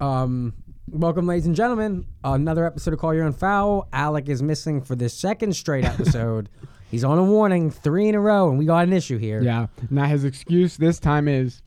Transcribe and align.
Um, 0.00 0.54
welcome, 0.88 1.26
ladies 1.26 1.46
and 1.46 1.54
gentlemen. 1.54 2.06
Another 2.22 2.66
episode 2.66 2.94
of 2.94 3.00
Call 3.00 3.14
Your 3.14 3.24
Own 3.24 3.32
Foul. 3.32 3.88
Alec 3.92 4.28
is 4.28 4.42
missing 4.42 4.80
for 4.80 4.96
this 4.96 5.14
second 5.14 5.54
straight 5.54 5.84
episode. 5.84 6.48
He's 6.90 7.04
on 7.04 7.18
a 7.18 7.24
warning, 7.24 7.70
three 7.70 8.08
in 8.08 8.14
a 8.14 8.20
row, 8.20 8.48
and 8.48 8.58
we 8.58 8.66
got 8.66 8.84
an 8.86 8.92
issue 8.92 9.18
here. 9.18 9.42
Yeah. 9.42 9.66
Now 9.90 10.04
his 10.04 10.24
excuse 10.24 10.76
this 10.76 11.00
time 11.00 11.26
is 11.26 11.60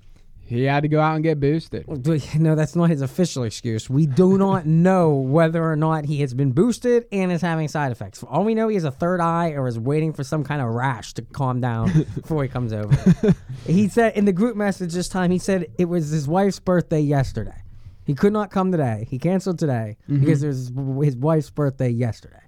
he 0.45 0.63
had 0.63 0.83
to 0.83 0.87
go 0.87 1.01
out 1.01 1.15
and 1.15 1.23
get 1.23 1.41
boosted. 1.41 1.85
No, 2.39 2.55
that's 2.55 2.75
not 2.77 2.89
his 2.89 3.01
official 3.01 3.43
excuse. 3.43 3.89
We 3.89 4.05
do 4.05 4.37
not 4.37 4.65
know 4.65 5.15
whether 5.15 5.61
or 5.61 5.75
not 5.75 6.05
he 6.05 6.21
has 6.21 6.33
been 6.33 6.53
boosted 6.53 7.05
and 7.11 7.29
is 7.31 7.41
having 7.41 7.67
side 7.67 7.91
effects. 7.91 8.19
For 8.19 8.27
all 8.27 8.45
we 8.45 8.55
know, 8.55 8.69
he 8.69 8.75
has 8.75 8.85
a 8.85 8.91
third 8.91 9.19
eye 9.19 9.49
or 9.49 9.67
is 9.67 9.77
waiting 9.77 10.13
for 10.13 10.23
some 10.23 10.45
kind 10.45 10.61
of 10.61 10.69
rash 10.69 11.13
to 11.15 11.21
calm 11.23 11.59
down 11.59 12.05
before 12.15 12.43
he 12.43 12.47
comes 12.47 12.71
over. 12.71 12.95
he 13.65 13.89
said 13.89 14.15
in 14.15 14.23
the 14.23 14.31
group 14.31 14.55
message 14.55 14.93
this 14.93 15.09
time, 15.09 15.31
he 15.31 15.39
said 15.39 15.67
it 15.77 15.85
was 15.85 16.09
his 16.09 16.25
wife's 16.27 16.59
birthday 16.59 17.01
yesterday. 17.01 17.63
He 18.07 18.15
could 18.15 18.33
not 18.33 18.49
come 18.49 18.71
today. 18.71 19.05
He 19.09 19.19
canceled 19.19 19.59
today 19.59 19.97
Mm-hmm. 20.09 20.21
because 20.21 20.41
it 20.41 20.47
was 20.47 20.71
his 21.05 21.15
wife's 21.15 21.49
birthday 21.51 21.89
yesterday. 21.89 22.41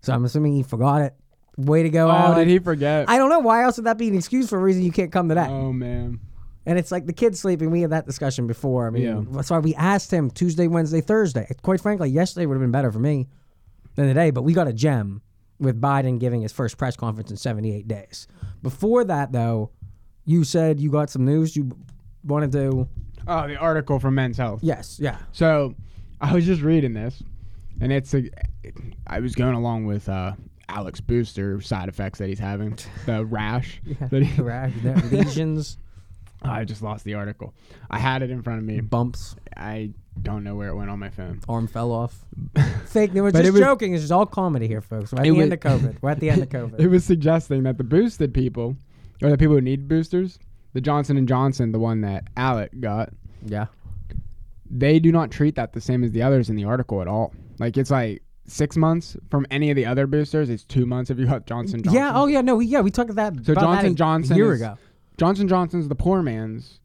So 0.00 0.12
I'm 0.14 0.24
assuming 0.24 0.54
he 0.54 0.62
forgot 0.62 1.02
it. 1.02 1.14
Way 1.58 1.82
to 1.82 1.90
go, 1.90 2.08
Oh, 2.08 2.12
Alec. 2.12 2.38
did 2.38 2.48
he 2.48 2.58
forget? 2.60 3.10
I 3.10 3.18
don't 3.18 3.28
know 3.28 3.40
why 3.40 3.64
else 3.64 3.76
would 3.76 3.84
that 3.86 3.98
be 3.98 4.08
an 4.08 4.14
excuse 4.16 4.48
for 4.48 4.58
a 4.58 4.62
reason 4.62 4.82
you 4.82 4.92
can't 4.92 5.12
come 5.12 5.28
today. 5.28 5.46
oh 5.48 5.72
man. 5.72 6.18
And 6.64 6.78
it's 6.78 6.90
like 6.92 7.06
the 7.06 7.12
kid's 7.12 7.40
sleeping. 7.40 7.70
We 7.72 7.80
had 7.82 7.90
that 7.90 8.06
discussion 8.06 8.46
before. 8.46 8.86
I 8.86 8.90
mean, 8.90 9.02
Yeah. 9.02 9.20
that's 9.32 9.50
why 9.50 9.58
we 9.58 9.74
asked 9.74 10.12
him 10.12 10.30
Tuesday, 10.30 10.68
Wednesday, 10.68 11.00
Thursday. 11.00 11.46
Quite 11.62 11.80
frankly, 11.80 12.08
yesterday 12.08 12.46
would 12.46 12.54
have 12.54 12.62
been 12.62 12.70
better 12.70 12.92
for 12.92 13.00
me 13.00 13.28
than 13.96 14.06
today, 14.06 14.30
but 14.30 14.42
we 14.42 14.52
got 14.54 14.68
a 14.68 14.72
gem 14.72 15.20
with 15.58 15.80
Biden 15.80 16.18
giving 16.20 16.40
his 16.42 16.52
first 16.52 16.78
press 16.78 16.96
conference 16.96 17.30
in 17.32 17.36
78 17.36 17.86
days. 17.88 18.28
Before 18.62 19.02
that, 19.04 19.32
though, 19.32 19.70
you 20.24 20.44
said 20.44 20.78
you 20.80 20.88
got 20.90 21.10
some 21.10 21.24
news 21.24 21.56
you 21.56 21.70
wanted 22.24 22.52
to. 22.52 22.88
Oh, 23.26 23.46
the 23.46 23.56
article 23.56 23.98
from 23.98 24.14
Men's 24.14 24.36
Health. 24.36 24.60
Yes, 24.62 24.98
yeah. 25.00 25.18
So 25.32 25.74
I 26.20 26.34
was 26.34 26.44
just 26.46 26.62
reading 26.62 26.92
this, 26.92 27.22
and 27.80 27.92
it's 27.92 28.14
a. 28.14 28.24
I 29.06 29.20
was 29.20 29.34
going 29.34 29.54
along 29.54 29.86
with 29.86 30.08
uh, 30.08 30.32
Alec's 30.68 31.00
Booster 31.00 31.60
side 31.60 31.88
effects 31.88 32.18
that 32.18 32.28
he's 32.28 32.38
having, 32.38 32.78
the 33.06 33.24
rash. 33.24 33.80
That 34.10 34.22
he, 34.22 34.36
Correct. 34.36 34.74
Lesions, 35.12 35.78
I 36.42 36.64
just 36.64 36.82
lost 36.82 37.04
the 37.04 37.14
article. 37.14 37.54
I 37.90 37.98
had 37.98 38.22
it 38.22 38.30
in 38.30 38.42
front 38.42 38.58
of 38.60 38.64
me. 38.64 38.80
bumps, 38.80 39.36
I 39.56 39.90
don't 40.20 40.44
know 40.44 40.54
where 40.54 40.68
it 40.68 40.74
went 40.74 40.90
on 40.90 40.98
my 40.98 41.08
phone. 41.10 41.40
arm 41.48 41.66
fell 41.66 41.90
off. 41.92 42.24
Fake. 42.86 43.12
They 43.12 43.20
were 43.20 43.30
just 43.32 43.44
it 43.44 43.50
was- 43.52 43.60
joking. 43.60 43.94
It's 43.94 44.02
just 44.02 44.12
all 44.12 44.26
comedy 44.26 44.68
here, 44.68 44.80
folks. 44.80 45.12
We're 45.12 45.20
at 45.20 45.24
the 45.24 45.40
end 45.40 45.52
of 45.52 45.60
COVID. 45.60 45.96
We're 46.02 46.10
at 46.10 46.20
the 46.20 46.30
end 46.30 46.42
of 46.42 46.48
COVID. 46.48 46.78
It 46.80 46.88
was 46.88 47.04
suggesting 47.04 47.62
that 47.64 47.78
the 47.78 47.84
boosted 47.84 48.34
people, 48.34 48.76
or 49.22 49.30
the 49.30 49.38
people 49.38 49.54
who 49.54 49.60
need 49.60 49.88
boosters, 49.88 50.38
the 50.72 50.80
Johnson 50.80 51.16
and 51.16 51.28
Johnson, 51.28 51.72
the 51.72 51.78
one 51.78 52.00
that 52.02 52.24
Alec 52.36 52.72
got, 52.80 53.10
yeah. 53.44 53.66
they 54.70 54.98
do 54.98 55.12
not 55.12 55.30
treat 55.30 55.54
that 55.56 55.72
the 55.72 55.80
same 55.80 56.02
as 56.04 56.12
the 56.12 56.22
others 56.22 56.48
in 56.50 56.56
the 56.56 56.64
article 56.64 57.00
at 57.00 57.08
all. 57.08 57.32
Like 57.58 57.76
it's 57.76 57.90
like 57.90 58.22
six 58.46 58.76
months 58.76 59.16
from 59.30 59.46
any 59.50 59.70
of 59.70 59.76
the 59.76 59.86
other 59.86 60.06
boosters. 60.06 60.50
It's 60.50 60.64
two 60.64 60.86
months 60.86 61.10
if 61.10 61.18
you 61.18 61.26
got 61.26 61.46
Johnson 61.46 61.82
Johnson. 61.82 61.94
Yeah. 62.00 62.12
Oh, 62.14 62.26
yeah. 62.26 62.40
No. 62.40 62.56
We, 62.56 62.66
yeah. 62.66 62.80
We 62.80 62.90
talked 62.90 63.14
that. 63.14 63.34
So 63.44 63.52
about 63.52 63.82
that 63.82 63.82
Johnson 63.84 63.92
a 63.92 63.94
Johnson 63.94 64.36
year 64.36 64.52
is- 64.54 64.60
ago. 64.62 64.78
Johnson 65.18 65.46
Johnson's 65.46 65.88
the 65.88 65.94
poor 65.94 66.22
man's 66.22 66.80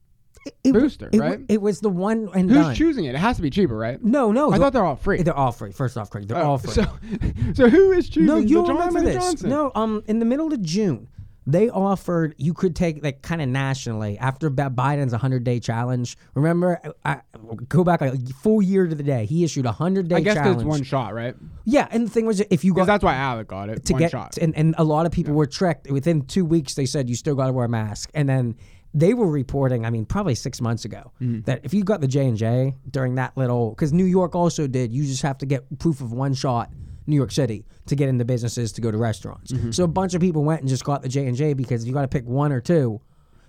It- 0.63 0.73
booster, 0.73 1.09
it, 1.11 1.17
right? 1.19 1.39
It 1.47 1.61
was 1.61 1.79
the 1.79 1.89
one 1.89 2.29
and 2.35 2.49
Who's 2.51 2.59
done. 2.65 2.75
choosing 2.75 3.05
it? 3.05 3.15
It 3.15 3.19
has 3.19 3.37
to 3.37 3.41
be 3.41 3.49
cheaper, 3.49 3.75
right? 3.77 4.03
no, 4.03 4.31
no. 4.33 4.51
I 4.51 4.57
thought 4.57 4.73
they're 4.73 4.83
all 4.85 4.97
free. 4.97 5.21
they're 5.23 5.33
all 5.33 5.53
free. 5.53 5.71
First 5.71 5.97
off, 5.97 6.09
Craig, 6.09 6.27
they're 6.27 6.37
Oh, 6.37 6.51
all 6.51 6.57
free. 6.59 6.71
So, 6.73 6.83
so 7.53 7.69
who 7.69 7.93
is 7.93 8.09
choosing? 8.09 8.25
no, 8.27 8.37
you 8.37 8.57
Johnson 8.65 8.75
remember 8.75 9.01
this. 9.01 9.15
Johnson? 9.15 9.49
No, 9.49 9.71
um, 9.75 10.03
in 10.07 10.19
the 10.19 10.25
middle 10.25 10.51
of 10.53 10.61
June, 10.61 11.07
they 11.49 11.69
offered 11.69 12.35
you 12.37 12.53
could 12.53 12.75
take 12.75 13.01
like 13.01 13.21
kind 13.21 13.41
of 13.41 13.47
nationally 13.47 14.17
after 14.19 14.51
Biden's 14.51 15.13
100 15.13 15.43
day 15.45 15.59
challenge. 15.61 16.17
Remember, 16.33 16.79
I, 17.05 17.13
I 17.13 17.21
go 17.69 17.83
back 17.85 18.01
a 18.01 18.17
full 18.41 18.61
year 18.61 18.85
to 18.85 18.93
the 18.93 19.01
day. 19.03 19.25
He 19.25 19.43
issued 19.45 19.65
a 19.65 19.69
100 19.69 20.09
day 20.09 20.15
I 20.17 20.19
guess 20.19 20.35
challenge. 20.35 20.57
it's 20.57 20.65
one 20.65 20.83
shot, 20.83 21.13
right? 21.13 21.35
yeah, 21.63 21.87
and 21.89 22.05
the 22.05 22.11
thing 22.11 22.25
was, 22.25 22.41
if 22.41 22.63
you 22.65 22.73
got 22.73 22.85
that's 22.85 23.03
why 23.03 23.15
Alec 23.15 23.47
got 23.47 23.69
it. 23.69 23.85
to 23.85 23.93
one 23.93 23.99
get 24.01 24.11
shot. 24.11 24.37
and, 24.37 24.55
and 24.57 24.75
a 24.77 24.83
lot 24.83 25.05
of 25.05 25.11
people 25.13 25.33
were 25.33 25.45
tricked 25.47 25.89
within 25.89 26.25
two 26.25 26.43
weeks 26.45 26.75
they 26.75 26.85
said 26.85 27.09
you 27.09 27.15
still 27.15 27.33
got 27.35 27.47
to 27.47 27.53
wear 27.53 27.65
a 27.65 27.69
mask 27.69 28.11
and 28.13 28.27
then 28.27 28.55
they 28.93 29.13
were 29.13 29.27
reporting 29.29 29.85
i 29.85 29.89
mean 29.89 30.05
probably 30.05 30.33
six 30.35 30.59
months 30.61 30.83
ago 30.85 31.11
Mm-hmm. 31.21 31.41
that 31.41 31.61
if 31.63 31.73
you 31.73 31.83
got 31.83 31.99
the 32.01 32.07
j&j 32.07 32.75
during 32.89 33.15
that 33.15 33.35
little 33.37 33.69
because 33.71 33.91
new 33.93 34.05
york 34.05 34.33
also 34.35 34.65
did 34.67 34.91
you 34.93 35.03
just 35.05 35.21
have 35.23 35.37
to 35.39 35.45
get 35.45 35.63
proof 35.79 35.99
of 36.01 36.11
one 36.13 36.33
shot 36.33 36.71
new 37.07 37.15
york 37.15 37.31
city 37.31 37.65
to 37.87 37.95
get 37.95 38.09
into 38.09 38.23
businesses 38.25 38.71
to 38.73 38.81
go 38.81 38.91
to 38.91 38.97
restaurants 38.97 39.51
Mm-hmm. 39.51 39.71
so 39.71 39.83
a 39.83 39.87
bunch 39.87 40.13
of 40.13 40.21
people 40.21 40.43
went 40.43 40.61
and 40.61 40.69
just 40.69 40.83
got 40.83 41.01
the 41.01 41.09
j&j 41.09 41.53
because 41.53 41.85
you 41.85 41.93
got 41.93 42.01
to 42.03 42.07
pick 42.07 42.25
one 42.25 42.51
or 42.51 42.61
two 42.61 43.01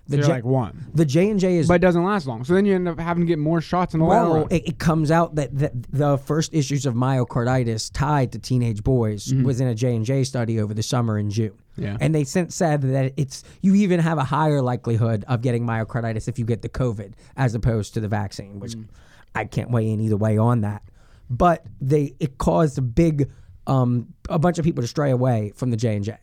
the 0.07 0.17
They're 0.17 0.25
J- 0.25 0.33
like 0.33 0.45
one, 0.47 0.87
the 0.95 1.05
j&j 1.05 1.57
is 1.59 1.69
but 1.69 1.75
it 1.75 1.79
doesn't 1.81 2.03
last 2.03 2.27
long. 2.27 2.43
So 2.43 2.55
then 2.55 2.65
you 2.65 2.75
end 2.75 2.89
up 2.89 2.99
having 2.99 3.25
to 3.25 3.27
get 3.27 3.39
more 3.39 3.61
shots 3.61 3.93
in 3.93 4.01
the 4.01 4.07
long 4.07 4.31
well, 4.31 4.35
run. 4.41 4.47
it, 4.51 4.67
it 4.67 4.79
comes 4.79 5.11
out 5.11 5.35
that, 5.35 5.55
that 5.59 5.73
the 5.93 6.17
first 6.17 6.55
issues 6.55 6.87
of 6.87 6.95
myocarditis 6.95 7.91
tied 7.93 8.33
to 8.33 8.39
teenage 8.39 8.83
boys 8.83 9.31
was 9.45 9.61
in 9.61 9.67
a 9.69 9.75
J&J 9.75 10.25
study 10.25 10.61
over 10.61 10.73
the 10.73 10.83
summer 10.83 11.19
in 11.19 11.29
June. 11.29 11.51
Mm-hmm. 11.51 11.83
Yeah. 11.85 11.97
And 12.01 12.15
they 12.15 12.25
since 12.25 12.55
said 12.55 12.81
that 12.81 13.13
it's 13.19 13.45
you 13.61 13.75
even 13.75 14.01
have 14.01 14.17
a 14.17 14.25
higher 14.25 14.63
likelihood 14.63 15.27
of 15.29 15.43
getting 15.43 15.67
myocarditis 15.67 16.27
if 16.27 16.39
you 16.39 16.47
get 16.47 16.63
the 16.63 16.71
COVID 16.71 17.13
as 17.37 17.55
opposed 17.55 17.93
to 17.93 18.01
the 18.01 18.09
vaccine, 18.09 18.61
which 18.61 18.73
Mm. 18.77 18.87
I 19.35 19.45
can't 19.45 19.71
weigh 19.71 19.91
in 19.91 20.01
either 20.01 20.17
way 20.17 20.39
on 20.39 20.63
that. 20.63 20.83
But 21.29 21.67
they 21.83 22.15
it 22.19 22.39
caused 22.39 22.79
a 22.79 22.83
big 22.83 23.29
um, 23.69 24.13
a 24.29 24.39
bunch 24.39 24.59
of 24.59 24.65
people 24.65 24.83
to 24.83 24.89
stray 24.89 25.11
away 25.11 25.53
from 25.55 25.71
the 25.71 25.77
J&J. 25.77 26.17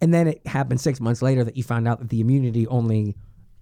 And 0.00 0.14
then 0.14 0.28
it 0.28 0.46
happened 0.46 0.80
6 0.80 1.00
months 1.00 1.20
later 1.22 1.42
that 1.44 1.56
you 1.56 1.62
found 1.62 1.88
out 1.88 1.98
that 1.98 2.08
the 2.10 2.20
immunity 2.20 2.66
only 2.68 3.16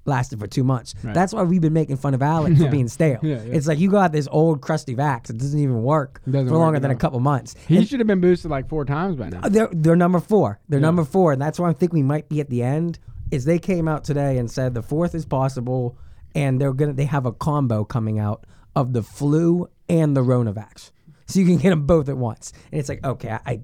lasted 0.05 0.39
for 0.39 0.47
2 0.47 0.63
months. 0.65 0.95
That's 1.03 1.33
why 1.33 1.43
we've 1.43 1.61
been 1.61 1.73
making 1.73 1.97
fun 1.97 2.15
of 2.15 2.23
Alec 2.23 2.57
for 2.57 2.63
Yeah. 2.65 2.71
being 2.71 2.89
stale. 2.89 3.19
Yeah, 3.23 3.37
yeah. 3.43 3.55
It's 3.55 3.67
like 3.67 3.79
you 3.79 3.91
got 3.91 4.13
this 4.13 4.29
old 4.31 4.61
crusty 4.61 4.95
vax. 4.95 5.31
It 5.31 5.39
doesn't 5.39 5.59
even 5.59 5.83
work 5.83 6.21
doesn't 6.31 6.49
for 6.49 6.57
longer 6.57 6.77
at 6.77 6.83
than 6.83 6.91
a 6.91 6.97
couple 6.97 7.21
months. 7.21 7.55
he 7.67 7.77
And 7.79 7.89
should 7.89 8.01
have 8.01 8.07
been 8.07 8.21
boosted 8.21 8.51
like 8.51 8.69
four 8.69 8.85
times 8.85 9.17
by 9.17 9.29
now. 9.31 9.41
they're 9.49 9.69
they're 9.73 9.97
number 9.97 10.21
four. 10.21 10.61
They're 10.69 10.81
number 10.81 11.05
four, 11.05 11.33
and 11.33 11.41
that's 11.43 11.59
why 11.59 11.69
I 11.71 11.73
think 11.73 11.93
we 11.93 12.03
might 12.03 12.29
be 12.29 12.41
at 12.41 12.49
the 12.51 12.63
end. 12.63 12.99
Is 13.31 13.45
they 13.45 13.59
came 13.59 13.87
out 13.89 14.05
today 14.05 14.39
and 14.39 14.51
said 14.51 14.73
the 14.75 14.83
fourth 14.83 15.15
is 15.15 15.27
possible, 15.27 15.99
and 16.35 16.59
they're 16.61 16.73
gonna 16.73 16.95
they 16.95 17.05
have 17.05 17.27
a 17.27 17.33
combo 17.33 17.85
coming 17.85 18.19
out 18.19 18.45
of 18.75 18.95
the 18.95 19.03
flu 19.03 19.69
and 19.91 20.17
the 20.17 20.23
Ronavax, 20.23 20.91
so 21.29 21.39
you 21.41 21.47
can 21.47 21.59
get 21.59 21.71
them 21.71 21.87
both 21.87 22.09
at 22.09 22.17
once. 22.17 22.53
And 22.73 22.81
it's 22.81 22.89
like 22.89 23.05
okay, 23.05 23.39
I 23.47 23.61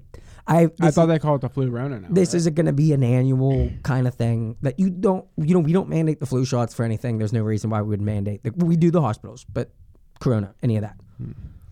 I 0.47 0.69
I 0.79 0.91
thought 0.91 1.07
they 1.07 1.19
called 1.19 1.43
it 1.43 1.47
the 1.47 1.49
flu 1.49 1.69
Rona 1.69 1.99
now. 1.99 2.07
this 2.11 2.29
right? 2.29 2.37
isn't 2.37 2.53
going 2.53 2.67
to 2.67 2.73
be 2.73 2.93
an 2.93 3.03
annual 3.03 3.71
kind 3.83 4.07
of 4.07 4.13
thing 4.13 4.57
that 4.61 4.79
you 4.79 4.89
don't 4.89 5.25
you 5.37 5.53
know 5.55 5.59
we 5.59 5.73
don't 5.73 5.89
mandate 5.89 6.19
the 6.19 6.25
flu 6.25 6.45
shots 6.45 6.73
for 6.73 6.83
anything. 6.83 7.17
There's 7.17 7.33
no 7.33 7.41
reason 7.41 7.71
why 7.71 7.81
we 7.81 7.89
would 7.89 8.01
mandate 8.01 8.43
the, 8.43 8.51
we 8.65 8.75
do 8.75 8.91
the 8.91 9.01
hospitals 9.01 9.43
but 9.45 9.71
corona 10.19 10.53
any 10.61 10.75
of 10.77 10.83
that. 10.83 10.97
Hmm. 11.17 11.31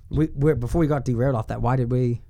We 0.10 0.30
we're, 0.36 0.56
before 0.56 0.80
we 0.80 0.88
got 0.88 1.06
derailed 1.06 1.36
off 1.36 1.48
that 1.48 1.62
why 1.62 1.76
did 1.76 1.92
we 1.92 2.22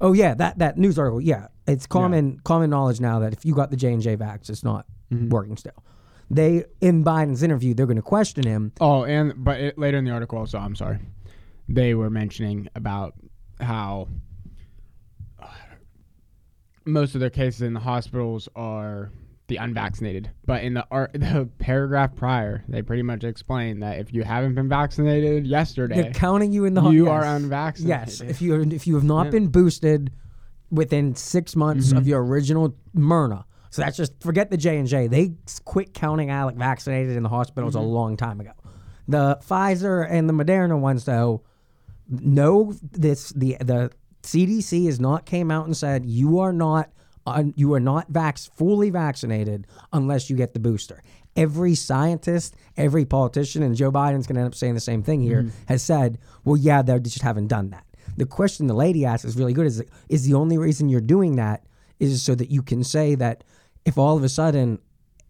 oh 0.00 0.12
yeah 0.12 0.34
that 0.34 0.58
that 0.58 0.78
news 0.78 0.98
article 0.98 1.20
yeah. 1.20 1.48
It's 1.66 1.86
common 1.86 2.40
common 2.40 2.70
knowledge 2.70 3.00
now 3.00 3.20
that 3.20 3.32
if 3.32 3.44
you 3.44 3.54
got 3.54 3.70
the 3.70 3.76
j&j 3.76 4.16
vax 4.16 4.50
it's 4.50 4.64
not 4.64 4.86
mm-hmm. 5.12 5.30
working 5.30 5.56
still. 5.56 5.82
They 6.28 6.64
in 6.80 7.04
biden's 7.04 7.42
interview 7.42 7.72
they're 7.72 7.86
going 7.86 7.96
to 7.96 8.02
question 8.02 8.46
him. 8.46 8.72
Oh, 8.80 9.04
and 9.04 9.32
but 9.36 9.60
it, 9.60 9.78
later 9.78 9.98
in 9.98 10.04
the 10.04 10.10
article 10.10 10.38
also, 10.38 10.58
I'm 10.58 10.74
sorry, 10.74 10.98
they 11.68 11.94
were 11.94 12.10
mentioning 12.10 12.68
about 12.74 13.14
how 13.60 14.08
uh, 15.40 15.46
most 16.84 17.14
of 17.14 17.20
their 17.20 17.30
cases 17.30 17.62
in 17.62 17.74
the 17.74 17.80
hospitals 17.80 18.48
are 18.56 19.10
the 19.48 19.56
unvaccinated. 19.56 20.30
But 20.46 20.62
in 20.64 20.74
the 20.74 20.86
art, 20.90 21.12
the 21.14 21.48
paragraph 21.58 22.14
prior, 22.16 22.64
they 22.68 22.82
pretty 22.82 23.02
much 23.02 23.24
explain 23.24 23.80
that 23.80 23.98
if 23.98 24.12
you 24.12 24.22
haven't 24.22 24.54
been 24.54 24.68
vaccinated 24.68 25.46
yesterday, 25.46 26.02
they're 26.02 26.12
counting 26.12 26.52
you 26.52 26.64
in 26.64 26.74
the 26.74 26.80
ho- 26.80 26.90
you 26.90 27.06
yes. 27.06 27.12
are 27.12 27.36
unvaccinated. 27.36 27.88
Yes, 27.88 28.20
if 28.20 28.40
you 28.42 28.60
if 28.60 28.86
you 28.86 28.94
have 28.94 29.04
not 29.04 29.26
Yeah. 29.26 29.30
been 29.30 29.48
boosted 29.48 30.12
within 30.70 31.14
six 31.14 31.54
months 31.54 31.88
Mm-hmm. 31.88 31.98
of 31.98 32.06
your 32.08 32.24
original 32.24 32.74
Myrna, 32.94 33.44
so 33.70 33.82
that's 33.82 33.96
just 33.96 34.20
forget 34.22 34.50
the 34.50 34.56
J 34.56 34.78
and 34.78 34.88
J. 34.88 35.06
They 35.06 35.34
quit 35.64 35.92
counting 35.94 36.30
Alec 36.30 36.56
vaccinated 36.56 37.16
in 37.16 37.22
the 37.22 37.28
hospitals 37.28 37.74
Mm-hmm. 37.74 37.84
a 37.84 37.88
long 37.88 38.16
time 38.16 38.40
ago. 38.40 38.52
The 39.08 39.38
Pfizer 39.46 40.06
and 40.08 40.28
the 40.28 40.32
Moderna 40.32 40.78
ones, 40.78 41.04
though, 41.04 41.42
no, 42.08 42.74
this 42.82 43.30
the 43.30 43.56
the 43.60 43.90
CDC 44.22 44.86
has 44.86 45.00
not 45.00 45.26
came 45.26 45.50
out 45.50 45.66
and 45.66 45.76
said 45.76 46.06
you 46.06 46.38
are 46.38 46.52
not 46.52 46.90
un, 47.26 47.54
you 47.56 47.72
are 47.74 47.80
not 47.80 48.12
vax 48.12 48.50
fully 48.56 48.90
vaccinated 48.90 49.66
unless 49.92 50.30
you 50.30 50.36
get 50.36 50.54
the 50.54 50.60
booster. 50.60 51.02
Every 51.34 51.74
scientist, 51.74 52.54
every 52.76 53.04
politician, 53.04 53.62
and 53.62 53.74
Joe 53.74 53.90
Biden's 53.90 54.26
going 54.26 54.34
to 54.34 54.42
end 54.42 54.48
up 54.48 54.54
saying 54.54 54.74
the 54.74 54.80
same 54.80 55.02
thing 55.02 55.22
here, 55.22 55.44
mm-hmm. 55.44 55.64
has 55.66 55.82
said, 55.82 56.18
"Well, 56.44 56.56
yeah, 56.56 56.82
they 56.82 56.98
just 57.00 57.22
haven't 57.22 57.48
done 57.48 57.70
that." 57.70 57.86
The 58.16 58.26
question 58.26 58.66
the 58.66 58.74
lady 58.74 59.04
asked 59.04 59.24
is 59.24 59.36
really 59.36 59.54
good. 59.54 59.66
Is 59.66 59.82
is 60.08 60.24
the 60.26 60.34
only 60.34 60.58
reason 60.58 60.88
you're 60.88 61.00
doing 61.00 61.36
that 61.36 61.64
is 61.98 62.22
so 62.22 62.34
that 62.34 62.50
you 62.50 62.62
can 62.62 62.84
say 62.84 63.14
that 63.14 63.44
if 63.84 63.96
all 63.96 64.16
of 64.16 64.24
a 64.24 64.28
sudden 64.28 64.78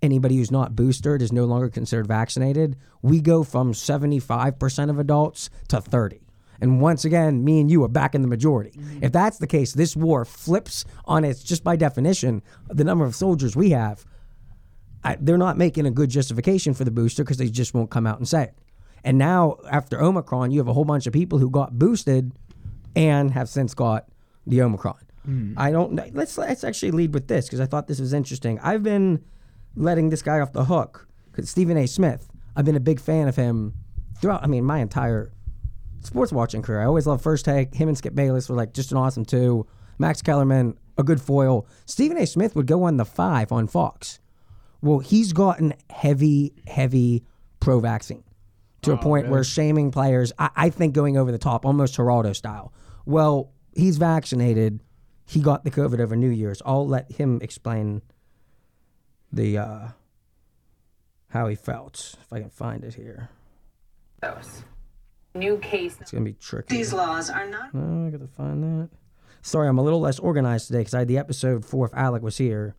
anybody 0.02 0.36
who's 0.36 0.50
not 0.50 0.74
boosted 0.74 1.22
is 1.22 1.32
no 1.32 1.44
longer 1.44 1.68
considered 1.68 2.06
vaccinated, 2.06 2.76
we 3.02 3.20
go 3.20 3.44
from 3.44 3.72
75% 3.72 4.90
of 4.90 4.98
adults 4.98 5.48
to 5.68 5.80
30. 5.80 6.21
And 6.62 6.80
once 6.80 7.04
again, 7.04 7.42
me 7.44 7.60
and 7.60 7.68
you 7.68 7.82
are 7.82 7.88
back 7.88 8.14
in 8.14 8.22
the 8.22 8.28
majority. 8.28 8.70
Mm-hmm. 8.70 9.02
If 9.02 9.10
that's 9.10 9.38
the 9.38 9.48
case, 9.48 9.72
this 9.72 9.96
war 9.96 10.24
flips 10.24 10.84
on 11.06 11.24
its 11.24 11.42
just 11.42 11.64
by 11.64 11.74
definition 11.74 12.40
the 12.68 12.84
number 12.84 13.04
of 13.04 13.16
soldiers 13.16 13.56
we 13.56 13.70
have. 13.70 14.06
I, 15.02 15.16
they're 15.20 15.36
not 15.36 15.58
making 15.58 15.86
a 15.86 15.90
good 15.90 16.08
justification 16.08 16.72
for 16.72 16.84
the 16.84 16.92
booster 16.92 17.24
because 17.24 17.38
they 17.38 17.48
just 17.48 17.74
won't 17.74 17.90
come 17.90 18.06
out 18.06 18.18
and 18.18 18.28
say 18.28 18.44
it. 18.44 18.54
And 19.02 19.18
now 19.18 19.56
after 19.68 20.00
Omicron, 20.00 20.52
you 20.52 20.60
have 20.60 20.68
a 20.68 20.72
whole 20.72 20.84
bunch 20.84 21.08
of 21.08 21.12
people 21.12 21.38
who 21.38 21.50
got 21.50 21.76
boosted 21.76 22.30
and 22.94 23.32
have 23.32 23.48
since 23.48 23.74
got 23.74 24.06
the 24.46 24.62
Omicron. 24.62 25.00
Mm. 25.28 25.54
I 25.56 25.72
don't 25.72 25.94
know. 25.94 26.08
Let's 26.12 26.38
let's 26.38 26.62
actually 26.62 26.92
lead 26.92 27.12
with 27.12 27.26
this 27.26 27.46
because 27.46 27.60
I 27.60 27.66
thought 27.66 27.88
this 27.88 27.98
was 27.98 28.12
interesting. 28.12 28.60
I've 28.60 28.84
been 28.84 29.24
letting 29.74 30.10
this 30.10 30.22
guy 30.22 30.38
off 30.38 30.52
the 30.52 30.66
hook 30.66 31.08
because 31.32 31.50
Stephen 31.50 31.76
A. 31.76 31.88
Smith. 31.88 32.28
I've 32.54 32.64
been 32.64 32.76
a 32.76 32.80
big 32.80 33.00
fan 33.00 33.26
of 33.26 33.34
him 33.34 33.74
throughout. 34.20 34.44
I 34.44 34.46
mean, 34.46 34.64
my 34.64 34.78
entire 34.78 35.32
sports 36.02 36.32
watching 36.32 36.62
career. 36.62 36.80
I 36.80 36.84
always 36.84 37.06
loved 37.06 37.22
First 37.22 37.44
Take. 37.44 37.74
Him 37.74 37.88
and 37.88 37.96
Skip 37.96 38.14
Bayless 38.14 38.48
were 38.48 38.56
like 38.56 38.72
just 38.72 38.90
an 38.92 38.98
awesome 38.98 39.24
two. 39.24 39.66
Max 39.98 40.22
Kellerman, 40.22 40.78
a 40.98 41.02
good 41.02 41.20
foil. 41.20 41.66
Stephen 41.86 42.16
A. 42.16 42.26
Smith 42.26 42.56
would 42.56 42.66
go 42.66 42.84
on 42.84 42.96
the 42.96 43.04
five 43.04 43.52
on 43.52 43.66
Fox. 43.66 44.18
Well, 44.80 44.98
he's 44.98 45.32
gotten 45.32 45.74
heavy, 45.90 46.54
heavy 46.66 47.24
pro 47.60 47.78
vaccine 47.78 48.24
to 48.82 48.92
a 48.92 48.96
point 48.96 49.28
where 49.28 49.44
shaming 49.44 49.92
players, 49.92 50.32
I, 50.38 50.50
I 50.56 50.70
think 50.70 50.92
going 50.92 51.16
over 51.16 51.30
the 51.30 51.38
top, 51.38 51.64
almost 51.64 51.96
Geraldo 51.96 52.34
style. 52.34 52.72
Well, 53.06 53.52
he's 53.74 53.96
vaccinated. 53.96 54.80
He 55.24 55.40
got 55.40 55.64
the 55.64 55.70
COVID 55.70 56.00
over 56.00 56.16
New 56.16 56.30
Year's. 56.30 56.60
I'll 56.66 56.86
let 56.86 57.12
him 57.12 57.38
explain 57.42 58.02
the 59.32 59.58
uh, 59.58 59.88
how 61.28 61.46
he 61.46 61.54
felt 61.54 62.16
if 62.20 62.32
I 62.32 62.40
can 62.40 62.50
find 62.50 62.84
it 62.84 62.94
here. 62.94 63.30
Those. 64.20 64.64
New 65.34 65.56
case. 65.58 65.96
It's 66.00 66.10
gonna 66.10 66.24
be 66.24 66.34
tricky. 66.34 66.76
These 66.76 66.92
laws 66.92 67.30
are 67.30 67.46
not 67.46 67.70
Oh, 67.74 68.06
I 68.06 68.10
gotta 68.10 68.26
find 68.26 68.62
that. 68.62 68.90
Sorry, 69.40 69.66
I'm 69.66 69.78
a 69.78 69.82
little 69.82 70.00
less 70.00 70.18
organized 70.18 70.66
today 70.66 70.80
because 70.80 70.94
I 70.94 71.00
had 71.00 71.08
the 71.08 71.18
episode 71.18 71.64
four 71.64 71.86
if 71.86 71.94
Alec 71.94 72.22
was 72.22 72.36
here. 72.38 72.74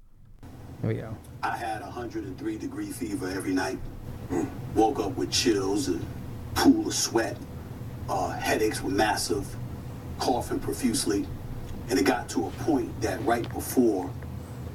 Here 0.82 0.90
we 0.90 0.96
go. 0.96 1.18
I 1.42 1.58
had 1.58 1.82
103 1.82 2.58
degree 2.58 2.92
fever 2.92 3.28
every 3.30 3.54
night. 3.54 3.80
Woke 4.76 5.00
up 5.00 5.16
with 5.18 5.32
chills 5.32 5.88
and 5.88 6.06
pool 6.56 6.88
of 6.88 6.94
sweat. 6.94 7.38
Uh, 8.08 8.30
headaches 8.32 8.82
were 8.82 8.90
massive, 8.92 9.48
coughing 10.20 10.60
profusely. 10.60 11.26
And 11.90 12.00
it 12.00 12.06
got 12.06 12.30
to 12.30 12.48
a 12.48 12.50
point 12.64 13.02
that 13.02 13.24
right 13.26 13.48
before 13.52 14.10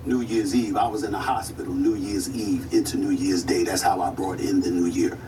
New 0.05 0.21
Year's 0.21 0.55
Eve, 0.55 0.77
I 0.77 0.87
was 0.89 1.05
in 1.05 1.13
the 1.13 1.19
hospital 1.19 1.73
New 1.73 1.95
Year's 1.95 2.29
Eve 2.35 2.73
into 2.73 2.97
New 2.97 3.11
Year's 3.11 3.45
Day. 3.45 3.65
That's 3.65 3.83
how 3.83 4.01
I 4.01 4.11
brought 4.11 4.41
in 4.41 4.61
the 4.61 4.71
new 4.71 4.87
year. 4.87 5.19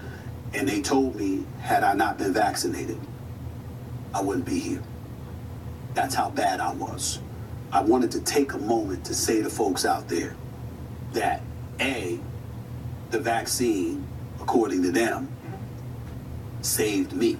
And 0.53 0.69
they 0.69 0.83
told 0.83 1.17
me, 1.17 1.45
had 1.61 1.85
I 1.85 1.95
not 1.95 2.19
been 2.19 2.33
vaccinated, 2.33 2.99
I 4.13 4.21
wouldn't 4.21 4.47
be 4.47 4.59
here. 4.59 4.83
That's 5.95 6.15
how 6.15 6.31
bad 6.31 6.61
I 6.61 6.73
was. 6.73 7.21
I 7.73 7.83
wanted 7.83 8.11
to 8.13 8.21
take 8.21 8.53
a 8.53 8.59
moment 8.59 9.05
to 9.07 9.15
say 9.15 9.43
to 9.43 9.51
folks 9.51 9.85
out 9.85 10.09
there 10.09 10.35
that 11.13 11.43
A, 11.81 12.19
the 13.11 13.21
vaccine, 13.21 14.07
according 14.41 14.83
to 14.83 14.91
them, 14.91 15.29
saved 16.63 17.13
me. 17.13 17.39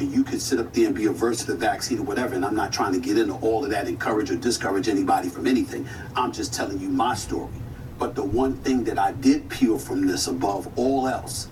And 0.00 0.12
you 0.12 0.24
can 0.24 0.40
sit 0.40 0.58
up 0.58 0.72
there 0.72 0.86
and 0.86 0.94
be 0.94 1.06
averse 1.06 1.40
to 1.44 1.46
the 1.46 1.56
vaccine 1.56 1.98
or 1.98 2.02
whatever, 2.04 2.34
and 2.34 2.44
I'm 2.44 2.54
not 2.54 2.72
trying 2.72 2.94
to 2.94 3.00
get 3.00 3.18
into 3.18 3.34
all 3.34 3.64
of 3.64 3.70
that, 3.70 3.86
encourage 3.86 4.30
or 4.30 4.36
discourage 4.36 4.88
anybody 4.88 5.28
from 5.28 5.46
anything. 5.46 5.86
I'm 6.16 6.32
just 6.32 6.54
telling 6.54 6.80
you 6.80 6.88
my 6.88 7.14
story. 7.14 7.52
But 7.98 8.14
the 8.14 8.24
one 8.24 8.56
thing 8.56 8.84
that 8.84 8.98
I 8.98 9.12
did 9.12 9.50
peel 9.50 9.78
from 9.78 10.06
this 10.06 10.26
above 10.26 10.70
all 10.78 11.06
else 11.06 11.49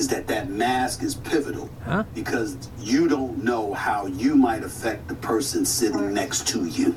is 0.00 0.08
that 0.08 0.26
that 0.26 0.48
mask 0.48 1.02
is 1.02 1.14
pivotal 1.14 1.68
Huh? 1.84 2.04
because 2.14 2.56
you 2.80 3.06
don't 3.06 3.44
know 3.44 3.74
how 3.74 4.06
you 4.06 4.34
might 4.34 4.64
affect 4.64 5.06
the 5.08 5.14
person 5.16 5.64
sitting 5.66 6.14
next 6.14 6.48
to 6.48 6.64
you. 6.64 6.94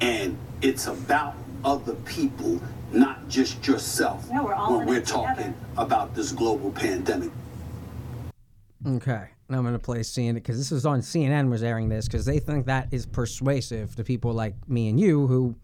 And 0.00 0.38
it's 0.62 0.86
about 0.86 1.34
other 1.64 1.94
people, 2.16 2.60
not 2.92 3.28
just 3.28 3.66
yourself, 3.66 4.30
No, 4.30 4.44
we're 4.44 4.54
all 4.54 4.78
when 4.78 4.86
we're 4.86 4.98
it 4.98 5.06
together. 5.06 5.26
talking 5.34 5.54
about 5.76 6.14
this 6.14 6.30
global 6.32 6.70
pandemic. 6.70 7.30
Okay, 8.86 9.30
now 9.48 9.58
I'm 9.58 9.64
gonna 9.64 9.78
play 9.80 9.98
CNN 10.00 10.34
because 10.34 10.56
this 10.56 10.70
is 10.70 10.86
on 10.86 11.00
CNN 11.00 11.50
was 11.50 11.64
airing 11.64 11.88
this 11.88 12.06
because 12.06 12.24
they 12.24 12.38
think 12.38 12.66
that 12.66 12.86
is 12.92 13.04
persuasive 13.04 13.96
to 13.96 14.04
people 14.04 14.32
like 14.32 14.54
me 14.68 14.88
and 14.88 15.00
you 15.00 15.26
who, 15.26 15.56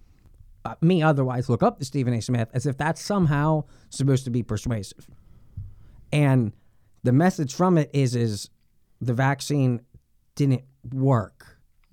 uh, 0.65 0.75
me 0.81 1.03
otherwise 1.03 1.49
look 1.49 1.62
up 1.62 1.79
to 1.79 1.85
Stephen 1.85 2.12
A. 2.15 2.21
Smith 2.21 2.49
as 2.53 2.67
if 2.67 2.76
that's 2.76 3.00
somehow 3.00 3.62
supposed 3.91 4.25
to 4.25 4.31
be 4.31 4.43
persuasive. 4.43 5.06
And 6.12 6.53
the 7.05 7.12
message 7.12 7.55
from 7.55 7.79
it 7.79 7.91
is 7.93 8.17
is 8.17 8.51
the 9.01 9.15
vaccine 9.15 9.81
didn't 10.35 10.62
work. 10.93 11.47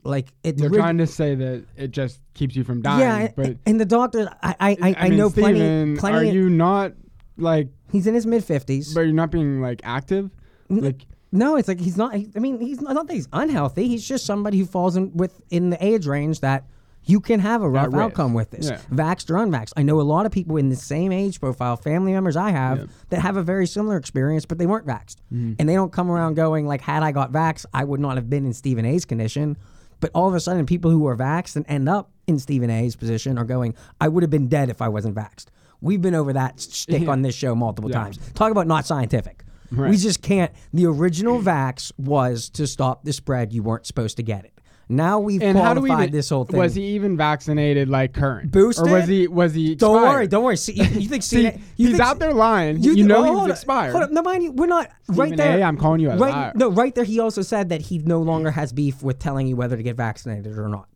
Like 0.04 0.30
it. 0.44 0.58
They're 0.58 0.70
trying 0.70 0.98
to 0.98 1.06
say 1.06 1.36
that 1.36 1.64
it 1.78 1.92
just 1.92 2.20
keeps 2.34 2.56
you 2.56 2.64
from 2.64 2.82
dying. 2.82 3.00
yeah, 3.00 3.28
but 3.36 3.58
and 3.68 3.80
the 3.80 3.86
doctor, 3.86 4.34
I 4.42 4.56
I, 4.60 4.78
I, 4.82 4.96
I 4.98 5.10
mean, 5.10 5.20
know 5.20 5.30
Stephen, 5.30 5.98
plenty. 5.98 6.00
Plenty. 6.00 6.30
Are 6.30 6.34
you 6.34 6.50
not 6.50 6.94
like? 7.38 7.70
he's 7.92 8.08
in 8.08 8.16
his 8.16 8.26
mid 8.26 8.44
fifties. 8.44 8.94
But 8.94 9.02
you're 9.02 9.14
not 9.14 9.30
being 9.30 9.62
like 9.62 9.82
active. 9.84 10.32
Like 10.70 11.06
No, 11.32 11.56
it's 11.58 11.68
like 11.68 11.80
he's 11.80 11.98
not. 11.98 12.16
I 12.16 12.40
mean, 12.40 12.60
he's 12.60 12.82
not, 12.82 12.94
not 12.96 13.08
that 13.08 13.14
he's 13.14 13.28
unhealthy. 13.32 13.88
He's 13.88 14.08
just 14.08 14.26
somebody 14.26 14.58
who 14.58 14.66
falls 14.66 14.96
in 14.96 15.12
within 15.14 15.70
the 15.70 15.86
age 15.86 16.08
range 16.08 16.40
that 16.40 16.66
you 17.04 17.20
can 17.20 17.40
have 17.40 17.62
a 17.62 17.70
rough 17.70 17.94
outcome 17.94 18.34
with 18.34 18.52
this, 18.52 18.70
Yeah. 18.70 18.78
vaxxed 18.92 19.30
or 19.30 19.36
unvaxxed. 19.36 19.74
I 19.76 19.84
know 19.84 20.00
a 20.00 20.04
lot 20.04 20.26
of 20.26 20.32
people 20.32 20.58
in 20.58 20.70
the 20.70 20.76
same 20.76 21.12
age 21.12 21.40
profile, 21.40 21.76
family 21.76 22.12
members 22.14 22.36
I 22.38 22.52
have, 22.52 22.78
Yeah. 22.78 22.86
that 23.10 23.22
have 23.22 23.38
a 23.38 23.44
very 23.44 23.66
similar 23.66 23.98
experience, 23.98 24.46
but 24.46 24.58
they 24.60 24.68
weren't 24.68 24.86
vaxxed, 24.86 25.16
Mm-hmm. 25.34 25.54
and 25.60 25.68
they 25.68 25.74
don't 25.74 25.92
come 25.92 26.12
around 26.12 26.36
going 26.36 26.68
like, 26.68 26.82
"Had 26.82 27.02
I 27.04 27.12
got 27.12 27.32
vaxxed, 27.32 27.66
I 27.74 27.84
would 27.84 28.00
not 28.00 28.18
have 28.18 28.30
been 28.30 28.46
in 28.46 28.54
Stephen 28.54 28.86
A's 28.86 29.06
condition." 29.06 29.58
But 30.00 30.10
all 30.16 30.28
of 30.28 30.34
a 30.34 30.40
sudden, 30.40 30.66
people 30.66 30.90
who 30.92 31.06
are 31.08 31.16
vaxxed 31.16 31.56
and 31.56 31.66
end 31.68 31.88
up 31.90 32.12
in 32.28 32.40
Stephen 32.40 32.70
A's 32.70 32.96
position 32.96 33.38
are 33.38 33.46
going, 33.46 33.74
"I 34.00 34.08
would 34.08 34.24
have 34.24 34.30
been 34.32 34.48
dead 34.48 34.70
if 34.70 34.82
I 34.82 34.88
wasn't 34.90 35.16
vaxxed." 35.16 35.46
We've 35.82 36.02
been 36.02 36.16
over 36.16 36.34
that 36.34 36.60
stick 36.60 37.08
on 37.08 37.24
this 37.24 37.34
show 37.36 37.56
multiple 37.56 37.90
Yeah. 37.90 38.04
times. 38.04 38.20
Talk 38.36 38.52
about 38.52 38.68
not 38.68 38.86
scientific. 38.86 39.44
We 39.76 39.96
just 39.98 40.22
can't. 40.22 40.52
The 40.74 40.86
original 40.86 41.42
vax 41.42 41.92
was 41.98 42.50
to 42.52 42.68
stop 42.68 43.06
the 43.06 43.14
spread. 43.14 43.54
You 43.54 43.64
weren't 43.64 43.86
supposed 43.86 44.18
to 44.18 44.24
get 44.24 44.44
it. 44.46 44.52
Now 44.92 45.20
we've 45.20 45.42
and 45.42 45.58
how 45.58 45.74
do 45.74 45.80
we 45.82 45.88
qualified 45.88 46.10
even, 46.10 46.18
this 46.18 46.30
whole 46.30 46.44
thing. 46.44 46.60
Was 46.60 46.76
he 46.76 46.84
even 46.96 47.16
vaccinated 47.16 47.88
like 47.88 48.14
current? 48.14 48.52
Boosted? 48.52 48.88
Or 48.88 48.92
was 48.92 49.08
he 49.08 49.28
was 49.28 49.54
he 49.54 49.74
Don't 49.76 50.02
worry, 50.02 50.28
don't 50.28 50.44
worry. 50.44 50.58
See, 50.58 50.74
you, 50.74 50.84
you 50.84 51.08
think 51.08 51.24
See, 51.32 51.46
CNN 51.46 51.58
you 51.78 51.88
he's 51.88 51.98
think- 51.98 52.02
out 52.02 52.20
there 52.20 52.34
lying. 52.34 52.84
You, 52.84 52.96
think- 52.96 53.08
know 53.08 53.20
oh, 53.20 53.24
he 53.24 53.30
hold 53.30 53.36
was 53.36 53.44
on, 53.44 53.52
expired. 53.52 53.92
Hold 53.94 54.04
up, 54.04 54.12
no, 54.12 54.22
mind 54.22 54.44
you, 54.44 54.52
we're 54.52 54.66
not 54.68 54.90
right 55.08 55.30
Stephen 55.30 55.38
there. 55.38 55.64
I'm 55.64 55.78
calling 55.78 56.02
you 56.02 56.10
a 56.12 56.18
right, 56.18 56.32
liar. 56.34 56.52
No, 56.56 56.70
right 56.70 56.94
there. 56.94 57.06
He 57.06 57.20
also 57.22 57.42
said 57.42 57.70
that 57.70 57.82
he 57.82 58.00
no 58.00 58.22
longer 58.22 58.52
has 58.52 58.74
beef 58.74 59.02
with 59.02 59.18
telling 59.18 59.48
you 59.48 59.56
whether 59.56 59.78
to 59.78 59.84
get 59.84 59.96
vaccinated 59.96 60.58
or 60.58 60.68
not. 60.68 60.88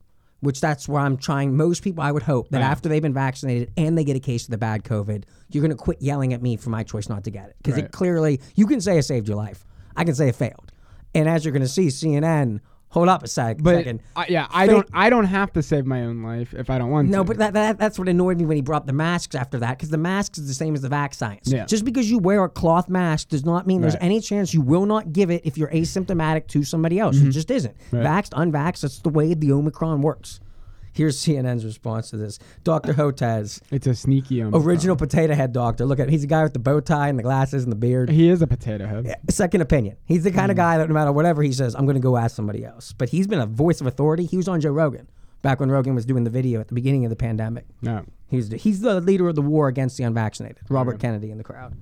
Which 0.41 0.59
that's 0.59 0.87
where 0.89 1.01
I'm 1.01 1.15
trying. 1.15 1.55
Most 1.55 1.81
people, 1.81 2.03
I 2.03 2.11
would 2.11 2.23
hope 2.23 2.49
that 2.49 2.59
Right. 2.59 2.65
after 2.69 2.89
they've 2.89 3.01
been 3.01 3.13
vaccinated 3.13 3.71
and 3.77 3.97
they 3.97 4.03
get 4.03 4.17
a 4.17 4.19
case 4.19 4.43
of 4.43 4.51
the 4.51 4.57
bad 4.57 4.83
COVID, 4.83 5.23
you're 5.49 5.61
going 5.61 5.71
to 5.71 5.77
quit 5.77 6.01
yelling 6.01 6.33
at 6.33 6.41
me 6.41 6.57
for 6.57 6.69
my 6.69 6.83
choice 6.83 7.07
not 7.07 7.23
to 7.23 7.31
get 7.31 7.49
it 7.49 7.55
because 7.63 7.77
it 7.79 7.91
clearly 7.93 8.41
you 8.55 8.67
can 8.67 8.81
say 8.81 8.97
it 8.97 9.03
saved 9.03 9.27
your 9.29 9.37
life. 9.37 9.65
I 9.95 10.03
can 10.03 10.13
say 10.13 10.27
it 10.27 10.35
failed. 10.35 10.71
And 11.15 11.29
as 11.29 11.45
you're 11.45 11.53
going 11.53 11.61
to 11.61 11.67
see, 11.69 11.87
CNN. 11.87 12.59
Hold 12.95 13.09
up 13.09 13.23
a 13.23 13.27
sec, 13.27 13.57
but 13.61 13.75
second. 13.75 14.01
I, 14.15 14.25
yeah, 14.29 14.47
I 14.51 14.65
Fake- 14.65 14.75
don't 14.75 14.89
I 14.93 15.09
don't 15.09 15.25
have 15.25 15.51
to 15.53 15.61
save 15.61 15.85
my 15.85 16.01
own 16.05 16.23
life 16.23 16.53
if 16.53 16.69
I 16.69 16.77
don't 16.79 16.89
want 16.89 17.07
to. 17.07 17.11
No, 17.11 17.23
but 17.25 17.37
that, 17.39 17.53
that 17.53 17.77
that's 17.77 17.99
what 17.99 18.07
annoyed 18.09 18.37
me 18.39 18.45
when 18.45 18.55
he 18.55 18.61
brought 18.61 18.87
the 18.87 18.93
masks 18.93 19.35
after 19.35 19.59
that, 19.59 19.77
because 19.77 19.89
the 19.89 19.97
masks 19.97 20.37
is 20.37 20.47
the 20.47 20.53
same 20.53 20.73
as 20.73 20.81
the 20.81 20.87
vax 20.89 21.15
science. 21.15 21.51
Yeah. 21.51 21.65
Just 21.65 21.83
because 21.85 22.09
you 22.09 22.19
wear 22.19 22.43
a 22.45 22.49
cloth 22.49 22.87
mask 22.89 23.27
does 23.29 23.43
not 23.45 23.67
mean 23.67 23.81
there's 23.81 23.95
Right. 23.95 24.03
any 24.03 24.21
chance 24.21 24.53
you 24.53 24.61
will 24.61 24.85
not 24.85 25.11
give 25.13 25.29
it 25.29 25.41
if 25.43 25.57
you're 25.57 25.69
asymptomatic 25.71 26.47
to 26.47 26.63
somebody 26.63 26.97
else. 26.97 27.17
It 27.17 27.31
just 27.31 27.51
isn't. 27.51 27.75
Mm-hmm. 27.91 27.97
Vaxxed, 27.97 28.29
unvaxxed, 28.31 28.81
that's 28.81 28.99
the 28.99 29.09
way 29.09 29.33
the 29.33 29.51
Omicron 29.51 30.01
works. 30.01 30.39
Here's 30.95 31.17
CNN's 31.23 31.65
response 31.65 32.09
to 32.11 32.17
this. 32.17 32.39
Dr. 32.63 32.93
Hotez, 32.93 33.61
it's 33.69 33.85
a 33.85 33.93
sneaky 33.93 34.41
Omicron. 34.41 34.63
original 34.63 34.95
potato 34.95 35.35
head 35.35 35.51
doctor. 35.51 35.85
Look 35.85 35.99
at 35.99 36.07
him. 36.07 36.11
he's 36.11 36.23
a 36.23 36.27
guy 36.27 36.41
with 36.43 36.53
the 36.53 36.59
bow 36.59 36.79
tie 36.79 37.09
and 37.09 37.19
the 37.19 37.23
glasses 37.23 37.63
and 37.63 37.71
the 37.71 37.75
beard. 37.75 38.09
He 38.09 38.29
is 38.29 38.41
a 38.41 38.47
potato 38.47 38.87
head. 38.87 39.15
Second 39.29 39.59
opinion. 39.61 39.97
He's 40.05 40.23
the 40.23 40.31
Hmm. 40.31 40.37
kind 40.37 40.51
of 40.51 40.57
guy 40.57 40.77
that 40.77 40.87
no 40.87 40.93
matter 40.93 41.11
whatever 41.11 41.43
he 41.43 41.51
says, 41.51 41.75
I'm 41.75 41.85
going 41.85 41.95
to 41.95 42.01
go 42.01 42.15
ask 42.15 42.33
somebody 42.35 42.63
else. 42.63 42.93
But 42.97 43.09
he's 43.09 43.27
been 43.27 43.39
a 43.39 43.45
voice 43.45 43.81
of 43.81 43.87
authority. 43.87 44.25
He 44.25 44.37
was 44.37 44.47
on 44.47 44.61
Joe 44.61 44.71
Rogan 44.71 45.07
back 45.41 45.59
when 45.59 45.69
Rogan 45.69 45.95
was 45.95 46.05
doing 46.05 46.23
the 46.23 46.29
video 46.29 46.61
at 46.61 46.69
the 46.69 46.73
beginning 46.75 47.03
of 47.03 47.09
the 47.09 47.15
pandemic. 47.17 47.65
No. 47.81 48.05
He's 48.29 48.49
the, 48.49 48.57
he's 48.57 48.79
the 48.81 49.01
leader 49.01 49.27
of 49.27 49.35
the 49.35 49.41
war 49.41 49.67
against 49.67 49.97
the 49.97 50.03
unvaccinated. 50.05 50.59
Robert 50.69 50.99
Kennedy 50.99 51.29
in 51.29 51.37
the 51.37 51.43
crowd. 51.43 51.75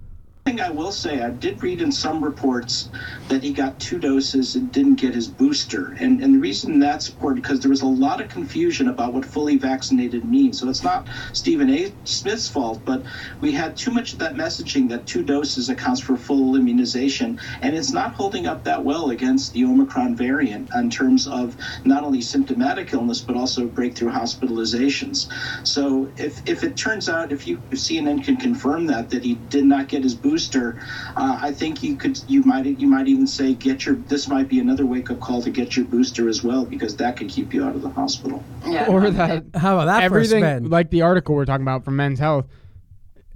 Thing 0.46 0.60
I 0.60 0.72
will 0.72 0.92
say, 0.92 1.22
I 1.22 1.30
did 1.30 1.64
read 1.64 1.82
in 1.82 1.90
some 1.90 2.22
reports 2.22 2.90
that 3.30 3.42
he 3.42 3.54
got 3.54 3.80
two 3.80 3.98
doses 3.98 4.56
and 4.56 4.70
didn't 4.74 4.96
get 4.96 5.16
his 5.16 5.26
booster. 5.26 5.96
And, 6.02 6.22
and 6.22 6.36
the 6.36 6.40
reason 6.40 6.80
that's 6.80 7.08
important 7.08 7.44
because 7.44 7.62
there 7.62 7.70
was 7.70 7.82
a 7.82 7.88
lot 7.88 8.20
of 8.20 8.28
confusion 8.28 8.90
about 8.90 9.14
what 9.14 9.24
fully 9.24 9.56
vaccinated 9.56 10.26
means. 10.26 10.60
So 10.60 10.68
it's 10.68 10.84
not 10.84 11.08
Stephen 11.32 11.70
A. 11.70 11.94
Smith's 12.04 12.50
fault, 12.50 12.82
but 12.84 13.04
we 13.40 13.54
had 13.54 13.78
too 13.78 13.92
much 13.92 14.12
of 14.12 14.20
that 14.20 14.36
messaging 14.36 14.90
that 14.90 15.08
two 15.08 15.24
doses 15.24 15.70
accounts 15.70 16.02
for 16.02 16.18
full 16.18 16.58
immunization. 16.58 17.40
And 17.62 17.74
it's 17.74 17.94
not 17.94 18.14
holding 18.14 18.46
up 18.46 18.66
that 18.66 18.84
well 18.84 19.12
against 19.12 19.54
the 19.54 19.64
Omicron 19.64 20.18
variant 20.18 20.70
in 20.76 20.90
terms 20.90 21.26
of 21.26 21.56
not 21.86 22.04
only 22.04 22.20
symptomatic 22.20 22.92
illness, 22.92 23.22
but 23.22 23.38
also 23.38 23.66
breakthrough 23.66 24.12
hospitalizations. 24.12 25.32
So 25.66 26.12
if, 26.18 26.46
if 26.46 26.66
it 26.66 26.76
turns 26.76 27.08
out, 27.08 27.32
if 27.32 27.48
you 27.48 27.62
if 27.72 27.80
CNN 27.80 28.26
can 28.26 28.36
confirm 28.36 28.88
that, 28.88 29.10
that 29.12 29.24
he 29.24 29.36
did 29.50 29.64
not 29.64 29.88
get 29.88 30.04
his 30.04 30.14
booster, 30.14 30.33
uh, 30.38 31.38
I 31.42 31.52
think 31.52 31.84
you 31.84 31.96
could 31.96 32.20
you 32.28 32.44
might 32.44 32.66
you 32.66 32.88
might 32.88 33.08
even 33.08 33.28
say 33.28 33.54
get 33.54 33.86
your 33.86 33.96
this 33.96 34.28
might 34.28 34.48
be 34.48 34.60
another 34.60 34.86
wake 34.86 35.10
up 35.12 35.20
call 35.20 35.42
to 35.44 35.50
get 35.50 35.76
your 35.76 35.86
booster 35.86 36.28
as 36.30 36.44
well 36.44 36.66
because 36.66 36.96
that 36.98 37.18
could 37.18 37.30
keep 37.30 37.54
you 37.54 37.64
out 37.64 37.76
of 37.76 37.82
the 37.82 37.90
hospital. 37.90 38.44
Yeah. 38.66 38.88
Or 38.90 39.10
that 39.10 39.46
How 39.56 39.76
about 39.80 39.86
that 39.86 40.00
for 40.00 40.02
a 40.02 40.06
everything 40.06 40.44
spin? 40.44 40.70
like 40.70 40.90
the 40.90 41.02
article 41.04 41.36
we're 41.36 41.46
talking 41.46 41.64
about 41.64 41.84
from 41.86 41.96
Men's 41.96 42.20
Health. 42.20 42.46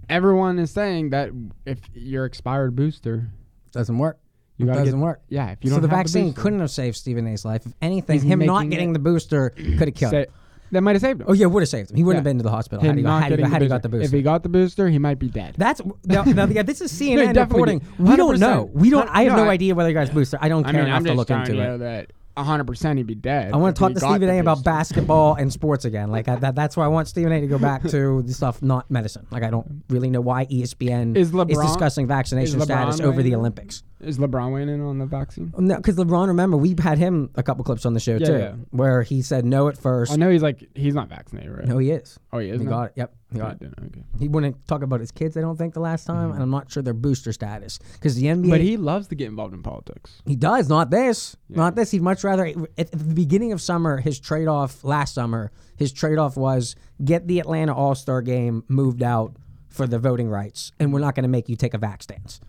Everyone 0.10 0.58
is 0.60 0.72
saying 0.72 1.10
that 1.10 1.32
if 1.66 1.80
your 1.94 2.26
expired 2.26 2.76
booster, 2.76 3.28
Doesn't 3.74 3.98
work. 3.98 4.18
You 4.58 4.66
It 4.66 4.70
gotta 4.70 4.80
doesn't 4.86 5.00
get- 5.00 5.04
work. 5.06 5.22
Yeah, 5.30 5.52
if 5.52 5.60
you 5.62 5.70
so 5.70 5.76
don't 5.76 5.82
the 5.84 5.90
have 5.90 5.98
vaccine 6.00 6.26
booster, 6.28 6.42
couldn't 6.42 6.60
have 6.62 6.72
saved 6.72 6.96
Stephen 6.96 7.28
A's 7.28 7.46
life. 7.46 7.66
If 7.66 7.74
anything, 7.82 8.16
He's 8.16 8.24
him 8.24 8.40
not 8.40 8.70
getting 8.70 8.90
it- 8.90 8.94
the 8.94 9.00
booster 9.00 9.50
could 9.52 9.80
have 9.90 9.94
killed 9.94 10.12
say, 10.12 10.22
him. 10.22 10.26
That 10.72 10.82
might 10.82 10.94
have 10.96 11.02
saved 11.02 11.22
him. 11.22 11.28
Oh 11.30 11.34
yeah, 11.34 11.46
would 11.48 11.62
have 11.62 11.70
saved 11.70 11.92
him. 11.92 11.98
He 11.98 12.04
wouldn't 12.04 12.18
Yeah. 12.18 12.20
have 12.20 12.24
been 12.26 12.38
to 12.38 12.44
the 12.44 12.50
hospital 12.52 12.82
Him 12.84 12.90
had 12.90 12.98
he, 12.98 13.04
got, 13.04 13.24
had 13.24 13.32
he, 13.32 13.38
getting 13.38 13.52
had 13.52 13.62
he 13.62 13.68
got 13.68 13.82
the 13.84 13.90
booster. 13.90 14.06
If 14.06 14.12
he 14.12 14.22
got 14.22 14.44
the 14.44 14.50
booster, 14.50 14.90
he 14.90 15.00
might 15.00 15.20
be 15.20 15.30
dead. 15.30 15.56
That's 15.58 15.82
now, 16.06 16.24
now, 16.24 16.46
yeah, 16.48 16.64
this 16.64 16.82
is 16.82 16.92
No, 17.02 17.08
CNN 17.08 17.34
definitely 17.34 17.42
reporting. 17.42 17.80
did. 17.80 18.00
We 18.00 18.16
don't 18.16 18.36
100%. 18.36 18.40
know. 18.40 18.70
We 18.74 18.90
don't. 18.90 19.10
I 19.10 19.24
have 19.24 19.34
No, 19.38 19.44
no 19.46 19.50
I- 19.50 19.54
idea 19.54 19.76
whether 19.76 19.90
he 19.90 19.94
got 19.94 20.02
his 20.08 20.10
booster. 20.12 20.38
I 20.42 20.50
don't 20.50 20.66
I 20.66 20.72
care 20.72 20.82
mean, 20.82 20.88
enough 20.88 20.98
I'm 20.98 21.04
to 21.06 21.10
just 21.10 21.18
look 21.18 21.30
into 21.30 21.56
you 21.56 21.62
it. 21.62 21.78
that 21.80 22.12
100 22.36 22.66
percent 22.68 22.98
he'd 23.00 23.08
be 23.08 23.16
dead. 23.16 23.52
I 23.52 23.58
want 23.58 23.70
if 23.72 23.76
to 23.76 23.80
talk 23.80 23.90
he 23.90 23.94
to 23.96 24.00
got 24.02 24.12
Stephen 24.12 24.28
the 24.28 24.36
A. 24.36 24.40
about 24.40 24.58
booster. 24.58 24.70
basketball 24.70 25.34
and 25.36 25.52
sports 25.52 25.86
again. 25.86 26.12
Like 26.12 26.28
I, 26.28 26.36
that, 26.36 26.54
that's 26.54 26.78
why 26.78 26.86
I 26.86 26.88
want 26.88 27.08
Stephen 27.08 27.32
A. 27.32 27.42
to 27.42 27.48
go 27.48 27.58
back 27.58 27.82
to 27.88 28.22
the 28.22 28.32
stuff, 28.34 28.62
not 28.62 28.92
medicine. 28.92 29.26
Like 29.32 29.42
I 29.42 29.50
don't 29.50 29.84
really 29.90 30.12
know 30.12 30.22
why 30.22 30.46
ESPN 30.46 31.16
Is 31.18 31.32
LeBron- 31.32 31.50
discussing 31.64 32.06
vaccination 32.06 32.58
is 32.60 32.64
status 32.64 33.00
over 33.00 33.24
the? 33.24 33.34
Olympics. 33.34 33.82
Is 34.00 34.20
LeBron 34.20 34.54
weighing 34.54 34.70
in 34.70 34.82
on 34.82 35.00
the 35.00 35.08
vaccine? 35.08 35.52
No, 35.58 35.78
because 35.78 35.96
LeBron, 35.96 36.28
remember, 36.28 36.56
we 36.56 36.76
had 36.80 37.00
him 37.00 37.32
a 37.34 37.42
couple 37.42 37.64
clips 37.64 37.84
on 37.84 37.96
the 37.96 38.00
show 38.00 38.18
Yeah, 38.18 38.26
too, 38.26 38.38
yeah. 38.38 38.52
where 38.70 39.02
he 39.02 39.24
said 39.24 39.44
no 39.44 39.68
at 39.70 39.78
first. 39.78 40.12
I 40.12 40.18
know 40.18 40.30
he's 40.30 40.44
like 40.44 40.64
he's 40.76 40.94
not 40.94 41.10
vaccinated, 41.10 41.52
right? 41.52 41.66
No, 41.66 41.80
he 41.80 41.90
is. 41.90 42.20
Oh, 42.32 42.38
he 42.38 42.50
is. 42.50 42.60
He 42.60 42.66
now? 42.66 42.72
got 42.72 42.84
it. 42.84 42.94
Yep, 42.96 43.16
he 43.34 43.40
got 43.40 43.62
it. 43.62 43.74
okay. 43.86 44.04
He 44.20 44.28
wouldn't 44.28 44.68
talk 44.68 44.84
about 44.84 45.00
his 45.00 45.12
kids. 45.12 45.36
I 45.36 45.42
don't 45.42 45.58
think 45.58 45.74
the 45.74 45.80
last 45.80 46.06
time, 46.06 46.28
mm-hmm. 46.28 46.34
and 46.34 46.44
I'm 46.44 46.52
not 46.52 46.72
sure 46.72 46.84
their 46.84 46.94
booster 46.94 47.34
status 47.34 47.80
because 47.94 48.16
the 48.16 48.26
NBA. 48.28 48.52
But 48.52 48.62
he 48.62 48.78
loves 48.78 49.08
to 49.08 49.16
get 49.16 49.28
involved 49.28 49.56
in 49.56 49.64
politics. 49.64 50.22
He 50.28 50.36
does, 50.36 50.70
not 50.70 50.92
this. 50.92 51.36
Not 51.50 51.76
this. 51.76 51.90
He'd 51.90 52.04
much 52.04 52.24
rather, 52.24 52.46
at, 52.46 52.56
at 52.78 52.92
the 52.92 52.98
beginning 52.98 53.52
of 53.52 53.62
summer, 53.62 53.98
his 53.98 54.20
trade 54.20 54.48
off 54.48 54.84
last 54.84 55.16
summer, 55.16 55.52
his 55.76 55.92
trade 55.92 56.20
off 56.20 56.38
was 56.38 56.76
get 57.04 57.28
the 57.28 57.40
Atlanta 57.40 57.76
All 57.76 57.96
Star 57.96 58.22
game 58.22 58.64
moved 58.68 59.02
out 59.02 59.36
for 59.70 59.88
the 59.88 59.98
voting 59.98 60.30
rights, 60.30 60.72
and 60.80 60.94
we're 60.94 61.00
not 61.00 61.16
going 61.16 61.24
to 61.24 61.30
make 61.30 61.50
you 61.50 61.56
take 61.56 61.74
a 61.74 61.80
vax 61.80 62.04
stance. 62.04 62.40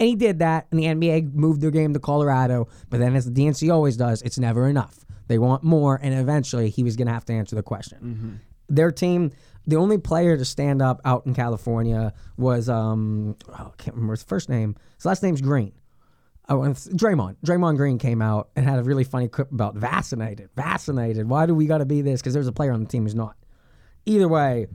And 0.00 0.08
he 0.08 0.14
did 0.14 0.38
that, 0.38 0.66
and 0.70 0.78
the 0.78 0.84
NBA 0.84 1.34
moved 1.34 1.60
their 1.60 1.70
game 1.70 1.92
to 1.92 2.00
Colorado, 2.00 2.68
but 2.88 3.00
then, 3.00 3.16
as 3.16 3.30
the 3.30 3.32
DNC 3.32 3.72
always 3.72 3.96
does, 3.96 4.22
it's 4.22 4.38
never 4.38 4.68
enough. 4.68 5.04
They 5.26 5.38
want 5.38 5.62
more, 5.64 5.98
and 6.00 6.14
eventually 6.14 6.70
he 6.70 6.82
was 6.82 6.96
going 6.96 7.08
to 7.08 7.12
have 7.12 7.24
to 7.26 7.32
answer 7.32 7.56
the 7.56 7.62
question. 7.62 8.40
Their 8.68 8.92
team, 8.92 9.32
the 9.66 9.76
only 9.76 9.98
player 9.98 10.36
to 10.36 10.44
stand 10.44 10.80
up 10.80 11.00
out 11.04 11.26
in 11.26 11.34
California 11.34 12.12
was, 12.36 12.68
um, 12.68 13.36
oh, 13.48 13.72
I 13.72 13.76
can't 13.76 13.94
remember 13.94 14.14
his 14.14 14.22
first 14.22 14.48
name. 14.48 14.76
His 14.96 15.04
last 15.04 15.22
name's 15.22 15.40
Green. 15.40 15.72
Oh, 16.48 16.62
and 16.62 16.74
Draymond. 16.74 17.36
Draymond 17.44 17.76
Green 17.76 17.98
came 17.98 18.22
out 18.22 18.48
and 18.56 18.64
had 18.66 18.78
a 18.78 18.82
really 18.82 19.04
funny 19.04 19.28
clip 19.28 19.52
about 19.52 19.74
vaccinated. 19.74 20.48
Vaccinated. 20.56 21.28
Why 21.28 21.44
do 21.44 21.54
we 21.54 21.66
got 21.66 21.78
to 21.78 21.84
be 21.84 22.00
this? 22.00 22.22
Because 22.22 22.32
there's 22.32 22.46
a 22.46 22.52
player 22.52 22.72
on 22.72 22.80
the 22.80 22.88
team 22.88 23.02
who's 23.02 23.14
not. 23.14 23.36
Either 24.06 24.28
way, 24.28 24.66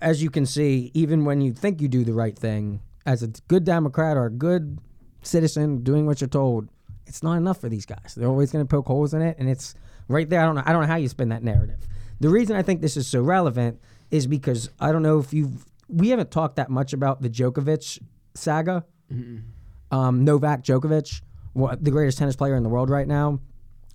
as 0.00 0.22
you 0.22 0.30
can 0.30 0.46
see, 0.46 0.92
even 0.94 1.24
when 1.24 1.40
you 1.40 1.52
think 1.52 1.80
you 1.80 1.88
do 1.88 2.04
the 2.04 2.12
right 2.12 2.38
thing, 2.38 2.80
as 3.06 3.22
a 3.22 3.28
good 3.48 3.64
Democrat 3.64 4.16
or 4.16 4.26
a 4.26 4.30
good 4.30 4.78
citizen 5.22 5.82
doing 5.82 6.06
what 6.06 6.20
you're 6.20 6.28
told, 6.28 6.68
it's 7.06 7.22
not 7.22 7.36
enough 7.36 7.60
for 7.60 7.68
these 7.68 7.86
guys. 7.86 8.14
They're 8.16 8.28
always 8.28 8.52
going 8.52 8.64
to 8.64 8.68
poke 8.68 8.86
holes 8.86 9.14
in 9.14 9.22
it, 9.22 9.36
and 9.38 9.48
it's 9.48 9.74
right 10.08 10.28
there. 10.28 10.40
I 10.40 10.44
don't 10.44 10.56
know. 10.56 10.62
I 10.66 10.72
don't 10.72 10.82
know 10.82 10.88
how 10.88 10.96
you 10.96 11.08
spin 11.08 11.30
that 11.30 11.42
narrative. 11.42 11.86
The 12.20 12.28
reason 12.28 12.56
I 12.56 12.62
think 12.62 12.80
this 12.80 12.96
is 12.96 13.06
so 13.06 13.20
relevant 13.22 13.80
is 14.10 14.26
because 14.26 14.70
I 14.80 14.92
don't 14.92 15.02
know 15.02 15.18
if 15.18 15.32
you've. 15.32 15.64
We 15.88 16.08
haven't 16.08 16.30
talked 16.32 16.56
that 16.56 16.68
much 16.68 16.92
about 16.92 17.22
the 17.22 17.30
Djokovic 17.30 18.00
saga 18.34 18.84
um, 19.90 20.24
Novak 20.24 20.62
Djokovic, 20.62 21.22
what, 21.52 21.82
the 21.82 21.90
greatest 21.90 22.18
tennis 22.18 22.36
player 22.36 22.56
in 22.56 22.62
the 22.62 22.68
world 22.68 22.90
right 22.90 23.06
now, 23.06 23.40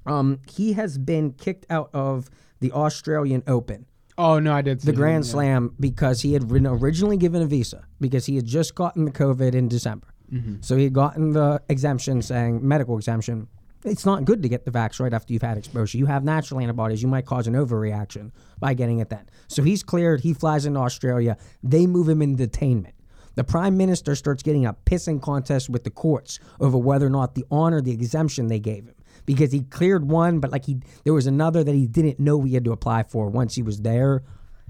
um, 0.05 0.39
he 0.49 0.73
has 0.73 0.97
been 0.97 1.31
kicked 1.33 1.65
out 1.69 1.89
of 1.93 2.29
the 2.59 2.71
Australian 2.71 3.43
Open, 3.47 3.85
Oh 4.21 4.37
no, 4.37 4.53
I 4.53 4.61
did. 4.61 4.81
See 4.81 4.85
the 4.85 4.91
him, 4.91 4.97
Grand 4.97 5.25
yeah. 5.25 5.31
Slam, 5.31 5.75
because 5.79 6.21
he 6.21 6.33
had 6.33 6.47
been 6.47 6.67
originally 6.67 7.17
given 7.17 7.41
a 7.41 7.47
visa 7.47 7.85
because 7.99 8.27
he 8.27 8.35
had 8.35 8.45
just 8.45 8.75
gotten 8.75 9.05
the 9.05 9.11
COVID 9.11 9.55
in 9.55 9.67
December. 9.67 10.13
Mm-hmm. 10.31 10.57
So 10.61 10.77
he 10.77 10.83
had 10.83 10.93
gotten 10.93 11.31
the 11.31 11.61
exemption 11.69 12.21
saying 12.21 12.65
medical 12.65 12.97
exemption. 12.97 13.47
It's 13.83 14.05
not 14.05 14.25
good 14.25 14.43
to 14.43 14.49
get 14.49 14.63
the 14.63 14.69
vax 14.69 14.99
right 14.99 15.11
after 15.11 15.33
you've 15.33 15.41
had 15.41 15.57
exposure. 15.57 15.97
You 15.97 16.05
have 16.05 16.23
natural 16.23 16.59
antibodies. 16.59 17.01
You 17.01 17.07
might 17.07 17.25
cause 17.25 17.47
an 17.47 17.55
overreaction 17.55 18.31
by 18.59 18.75
getting 18.75 18.99
it 18.99 19.09
then. 19.09 19.27
So 19.47 19.63
he's 19.63 19.81
cleared. 19.81 20.21
He 20.21 20.35
flies 20.35 20.67
into 20.67 20.79
Australia. 20.79 21.35
They 21.63 21.87
move 21.87 22.07
him 22.07 22.21
in 22.21 22.37
detainment. 22.37 22.93
The 23.33 23.43
prime 23.43 23.75
minister 23.77 24.13
starts 24.13 24.43
getting 24.43 24.67
a 24.67 24.73
pissing 24.73 25.19
contest 25.19 25.67
with 25.67 25.83
the 25.83 25.89
courts 25.89 26.39
over 26.59 26.77
whether 26.77 27.07
or 27.07 27.09
not 27.09 27.33
the 27.33 27.45
honor 27.49 27.81
the 27.81 27.91
exemption 27.91 28.47
they 28.47 28.59
gave 28.59 28.85
him 28.85 28.93
because 29.25 29.51
he 29.51 29.61
cleared 29.61 30.07
one, 30.09 30.39
but 30.39 30.51
like 30.51 30.65
he 30.65 30.79
there 31.03 31.13
was 31.13 31.27
another 31.27 31.63
that 31.63 31.75
he 31.75 31.87
didn't 31.87 32.19
know 32.19 32.41
he 32.43 32.53
had 32.53 32.65
to 32.65 32.71
apply 32.71 33.03
for 33.03 33.29
once 33.29 33.55
he 33.55 33.61
was 33.63 33.81
there. 33.81 34.23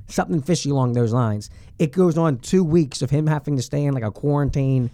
Something 0.08 0.42
fishy 0.42 0.70
along 0.70 0.94
those 0.94 1.14
lines. 1.14 1.50
It 1.80 1.92
goes 1.94 2.18
on 2.18 2.38
two 2.40 2.64
weeks 2.64 3.02
of 3.02 3.10
him 3.12 3.28
having 3.28 3.56
to 3.56 3.62
stay 3.62 3.86
in 3.86 3.94
like 3.94 4.04
a 4.04 4.12
quarantine. 4.12 4.90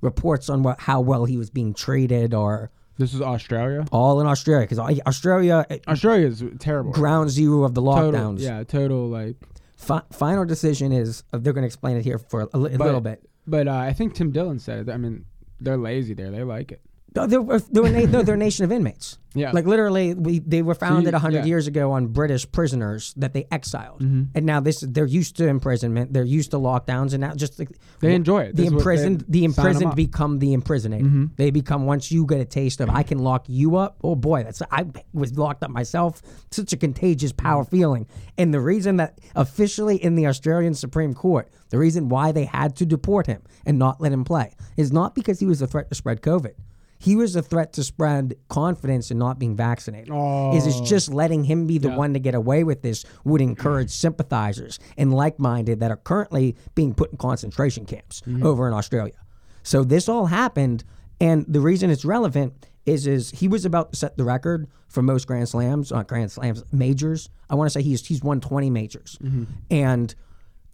Reports 0.00 0.48
on 0.48 0.62
what 0.64 0.80
how 0.80 1.00
well 1.00 1.26
he 1.26 1.36
was 1.36 1.48
being 1.50 1.74
treated, 1.74 2.34
or 2.34 2.70
This 2.98 3.14
is 3.14 3.20
Australia. 3.20 3.84
all 3.92 4.20
in 4.20 4.26
Australia 4.26 4.66
because 4.68 4.78
Australia 5.06 5.64
uh, 5.70 5.76
Australia 5.86 6.26
is 6.26 6.42
terrible. 6.58 6.90
ground 6.90 7.30
zero 7.30 7.62
of 7.62 7.74
the 7.74 7.80
total, 7.82 8.10
lockdowns. 8.12 8.40
yeah, 8.40 8.64
total 8.64 9.08
like. 9.08 9.36
Fi- 9.76 10.02
final 10.12 10.44
decision 10.44 10.90
is 10.92 11.22
uh, 11.32 11.38
they're 11.38 11.52
going 11.52 11.62
to 11.62 11.66
explain 11.66 11.96
it 11.96 12.04
here 12.04 12.18
for 12.18 12.48
a, 12.52 12.58
li- 12.58 12.74
a 12.74 12.78
But, 12.78 12.84
little 12.84 13.00
bit. 13.00 13.28
But 13.46 13.68
uh, 13.68 13.74
I 13.76 13.92
think 13.92 14.14
Tim 14.14 14.30
Dillon 14.32 14.58
said 14.58 14.88
it. 14.88 14.92
I 14.92 14.96
mean, 14.96 15.24
they're 15.60 15.76
lazy 15.76 16.14
there. 16.14 16.30
They 16.32 16.42
like 16.44 16.72
it. 16.72 16.80
No, 17.14 17.26
They're, 17.26 17.42
they're, 17.70 17.84
a 17.84 17.90
na- 17.90 18.10
no, 18.10 18.22
they're 18.22 18.36
a 18.36 18.38
nation 18.38 18.64
of 18.64 18.72
inmates. 18.72 19.18
Yeah. 19.34 19.50
Like 19.52 19.64
literally, 19.64 20.12
we 20.12 20.40
they 20.40 20.60
were 20.60 20.74
founded 20.74 21.12
you- 21.14 21.16
a 21.16 21.18
hundred 21.18 21.38
yeah. 21.38 21.44
years 21.46 21.66
ago 21.66 21.92
on 21.92 22.08
British 22.08 22.44
prisoners 22.52 23.14
that 23.16 23.32
they 23.32 23.46
exiled, 23.50 24.02
Mm-hmm. 24.02 24.24
and 24.34 24.44
now 24.44 24.60
this 24.60 24.80
they're 24.86 25.06
used 25.06 25.38
to 25.38 25.46
imprisonment. 25.48 26.12
They're 26.12 26.22
used 26.22 26.50
to 26.50 26.58
lockdowns, 26.58 27.14
and 27.14 27.22
now 27.22 27.34
just 27.34 27.58
like, 27.58 27.70
They 28.00 28.14
enjoy 28.14 28.40
it. 28.42 28.56
The 28.56 28.64
they 28.64 28.68
imprisoned, 28.68 29.24
the 29.30 29.44
imprisoned. 29.46 29.86
Mm-hmm. 29.92 29.96
become 29.96 30.38
the 30.38 30.52
imprisonated. 30.52 31.34
They 31.38 31.50
become 31.50 31.86
once 31.86 32.12
you 32.12 32.26
get 32.26 32.40
a 32.40 32.44
taste 32.44 32.82
of 32.82 32.90
I 32.90 33.02
can 33.04 33.20
lock 33.20 33.46
you 33.48 33.76
up. 33.76 33.96
Oh 34.04 34.16
boy, 34.16 34.42
that's 34.44 34.60
I 34.70 34.84
was 35.14 35.38
locked 35.38 35.62
up 35.62 35.70
myself. 35.70 36.20
Such 36.50 36.74
a 36.74 36.76
contagious 36.76 37.32
power 37.32 37.62
Mm-hmm. 37.64 37.74
feeling. 37.76 38.06
And 38.36 38.52
the 38.52 38.60
reason 38.60 38.98
that 38.98 39.18
officially 39.34 39.96
in 39.96 40.14
the 40.14 40.26
Australian 40.26 40.74
Supreme 40.74 41.14
Court, 41.14 41.48
the 41.70 41.78
reason 41.78 42.10
why 42.10 42.32
they 42.32 42.44
had 42.44 42.76
to 42.76 42.84
deport 42.84 43.26
him 43.28 43.40
and 43.64 43.78
not 43.78 43.98
let 43.98 44.12
him 44.12 44.24
play 44.24 44.54
is 44.76 44.92
not 44.92 45.14
because 45.14 45.40
he 45.40 45.46
was 45.46 45.62
a 45.62 45.66
threat 45.66 45.88
to 45.88 45.94
spread 45.94 46.20
COVID. 46.20 46.52
He 47.02 47.16
was 47.16 47.34
a 47.34 47.42
threat 47.42 47.72
to 47.72 47.82
spread 47.82 48.36
confidence 48.48 49.10
in 49.10 49.18
not 49.18 49.36
being 49.36 49.56
vaccinated. 49.56 50.08
Is 50.54 50.68
it's 50.68 50.80
oh. 50.80 50.84
just 50.84 51.12
letting 51.12 51.42
him 51.42 51.66
be 51.66 51.78
the 51.78 51.90
one 51.90 52.14
to 52.14 52.20
get 52.20 52.36
away 52.36 52.62
with 52.62 52.82
this 52.82 53.04
would 53.24 53.40
mm-hmm. 53.40 53.50
encourage 53.50 53.90
sympathizers 53.90 54.78
and 54.96 55.12
like-minded 55.12 55.80
that 55.80 55.90
are 55.90 55.96
currently 55.96 56.54
being 56.76 56.94
put 56.94 57.10
in 57.10 57.18
concentration 57.18 57.86
camps 57.86 58.20
mm-hmm. 58.20 58.46
over 58.46 58.68
in 58.68 58.72
Australia. 58.72 59.16
So 59.64 59.82
this 59.82 60.08
all 60.08 60.26
happened, 60.26 60.84
and 61.20 61.44
the 61.48 61.60
reason 61.60 61.90
it's 61.90 62.04
relevant 62.04 62.68
is 62.86 63.08
is 63.08 63.30
he 63.30 63.48
was 63.48 63.64
about 63.64 63.90
to 63.90 63.98
set 63.98 64.16
the 64.16 64.22
record 64.22 64.68
for 64.86 65.02
most 65.02 65.26
Grand 65.26 65.48
Slams, 65.48 65.90
not 65.90 66.06
Grand 66.06 66.30
Slams 66.30 66.62
majors. 66.70 67.30
I 67.50 67.56
want 67.56 67.66
to 67.66 67.72
say 67.72 67.82
he's 67.82 68.06
he's 68.06 68.22
won 68.22 68.40
20 68.40 68.70
majors, 68.70 69.18
mm-hmm. 69.20 69.44
and 69.72 70.14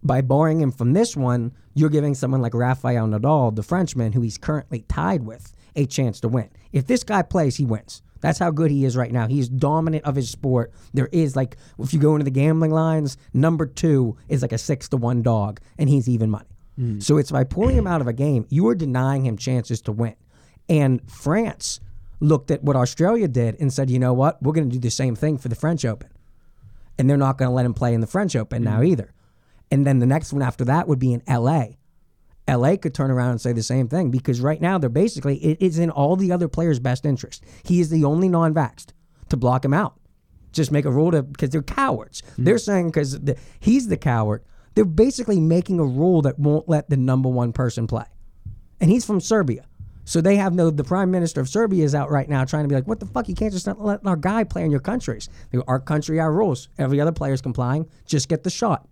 by 0.03 0.21
barring 0.21 0.61
him 0.61 0.73
from 0.73 0.93
this 0.93 1.17
one, 1.17 1.53
you're 1.73 1.89
giving 1.89 2.15
someone 2.15 2.43
like 2.43 2.53
Rafael 2.53 3.07
Nadal, 3.07 3.57
the 3.57 3.63
Frenchman, 3.63 4.13
who 4.13 4.21
he's 4.21 4.39
currently 4.39 4.83
tied 4.83 5.25
with, 5.25 5.55
a 5.79 5.87
chance 5.87 6.21
to 6.21 6.29
win. 6.29 6.51
If 6.73 6.87
this 6.87 7.05
guy 7.05 7.23
plays, 7.23 7.57
he 7.57 7.65
wins. 7.65 8.03
That's 8.21 8.39
how 8.39 8.51
good 8.51 8.71
he 8.71 8.85
is 8.85 8.97
right 8.97 9.13
now. 9.13 9.29
He 9.29 9.39
is 9.39 9.49
dominant 9.49 10.05
of 10.05 10.17
his 10.17 10.29
sport. 10.29 10.73
There 10.93 11.09
is 11.13 11.37
like, 11.37 11.57
if 11.79 11.95
you 11.95 12.01
go 12.01 12.15
into 12.15 12.25
the 12.25 12.31
gambling 12.31 12.73
lines, 12.73 13.17
number 13.33 13.65
two 13.65 14.17
is 14.29 14.43
like 14.43 14.53
a 14.53 14.59
six 14.59 14.89
to 14.89 14.97
one 14.97 15.23
dog, 15.23 15.61
and 15.79 15.89
he's 15.89 16.09
even 16.09 16.31
money. 16.31 16.51
Hmm. 16.77 16.99
So 16.99 17.17
it's 17.17 17.31
by 17.31 17.45
pulling 17.45 17.77
him 17.77 17.87
out 17.87 18.01
of 18.01 18.09
a 18.09 18.13
game, 18.13 18.47
you 18.51 18.67
are 18.69 18.75
denying 18.75 19.25
him 19.25 19.37
chances 19.37 19.81
to 19.83 19.93
win. 19.93 20.17
And 20.69 21.01
France 21.11 21.81
looked 22.21 22.51
at 22.51 22.65
what 22.65 22.77
Australia 22.77 23.29
did 23.29 23.57
and 23.61 23.73
said, 23.73 23.89
you 23.89 23.99
know 23.99 24.13
what, 24.13 24.43
we're 24.43 24.53
going 24.53 24.69
to 24.69 24.75
do 24.75 24.81
the 24.81 24.91
same 24.91 25.15
thing 25.15 25.39
for 25.39 25.49
the 25.49 25.55
French 25.55 25.85
Open 25.85 26.11
and 26.99 27.09
they're 27.09 27.17
not 27.17 27.39
going 27.39 27.49
to 27.49 27.55
let 27.55 27.65
him 27.65 27.75
play 27.75 27.95
in 27.95 28.01
the 28.01 28.07
French 28.07 28.35
Open 28.37 28.65
now 28.65 28.79
hmm. 28.79 28.87
either. 28.87 29.13
And 29.71 29.87
then 29.87 29.99
the 29.99 30.07
next 30.07 30.33
one 30.33 30.43
after 30.43 30.65
that 30.65 30.89
would 30.89 30.99
be 30.99 31.13
in 31.13 31.23
LA. 31.29 31.67
LA 32.49 32.77
could 32.77 32.95
turn 32.95 33.11
around 33.11 33.31
and 33.33 33.41
say 33.41 33.53
the 33.53 33.63
same 33.63 33.89
thing 33.89 34.11
because 34.11 34.41
right 34.41 34.61
now 34.61 34.79
they're 34.79 34.89
basically 34.89 35.37
it 35.39 35.59
is 35.61 35.79
in 35.79 35.91
all 35.91 36.17
the 36.17 36.33
other 36.33 36.49
players' 36.49 36.79
best 36.79 37.05
interest. 37.05 37.45
He 37.63 37.81
is 37.81 37.91
the 37.91 38.05
only 38.05 38.29
non-vaxxed 38.29 38.93
to 39.29 39.37
block 39.37 39.65
him 39.65 39.75
out. 39.75 40.01
Just 40.53 40.73
make 40.73 40.85
a 40.85 40.91
rule 40.91 41.11
to 41.11 41.23
because 41.23 41.51
they're 41.51 41.63
cowards. 41.63 42.23
Hmm. 42.37 42.45
They're 42.45 42.59
saying 42.59 42.89
because 42.89 43.21
the, 43.21 43.37
he's 43.61 43.89
the 43.89 43.97
coward. 43.97 44.45
They're 44.75 44.85
basically 44.85 45.41
making 45.41 45.79
a 45.79 45.85
rule 45.85 46.23
that 46.23 46.39
won't 46.39 46.69
let 46.69 46.89
the 46.89 46.97
number 46.97 47.29
one 47.29 47.53
person 47.53 47.87
play, 47.87 48.07
and 48.81 48.91
he's 48.91 49.05
from 49.05 49.21
Serbia. 49.21 49.67
So 50.05 50.23
they 50.23 50.37
have 50.37 50.55
no. 50.55 50.71
The 50.71 50.85
prime 50.85 51.11
minister 51.11 51.43
of 51.43 51.51
Serbia 51.51 51.85
is 51.85 51.95
out 51.95 52.11
right 52.11 52.29
now 52.29 52.45
trying 52.45 52.65
to 52.65 52.69
be 52.69 52.75
like, 52.75 52.87
"What 52.87 52.99
the 52.99 53.07
fuck? 53.07 53.29
You 53.29 53.35
can't 53.35 53.53
just 53.53 53.67
not 53.67 53.85
let 53.85 54.07
our 54.07 54.17
guy 54.17 54.45
play 54.45 54.65
in 54.65 54.71
your 54.71 54.81
countries. 54.81 55.29
Go, 55.53 55.63
Our 55.69 55.81
country, 55.81 56.19
our 56.19 56.33
rules. 56.33 56.69
Every 56.79 56.99
other 56.99 57.13
player 57.13 57.35
is 57.35 57.43
complying. 57.43 57.87
Just 58.07 58.29
get 58.29 58.43
the 58.43 58.51
shot." 58.51 58.89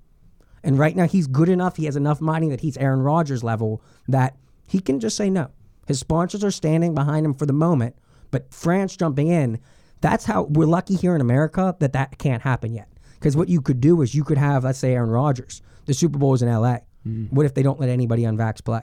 And 0.66 0.80
right 0.80 0.96
now, 0.96 1.06
he's 1.06 1.28
good 1.28 1.48
enough. 1.48 1.76
He 1.76 1.84
has 1.84 1.94
enough 1.94 2.20
money 2.20 2.48
that 2.48 2.60
he's 2.60 2.76
Aaron 2.76 3.00
Rodgers 3.00 3.44
level 3.44 3.80
that 4.08 4.36
he 4.66 4.80
can 4.80 4.98
just 4.98 5.16
say 5.16 5.30
no. 5.30 5.52
His 5.86 6.00
sponsors 6.00 6.42
are 6.42 6.50
standing 6.50 6.92
behind 6.92 7.24
him 7.24 7.34
for 7.34 7.46
the 7.46 7.52
moment, 7.52 7.94
but 8.32 8.52
France 8.52 8.96
jumping 8.96 9.28
in. 9.28 9.60
That's 10.00 10.24
how 10.24 10.42
we're 10.42 10.66
lucky 10.66 10.96
here 10.96 11.14
in 11.14 11.20
America 11.20 11.76
that 11.78 11.92
that 11.92 12.18
can't 12.18 12.42
happen 12.42 12.74
yet. 12.74 12.88
Because 13.14 13.36
what 13.36 13.48
you 13.48 13.62
could 13.62 13.80
do 13.80 14.02
is 14.02 14.12
you 14.12 14.24
could 14.24 14.38
have, 14.38 14.64
let's 14.64 14.80
say, 14.80 14.92
Aaron 14.92 15.08
Rodgers. 15.08 15.62
The 15.84 15.94
Super 15.94 16.18
Bowl 16.18 16.34
is 16.34 16.42
in 16.42 16.48
LA. 16.48 16.78
Mm-hmm. 17.06 17.26
What 17.26 17.46
if 17.46 17.54
they 17.54 17.62
don't 17.62 17.78
let 17.78 17.88
anybody 17.88 18.26
on 18.26 18.36
Vax 18.36 18.62
play? 18.64 18.82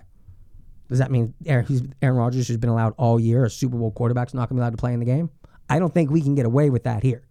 Does 0.88 1.00
that 1.00 1.12
mean 1.12 1.34
Aaron, 1.46 1.94
Aaron 2.02 2.16
Rodgers, 2.16 2.48
who's 2.48 2.56
been 2.56 2.70
allowed 2.70 2.94
all 2.98 3.20
year, 3.20 3.44
a 3.44 3.50
Super 3.50 3.78
Bowl 3.78 3.92
quarterback's 3.92 4.34
not 4.34 4.48
going 4.48 4.56
to 4.56 4.62
be 4.62 4.62
allowed 4.62 4.72
to 4.72 4.78
play 4.78 4.94
in 4.94 5.02
the 5.02 5.06
game? 5.06 5.30
I 5.70 5.80
don't 5.80 5.94
think 5.94 6.12
we 6.12 6.22
can 6.22 6.34
get 6.34 6.46
away 6.46 6.70
with 6.70 6.84
that 6.84 7.04
here. 7.04 7.28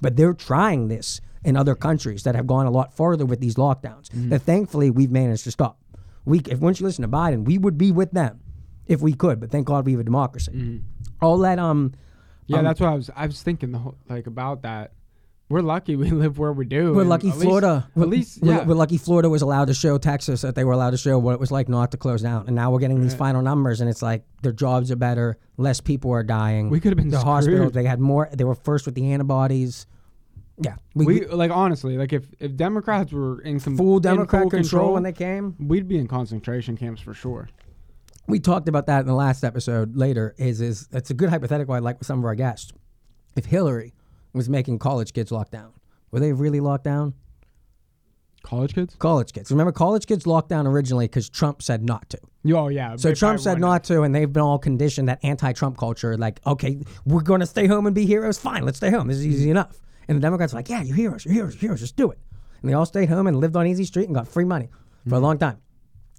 But 0.00 0.14
they're 0.14 0.32
trying 0.32 0.86
this 0.86 1.20
in 1.46 1.56
other 1.56 1.74
countries 1.74 2.24
that 2.24 2.34
have 2.34 2.46
gone 2.46 2.66
a 2.66 2.70
lot 2.70 2.92
farther 2.94 3.24
with 3.24 3.40
these 3.40 3.54
lockdowns. 3.54 4.08
That 4.30 4.42
thankfully 4.42 4.90
we've 4.90 5.10
managed 5.10 5.44
to 5.44 5.50
stop. 5.50 5.78
We, 6.24 6.40
if 6.40 6.58
once 6.58 6.80
you 6.80 6.86
listen 6.86 7.02
to 7.02 7.08
Biden, 7.08 7.44
we 7.44 7.56
would 7.56 7.78
be 7.78 7.92
with 7.92 8.10
them 8.10 8.40
if 8.86 9.00
we 9.00 9.12
could. 9.14 9.38
But 9.40 9.50
thank 9.50 9.66
God 9.66 9.86
we 9.86 9.92
have 9.92 10.00
a 10.00 10.04
democracy. 10.04 10.82
All 11.22 11.38
that 11.38 11.58
um, 11.58 11.92
Yeah, 12.46 12.58
Um, 12.58 12.64
that's 12.64 12.80
what 12.80 12.90
I 12.90 12.94
was. 12.94 13.10
I 13.14 13.26
was 13.26 13.42
thinking 13.42 13.70
the 13.72 13.78
whole 13.78 13.96
like 14.08 14.26
about 14.26 14.62
that. 14.62 14.92
We're 15.48 15.60
lucky 15.62 15.94
we 15.94 16.10
live 16.24 16.36
where 16.40 16.52
we 16.52 16.64
do. 16.64 16.92
We're 16.92 17.04
lucky 17.04 17.28
at 17.28 17.34
least- 17.36 17.46
Florida. 17.46 17.88
at 17.96 18.08
least, 18.08 18.42
we're, 18.42 18.52
yeah. 18.52 18.64
we're 18.64 18.74
lucky 18.74 18.98
Florida 18.98 19.28
was 19.30 19.42
allowed 19.42 19.66
to 19.66 19.74
show 19.74 19.96
Texas 19.98 20.40
that 20.42 20.56
they 20.56 20.64
were 20.64 20.72
allowed 20.72 20.90
to 20.90 20.96
show 20.96 21.16
what 21.20 21.34
it 21.34 21.38
was 21.40 21.52
like 21.52 21.68
not 21.68 21.92
to 21.92 21.96
close 21.96 22.22
down. 22.22 22.48
And 22.48 22.56
now 22.56 22.72
we're 22.72 22.80
getting 22.80 23.00
these 23.00 23.14
final 23.14 23.40
numbers, 23.42 23.80
and 23.80 23.88
it's 23.88 24.02
like 24.02 24.24
their 24.42 24.50
jobs 24.50 24.90
are 24.90 24.96
better, 24.96 25.38
less 25.56 25.80
people 25.80 26.10
are 26.10 26.24
dying. 26.24 26.68
We 26.70 26.80
could 26.80 26.90
have 26.90 26.96
been 26.96 27.10
the 27.10 27.20
hospital. 27.20 27.58
screwed. 27.58 27.74
They 27.74 27.84
had 27.84 28.00
more. 28.00 28.28
They 28.32 28.42
were 28.42 28.56
first 28.56 28.86
with 28.86 28.96
the 28.96 29.12
antibodies. 29.12 29.86
Yeah, 30.58 30.76
we 30.94 31.26
like 31.26 31.50
honestly, 31.50 31.98
like 31.98 32.12
if 32.12 32.26
if 32.40 32.56
Democrats 32.56 33.12
were 33.12 33.42
in 33.42 33.60
com- 33.60 33.76
full 33.76 34.00
Democrat 34.00 34.42
full 34.42 34.50
control, 34.50 34.94
when 34.94 35.02
they 35.02 35.12
came. 35.12 35.54
we'd 35.58 35.86
be 35.86 35.98
in 35.98 36.08
concentration 36.08 36.76
camps 36.76 37.00
for 37.02 37.12
sure. 37.12 37.48
We 38.26 38.40
talked 38.40 38.68
about 38.68 38.86
that 38.86 39.00
in 39.00 39.06
the 39.06 39.14
last 39.14 39.44
episode. 39.44 39.96
Later 39.96 40.34
is 40.38 40.60
is 40.60 40.88
it's 40.92 41.10
a 41.10 41.14
good 41.14 41.28
hypothetical 41.28 41.74
I 41.74 41.80
like 41.80 41.98
with 41.98 42.06
some 42.06 42.18
of 42.18 42.24
our 42.24 42.34
guests. 42.34 42.72
If 43.36 43.44
Hillary 43.44 43.92
was 44.32 44.48
making 44.48 44.78
college 44.78 45.12
kids 45.12 45.30
lock 45.30 45.50
down, 45.50 45.72
were 46.10 46.20
they 46.20 46.32
really 46.32 46.60
locked 46.60 46.84
down? 46.84 47.12
College 48.42 48.74
kids? 48.74 48.94
College 48.98 49.32
kids. 49.32 49.50
Remember, 49.50 49.72
college 49.72 50.06
kids 50.06 50.26
locked 50.26 50.48
down 50.48 50.66
originally 50.66 51.06
because 51.06 51.28
Trump 51.28 51.60
said 51.60 51.82
not 51.82 52.08
to. 52.10 52.18
Oh 52.54 52.68
yeah. 52.68 52.96
So 52.96 53.12
Trump 53.12 53.40
said 53.40 53.58
not 53.58 53.84
to, 53.84 54.02
and 54.02 54.14
they've 54.14 54.32
been 54.32 54.42
all 54.42 54.58
conditioned 54.58 55.08
that 55.08 55.18
anti-Trump 55.22 55.76
culture. 55.76 56.16
Like, 56.16 56.40
okay, 56.46 56.78
we're 57.04 57.22
going 57.22 57.40
to 57.40 57.46
stay 57.46 57.66
home 57.66 57.86
and 57.86 57.94
be 57.94 58.06
heroes. 58.06 58.38
Fine, 58.38 58.64
let's 58.64 58.76
stay 58.78 58.90
home. 58.90 59.08
This 59.08 59.18
is 59.18 59.26
easy 59.26 59.50
enough. 59.50 59.76
And 60.08 60.16
the 60.16 60.22
Democrats 60.22 60.52
are 60.52 60.56
like, 60.56 60.68
yeah, 60.68 60.82
you're 60.82 60.96
heroes, 60.96 61.24
you're 61.24 61.34
heroes, 61.34 61.54
you're 61.54 61.60
heroes. 61.60 61.80
Just 61.80 61.96
do 61.96 62.10
it. 62.10 62.18
And 62.62 62.70
they 62.70 62.74
all 62.74 62.86
stayed 62.86 63.08
home 63.08 63.26
and 63.26 63.38
lived 63.38 63.56
on 63.56 63.66
Easy 63.66 63.84
Street 63.84 64.06
and 64.06 64.14
got 64.14 64.28
free 64.28 64.44
money 64.44 64.68
for 65.08 65.16
a 65.16 65.18
long 65.20 65.38
time. 65.38 65.58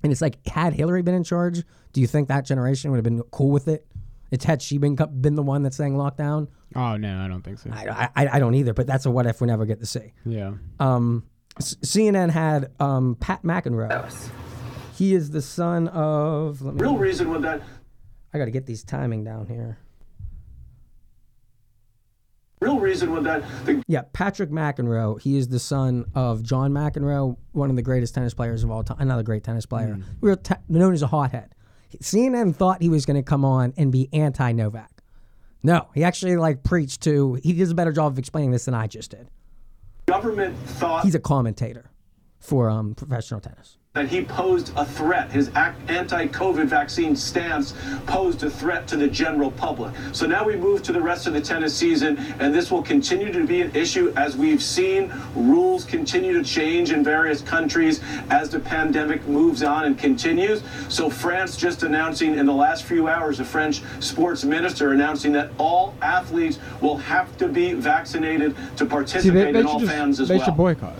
And 0.03 0.12
it's 0.12 0.22
like, 0.22 0.46
had 0.48 0.74
Hillary 0.74 1.01
been 1.01 1.15
in 1.15 1.24
charge, 1.24 1.63
do 1.94 2.01
you 2.01 2.08
think 2.08 2.27
that 2.27 2.46
generation 2.46 2.91
would 2.91 2.98
have 2.98 3.03
been 3.03 3.22
cool 3.32 3.50
with 3.50 3.67
it? 3.67 3.88
It's 4.29 4.44
had 4.46 4.62
she 4.62 4.77
been 4.77 4.96
been 4.96 5.36
the 5.36 5.41
one 5.44 5.63
that's 5.63 5.77
saying 5.77 5.96
lockdown. 5.96 6.50
Oh 6.75 6.98
no, 6.98 7.20
I 7.20 7.29
don't 7.29 7.41
think 7.44 7.60
so. 7.60 7.70
I, 7.72 8.10
I 8.15 8.27
I 8.34 8.39
don't 8.39 8.56
either. 8.56 8.74
But 8.74 8.86
that's 8.86 9.06
a 9.06 9.12
what 9.12 9.25
if 9.25 9.39
we 9.39 9.48
never 9.48 9.65
get 9.65 9.79
to 9.79 9.86
see. 9.86 10.12
yeah. 10.25 10.51
Um, 10.82 11.24
C- 11.60 11.77
CNN 11.77 12.29
had 12.29 12.72
um, 12.79 13.15
Pat 13.20 13.44
McEnroe. 13.44 14.29
He 14.96 15.15
is 15.15 15.29
the 15.32 15.41
son 15.41 15.88
of. 15.88 16.62
Let 16.62 16.75
me, 16.75 16.82
Real 16.82 16.98
reason 16.98 17.29
with 17.32 17.41
that 17.44 17.62
I 18.34 18.38
got 18.38 18.46
to 18.46 18.51
get 18.51 18.65
these 18.65 18.84
timing 18.84 19.24
down 19.24 19.48
here. 19.48 19.77
Real 22.59 22.79
reason 22.79 23.11
with 23.11 23.23
that 23.23 23.43
the 23.65 23.83
Yeah, 23.87 24.03
Patrick 24.13 24.49
McEnroe. 24.49 25.19
He 25.21 25.37
is 25.37 25.47
the 25.47 25.59
son 25.59 26.05
of 26.15 26.43
John 26.43 26.71
McEnroe, 26.71 27.37
one 27.51 27.69
of 27.69 27.75
the 27.75 27.81
greatest 27.81 28.15
tennis 28.15 28.33
players 28.33 28.63
of 28.63 28.71
all 28.71 28.83
time. 28.83 28.97
Another 28.99 29.23
great 29.23 29.43
tennis 29.43 29.65
player, 29.65 29.99
real 30.21 30.37
te- 30.37 30.55
known 30.69 30.93
as 30.93 31.01
a 31.01 31.07
hothead. 31.07 31.53
CNN 32.01 32.55
thought 32.55 32.81
he 32.81 32.89
was 32.89 33.05
going 33.05 33.15
to 33.15 33.23
come 33.23 33.45
on 33.45 33.73
and 33.77 33.91
be 33.91 34.09
anti-Novak. 34.11 34.91
No, 35.63 35.87
he 35.93 36.03
actually 36.03 36.35
like 36.37 36.63
preached 36.63 37.01
to. 37.03 37.35
He 37.35 37.53
does 37.53 37.71
a 37.71 37.75
better 37.75 37.91
job 37.91 38.11
of 38.13 38.19
explaining 38.19 38.51
this 38.51 38.65
than 38.65 38.73
I 38.73 38.87
just 38.87 39.11
did. 39.11 39.29
government 40.05 40.57
thought 40.57 41.03
He's 41.03 41.15
a 41.15 41.19
commentator 41.19 41.91
for 42.39 42.69
um, 42.69 42.93
professional 42.95 43.39
tennis. 43.39 43.77
That 43.97 44.07
he 44.07 44.23
posed 44.23 44.71
a 44.75 44.85
threat. 44.85 45.31
His 45.31 45.49
anti-COVID 45.55 46.65
vaccine 46.67 47.15
stance 47.15 47.73
posed 48.05 48.43
a 48.43 48.49
threat 48.49 48.87
to 48.89 48.95
the 48.95 49.07
general 49.07 49.49
public. 49.49 49.91
So 50.11 50.27
now 50.27 50.45
we 50.45 50.55
move 50.55 50.83
to 50.83 50.91
the 50.91 51.01
rest 51.01 51.25
of 51.25 51.33
the 51.33 51.41
tennis 51.41 51.75
season, 51.75 52.15
and 52.39 52.53
this 52.53 52.69
will 52.69 52.83
continue 52.83 53.33
to 53.33 53.43
be 53.47 53.61
an 53.61 53.75
issue 53.75 54.13
as 54.15 54.37
we've 54.37 54.61
seen 54.61 55.11
rules 55.33 55.83
continue 55.83 56.33
to 56.33 56.43
change 56.43 56.91
in 56.91 57.03
various 57.03 57.41
countries 57.41 58.01
as 58.29 58.51
the 58.51 58.60
pandemic 58.60 59.27
moves 59.27 59.63
on 59.63 59.86
and 59.86 59.97
continues. 59.97 60.62
So 60.89 61.10
France 61.10 61.57
just 61.57 61.81
announcing 61.81 62.36
in 62.38 62.45
the 62.45 62.53
last 62.53 62.83
few 62.83 63.07
hours, 63.07 63.39
the 63.39 63.45
French 63.45 63.81
sports 63.99 64.43
minister 64.43 64.93
announcing 64.93 65.31
that 65.31 65.49
all 65.57 65.95
athletes 66.03 66.60
will 66.81 66.97
have 66.97 67.36
to 67.38 67.47
be 67.47 67.73
vaccinated 67.73 68.55
to 68.77 68.83
See, 68.83 68.89
participate 68.89 69.33
they, 69.33 69.51
they 69.53 69.60
in 69.62 69.65
all 69.65 69.79
should 69.79 69.89
fans 69.89 70.19
as 70.19 70.27
they 70.27 70.38
well. 70.38 70.45
should 70.45 70.55
boycott. 70.57 70.99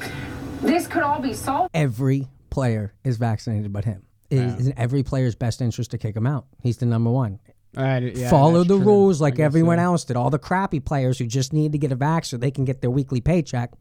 This 0.62 0.88
could 0.88 1.04
all 1.04 1.22
be 1.22 1.34
solved. 1.34 1.70
Every 1.76 2.28
player 2.58 2.92
is 3.04 3.18
vaccinated, 3.18 3.72
but 3.72 3.86
him. 3.86 4.02
It 4.32 4.40
is 4.40 4.66
in 4.66 4.74
every 4.80 5.04
player's 5.04 5.36
best 5.36 5.62
interest 5.62 5.92
to 5.92 6.00
kick 6.00 6.16
him 6.16 6.26
out. 6.26 6.48
He's 6.64 6.78
the 6.78 6.88
number 6.88 7.12
one. 7.12 7.40
Uh, 7.78 8.02
yeah, 8.02 8.32
follow 8.32 8.64
the 8.64 8.76
true. 8.76 8.84
rules 8.84 9.22
like 9.22 9.38
everyone 9.38 9.78
so. 9.78 9.84
else 9.84 10.06
did. 10.06 10.18
All 10.18 10.32
the 10.32 10.40
crappy 10.40 10.80
players 10.80 11.20
who 11.20 11.28
just 11.28 11.54
need 11.54 11.74
to 11.74 11.78
get 11.78 11.92
a 11.92 11.96
vax 11.96 12.26
so 12.26 12.38
they 12.38 12.50
can 12.50 12.66
get 12.66 12.82
their 12.82 12.90
weekly 12.90 13.22
paycheck, 13.22 13.74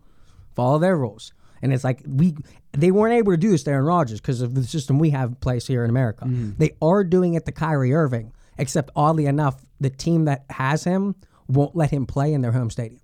follow 0.54 0.78
their 0.78 0.94
rules. 0.94 1.32
And 1.62 1.72
it's 1.72 1.84
like 1.84 2.02
we 2.06 2.36
they 2.72 2.90
weren't 2.90 3.14
able 3.14 3.32
to 3.32 3.38
do 3.38 3.50
this 3.50 3.62
to 3.62 3.70
Aaron 3.70 3.86
Rodgers 3.86 4.20
because 4.20 4.42
of 4.42 4.54
the 4.54 4.62
system 4.62 4.98
we 4.98 5.08
have 5.08 5.30
in 5.30 5.34
place 5.36 5.66
here 5.66 5.82
in 5.82 5.88
America. 5.88 6.26
Mm-hmm. 6.26 6.58
They 6.58 6.72
are 6.82 7.02
doing 7.02 7.32
it 7.32 7.46
to 7.46 7.52
Kyrie 7.52 7.94
Irving, 7.94 8.34
except 8.58 8.90
oddly 8.94 9.24
enough, 9.24 9.64
the 9.80 9.88
team 9.88 10.26
that 10.26 10.44
has 10.50 10.84
him 10.84 11.14
won't 11.48 11.74
let 11.74 11.90
him 11.90 12.04
play 12.04 12.34
in 12.34 12.42
their 12.42 12.52
home 12.52 12.68
stadium. 12.68 13.00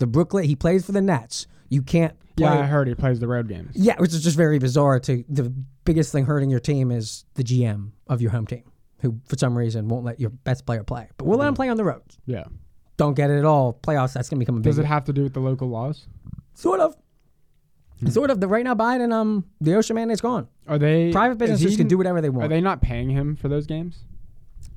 The 0.00 0.08
Brooklyn 0.08 0.46
he 0.46 0.56
plays 0.56 0.84
for 0.84 0.90
the 0.90 1.00
Nets. 1.00 1.46
You 1.68 1.82
can't. 1.82 2.16
Yeah, 2.36 2.52
I 2.52 2.62
heard 2.62 2.88
he 2.88 2.94
plays 2.94 3.20
the 3.20 3.28
road 3.28 3.48
games. 3.48 3.70
Yeah, 3.74 3.96
which 3.98 4.12
is 4.14 4.22
just 4.22 4.36
very 4.36 4.58
bizarre. 4.58 4.98
To 5.00 5.24
the 5.28 5.52
biggest 5.84 6.12
thing 6.12 6.24
hurting 6.26 6.50
your 6.50 6.60
team 6.60 6.90
is 6.90 7.24
the 7.34 7.44
GM 7.44 7.90
of 8.08 8.22
your 8.22 8.30
home 8.30 8.46
team, 8.46 8.64
who 9.00 9.20
for 9.26 9.36
some 9.36 9.56
reason 9.56 9.88
won't 9.88 10.04
let 10.04 10.18
your 10.20 10.30
best 10.30 10.64
player 10.66 10.82
play. 10.84 11.08
But 11.16 11.26
we'll 11.26 11.38
let 11.38 11.48
him 11.48 11.54
play 11.54 11.68
on 11.68 11.76
the 11.76 11.84
roads. 11.84 12.18
Yeah. 12.26 12.44
Don't 12.96 13.14
get 13.14 13.30
it 13.30 13.38
at 13.38 13.44
all. 13.44 13.72
Playoffs. 13.82 14.12
That's 14.12 14.28
gonna 14.28 14.38
become 14.38 14.56
a 14.56 14.60
big. 14.60 14.70
Does 14.70 14.78
it 14.78 14.84
have 14.86 15.04
to 15.04 15.12
do 15.12 15.22
with 15.24 15.34
the 15.34 15.40
local 15.40 15.68
laws? 15.68 16.06
sort 16.54 16.80
of. 16.80 16.96
Sort 18.08 18.30
of. 18.30 18.40
The 18.40 18.48
right 18.48 18.64
now, 18.64 18.74
Biden, 18.74 19.12
um, 19.12 19.44
the 19.60 19.74
Ocean 19.74 19.94
Man 19.94 20.10
is 20.10 20.20
gone. 20.20 20.48
Are 20.66 20.78
they 20.78 21.12
Private 21.12 21.38
businesses 21.38 21.70
he- 21.72 21.76
can 21.76 21.86
do 21.86 21.96
whatever 21.96 22.20
they 22.20 22.30
want. 22.30 22.44
Are 22.46 22.48
they 22.48 22.60
not 22.60 22.82
paying 22.82 23.10
him 23.10 23.36
for 23.36 23.48
those 23.48 23.66
games? 23.66 24.04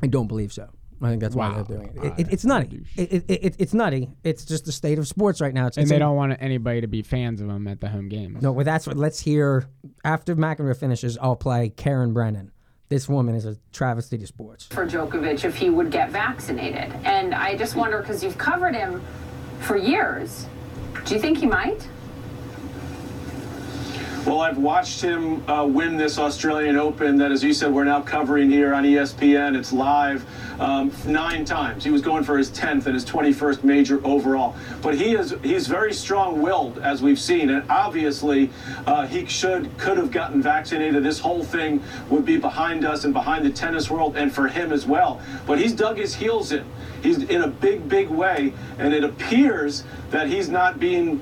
I 0.03 0.07
don't 0.07 0.27
believe 0.27 0.53
so. 0.53 0.69
I 1.01 1.09
think 1.09 1.21
that's 1.21 1.35
why 1.35 1.49
Wow. 1.49 1.55
they're 1.63 1.77
doing 1.77 1.91
it. 1.95 2.03
It, 2.05 2.13
it 2.19 2.27
it's 2.33 2.45
nutty. 2.45 2.85
It, 2.95 3.11
it, 3.13 3.25
it, 3.27 3.55
it's 3.59 3.73
nutty. 3.73 4.09
It's 4.23 4.45
just 4.45 4.65
the 4.65 4.71
state 4.71 4.97
of 4.99 5.07
sports 5.07 5.41
right 5.41 5.53
now. 5.53 5.67
It's, 5.67 5.77
And 5.77 5.83
it's 5.83 5.89
they 5.89 5.95
in- 5.97 5.99
don't 6.01 6.15
want 6.15 6.37
anybody 6.39 6.81
to 6.81 6.87
be 6.87 7.01
fans 7.01 7.41
of 7.41 7.49
him 7.49 7.67
at 7.67 7.81
the 7.81 7.89
home 7.89 8.07
games. 8.09 8.41
No, 8.41 8.51
well, 8.51 8.65
that's 8.65 8.87
what. 8.87 8.95
Let's 8.97 9.19
hear 9.19 9.65
after 10.03 10.35
McEnroe 10.35 10.75
finishes. 10.77 11.17
I'll 11.21 11.35
play 11.35 11.69
Karen 11.69 12.13
Brennan. 12.13 12.51
This 12.87 13.09
woman 13.09 13.33
is 13.35 13.45
a 13.45 13.57
travesty 13.73 14.17
to 14.19 14.27
sports. 14.27 14.67
for 14.67 14.85
Djokovic 14.85 15.43
if 15.43 15.55
he 15.55 15.69
would 15.71 15.89
get 15.91 16.11
vaccinated. 16.11 16.93
And 17.03 17.33
I 17.33 17.57
just 17.57 17.75
wonder 17.75 17.99
because 17.99 18.23
you've 18.23 18.37
covered 18.37 18.75
him 18.75 19.01
for 19.61 19.75
years. 19.75 20.45
Do 21.05 21.15
you 21.15 21.19
think 21.19 21.39
he 21.39 21.45
might? 21.47 21.87
Well, 24.25 24.41
I've 24.41 24.57
watched 24.57 25.01
him 25.01 25.47
uh, 25.47 25.67
win 25.67 25.97
this 25.97 26.17
Australian 26.17 26.77
Open 26.77 27.15
that, 27.17 27.31
as 27.31 27.43
you 27.43 27.53
said, 27.53 27.71
we're 27.71 27.83
now 27.83 28.01
covering 28.01 28.49
here 28.49 28.73
on 28.73 28.83
ESPN. 28.83 29.55
It's 29.55 29.71
live 29.71 30.25
um, 30.59 30.91
nine 31.05 31.45
times. 31.45 31.83
He 31.83 31.91
was 31.91 32.01
going 32.01 32.23
for 32.23 32.35
his 32.35 32.49
10th 32.49 32.87
and 32.87 32.95
his 32.95 33.05
21st 33.05 33.63
major 33.63 34.03
overall. 34.03 34.55
But 34.81 34.95
he 34.95 35.13
is 35.13 35.35
he's 35.43 35.67
very 35.67 35.93
strong-willed, 35.93 36.79
as 36.79 37.03
we've 37.03 37.19
seen, 37.19 37.51
and 37.51 37.69
obviously 37.69 38.49
uh, 38.87 39.05
he 39.05 39.27
should 39.27 39.77
could 39.77 39.97
have 39.97 40.09
gotten 40.09 40.41
vaccinated. 40.41 41.03
This 41.03 41.19
whole 41.19 41.43
thing 41.43 41.83
would 42.09 42.25
be 42.25 42.37
behind 42.37 42.83
us 42.83 43.03
and 43.03 43.13
behind 43.13 43.45
the 43.45 43.51
tennis 43.51 43.91
world, 43.91 44.17
and 44.17 44.33
for 44.33 44.47
him 44.47 44.71
as 44.71 44.87
well. 44.87 45.21
But 45.45 45.59
he's 45.59 45.73
dug 45.73 45.97
his 45.97 46.15
heels 46.15 46.51
in. 46.51 46.65
He's 47.03 47.21
in 47.21 47.43
a 47.43 47.47
big, 47.47 47.87
big 47.87 48.09
way, 48.09 48.53
and 48.79 48.91
it 48.91 49.03
appears 49.03 49.83
that 50.09 50.29
he's 50.29 50.49
not 50.49 50.79
being 50.79 51.21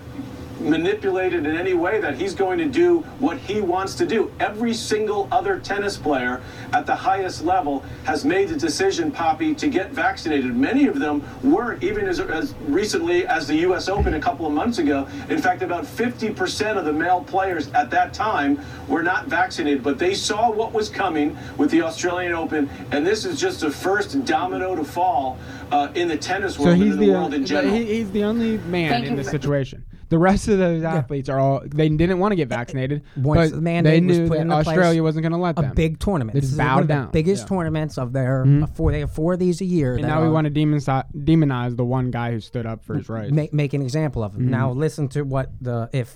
manipulated 0.63 1.45
in 1.45 1.56
any 1.56 1.73
way 1.73 1.99
that 1.99 2.15
he's 2.15 2.34
going 2.34 2.58
to 2.58 2.65
do 2.65 2.99
what 3.19 3.38
he 3.38 3.62
wants 3.62 3.95
to 3.95 4.06
do. 4.06 4.32
Every 4.39 4.73
single 4.73 5.28
other 5.32 5.60
tennis 5.60 5.97
player 5.97 6.41
at 6.71 6.86
the 6.86 6.95
highest 6.95 7.43
level 7.43 7.82
has 8.06 8.26
made 8.26 8.49
the 8.49 8.58
decision, 8.58 9.12
Poppy, 9.12 9.54
to 9.56 9.67
get 9.67 9.91
vaccinated. 9.91 10.56
Many 10.56 10.88
of 10.88 10.99
them 10.99 11.23
weren't, 11.43 11.84
even 11.84 12.08
as, 12.08 12.19
as 12.19 12.54
recently 12.67 13.28
as 13.28 13.47
the 13.47 13.56
U.S. 13.58 13.89
Open 13.89 14.13
a 14.15 14.19
couple 14.19 14.45
of 14.45 14.54
months 14.54 14.78
ago. 14.78 15.08
In 15.30 15.41
fact, 15.41 15.62
about 15.62 15.86
50% 15.86 16.78
of 16.78 16.86
the 16.86 16.93
male 16.93 17.23
players 17.23 17.71
at 17.73 17.89
that 17.91 18.13
time 18.13 18.60
were 18.88 19.04
not 19.04 19.28
vaccinated, 19.28 19.84
but 19.84 19.99
they 19.99 20.13
saw 20.13 20.52
what 20.52 20.73
was 20.73 20.89
coming 20.89 21.38
with 21.58 21.69
the 21.71 21.82
Australian 21.82 22.34
Open, 22.34 22.69
and 22.91 23.06
this 23.06 23.26
is 23.26 23.39
just 23.39 23.60
the 23.62 23.71
first 23.71 24.26
domino 24.26 24.76
to 24.76 24.84
fall 24.84 25.38
uh, 25.71 25.91
in 25.95 26.08
the 26.08 26.17
tennis 26.17 26.56
So 26.56 26.63
world 26.63 26.73
and 26.76 26.84
he's 26.84 26.93
in 26.93 26.99
the, 26.99 27.06
the 27.08 27.12
world 27.12 27.34
in 27.34 27.45
general. 27.45 27.73
he, 27.73 27.86
he's 27.86 28.12
the 28.12 28.23
only 28.23 28.58
man 28.60 28.89
Thank 28.89 29.06
in 29.08 29.15
this 29.15 29.30
situation. 29.30 29.84
The 30.10 30.18
rest 30.18 30.48
of 30.48 30.60
those 30.60 30.84
athletes 30.84 31.30
are 31.30 31.39
all 31.39 31.62
they 31.66 31.89
didn't 31.89 32.20
want 32.20 32.32
to 32.34 32.36
get 32.36 32.48
vaccinated, 32.50 33.04
Once 33.16 33.50
but 33.52 33.56
the 33.56 33.62
mandate 33.62 34.02
they 34.02 34.08
was 34.08 34.20
knew 34.20 34.28
put 34.28 34.38
that 34.39 34.48
place, 34.48 34.68
Australia 34.68 35.02
wasn't 35.04 35.24
going 35.24 35.32
to 35.32 35.38
let 35.38 35.58
a 35.58 35.62
them. 35.62 35.72
A 35.72 35.74
big 35.74 36.00
tournament. 36.00 36.36
This 36.36 36.44
just 36.44 36.54
is 36.54 36.58
one 36.60 36.68
bowed 36.68 36.82
of 36.82 36.88
the 36.88 36.94
down. 36.94 37.12
biggest 37.12 37.44
Yeah. 37.44 37.48
tournaments 37.58 37.98
of 37.98 38.13
their 38.13 38.46
four. 38.76 38.92
They 38.92 39.00
have 39.00 39.12
four 39.12 39.34
of 39.34 39.39
these 39.39 39.62
a 39.62 39.66
year. 39.66 39.94
and 39.96 40.04
now 40.04 40.22
we 40.24 40.30
want 40.30 40.46
to 40.46 40.52
demonize, 40.52 41.04
demonize 41.16 41.76
the 41.76 41.86
one 41.86 42.12
guy 42.12 42.32
who 42.32 42.39
stood 42.39 42.66
up 42.66 42.84
for 42.84 42.96
his 42.96 43.10
rights. 43.10 43.32
make, 43.32 43.54
make 43.54 43.74
an 43.74 43.82
example 43.82 44.24
of 44.24 44.34
him. 44.36 44.42
Mm-hmm. 44.44 44.52
Now 44.52 44.72
listen 44.72 45.08
to 45.10 45.24
what 45.24 45.52
the 45.62 45.89
if 45.94 46.16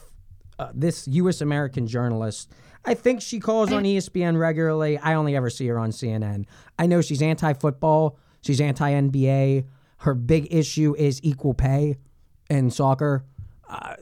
uh, 0.60 0.72
this 0.74 1.08
U.S. 1.08 1.42
American 1.42 1.88
journalist. 1.88 2.52
I 2.86 2.94
think 2.94 3.22
she 3.22 3.40
calls 3.40 3.72
on 3.74 3.84
ESPN 3.84 4.40
regularly. 4.40 4.98
I 4.98 5.16
only 5.16 5.36
ever 5.36 5.50
see 5.50 5.68
her 5.68 5.78
on 5.78 5.92
CNN. 5.92 6.46
I 6.80 6.86
know 6.88 7.02
she's 7.02 7.22
anti-football. 7.22 8.18
She's 8.42 8.62
anti-NBA. 8.62 9.66
Her 9.98 10.14
big 10.14 10.48
issue 10.52 10.96
is 10.98 11.20
equal 11.24 11.54
pay 11.54 11.98
in 12.50 12.70
soccer. 12.72 13.26
Uh, 13.70 13.96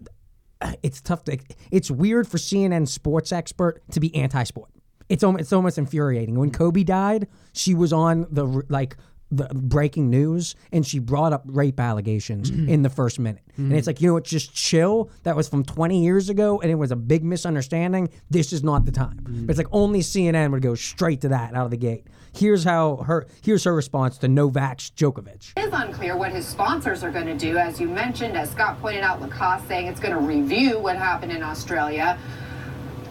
it's 0.84 1.01
tough 1.01 1.23
to. 1.25 1.38
It's 1.71 1.91
weird 1.91 2.28
for 2.28 2.38
CNN 2.38 2.88
sports 2.88 3.32
expert 3.32 3.82
to 3.91 3.99
be 3.99 4.15
anti-sport. 4.15 4.69
It's 5.10 5.23
almost, 5.23 5.41
it's 5.41 5.54
almost 5.54 5.78
infuriating. 5.78 6.39
When 6.39 6.51
Kobe 6.51 6.84
died, 6.84 7.28
she 7.54 7.75
was 7.75 7.93
on 7.93 8.25
the 8.32 8.63
like 8.69 8.97
the 9.31 9.47
breaking 9.53 10.09
news 10.09 10.55
and 10.71 10.85
she 10.85 10.99
brought 10.99 11.33
up 11.33 11.43
rape 11.45 11.79
allegations 11.79 12.51
mm-hmm. 12.51 12.69
in 12.69 12.81
the 12.83 12.89
first 12.89 13.19
minute. 13.19 13.41
And 13.57 13.73
it's 13.73 13.81
mm-hmm. 13.81 13.89
like, 13.89 14.01
you 14.01 14.07
know 14.07 14.13
what, 14.15 14.25
just 14.25 14.53
chill. 14.53 15.09
That 15.23 15.35
was 15.35 15.49
from 15.49 15.63
20 15.63 16.03
years 16.03 16.29
ago 16.29 16.61
and 16.61 16.71
it 16.71 16.75
was 16.75 16.91
a 16.91 16.95
big 16.95 17.23
misunderstanding. 17.23 18.09
This 18.29 18.53
is 18.53 18.63
not 18.63 18.85
the 18.85 18.91
time. 18.91 19.19
But 19.25 19.51
it's 19.51 19.57
like 19.57 19.67
only 19.71 20.01
CNN 20.01 20.51
would 20.51 20.61
go 20.61 20.75
straight 20.75 21.21
to 21.21 21.29
that 21.29 21.55
out 21.55 21.65
of 21.65 21.71
the 21.71 21.77
gate. 21.77 22.07
Here's 22.33 22.63
how 22.63 22.97
her 22.97 23.27
here's 23.41 23.63
her 23.63 23.73
response 23.73 24.17
to 24.19 24.27
Novak 24.27 24.79
Djokovic. 24.79 25.53
It 25.55 25.65
is 25.65 25.73
unclear 25.73 26.17
what 26.17 26.33
his 26.33 26.45
sponsors 26.45 27.01
are 27.01 27.11
going 27.11 27.27
to 27.27 27.38
do. 27.38 27.57
As 27.57 27.79
you 27.79 27.88
mentioned, 27.88 28.35
as 28.35 28.51
Scott 28.51 28.79
pointed 28.81 29.03
out, 29.03 29.21
Lacoste 29.21 29.67
saying 29.69 29.88
it's 29.88 30.01
going 30.01 30.13
to 30.13 30.19
review 30.19 30.77
what 30.77 30.97
happened 30.97 31.31
in 31.31 31.41
Australia. 31.41 32.19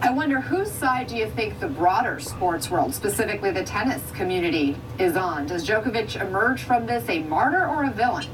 I 0.05 0.11
wonder 0.11 0.39
whose 0.39 0.69
side 0.69 1.07
do 1.07 1.17
you 1.17 1.27
think 1.31 1.59
the 1.59 1.67
broader 1.67 2.19
sports 2.19 2.69
world, 2.69 2.93
specifically 2.93 3.49
the 3.49 3.63
tennis 3.63 4.03
community, 4.11 4.77
is 4.99 5.17
on? 5.17 5.47
Does 5.47 5.67
Djokovic 5.67 6.21
emerge 6.21 6.61
from 6.61 6.85
this 6.85 7.09
a 7.09 7.23
martyr 7.23 7.67
or 7.67 7.85
a 7.85 7.89
villain? 7.89 8.27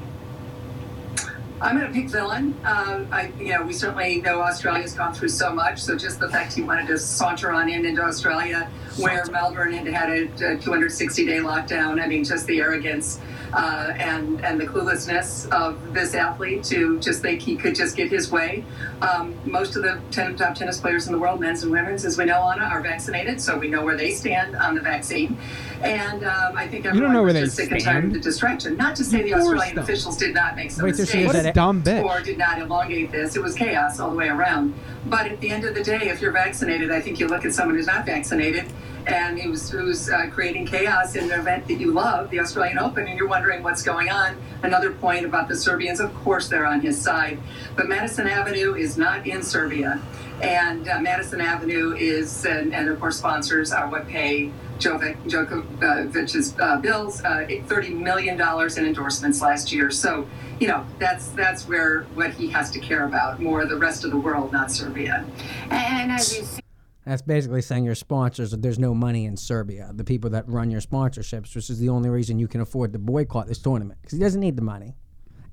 I'm 1.62 1.80
going 1.80 1.88
to 1.88 1.94
pick 1.98 2.10
villain. 2.10 2.58
Um, 2.66 3.08
I, 3.10 3.32
you 3.40 3.54
know, 3.54 3.64
we 3.64 3.72
certainly 3.72 4.20
know 4.20 4.42
Australia's 4.42 4.92
gone 4.92 5.14
through 5.14 5.30
so 5.30 5.54
much. 5.54 5.82
So 5.82 5.96
just 5.96 6.20
the 6.20 6.28
fact 6.28 6.52
he 6.54 6.62
wanted 6.62 6.88
to 6.88 6.98
saunter 6.98 7.54
on 7.54 7.70
in 7.70 7.86
into 7.86 8.04
Australia, 8.04 8.70
where 8.98 9.24
Melbourne 9.28 9.72
had 9.72 9.88
had 9.88 10.10
a, 10.10 10.58
260 10.58 11.26
day 11.26 11.38
lockdown. 11.38 12.04
I 12.04 12.08
mean, 12.08 12.26
just 12.26 12.48
the 12.48 12.60
arrogance 12.60 13.22
uh, 13.54 13.94
and 13.98 14.44
and 14.44 14.60
the 14.60 14.66
cluelessness 14.66 15.50
of 15.52 15.94
this 15.94 16.14
athlete 16.14 16.64
to 16.66 17.00
just 17.00 17.22
think 17.22 17.42
he 17.42 17.56
could 17.56 17.76
just 17.76 17.96
get 17.96 18.10
his 18.10 18.32
way. 18.32 18.64
Um, 19.02 19.36
most 19.46 19.76
of 19.76 19.84
the 19.84 20.00
ten, 20.12 20.36
top 20.36 20.56
tennis 20.56 20.80
players 20.80 21.08
in 21.08 21.14
the 21.14 21.20
world, 21.20 21.40
men's 21.40 21.64
and 21.64 21.72
women's, 21.72 22.06
as 22.06 22.18
we 22.18 22.26
know, 22.26 22.50
Anna, 22.50 22.64
are 22.64 22.82
vaccinated, 22.82 23.42
so 23.42 23.58
we 23.58 23.68
know 23.68 23.84
where 23.84 23.98
they 23.98 24.12
stand 24.12 24.56
on 24.56 24.76
the 24.76 24.82
vaccine. 24.82 25.38
And 25.82 26.24
um, 26.24 26.56
I 26.56 26.68
think 26.68 26.86
everyone 26.86 27.14
know 27.14 27.24
where 27.24 27.34
was 27.34 27.34
they 27.34 27.42
just 27.42 27.56
sick 27.56 27.72
and 27.72 27.84
tired 27.84 28.06
of 28.06 28.14
the 28.14 28.20
distraction. 28.20 28.78
Not 28.78 28.96
to 28.98 29.04
say 29.04 29.24
the 29.24 29.34
Australian 29.34 29.76
not. 29.76 29.84
officials 29.84 30.18
did 30.18 30.34
not 30.34 30.56
make 30.56 30.70
some 30.72 30.86
Wait 30.86 30.98
mistakes 30.98 31.26
What 31.26 31.46
a 31.46 31.52
dumb 31.52 31.82
bitch. 31.82 32.04
or 32.04 32.22
did 32.22 32.38
not 32.38 32.60
elongate 32.60 33.12
this. 33.12 33.36
It 33.36 33.42
was 33.42 33.56
chaos 33.56 34.00
all 34.00 34.12
the 34.12 34.16
way 34.16 34.30
around. 34.30 34.76
But 35.08 35.26
at 35.26 35.42
the 35.42 35.50
end 35.50 35.64
of 35.66 35.74
the 35.74 35.84
day, 35.84 36.10
if 36.10 36.22
you're 36.22 36.32
vaccinated, 36.32 36.92
I 36.92 37.02
think 37.02 37.20
you 37.20 37.28
look 37.28 37.46
at 37.46 37.54
someone 37.54 37.76
who's 37.76 37.88
not 37.88 38.06
vaccinated 38.06 38.66
and 39.08 39.40
who's, 39.40 39.70
who's 39.70 40.10
uh, 40.10 40.28
creating 40.32 40.66
chaos 40.66 41.16
in 41.16 41.32
an 41.32 41.40
event 41.40 41.68
that 41.68 41.76
you 41.76 41.92
love, 41.92 42.30
the 42.30 42.40
Australian 42.40 42.80
Open, 42.80 43.08
and 43.08 43.18
you're 43.18 43.28
wondering 43.28 43.64
what's 43.64 43.84
going 43.84 44.10
on. 44.10 44.38
Another 44.64 44.92
point 44.92 45.26
about 45.26 45.48
the 45.48 45.56
Serbians, 45.56 46.00
of 46.00 46.14
course, 46.16 46.48
they're 46.48 46.66
on 46.66 46.82
his 46.82 47.00
side. 47.00 47.40
But 47.76 47.88
Madison 47.88 48.28
Avenue 48.28 48.76
is 48.76 48.98
not 48.98 49.28
in 49.28 49.44
Serbia. 49.44 50.02
And 50.42 50.88
uh, 50.88 51.00
Madison 51.00 51.40
Avenue 51.40 51.96
is, 51.96 52.46
and, 52.46 52.74
and 52.74 52.90
of 52.90 53.00
course, 53.00 53.18
sponsors 53.18 53.72
are 53.72 53.88
what 53.88 54.08
pay 54.08 54.52
Djokovic's 54.80 56.60
uh, 56.60 56.78
bills, 56.78 57.24
uh, 57.24 57.46
$30 57.48 57.98
million 58.00 58.40
in 58.42 58.86
endorsements 58.86 59.42
last 59.42 59.72
year. 59.72 59.92
So, 59.92 60.28
you 60.60 60.68
know, 60.68 60.86
that's 61.00 61.28
that's 61.30 61.68
where 61.68 62.04
what 62.16 62.32
he 62.32 62.48
has 62.50 62.72
to 62.72 62.80
care 62.80 63.06
about 63.06 63.40
more 63.40 63.66
the 63.66 63.78
rest 63.78 64.04
of 64.04 64.12
the 64.12 64.18
world, 64.18 64.52
not 64.52 64.72
Serbia. 64.72 65.26
And 65.70 66.12
as 66.12 66.36
you 66.36 66.44
see, 66.44 66.62
That's 67.06 67.22
basically 67.24 67.62
saying 67.64 67.84
your 67.84 67.96
sponsors 67.96 68.52
there's 68.52 68.78
no 68.78 68.94
money 68.94 69.26
in 69.26 69.36
Serbia. 69.36 69.92
The 69.94 70.04
people 70.04 70.30
that 70.32 70.48
run 70.48 70.70
your 70.70 70.82
sponsorships, 70.82 71.56
which 71.56 71.70
is 71.70 71.80
the 71.80 71.90
only 71.90 72.10
reason 72.10 72.38
you 72.38 72.48
can 72.48 72.62
afford 72.62 72.94
to 72.94 73.00
boycott 73.00 73.48
this 73.48 73.60
tournament 73.60 74.00
because 74.02 74.18
he 74.18 74.24
doesn't 74.24 74.40
need 74.40 74.56
the 74.56 74.62
money, 74.62 74.96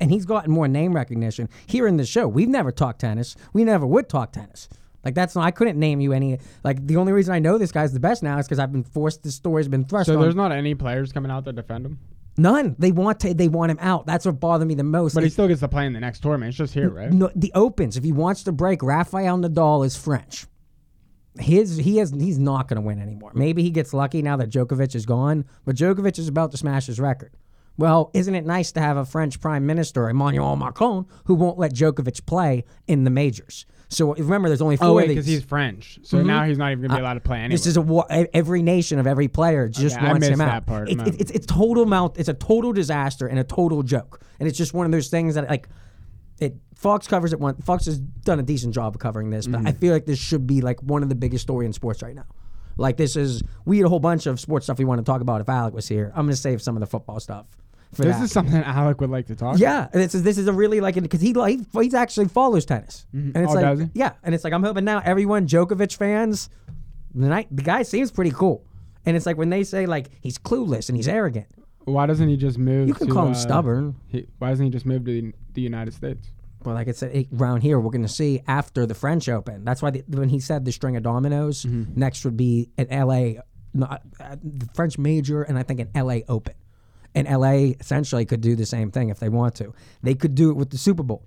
and 0.01 0.11
he's 0.11 0.27
gotten 0.27 0.51
more 0.53 0.69
name 0.69 0.95
recognition 0.95 1.49
here 1.67 1.87
in 1.87 1.97
the 1.97 2.05
show. 2.05 2.29
We've 2.29 2.49
never 2.51 2.71
talked 2.71 3.01
tennis. 3.01 3.35
We 3.55 3.65
never 3.65 3.87
would 3.87 4.09
talk 4.11 4.33
tennis. 4.33 4.69
Like 5.05 5.15
that's 5.15 5.35
not. 5.35 5.45
I 5.45 5.51
couldn't 5.51 5.79
name 5.79 6.01
you 6.01 6.13
any. 6.13 6.39
Like 6.65 6.87
the 6.87 6.97
only 6.97 7.13
reason 7.13 7.33
I 7.35 7.39
know 7.39 7.57
this 7.57 7.73
guy's 7.73 7.93
the 7.95 8.01
best 8.01 8.23
now 8.23 8.39
is 8.39 8.47
because 8.47 8.59
I've 8.59 8.73
been 8.73 8.83
forced. 8.85 9.23
This 9.23 9.35
story's 9.37 9.69
been 9.69 9.85
thrust 9.85 10.09
So 10.09 10.17
on. 10.17 10.21
there's 10.21 10.35
not 10.35 10.53
any 10.53 10.75
players 10.75 11.13
coming 11.13 11.31
out 11.31 11.45
to 11.47 11.53
defend 11.53 11.87
him, 11.87 11.99
None. 12.37 12.77
They 12.79 12.93
want 12.93 13.21
to. 13.21 13.33
They 13.33 13.49
want 13.49 13.71
him 13.71 13.79
out. 13.81 14.05
That's 14.07 14.27
what 14.27 14.39
bothered 14.39 14.69
me 14.69 14.75
the 14.75 14.85
most. 14.85 15.15
but 15.15 15.25
he 15.25 15.31
still 15.31 15.49
gets 15.49 15.61
to 15.61 15.69
play 15.69 15.87
in 15.87 15.95
the 15.95 16.01
next 16.01 16.21
tournament. 16.21 16.51
It's 16.51 16.59
just 16.59 16.75
here, 16.75 16.91
right? 16.91 17.11
no, 17.11 17.31
the 17.35 17.51
opens. 17.55 17.97
If 17.97 18.05
he 18.05 18.13
wants 18.13 18.43
to 18.43 18.53
break, 18.53 18.83
Rafael 18.83 19.39
Nadal 19.39 19.87
is 19.87 19.97
French. 19.97 20.45
His 21.41 21.77
he 21.77 21.99
has 21.99 22.11
he's 22.11 22.39
not 22.39 22.69
going 22.69 22.81
to 22.81 22.87
win 22.87 23.01
anymore. 23.01 23.33
Maybe 23.35 23.63
he 23.63 23.71
gets 23.71 23.93
lucky 23.95 24.23
now 24.23 24.37
that 24.37 24.51
Djokovic 24.51 24.95
is 24.95 25.07
gone, 25.07 25.45
but 25.65 25.77
Djokovic 25.77 26.19
is 26.19 26.29
about 26.29 26.51
to 26.53 26.57
smash 26.57 26.87
his 26.87 26.99
record. 27.01 27.33
Well, 27.77 28.11
isn't 28.13 28.35
it 28.35 28.45
nice 28.45 28.73
to 28.73 28.81
have 28.81 28.97
a 28.97 29.05
French 29.05 29.41
Prime 29.41 29.65
Minister, 29.65 30.09
Emmanuel 30.09 30.57
Macron, 30.57 31.07
who 31.27 31.35
won't 31.35 31.59
let 31.59 31.73
Djokovic 31.73 32.27
play 32.27 32.65
in 32.89 33.05
the 33.05 33.11
majors? 33.11 33.67
So 33.89 34.15
remember, 34.15 34.49
there's 34.49 34.61
only 34.61 34.75
oh, 34.77 34.79
four 34.79 34.89
Oh 34.89 34.95
wait, 34.95 35.09
because 35.09 35.27
he's 35.27 35.45
French, 35.45 35.99
so 36.03 36.19
mm-hmm. 36.19 36.27
now 36.27 36.45
he's 36.45 36.59
not 36.59 36.73
even 36.73 36.83
gonna 36.83 36.95
be 36.95 37.01
uh, 37.01 37.05
allowed 37.05 37.15
to 37.15 37.21
play 37.21 37.39
anyway. 37.39 37.55
This 37.55 37.67
is 37.67 37.77
a 37.77 37.81
war. 37.81 38.05
Every 38.11 38.63
nation 38.63 38.99
of 38.99 39.07
every 39.07 39.29
player 39.29 39.69
just 39.69 39.97
Okay, 39.97 40.07
wants 40.07 40.27
him 40.27 40.41
out. 40.41 40.47
that 40.47 40.67
part. 40.67 40.91
It- 40.91 41.01
it- 41.01 41.21
it's 41.21 41.31
it's 41.31 41.47
total 41.47 41.87
mouth. 41.87 42.19
It's 42.19 42.29
a 42.29 42.35
total 42.35 42.73
disaster 42.73 43.27
and 43.27 43.39
a 43.39 43.45
total 43.45 43.83
joke. 43.83 44.21
And 44.39 44.49
it's 44.49 44.59
just 44.59 44.75
one 44.75 44.85
of 44.85 44.93
those 44.93 45.09
things 45.09 45.37
that 45.37 45.49
like 45.49 45.69
it. 46.41 46.57
Fox 46.75 47.07
covers 47.09 47.33
it 47.33 47.41
one. 47.41 47.57
Fox 47.57 47.87
has 47.87 47.99
done 47.99 48.39
a 48.39 48.43
decent 48.43 48.73
job 48.75 48.95
of 48.95 49.01
covering 49.01 49.31
this, 49.31 49.47
Mm-hmm. 49.47 49.65
but 49.65 49.69
I 49.69 49.73
feel 49.73 49.93
like 49.93 50.07
this 50.07 50.19
should 50.19 50.47
be 50.47 50.61
like 50.61 50.81
one 50.83 51.03
of 51.03 51.09
the 51.09 51.15
biggest 51.17 51.43
story 51.43 51.67
in 51.67 51.73
sports 51.73 52.03
right 52.03 52.15
now. 52.15 52.27
Like 52.77 52.97
this 52.97 53.17
is 53.17 53.43
we 53.65 53.79
had 53.79 53.87
a 53.87 53.89
whole 53.89 53.99
bunch 54.01 54.27
of 54.27 54.39
sports 54.39 54.67
stuff 54.67 54.79
we 54.79 54.85
want 54.85 55.01
to 55.01 55.05
talk 55.05 55.21
about 55.21 55.41
if 55.41 55.49
Alec 55.49 55.75
was 55.75 55.89
here. 55.89 56.13
I'm 56.15 56.27
going 56.27 56.31
to 56.31 56.37
save 56.37 56.63
some 56.63 56.77
of 56.77 56.81
the 56.81 56.87
football 56.87 57.19
stuff 57.19 57.47
for 57.93 58.05
this 58.05 58.17
that. 58.19 58.25
is 58.25 58.31
something 58.33 58.55
Alec 58.63 59.01
would 59.01 59.11
like 59.11 59.27
to 59.27 59.35
talk. 59.35 59.59
Yeah, 59.59 59.89
and 59.93 60.01
this 60.01 60.15
is 60.15 60.23
this 60.23 60.39
is 60.39 60.47
a 60.47 60.53
really 60.53 60.81
like 60.81 60.95
because 60.95 61.21
he 61.21 61.33
like 61.35 61.59
he's 61.73 61.95
actually 61.95 62.29
follows 62.29 62.65
tennis, 62.65 63.07
and 63.13 63.37
it's 63.37 63.51
Oh, 63.51 63.55
like 63.55 63.65
does 63.65 63.81
he? 63.81 63.87
yeah, 63.95 64.13
and 64.23 64.33
it's 64.35 64.45
like 64.45 64.53
I'm 64.53 64.63
hoping 64.63 64.85
now 64.85 65.03
everyone 65.05 65.49
Djokovic 65.49 65.97
fans, 65.97 66.49
the 67.15 67.27
night 67.27 67.49
the 67.51 67.63
guy 67.65 67.83
seems 67.83 68.13
pretty 68.13 68.31
cool, 68.31 68.65
and 69.05 69.17
it's 69.17 69.27
like 69.27 69.37
when 69.37 69.51
they 69.51 69.65
say 69.65 69.87
like 69.87 70.11
he's 70.21 70.39
clueless 70.39 70.89
and 70.89 70.95
he's 70.97 71.09
arrogant, 71.09 71.47
Why 71.93 72.07
doesn't 72.07 72.29
he 72.29 72.37
just 72.37 72.59
move? 72.59 72.89
you 72.89 72.95
can 72.95 73.09
to, 73.09 73.13
call 73.13 73.27
him 73.27 73.33
uh, 73.33 73.37
stubborn. 73.37 73.97
He, 74.09 74.27
why 74.39 74.51
doesn't 74.51 74.65
he 74.65 74.71
just 74.71 74.87
move 74.87 75.05
to 75.07 75.11
the, 75.23 75.33
the 75.55 75.61
United 75.63 75.95
States? 75.95 76.29
Well, 76.65 76.75
like 76.75 76.89
I 76.89 76.93
said, 76.93 77.27
around 77.39 77.61
here 77.63 77.79
we're 77.79 77.91
going 77.91 78.03
to 78.03 78.09
see 78.09 78.43
after 78.49 78.85
the 78.87 78.95
French 78.95 79.29
Open. 79.29 79.65
That's 79.65 79.81
why 79.81 79.91
the, 79.91 80.03
when 80.09 80.29
he 80.29 80.41
said 80.41 80.65
the 80.65 80.73
string 80.73 80.97
of 80.97 81.03
dominoes, 81.03 81.65
Mm-hmm. 81.65 81.99
next 81.99 82.25
would 82.25 82.37
be 82.37 82.69
an 82.79 82.89
L.A. 82.91 83.41
not- 83.75 84.03
uh, 84.21 84.37
the 84.43 84.67
French 84.75 84.99
Major, 84.99 85.43
and 85.43 85.57
I 85.59 85.63
think 85.63 85.81
an 85.81 85.89
L.A. 85.95 86.25
Open. 86.29 86.55
And 87.15 87.27
L.A. 87.29 87.71
essentially 87.81 88.25
could 88.27 88.41
do 88.41 88.55
the 88.57 88.67
same 88.67 88.91
thing 88.91 89.09
if 89.09 89.19
they 89.19 89.29
want 89.29 89.55
to. 89.57 89.73
They 90.03 90.15
could 90.15 90.35
do 90.35 90.51
it 90.51 90.57
with 90.57 90.71
the 90.71 90.79
Super 90.79 91.03
Bowl. 91.03 91.25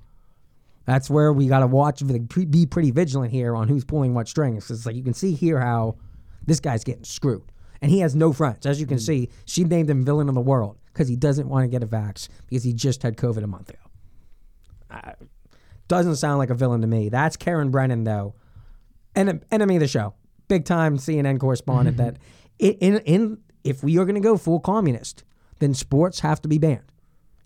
That's 0.86 1.10
where 1.10 1.32
we 1.32 1.48
got 1.48 1.60
to 1.60 1.68
watch, 1.68 2.02
be 2.50 2.66
pretty 2.66 2.92
vigilant 2.92 3.32
here 3.32 3.56
on 3.56 3.68
who's 3.68 3.86
pulling 3.86 4.14
what 4.14 4.28
strings. 4.28 4.70
It's 4.70 4.86
like 4.86 4.96
you 4.96 5.04
can 5.04 5.14
see 5.14 5.34
here 5.34 5.60
how 5.60 5.96
this 6.46 6.60
guy's 6.60 6.84
getting 6.84 7.04
screwed, 7.04 7.44
and 7.82 7.92
he 7.92 8.00
has 8.00 8.16
no 8.16 8.32
friends. 8.32 8.66
As 8.66 8.80
you 8.80 8.86
can 8.86 8.98
mm. 8.98 9.02
see, 9.02 9.30
she 9.46 9.64
named 9.64 9.90
him 9.90 10.04
villain 10.04 10.30
of 10.30 10.36
the 10.36 10.42
world 10.42 10.78
because 10.94 11.08
he 11.08 11.16
doesn't 11.16 11.50
want 11.50 11.64
to 11.64 11.68
get 11.68 11.84
a 11.84 11.88
vax 11.88 12.28
because 12.48 12.64
he 12.64 12.74
just 12.74 13.04
had 13.04 13.18
COVID 13.18 13.44
a 13.44 13.48
month 13.48 13.70
ago. 13.70 13.80
Doesn't 15.88 16.18
sound 16.18 16.38
like 16.38 16.50
a 16.50 16.56
villain 16.56 16.82
to 16.82 16.88
me. 16.88 17.10
That's 17.10 17.36
Karen 17.36 17.72
Brennan, 17.72 18.04
though, 18.04 18.36
en- 19.16 19.44
enemy 19.52 19.76
of 19.76 19.82
the 19.82 19.88
show, 19.88 20.14
big 20.48 20.66
time 20.66 20.98
CNN 20.98 21.40
correspondent. 21.40 21.98
that 21.98 22.18
in 22.60 23.00
in 23.00 23.38
if 23.64 23.84
we 23.84 23.98
are 23.98 24.06
going 24.06 24.16
to 24.16 24.22
go 24.22 24.38
full 24.38 24.60
communist, 24.60 25.24
then 25.60 25.74
sports 25.74 26.20
have 26.22 26.42
to 26.42 26.48
be 26.48 26.58
banned. 26.58 26.92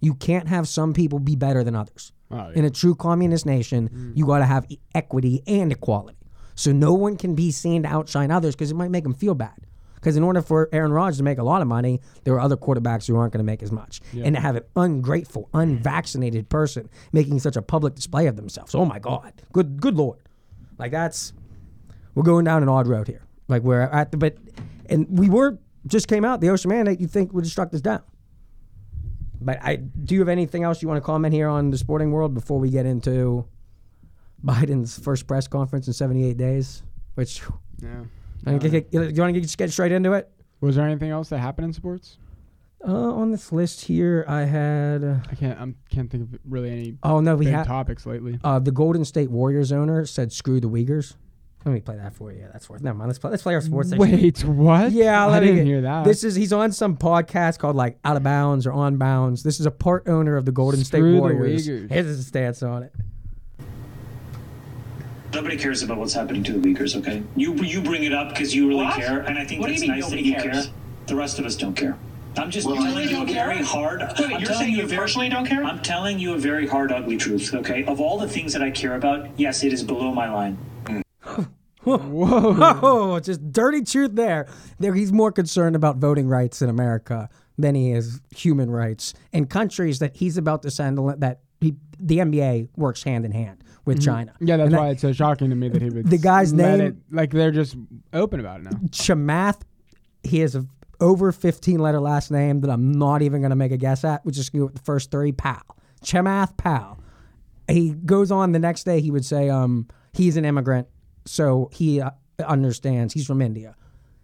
You 0.01 0.13
can't 0.13 0.47
have 0.47 0.67
some 0.67 0.93
people 0.93 1.19
be 1.19 1.35
better 1.35 1.63
than 1.63 1.75
others. 1.75 2.11
Oh, 2.31 2.37
yeah. 2.37 2.51
In 2.55 2.65
a 2.65 2.69
true 2.69 2.95
communist 2.95 3.45
nation, 3.45 3.89
mm. 3.89 4.17
you 4.17 4.25
got 4.25 4.39
to 4.39 4.45
have 4.45 4.65
equity 4.93 5.41
and 5.47 5.71
equality. 5.71 6.17
So 6.55 6.71
no 6.71 6.93
one 6.93 7.17
can 7.17 7.35
be 7.35 7.51
seen 7.51 7.83
to 7.83 7.89
outshine 7.89 8.31
others 8.31 8.55
because 8.55 8.71
it 8.71 8.75
might 8.75 8.91
make 8.91 9.03
them 9.03 9.13
feel 9.13 9.35
bad. 9.35 9.65
Because 10.05 10.17
in 10.17 10.23
order 10.23 10.43
for 10.43 10.69
Aaron 10.71 10.91
Rodgers 10.91 11.17
to 11.17 11.23
make 11.23 11.39
a 11.39 11.43
lot 11.43 11.63
of 11.63 11.67
money, 11.67 11.99
there 12.25 12.35
are 12.35 12.39
other 12.39 12.55
quarterbacks 12.55 13.07
who 13.07 13.17
aren't 13.17 13.33
going 13.33 13.43
to 13.43 13.43
make 13.43 13.63
as 13.63 13.71
much. 13.71 14.01
And 14.13 14.35
to 14.35 14.39
have 14.39 14.55
an 14.55 14.61
ungrateful, 14.75 15.49
unvaccinated 15.51 16.47
person 16.47 16.91
making 17.11 17.39
such 17.39 17.55
a 17.55 17.61
public 17.63 17.95
display 17.95 18.27
of 18.27 18.35
themselves, 18.35 18.75
oh 18.75 18.85
my 18.85 18.99
God, 18.99 19.33
good, 19.51 19.81
good 19.81 19.95
lord, 19.95 20.19
like 20.77 20.91
that's 20.91 21.33
we're 22.13 22.21
going 22.21 22.45
down 22.45 22.61
an 22.61 22.69
odd 22.69 22.85
road 22.85 23.07
here. 23.07 23.23
Like 23.47 23.63
we're 23.63 23.81
at 23.81 24.11
the 24.11 24.17
but, 24.17 24.37
and 24.87 25.07
we 25.09 25.27
were 25.27 25.57
just 25.87 26.07
came 26.07 26.23
out 26.23 26.39
the 26.39 26.51
ocean 26.51 26.69
man 26.69 26.85
that 26.85 27.01
you 27.01 27.07
think 27.07 27.33
would 27.33 27.43
have 27.43 27.51
struck 27.51 27.71
this 27.71 27.81
down. 27.81 28.03
But 29.41 29.57
I 29.63 29.77
do 29.77 30.13
you 30.13 30.21
have 30.21 30.29
anything 30.29 30.61
else 30.61 30.83
you 30.83 30.87
want 30.87 31.01
to 31.01 31.05
comment 31.05 31.33
here 31.33 31.47
on 31.47 31.71
the 31.71 31.79
sporting 31.79 32.11
world 32.11 32.35
before 32.35 32.59
we 32.59 32.69
get 32.69 32.85
into 32.85 33.47
Biden's 34.45 34.99
first 34.99 35.25
press 35.25 35.47
conference 35.47 35.87
in 35.87 35.93
78 35.93 36.37
days? 36.37 36.83
Which 37.15 37.41
Yeah. 37.81 38.03
I 38.45 38.51
mean, 38.51 38.59
get- 38.59 38.91
get- 38.91 39.15
you 39.15 39.21
want 39.21 39.33
to 39.35 39.41
just 39.41 39.57
get 39.57 39.71
straight 39.71 39.91
into 39.91 40.13
it? 40.13 40.29
Was 40.61 40.75
there 40.75 40.85
anything 40.85 41.09
else 41.11 41.29
that 41.29 41.39
happened 41.39 41.65
in 41.65 41.73
sports? 41.73 42.17
Uh, 42.87 42.91
on 43.13 43.31
this 43.31 43.51
list 43.51 43.81
here, 43.81 44.23
I 44.27 44.41
had. 44.43 45.03
Uh, 45.03 45.15
I 45.31 45.35
can't. 45.35 45.59
I 45.59 45.73
can't 45.89 46.09
think 46.11 46.23
of 46.31 46.39
really 46.47 46.69
any 46.71 46.97
oh 47.01 47.19
no, 47.19 47.35
we 47.35 47.47
had 47.47 47.65
topics 47.65 48.05
lately. 48.05 48.39
uh, 48.43 48.59
the 48.59 48.71
Golden 48.71 49.03
State 49.03 49.31
Warriors 49.31 49.71
owner 49.71 50.05
said, 50.05 50.31
"Screw 50.31 50.59
the 50.59 50.69
Uyghurs." 50.69 51.15
Let 51.65 51.71
me 51.73 51.79
play 51.81 51.95
that 51.95 52.13
for 52.13 52.31
you. 52.31 52.41
Yeah, 52.41 52.49
that's 52.53 52.69
worth. 52.69 52.83
Never 52.83 52.95
mind. 52.95 53.07
Let's 53.09 53.17
play. 53.17 53.31
Let's 53.31 53.41
play 53.41 53.55
our 53.55 53.61
sports 53.61 53.89
section. 53.89 54.07
Wait, 54.11 54.43
what? 54.45 54.91
Yeah, 54.91 55.25
I 55.25 55.31
let 55.31 55.41
me 55.41 55.47
didn't 55.47 55.61
get- 55.61 55.65
hear 55.65 55.81
that. 55.81 56.05
This 56.05 56.23
is 56.23 56.35
he's 56.35 56.53
on 56.53 56.71
some 56.71 56.95
podcast 56.95 57.57
called 57.57 57.75
like 57.75 57.97
Out 58.05 58.17
of 58.17 58.23
Bounds 58.23 58.67
or 58.67 58.71
On 58.73 58.97
Bounds. 58.97 59.41
This 59.41 59.59
is 59.59 59.65
a 59.65 59.71
part 59.71 60.07
owner 60.07 60.35
of 60.37 60.45
the 60.45 60.51
Golden 60.51 60.83
Screw 60.83 60.99
State 61.01 61.15
the 61.15 61.19
Warriors. 61.19 61.67
Uyghurs. 61.67 61.91
Here's 61.91 62.05
his 62.05 62.27
stance 62.27 62.61
on 62.61 62.83
it. 62.83 62.93
Nobody 65.35 65.57
cares 65.57 65.83
about 65.83 65.97
what's 65.97 66.13
happening 66.13 66.43
to 66.45 66.53
the 66.53 66.59
Uyghurs, 66.73 66.95
okay? 66.95 67.21
You 67.35 67.53
you 67.55 67.81
bring 67.81 68.03
it 68.05 68.13
up 68.13 68.29
because 68.29 68.55
you 68.55 68.69
really 68.69 68.85
What? 68.85 68.95
care, 68.95 69.19
and 69.19 69.37
I 69.37 69.43
think 69.43 69.59
What 69.61 69.69
it's 69.69 69.81
nice 69.85 70.09
that 70.09 70.21
you 70.23 70.33
cares? 70.33 70.67
care. 70.67 70.73
The 71.07 71.15
rest 71.15 71.39
of 71.39 71.45
us 71.45 71.55
don't 71.57 71.75
care. 71.75 71.97
I'm 72.37 72.49
just 72.49 72.65
Well, 72.65 72.77
telling 72.77 72.97
I 72.97 73.03
you 73.03 73.09
don't 73.09 73.29
a 73.29 73.33
care? 73.33 73.47
very 73.47 73.63
hard. 73.63 73.99
Wait, 74.01 74.19
I'm 74.19 74.29
you're 74.31 74.39
telling 74.41 74.53
saying 74.59 74.71
you 74.71 74.77
you 74.79 74.83
a 74.83 74.87
very- 74.87 74.99
personally 75.01 75.29
don't 75.29 75.45
care? 75.45 75.63
I'm 75.63 75.81
telling 75.81 76.19
you 76.19 76.33
a 76.33 76.37
very 76.37 76.67
hard, 76.67 76.91
ugly 76.91 77.17
truth, 77.17 77.53
okay? 77.53 77.83
Of 77.85 77.99
all 78.01 78.17
the 78.17 78.27
things 78.29 78.53
that 78.53 78.61
I 78.63 78.71
care 78.71 78.95
about, 78.95 79.27
yes, 79.37 79.63
it 79.63 79.71
is 79.73 79.83
below 79.83 80.13
my 80.13 80.31
line. 80.31 80.57
Whoa. 81.83 82.77
Oh, 82.81 83.19
just 83.19 83.51
dirty 83.51 83.83
truth 83.83 84.11
there. 84.15 84.47
There, 84.79 84.93
he's 84.95 85.11
more 85.13 85.31
concerned 85.31 85.75
about 85.75 85.97
voting 85.97 86.27
rights 86.27 86.61
in 86.61 86.69
America 86.69 87.29
than 87.57 87.75
he 87.75 87.91
is 87.91 88.21
human 88.35 88.71
rights 88.71 89.13
in 89.31 89.45
countries 89.47 89.99
that 89.99 90.15
he's 90.17 90.37
about 90.37 90.61
to 90.63 90.71
send. 90.71 90.97
That 91.21 91.41
he, 91.61 91.75
the 91.99 92.17
NBA 92.19 92.69
works 92.75 93.03
hand 93.03 93.23
in 93.25 93.31
hand 93.31 93.63
with 93.85 94.01
China. 94.01 94.33
Yeah, 94.39 94.57
that's 94.57 94.65
And 94.67 94.73
that- 94.73 94.79
why 94.79 94.89
it's 94.89 95.01
so 95.01 95.13
shocking 95.13 95.49
to 95.51 95.55
me 95.55 95.69
that 95.69 95.81
he 95.81 95.89
would. 95.89 96.09
The 96.09 96.17
guy's 96.17 96.51
name- 96.53 96.81
it- 96.81 96.95
like 97.11 97.31
they're 97.31 97.51
just 97.51 97.75
open 98.13 98.39
about 98.39 98.59
it 98.61 98.63
now. 98.63 98.71
Chamath, 98.89 99.61
he 100.23 100.39
has 100.39 100.55
a 100.55 100.65
over 100.99 101.31
15 101.31 101.79
letter 101.79 101.99
last 101.99 102.31
name 102.31 102.61
that 102.61 102.69
I'm 102.69 102.91
not 102.93 103.21
even 103.21 103.41
going 103.41 103.49
to 103.51 103.55
make 103.55 103.71
a 103.71 103.77
guess 103.77 104.03
at. 104.03 104.25
We're 104.25 104.31
just 104.31 104.51
going 104.53 104.61
to 104.61 104.63
go 104.63 104.65
with 104.67 104.75
the 104.75 104.81
first 104.85 105.11
three. 105.11 105.31
Pal. 105.31 105.61
Chamath 106.03 106.55
Pal. 106.57 106.99
He 107.67 107.91
goes 107.91 108.31
on 108.31 108.51
the 108.51 108.59
next 108.59 108.83
day, 108.85 109.01
he 109.01 109.11
would 109.11 109.25
say 109.25 109.49
um, 109.49 109.87
he's 110.13 110.37
an 110.37 110.45
immigrant, 110.45 110.87
so 111.25 111.69
he 111.73 111.99
uh, 111.99 112.11
understands. 112.45 113.13
He's 113.13 113.25
from 113.25 113.41
India. 113.41 113.75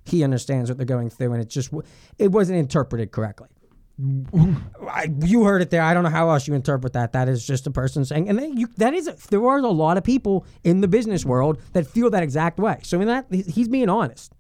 He 0.05 0.23
understands 0.23 0.69
what 0.69 0.77
they're 0.77 0.85
going 0.85 1.09
through, 1.09 1.33
and 1.33 1.41
it 1.41 1.49
just 1.49 1.71
w- 1.71 1.87
it 2.17 2.31
wasn't 2.31 2.59
interpreted 2.59 3.11
correctly. 3.11 3.49
I, 3.99 5.09
you 5.23 5.43
heard 5.43 5.61
it 5.61 5.69
there. 5.69 5.81
I 5.81 5.93
don't 5.93 6.03
know 6.03 6.09
how 6.09 6.29
else 6.29 6.47
you 6.47 6.53
interpret 6.53 6.93
that. 6.93 7.11
That 7.13 7.29
is 7.29 7.45
just 7.45 7.67
a 7.67 7.71
person 7.71 8.03
saying, 8.05 8.29
and 8.29 8.39
then 8.39 8.57
you, 8.57 8.67
that 8.77 8.93
is 8.93 9.05
there 9.29 9.45
are 9.45 9.59
a 9.59 9.67
lot 9.67 9.97
of 9.97 10.03
people 10.03 10.45
in 10.63 10.81
the 10.81 10.87
business 10.87 11.25
world 11.25 11.61
that 11.73 11.85
feel 11.85 12.09
that 12.09 12.23
exact 12.23 12.57
way. 12.57 12.79
So 12.83 12.99
in 13.01 13.07
that 13.07 13.27
he's 13.31 13.67
being 13.67 13.89
honest. 13.89 14.33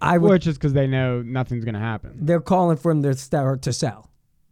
I 0.00 0.18
would 0.18 0.30
Which 0.30 0.46
is 0.46 0.56
because 0.56 0.74
they 0.74 0.86
know 0.86 1.22
nothing's 1.22 1.64
gonna 1.64 1.80
happen. 1.80 2.12
they're 2.20 2.40
calling 2.40 2.76
for 2.76 2.92
him 2.92 3.02
to 3.02 3.14
start 3.14 3.62
to 3.62 3.72
sell 3.72 4.08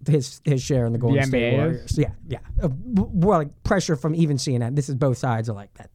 his 0.07 0.41
his 0.45 0.63
share 0.63 0.87
in 0.87 0.93
the 0.93 0.99
Golden 0.99 1.25
State 1.25 1.43
NBA 1.43 1.53
is? 1.53 1.59
Warriors. 1.59 1.99
Yeah, 1.99 2.11
yeah. 2.27 2.39
Uh, 2.63 2.69
well, 2.85 3.39
like 3.41 3.63
pressure 3.63 3.97
from 3.97 4.15
even 4.15 4.37
CNN. 4.37 4.77
This 4.77 4.89
is 4.89 4.95
both 4.95 5.19
sides 5.19 5.49
are 5.49 5.55
like 5.55 5.73
that. 5.75 5.91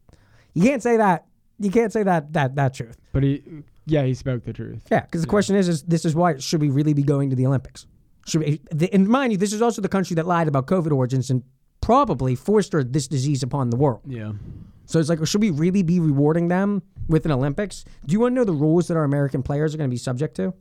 You 0.54 0.64
can't 0.64 0.84
say 0.84 0.98
that. 0.98 1.26
You 1.60 1.72
can't 1.72 1.92
say 1.92 2.04
that 2.04 2.34
that 2.34 2.56
that 2.56 2.74
truth. 2.74 2.98
But 3.14 3.24
he, 3.24 3.44
yeah, 3.86 4.04
he 4.04 4.14
spoke 4.14 4.44
the 4.44 4.54
truth. 4.54 4.84
Yeah, 4.92 5.02
because 5.02 5.22
the 5.22 5.28
question 5.28 5.56
is, 5.56 5.68
is 5.68 5.84
this 5.84 6.06
is 6.06 6.16
why 6.16 6.38
should 6.38 6.62
we 6.62 6.70
really 6.70 6.94
be 6.94 7.04
going 7.04 7.30
to 7.30 7.36
the 7.36 7.46
Olympics? 7.46 7.88
Should 8.26 8.42
we? 8.42 8.62
And 8.92 9.08
mind 9.08 9.32
you, 9.32 9.38
this 9.38 9.54
is 9.54 9.62
also 9.62 9.82
the 9.82 9.90
country 9.90 10.16
that 10.16 10.28
lied 10.28 10.48
about 10.48 10.68
COVID 10.68 10.92
origins 10.92 11.30
and 11.30 11.44
probably 11.82 12.36
forced 12.36 12.74
this 12.92 13.08
disease 13.08 13.42
upon 13.44 13.70
the 13.70 13.78
world. 13.78 14.02
Yeah. 14.06 14.34
So 14.86 15.00
it's 15.00 15.10
like, 15.10 15.26
should 15.26 15.42
we 15.42 15.50
really 15.50 15.84
be 15.84 16.00
rewarding 16.00 16.48
them 16.48 16.84
with 17.08 17.26
an 17.26 17.32
Olympics? 17.32 17.86
Do 18.06 18.14
you 18.14 18.20
want 18.20 18.34
to 18.34 18.36
know 18.36 18.44
the 18.44 18.52
rules 18.52 18.88
that 18.88 18.98
our 18.98 19.04
American 19.04 19.42
players 19.42 19.74
are 19.74 19.78
going 19.78 19.90
to 19.90 19.94
be 19.94 19.98
subject 19.98 20.36
to? 20.36 20.54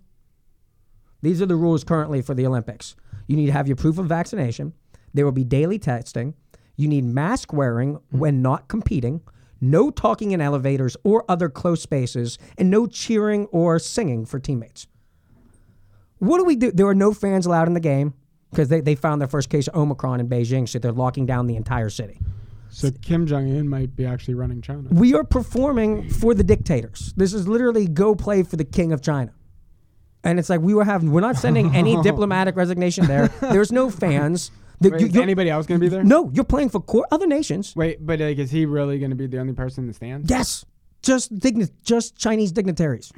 These 1.21 1.43
are 1.43 1.47
the 1.47 1.57
rules 1.57 1.85
currently 1.85 2.23
for 2.23 2.35
the 2.35 2.47
Olympics. 2.47 2.97
You 3.27 3.37
need 3.37 3.47
to 3.47 3.53
have 3.53 3.67
your 3.67 3.77
proof 3.77 3.99
of 3.99 4.07
vaccination. 4.07 4.73
There 5.13 5.25
will 5.25 5.33
be 5.33 5.45
daily 5.45 5.79
testing. 5.79 6.35
You 6.77 6.89
need 6.89 7.05
mask 7.05 7.53
wearing 7.53 7.99
when 8.11 8.41
not 8.41 8.69
competing. 8.69 9.21
No 9.61 9.91
talking 9.91 10.31
in 10.31 10.41
elevators 10.41 10.97
or 11.05 11.25
other 11.29 11.51
close 11.51 11.83
spaces, 11.83 12.39
and 12.57 12.71
no 12.71 12.87
cheering 12.87 13.45
or 13.47 13.79
singing 13.79 14.25
for 14.25 14.39
teammates. 14.39 14.87
What 16.21 16.39
do 16.39 16.45
we 16.45 16.57
do? 16.57 16.71
There 16.73 16.87
are 16.87 16.95
no 16.95 17.13
fans 17.13 17.45
allowed 17.47 17.67
in 17.69 17.75
the 17.75 17.81
game 17.81 18.15
because 18.51 18.69
they, 18.69 18.81
they 18.81 18.95
found 18.95 19.21
their 19.21 19.29
first 19.29 19.51
case 19.51 19.69
of 19.69 19.75
Omicron 19.75 20.21
in 20.21 20.29
Beijing, 20.29 20.69
so 20.69 20.79
they're 20.79 20.93
locking 20.93 21.27
down 21.27 21.47
the 21.49 21.57
entire 21.57 21.91
city. 21.91 22.19
So 22.71 22.91
Kim 23.03 23.27
Jong 23.27 23.51
Un 23.59 23.69
might 23.69 23.97
be 23.97 24.07
actually 24.07 24.35
running 24.35 24.63
China. 24.63 24.85
We 24.91 25.13
are 25.15 25.25
performing 25.25 26.09
for 26.09 26.35
the 26.35 26.45
dictators. 26.45 27.13
This 27.17 27.35
is 27.35 27.49
literally 27.49 27.89
go 27.89 28.15
play 28.15 28.45
for 28.45 28.55
the 28.57 28.65
king 28.65 28.93
of 28.93 29.03
China. 29.03 29.33
And 30.23 30.39
it's 30.39 30.49
like 30.51 30.61
we 30.61 30.75
were 30.75 30.85
having, 30.85 31.11
we're 31.11 31.21
not 31.23 31.37
sending 31.37 31.75
any 31.75 31.97
diplomatic 32.03 32.55
resignation 32.55 33.07
there. 33.07 33.29
There's 33.41 33.73
no 33.73 33.91
fans. 33.91 34.51
The- 34.81 34.91
Wait, 34.91 35.01
you- 35.01 35.07
is 35.09 35.17
anybody 35.17 35.51
else 35.51 35.67
gonna 35.67 35.81
be 35.81 35.89
there? 35.89 36.05
No, 36.05 36.31
you're 36.33 36.45
playing 36.45 36.69
for 36.69 36.85
other 37.11 37.27
nations. 37.27 37.75
Wait, 37.75 38.05
but 38.07 38.21
like, 38.21 38.39
is 38.39 38.51
he 38.51 38.67
really 38.67 38.99
gonna 38.99 39.15
be 39.15 39.27
the 39.27 39.39
only 39.41 39.53
person 39.55 39.85
in 39.85 39.89
the 39.89 39.95
stands? 39.95 40.31
Yes, 40.31 40.65
just 41.03 41.35
digni- 41.39 41.71
just 41.83 42.17
Chinese 42.17 42.53
dignitaries. 42.53 43.11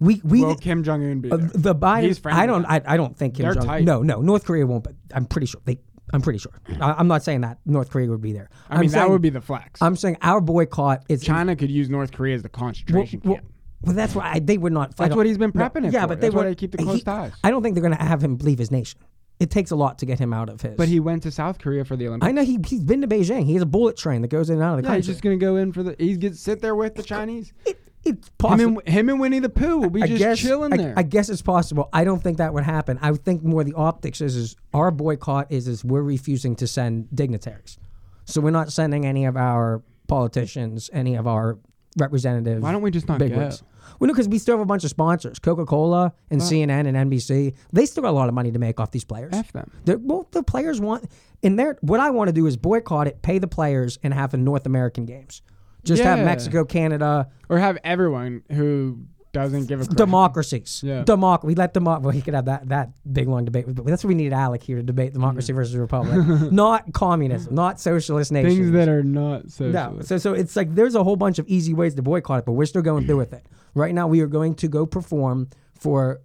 We 0.00 0.20
we 0.24 0.42
Will 0.44 0.56
Kim 0.56 0.82
Jong 0.82 1.04
Un 1.04 1.20
be 1.20 1.30
uh, 1.30 1.36
there? 1.36 1.50
the 1.54 1.74
Biden. 1.74 2.02
He's 2.04 2.20
I 2.24 2.46
don't. 2.46 2.64
I, 2.64 2.80
I 2.86 2.96
don't 2.96 3.16
think 3.16 3.34
Kim 3.34 3.44
They're 3.44 3.54
Jong. 3.54 3.66
tight. 3.66 3.84
No, 3.84 4.02
no. 4.02 4.20
North 4.22 4.44
Korea 4.44 4.66
won't. 4.66 4.82
But 4.84 4.94
I'm 5.14 5.26
pretty 5.26 5.46
sure 5.46 5.60
they. 5.64 5.78
I'm 6.12 6.22
pretty 6.22 6.38
sure. 6.40 6.52
I, 6.80 6.92
I'm 6.94 7.06
not 7.06 7.22
saying 7.22 7.42
that 7.42 7.58
North 7.66 7.90
Korea 7.90 8.08
would 8.08 8.20
be 8.22 8.32
there. 8.32 8.48
I 8.68 8.74
mean, 8.76 8.80
I'm 8.80 8.86
that 8.88 8.92
saying, 9.02 9.12
would 9.12 9.22
be 9.22 9.30
the 9.30 9.40
flex. 9.40 9.80
I'm 9.80 9.94
saying 9.94 10.16
our 10.22 10.40
boycott 10.40 11.04
is 11.08 11.22
China 11.22 11.54
could 11.54 11.70
use 11.70 11.88
North 11.88 12.12
Korea 12.12 12.34
as 12.34 12.42
the 12.42 12.50
Well, 12.52 12.66
concentration 12.66 13.20
well, 13.24 13.34
camp. 13.36 13.46
well, 13.82 13.94
that's 13.94 14.14
why 14.14 14.32
I, 14.32 14.38
they 14.40 14.58
would 14.58 14.72
not. 14.72 14.88
I 14.88 14.92
That's 14.96 15.08
don't- 15.10 15.18
what 15.18 15.26
he's 15.26 15.38
been 15.38 15.52
prepping 15.52 15.86
it 15.86 15.92
Yeah, 15.92 16.02
for. 16.02 16.08
but 16.08 16.20
they 16.20 16.28
That's 16.28 16.34
why 16.34 16.42
would 16.44 16.50
they 16.50 16.54
keep 16.56 16.72
the 16.72 16.78
close 16.78 17.02
ties. 17.04 17.32
I 17.44 17.50
don't 17.50 17.62
think 17.62 17.74
they're 17.76 17.82
going 17.82 17.96
to 17.96 18.02
have 18.02 18.24
him 18.24 18.38
leave 18.38 18.58
his 18.58 18.70
nation. 18.72 18.98
It 19.38 19.50
takes 19.50 19.70
a 19.70 19.76
lot 19.76 19.98
to 20.00 20.06
get 20.06 20.18
him 20.18 20.34
out 20.34 20.48
of 20.50 20.60
his. 20.60 20.74
But 20.76 20.88
he 20.88 21.00
went 21.00 21.22
to 21.22 21.30
South 21.30 21.58
Korea 21.60 21.82
for 21.84 21.96
the 21.96 22.08
Olympics. 22.08 22.28
I 22.28 22.32
know 22.32 22.44
he 22.44 22.58
he's 22.66 22.84
been 22.84 23.00
to 23.00 23.06
Beijing. 23.08 23.46
He 23.46 23.54
has 23.54 23.62
a 23.62 23.66
bullet 23.66 23.96
train 23.96 24.20
that 24.22 24.28
goes 24.28 24.50
in 24.50 24.56
and 24.56 24.62
out 24.64 24.78
of 24.78 24.82
the 24.84 24.88
Yeah, 24.90 24.96
he's 24.96 25.06
country. 25.06 25.12
just 25.14 25.22
gonna 25.22 25.36
go 25.36 25.56
in 25.56 25.72
for 25.72 25.82
the. 25.82 25.96
He 25.98 26.16
gets 26.16 26.40
sit 26.40 26.60
there 26.60 26.74
with 26.74 26.94
the 26.96 27.02
Chinese. 27.02 27.52
it, 27.64 27.79
it's 28.04 28.28
Him 28.28 28.34
possible. 28.38 28.82
and, 28.86 28.88
him 28.94 29.08
and 29.10 29.20
Winnie 29.20 29.38
the 29.40 29.48
Pooh 29.48 29.78
will 29.78 29.90
be 29.90 30.02
I 30.02 30.06
just 30.06 30.18
guess, 30.18 30.38
chilling 30.38 30.72
I, 30.72 30.76
there. 30.76 30.94
I 30.96 31.02
guess 31.02 31.28
it's 31.28 31.42
possible. 31.42 31.88
I 31.92 32.04
don't 32.04 32.22
think 32.22 32.38
that 32.38 32.54
would 32.54 32.64
happen. 32.64 32.98
I 33.02 33.12
think 33.12 33.42
more 33.42 33.62
the 33.64 33.74
optics 33.74 34.20
is 34.20 34.36
is 34.36 34.56
our 34.72 34.90
boycott 34.90 35.46
is 35.50 35.68
is 35.68 35.84
we're 35.84 36.02
refusing 36.02 36.56
to 36.56 36.66
send 36.66 37.08
dignitaries, 37.14 37.78
so 38.24 38.40
we're 38.40 38.50
not 38.50 38.72
sending 38.72 39.04
any 39.06 39.24
of 39.26 39.36
our 39.36 39.82
politicians, 40.08 40.90
any 40.92 41.14
of 41.14 41.26
our 41.26 41.58
representatives. 41.98 42.62
Why 42.62 42.72
don't 42.72 42.82
we 42.82 42.90
just 42.90 43.08
not 43.08 43.18
go? 43.18 43.26
wigs. 43.26 43.62
Well, 43.98 44.06
no, 44.08 44.14
because 44.14 44.28
we 44.28 44.38
still 44.38 44.54
have 44.56 44.62
a 44.62 44.66
bunch 44.66 44.84
of 44.84 44.90
sponsors, 44.90 45.38
Coca 45.38 45.66
Cola 45.66 46.12
and 46.30 46.40
CNN 46.40 46.86
and 46.86 47.10
NBC. 47.10 47.54
They 47.72 47.86
still 47.86 48.02
got 48.02 48.10
a 48.10 48.12
lot 48.12 48.28
of 48.28 48.34
money 48.34 48.52
to 48.52 48.58
make 48.58 48.78
off 48.78 48.92
these 48.92 49.04
players. 49.04 49.32
F 49.34 49.52
them. 49.52 49.70
They're- 49.84 49.98
well, 49.98 50.26
the 50.30 50.42
players 50.42 50.80
want 50.80 51.10
in 51.42 51.56
their. 51.56 51.76
What 51.80 51.98
I 52.00 52.10
want 52.10 52.28
to 52.28 52.32
do 52.32 52.46
is 52.46 52.56
boycott 52.56 53.08
it, 53.08 53.20
pay 53.22 53.38
the 53.38 53.48
players, 53.48 53.98
and 54.02 54.14
have 54.14 54.30
the 54.30 54.36
North 54.38 54.64
American 54.64 55.06
games. 55.06 55.42
Just 55.84 56.02
have 56.02 56.18
Yeah. 56.18 56.24
Mexico, 56.24 56.64
Canada, 56.64 57.28
Or 57.48 57.58
have 57.58 57.78
everyone 57.84 58.42
who 58.52 59.00
doesn't 59.32 59.66
give 59.66 59.80
a 59.80 59.84
crap. 59.84 59.96
democracies. 59.96 60.82
Yeah. 60.84 61.04
Democ- 61.04 61.44
we 61.44 61.54
let 61.54 61.72
democ. 61.72 62.02
Well, 62.02 62.10
he 62.10 62.20
could 62.20 62.34
have 62.34 62.46
that 62.46 62.68
that 62.68 62.90
big 63.10 63.28
long 63.28 63.44
debate. 63.44 63.66
But 63.68 63.86
that's 63.86 64.02
what 64.02 64.08
we 64.08 64.14
needed 64.14 64.32
Alec 64.32 64.62
here 64.62 64.76
to 64.76 64.82
debate 64.82 65.12
democracy 65.12 65.52
mm. 65.52 65.56
versus 65.56 65.76
republic, 65.76 66.52
not 66.52 66.92
communism, 66.92 67.54
not 67.54 67.80
socialist 67.80 68.32
nations. 68.32 68.56
Things 68.56 68.72
that 68.72 68.88
are 68.88 69.02
not 69.02 69.50
socialist. 69.50 69.72
no. 69.72 70.02
So 70.02 70.18
so 70.18 70.32
it's 70.32 70.56
like 70.56 70.74
there's 70.74 70.94
a 70.94 71.04
whole 71.04 71.16
bunch 71.16 71.38
of 71.38 71.46
easy 71.48 71.74
ways 71.74 71.94
to 71.94 72.02
boycott 72.02 72.40
it, 72.40 72.44
but 72.44 72.52
we're 72.52 72.66
still 72.66 72.82
going 72.82 73.06
through 73.06 73.18
with 73.18 73.32
it. 73.32 73.46
Right 73.74 73.94
now, 73.94 74.08
we 74.08 74.20
are 74.20 74.26
going 74.26 74.54
to 74.56 74.68
go 74.68 74.84
perform 74.84 75.48
for 75.78 76.20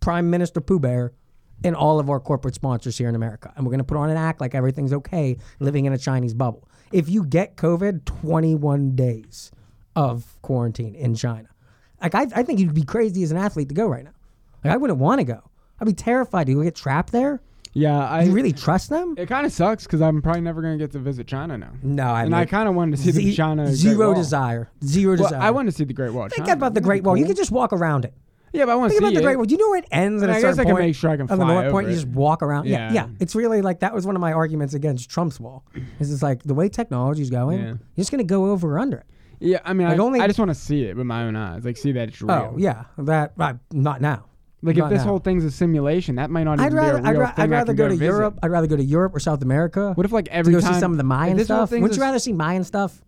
Prime 0.00 0.30
Minister 0.30 0.60
Pooh 0.60 0.80
Bear 0.80 1.12
and 1.64 1.74
all 1.76 2.00
of 2.00 2.10
our 2.10 2.20
corporate 2.20 2.54
sponsors 2.54 2.98
here 2.98 3.08
in 3.08 3.14
America, 3.14 3.52
and 3.56 3.64
we're 3.64 3.70
going 3.70 3.78
to 3.78 3.84
put 3.84 3.96
on 3.96 4.10
an 4.10 4.16
act 4.16 4.40
like 4.40 4.54
everything's 4.54 4.92
okay, 4.92 5.36
living 5.60 5.86
in 5.86 5.92
a 5.92 5.98
Chinese 5.98 6.34
bubble. 6.34 6.68
If 6.92 7.08
you 7.08 7.24
get 7.24 7.56
COVID, 7.56 8.04
21 8.04 8.94
days 8.96 9.50
of 9.96 10.36
quarantine 10.42 10.94
in 10.94 11.14
China. 11.14 11.48
Like 12.00 12.14
I, 12.14 12.26
I 12.34 12.42
think 12.42 12.60
you'd 12.60 12.74
be 12.74 12.84
crazy 12.84 13.22
as 13.22 13.30
an 13.30 13.36
athlete 13.36 13.68
to 13.70 13.74
go 13.74 13.86
right 13.86 14.04
now. 14.04 14.12
Like 14.64 14.72
I 14.74 14.76
wouldn't 14.76 14.98
want 14.98 15.18
to 15.20 15.24
go. 15.24 15.42
I'd 15.80 15.86
be 15.86 15.92
terrified 15.92 16.46
to 16.46 16.54
go 16.54 16.62
get 16.62 16.74
trapped 16.74 17.12
there. 17.12 17.40
yeah, 17.72 17.98
I. 18.08 18.22
You 18.22 18.32
really 18.32 18.52
trust 18.52 18.88
them? 18.90 19.14
it 19.18 19.26
kind 19.26 19.44
of 19.46 19.52
sucks 19.52 19.84
because 19.84 20.00
I'm 20.02 20.22
probably 20.22 20.40
never 20.40 20.62
gonna 20.62 20.78
get 20.78 20.92
to 20.92 20.98
visit 20.98 21.26
China 21.26 21.58
now. 21.58 21.70
No, 21.82 22.04
I 22.04 22.24
and 22.24 22.34
I 22.34 22.44
kind 22.46 22.68
of 22.68 22.74
wanted 22.74 22.96
to 22.96 23.02
see 23.02 23.10
the 23.10 23.22
Ze- 23.30 23.34
China 23.36 23.64
Great 23.64 23.74
zero 23.76 24.14
desire. 24.14 24.68
Zero 24.84 25.14
Well, 25.16 25.28
desire. 25.28 25.40
I 25.42 25.50
want 25.50 25.66
to 25.68 25.72
see 25.72 25.84
the 25.84 25.92
Great 25.92 26.12
Wall. 26.12 26.28
Think 26.28 26.46
China. 26.46 26.52
about 26.52 26.74
the 26.74 26.80
Great 26.80 27.02
Wall. 27.04 27.16
You 27.16 27.24
cool? 27.24 27.30
can 27.30 27.36
just 27.36 27.50
walk 27.50 27.72
around 27.72 28.04
it. 28.04 28.14
Yeah, 28.52 28.64
but 28.66 28.72
I 28.72 28.74
want 28.76 28.92
to 28.92 28.98
Think 28.98 29.00
see 29.00 29.04
about 29.06 29.14
the 29.14 29.20
it. 29.20 29.24
Great 29.24 29.36
Wall. 29.36 29.44
Do 29.44 29.52
you 29.54 29.58
know 29.58 29.68
where 29.70 29.78
it 29.78 29.88
ends 29.90 30.22
at 30.22 30.28
And 30.28 30.34
a 30.34 30.38
I 30.38 30.40
guess 30.42 30.56
certain 30.56 30.60
I 30.60 30.64
can 30.64 30.72
point? 30.74 30.84
make 30.86 30.94
sure 30.96 31.10
I 31.10 31.16
can 31.16 31.22
on 31.30 31.38
the 31.38 31.44
fly 31.44 31.52
north 31.54 31.64
over 31.66 31.70
point, 31.72 31.86
you 31.88 31.92
it. 31.92 31.96
just 31.96 32.08
walk 32.08 32.42
around. 32.42 32.66
Yeah. 32.66 32.92
Yeah. 32.92 32.92
yeah, 32.92 33.06
It's 33.20 33.34
really 33.34 33.62
like 33.62 33.80
that 33.80 33.94
was 33.94 34.06
one 34.06 34.14
of 34.16 34.20
my 34.20 34.32
arguments 34.32 34.74
against 34.74 35.10
Trump's 35.10 35.38
wall. 35.40 35.64
Is 36.00 36.12
it's 36.12 36.22
like 36.22 36.42
the 36.44 36.54
way 36.54 36.68
technology's 36.68 37.30
going, 37.30 37.58
Yeah. 37.58 37.66
you're 37.66 37.78
just 37.96 38.10
gonna 38.10 38.24
go 38.24 38.46
over 38.50 38.74
or 38.74 38.78
under 38.78 38.98
it. 38.98 39.06
Yeah, 39.40 39.58
I 39.64 39.72
mean, 39.72 39.86
Like 39.88 39.98
I, 39.98 40.02
only- 40.02 40.20
I 40.20 40.26
just 40.26 40.38
want 40.38 40.50
to 40.50 40.54
see 40.56 40.84
it 40.84 40.96
with 40.96 41.06
my 41.06 41.22
own 41.24 41.36
eyes, 41.36 41.64
like 41.64 41.76
see 41.76 41.92
that 41.92 42.08
it's 42.08 42.20
real. 42.22 42.30
Oh 42.32 42.54
yeah, 42.58 42.84
that 42.98 43.32
uh, 43.38 43.54
not 43.72 44.00
now. 44.00 44.24
Like 44.60 44.74
if 44.76 44.80
Not 44.80 44.90
this 44.90 45.02
now. 45.02 45.10
whole 45.10 45.18
thing's 45.20 45.44
a 45.44 45.52
simulation, 45.52 46.16
that 46.16 46.30
might 46.30 46.42
not 46.42 46.58
I'd 46.58 46.66
even 46.66 46.76
rather 46.78 46.98
be 47.00 47.04
a 47.04 47.08
I'd, 47.08 47.10
real 47.12 47.20
ra- 47.20 47.30
thing. 47.32 47.42
I'd 47.44 47.48
I 47.48 47.56
rather 47.58 47.66
can 47.66 47.76
go 47.76 47.84
to 47.84 47.90
visit. 47.94 48.04
Europe. 48.06 48.38
I'd 48.42 48.50
rather 48.50 48.66
go 48.66 48.76
to 48.76 48.82
Europe 48.82 49.14
or 49.14 49.20
South 49.20 49.42
America. 49.42 49.92
What 49.94 50.04
if 50.04 50.10
like 50.10 50.24
to 50.24 50.32
every 50.34 50.52
go 50.52 50.60
time 50.60 50.74
see 50.74 50.80
some 50.80 50.90
of 50.90 50.96
the 50.98 51.02
if 51.04 51.06
Mayan 51.06 51.36
this 51.36 51.46
whole 51.46 51.58
stuff? 51.58 51.70
thing's 51.70 51.82
Would 51.82 51.94
you 51.96 52.02
a- 52.02 52.06
rather 52.06 52.18
see 52.18 52.32
Mayan 52.32 52.64
stuff? 52.64 53.00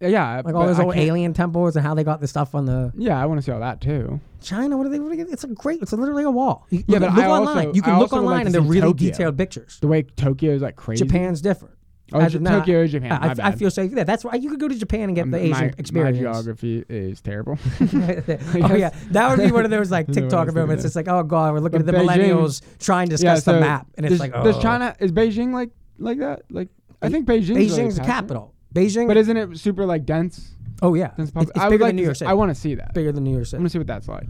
Yeah, 0.00 0.42
Like 0.44 0.54
all 0.54 0.66
those 0.66 0.78
old 0.78 0.94
alien 0.96 1.32
temples 1.34 1.74
and 1.76 1.84
how 1.84 1.94
they 1.94 2.04
got 2.04 2.20
the 2.20 2.28
stuff 2.28 2.54
on 2.54 2.66
the 2.66 2.92
Yeah, 2.96 3.20
I 3.20 3.26
want 3.26 3.38
to 3.38 3.42
see 3.42 3.50
all 3.50 3.60
that 3.60 3.80
too. 3.80 4.20
China. 4.40 4.76
What 4.76 4.86
are 4.86 4.90
they? 4.90 5.00
What 5.00 5.12
are 5.12 5.16
they 5.16 5.22
it's 5.32 5.42
a 5.44 5.48
great. 5.48 5.82
It's 5.82 5.92
literally 5.92 6.22
a 6.22 6.30
wall. 6.30 6.66
You, 6.70 6.84
Yeah, 6.86 6.98
look, 7.00 7.08
but 7.10 7.14
look 7.16 7.24
I 7.24 7.28
online. 7.30 7.56
also- 7.66 7.72
you 7.74 7.82
can 7.82 7.94
I 7.94 7.98
look 7.98 8.12
would 8.12 8.18
like 8.18 8.24
online 8.24 8.46
and 8.46 8.54
they're 8.54 8.62
really 8.62 8.92
Tokyo. 8.92 9.10
detailed 9.10 9.36
pictures. 9.36 9.78
The 9.80 9.88
way 9.88 10.02
Tokyo 10.02 10.52
is 10.54 10.62
like 10.62 10.76
crazy. 10.76 11.04
Japan's 11.04 11.40
different. 11.40 11.74
Oh, 12.10 12.26
J- 12.26 12.38
Tokyo 12.38 12.86
Japan. 12.86 13.12
I, 13.12 13.34
my 13.34 13.48
I 13.48 13.52
feel 13.52 13.70
safe 13.70 13.90
there. 13.92 14.04
That's 14.04 14.24
why 14.24 14.36
you 14.36 14.48
could 14.48 14.60
go 14.60 14.68
to 14.68 14.74
Japan 14.74 15.10
and 15.10 15.14
get 15.14 15.22
Um, 15.24 15.30
the 15.32 15.40
Asian 15.40 15.50
my, 15.66 15.72
experience. 15.76 16.16
My 16.16 16.22
geography 16.22 16.82
is 16.88 17.20
terrible. 17.20 17.58
oh 17.80 18.74
yeah, 18.74 18.90
that 19.10 19.28
would 19.36 19.44
be 19.44 19.52
one 19.52 19.64
of 19.66 19.70
those 19.70 19.90
like 19.96 20.08
I 20.08 20.12
I 20.12 20.14
TikTok 20.14 20.54
moments. 20.54 20.84
It's 20.84 20.96
like, 20.96 21.08
oh 21.08 21.22
god, 21.24 21.52
we're 21.52 21.60
looking 21.60 21.82
But 21.84 21.94
at 21.94 21.98
the 22.06 22.10
Beijing- 22.10 22.18
millennials 22.30 22.62
trying 22.78 23.08
to 23.08 23.16
discuss 23.16 23.44
the 23.44 23.60
map, 23.60 23.88
and 23.96 24.06
it's 24.06 24.20
like, 24.20 24.32
oh, 24.34 24.42
does 24.44 24.58
China 24.58 24.94
is 25.00 25.12
Beijing 25.12 25.52
like 25.52 25.70
like 25.98 26.18
that? 26.20 26.42
Like 26.50 26.68
I 27.02 27.08
think 27.10 27.26
Beijing's 27.26 27.50
really 27.50 27.66
Beijing's 27.66 27.96
the 27.96 28.04
capital. 28.04 28.54
Beijing, 28.74 29.06
But 29.08 29.16
isn't 29.16 29.36
it 29.36 29.58
super 29.58 29.86
like 29.86 30.04
dense? 30.04 30.54
oh 30.82 30.94
yeah, 30.94 31.08
dense 31.16 31.28
it's, 31.28 31.30
pop- 31.32 31.42
it's 31.44 31.58
I 31.58 31.64
would 31.64 31.70
bigger 31.72 31.84
like 31.84 31.88
than 31.90 31.96
New 31.96 32.02
York 32.04 32.16
City. 32.16 32.28
I 32.30 32.34
want 32.34 32.50
to 32.50 32.54
see 32.54 32.74
that. 32.76 32.94
bigger 32.94 33.12
than 33.12 33.24
New 33.24 33.32
York 33.34 33.46
City. 33.46 33.56
I 33.56 33.60
want 33.60 33.66
to 33.66 33.72
see 33.72 33.78
what 33.78 33.86
that's 33.86 34.08
like. 34.08 34.26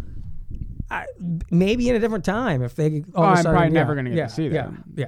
I, 0.90 1.04
maybe 1.50 1.88
in 1.90 1.96
a 1.96 1.98
different 1.98 2.24
time 2.24 2.62
if 2.62 2.74
they. 2.74 3.04
All 3.14 3.24
Oh, 3.24 3.26
I'm 3.26 3.36
sudden, 3.36 3.52
probably 3.52 3.68
yeah, 3.68 3.72
never 3.74 3.94
gonna 3.94 4.10
get 4.10 4.14
to 4.14 4.20
yeah, 4.20 4.26
see 4.28 4.46
Yeah, 4.46 4.66
that. 4.68 4.72
yeah, 4.96 5.06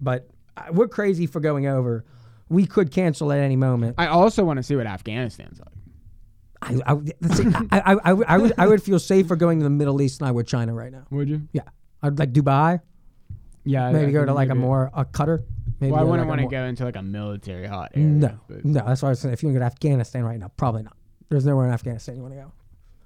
but 0.00 0.28
uh, 0.56 0.64
we're 0.72 0.88
crazy 0.88 1.26
for 1.26 1.40
going 1.40 1.66
over. 1.66 2.04
We 2.50 2.66
could 2.66 2.90
cancel 2.90 3.32
at 3.32 3.38
any 3.38 3.56
moment. 3.56 3.94
I 3.96 4.08
also 4.08 4.44
want 4.44 4.58
to 4.58 4.62
see 4.62 4.76
what 4.76 4.86
Afghanistan's 4.86 5.58
like. 5.58 5.68
I, 6.60 6.92
I, 6.92 7.34
see, 7.34 7.44
I, 7.72 7.80
I, 7.80 7.96
I, 8.04 8.12
would- 8.12 8.26
I 8.28 8.38
would, 8.38 8.52
I 8.58 8.66
would 8.68 8.82
feel 8.82 8.98
safer 8.98 9.34
going 9.36 9.58
to 9.58 9.64
the 9.64 9.70
Middle 9.70 10.00
East 10.02 10.18
than 10.18 10.28
I 10.28 10.32
would 10.32 10.46
China 10.46 10.74
right 10.74 10.92
now. 10.92 11.04
Would 11.10 11.28
you? 11.30 11.48
Yeah, 11.52 11.62
I'd 12.02 12.18
like 12.18 12.32
Dubai. 12.32 12.80
Yeah. 13.64 13.90
Maybe 13.90 14.12
go 14.12 14.24
to 14.24 14.34
like 14.34 14.50
a 14.50 14.54
more 14.54 14.90
a 14.94 15.04
Qatar. 15.06 15.42
Maybe 15.82 15.92
Well, 15.92 16.00
I 16.00 16.04
wouldn't 16.04 16.28
like, 16.28 16.38
want 16.38 16.50
to 16.50 16.56
go 16.56 16.64
into 16.64 16.84
like 16.84 16.96
a 16.96 17.02
military 17.02 17.66
hot 17.66 17.90
area. 17.94 18.06
No, 18.08 18.38
but- 18.48 18.64
no. 18.64 18.84
That's 18.86 19.02
why 19.02 19.08
I 19.08 19.10
was 19.10 19.20
saying. 19.20 19.32
If 19.34 19.42
you 19.42 19.48
want 19.48 19.56
to 19.56 19.60
go 19.60 19.64
to 19.68 19.72
Afghanistan 19.72 20.24
right 20.24 20.38
now, 20.38 20.48
probably 20.56 20.82
not. 20.84 20.96
There's 21.28 21.44
nowhere 21.44 21.66
in 21.66 21.72
Afghanistan 21.72 22.16
you 22.16 22.22
want 22.22 22.34
to 22.34 22.40
go. 22.40 22.52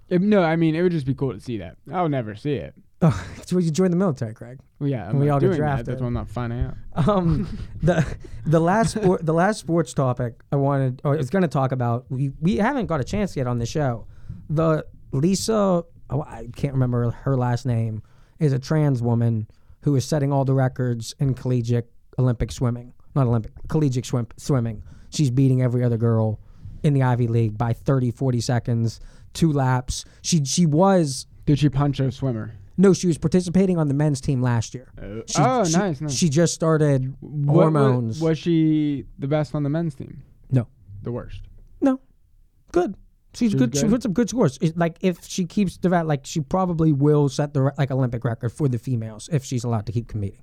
If- 0.09 0.23
no, 0.23 0.43
I 0.43 0.57
mean 0.57 0.75
it 0.77 0.83
would 0.83 0.93
just 0.93 1.07
be 1.07 1.15
cool 1.15 1.33
to 1.33 1.41
see 1.41 1.59
that. 1.59 1.77
I'll 1.93 2.09
never 2.09 2.35
see 2.37 2.55
it. 2.55 2.75
Oh, 3.03 3.27
so 3.45 3.59
you 3.59 3.71
join 3.71 3.91
the 3.91 3.97
military, 3.97 4.33
Craig. 4.33 4.59
Well, 4.81 4.89
yeah, 4.89 5.07
I'm 5.11 5.19
We 5.19 5.29
all 5.29 5.39
get 5.39 5.49
doing 5.49 5.59
that. 5.61 5.67
drafted. 5.67 5.87
That's 5.87 6.01
why 6.01 6.07
I'm 6.07 6.15
not 6.15 6.31
finding 6.31 6.61
out. 6.63 6.75
Um, 7.09 7.59
the 7.83 8.07
the 8.47 8.59
last 8.59 8.93
sport, 8.99 9.25
the 9.25 9.35
last 9.35 9.61
sports 9.61 9.93
topic 9.93 10.41
I 10.51 10.57
wanted 10.57 11.03
or 11.05 11.13
I 11.13 11.17
was 11.19 11.29
going 11.29 11.43
to 11.43 11.49
talk 11.49 11.73
about. 11.73 12.07
We 12.09 12.33
we 12.41 12.57
haven't 12.57 12.87
got 12.87 13.01
a 13.01 13.05
chance 13.05 13.37
yet 13.37 13.47
on 13.47 13.59
the 13.59 13.67
show. 13.67 14.07
The 14.49 14.87
Lisa, 15.13 15.85
oh, 16.09 16.23
I 16.23 16.49
can't 16.57 16.73
remember 16.73 17.11
her 17.11 17.37
last 17.37 17.67
name, 17.67 18.03
is 18.39 18.55
a 18.55 18.59
trans 18.59 19.03
woman 19.03 19.47
who 19.83 19.95
is 19.95 20.07
setting 20.07 20.33
all 20.33 20.47
the 20.47 20.55
records 20.55 21.15
in 21.19 21.35
collegiate 21.35 21.91
Olympic 22.19 22.53
swimming. 22.53 22.93
Not 23.15 23.27
Olympic, 23.27 23.53
collegiate 23.69 24.05
swim, 24.07 24.27
swimming. 24.37 24.83
She's 25.11 25.31
beating 25.31 25.63
every 25.63 25.83
other 25.83 25.97
girl 25.97 26.41
in 26.83 26.93
the 26.95 27.03
Ivy 27.03 27.27
League 27.29 27.57
by 27.57 27.73
30, 27.73 28.11
40 28.11 28.41
seconds, 28.41 29.01
two 29.33 29.53
laps. 29.53 30.05
She 30.23 30.45
she 30.45 30.67
was 30.67 31.27
Did 31.47 31.59
she 31.59 31.69
punch 31.69 32.01
a 32.01 32.13
swimmer? 32.13 32.55
no, 32.77 32.93
she 32.93 33.07
was 33.07 33.17
participating 33.17 33.79
on 33.79 33.89
the 33.89 33.95
men's 33.95 34.21
team 34.21 34.43
last 34.43 34.75
year. 34.75 34.93
Uh, 34.99 35.23
She- 35.27 35.39
oh, 35.43 35.65
she- 35.65 35.77
nice, 35.79 36.01
nice. 36.01 36.13
She 36.13 36.29
just 36.29 36.53
started 36.55 37.15
What- 37.21 37.55
hormones. 37.73 38.21
was 38.21 38.37
she 38.39 39.07
the 39.19 39.27
best 39.29 39.55
on 39.55 39.63
the 39.63 39.71
men's 39.71 39.95
team? 39.95 40.23
No. 40.51 40.67
The 41.03 41.13
worst. 41.13 41.41
No, 41.81 42.01
good. 42.73 42.95
She's 43.33 43.53
She's 43.53 43.59
good. 43.61 43.75
She 43.75 43.83
good? 43.83 43.91
put 43.91 44.03
some 44.03 44.13
good 44.13 44.29
scores. 44.31 44.59
It, 44.63 44.77
like 44.79 44.97
if 45.03 45.25
she 45.25 45.45
keeps 45.45 45.77
develop, 45.77 46.09
like 46.09 46.25
she 46.27 46.41
probably 46.41 46.93
will 46.93 47.29
set 47.29 47.53
the 47.55 47.71
like 47.79 47.91
Olympic 47.91 48.25
record 48.25 48.51
for 48.51 48.67
the 48.69 48.79
females 48.79 49.29
if 49.33 49.45
she's 49.45 49.63
allowed 49.65 49.85
to 49.87 49.93
keep 49.93 50.09
competing. 50.09 50.41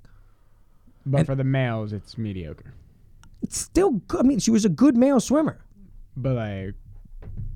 But 1.06 1.18
And- 1.18 1.26
for 1.26 1.34
the 1.34 1.44
males, 1.44 1.92
it's 1.92 2.16
mediocre. 2.18 2.72
It's 3.42 3.58
still. 3.58 3.92
Good. 4.08 4.20
I 4.20 4.22
mean, 4.22 4.38
she 4.38 4.50
was 4.50 4.64
a 4.64 4.68
good 4.70 4.96
male 4.96 5.20
swimmer. 5.20 5.58
But 6.16 6.34
like, 6.36 6.74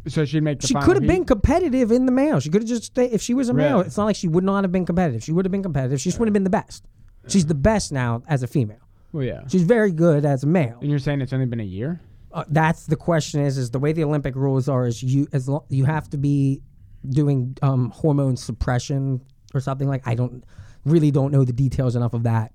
so 0.07 0.25
she'd 0.25 0.43
make 0.43 0.61
the 0.61 0.67
She 0.67 0.75
could 0.75 0.97
have 0.97 1.07
been 1.07 1.25
competitive 1.25 1.91
in 1.93 2.05
the 2.07 2.13
male. 2.13 2.41
She 2.41 2.51
could 2.51 2.63
have 2.63 2.69
just 2.69 2.85
stayed. 2.85 3.13
If 3.13 3.23
she 3.23 3.33
was 3.35 3.49
a 3.49 3.55
male, 3.55 3.77
Really? 3.79 3.87
it's 3.87 3.97
not 3.97 4.05
like 4.05 4.17
she 4.17 4.29
would 4.29 4.45
not 4.45 4.65
have 4.65 4.73
been 4.73 4.85
competitive. 4.85 5.23
She 5.23 5.33
would 5.33 5.45
have 5.47 5.53
been 5.53 5.63
competitive. 5.63 6.01
She 6.01 6.11
just 6.11 6.19
wouldn't 6.19 6.31
have 6.35 6.41
been 6.41 6.45
the 6.45 6.51
best. 6.51 6.85
She's 7.27 7.47
the 7.47 7.55
best 7.55 7.93
now 7.93 8.23
as 8.29 8.43
a 8.43 8.47
female. 8.47 8.79
Well, 9.13 9.23
yeah. 9.25 9.47
She's 9.49 9.63
very 9.63 9.93
good 9.93 10.25
as 10.27 10.45
a 10.45 10.47
male. 10.47 10.79
And 10.81 10.91
you're 10.91 10.99
saying 10.99 11.21
it's 11.23 11.33
only 11.33 11.47
been 11.47 11.61
a 11.61 11.65
year? 11.65 12.01
uh, 12.33 12.45
that's 12.51 12.85
the 12.87 12.97
question 12.97 13.41
is 13.41 13.57
is 13.57 13.71
the 13.71 13.79
way 13.79 13.91
the 13.95 14.05
olympic 14.05 14.35
rules 14.37 14.69
are 14.69 14.87
is 14.87 15.03
you 15.03 15.27
as 15.33 15.49
lo- 15.49 15.65
you 15.71 15.87
have 15.87 16.11
to 16.11 16.19
be 16.19 16.61
doing 17.09 17.57
um, 17.63 17.89
hormone 17.91 18.37
suppression 18.37 19.19
or 19.55 19.61
something 19.61 19.89
like 19.89 20.07
i 20.07 20.15
don't 20.15 20.45
really 20.85 21.11
don't 21.11 21.33
know 21.33 21.43
the 21.43 21.55
details 21.55 21.97
enough 21.97 22.13
of 22.13 22.25
that 22.25 22.53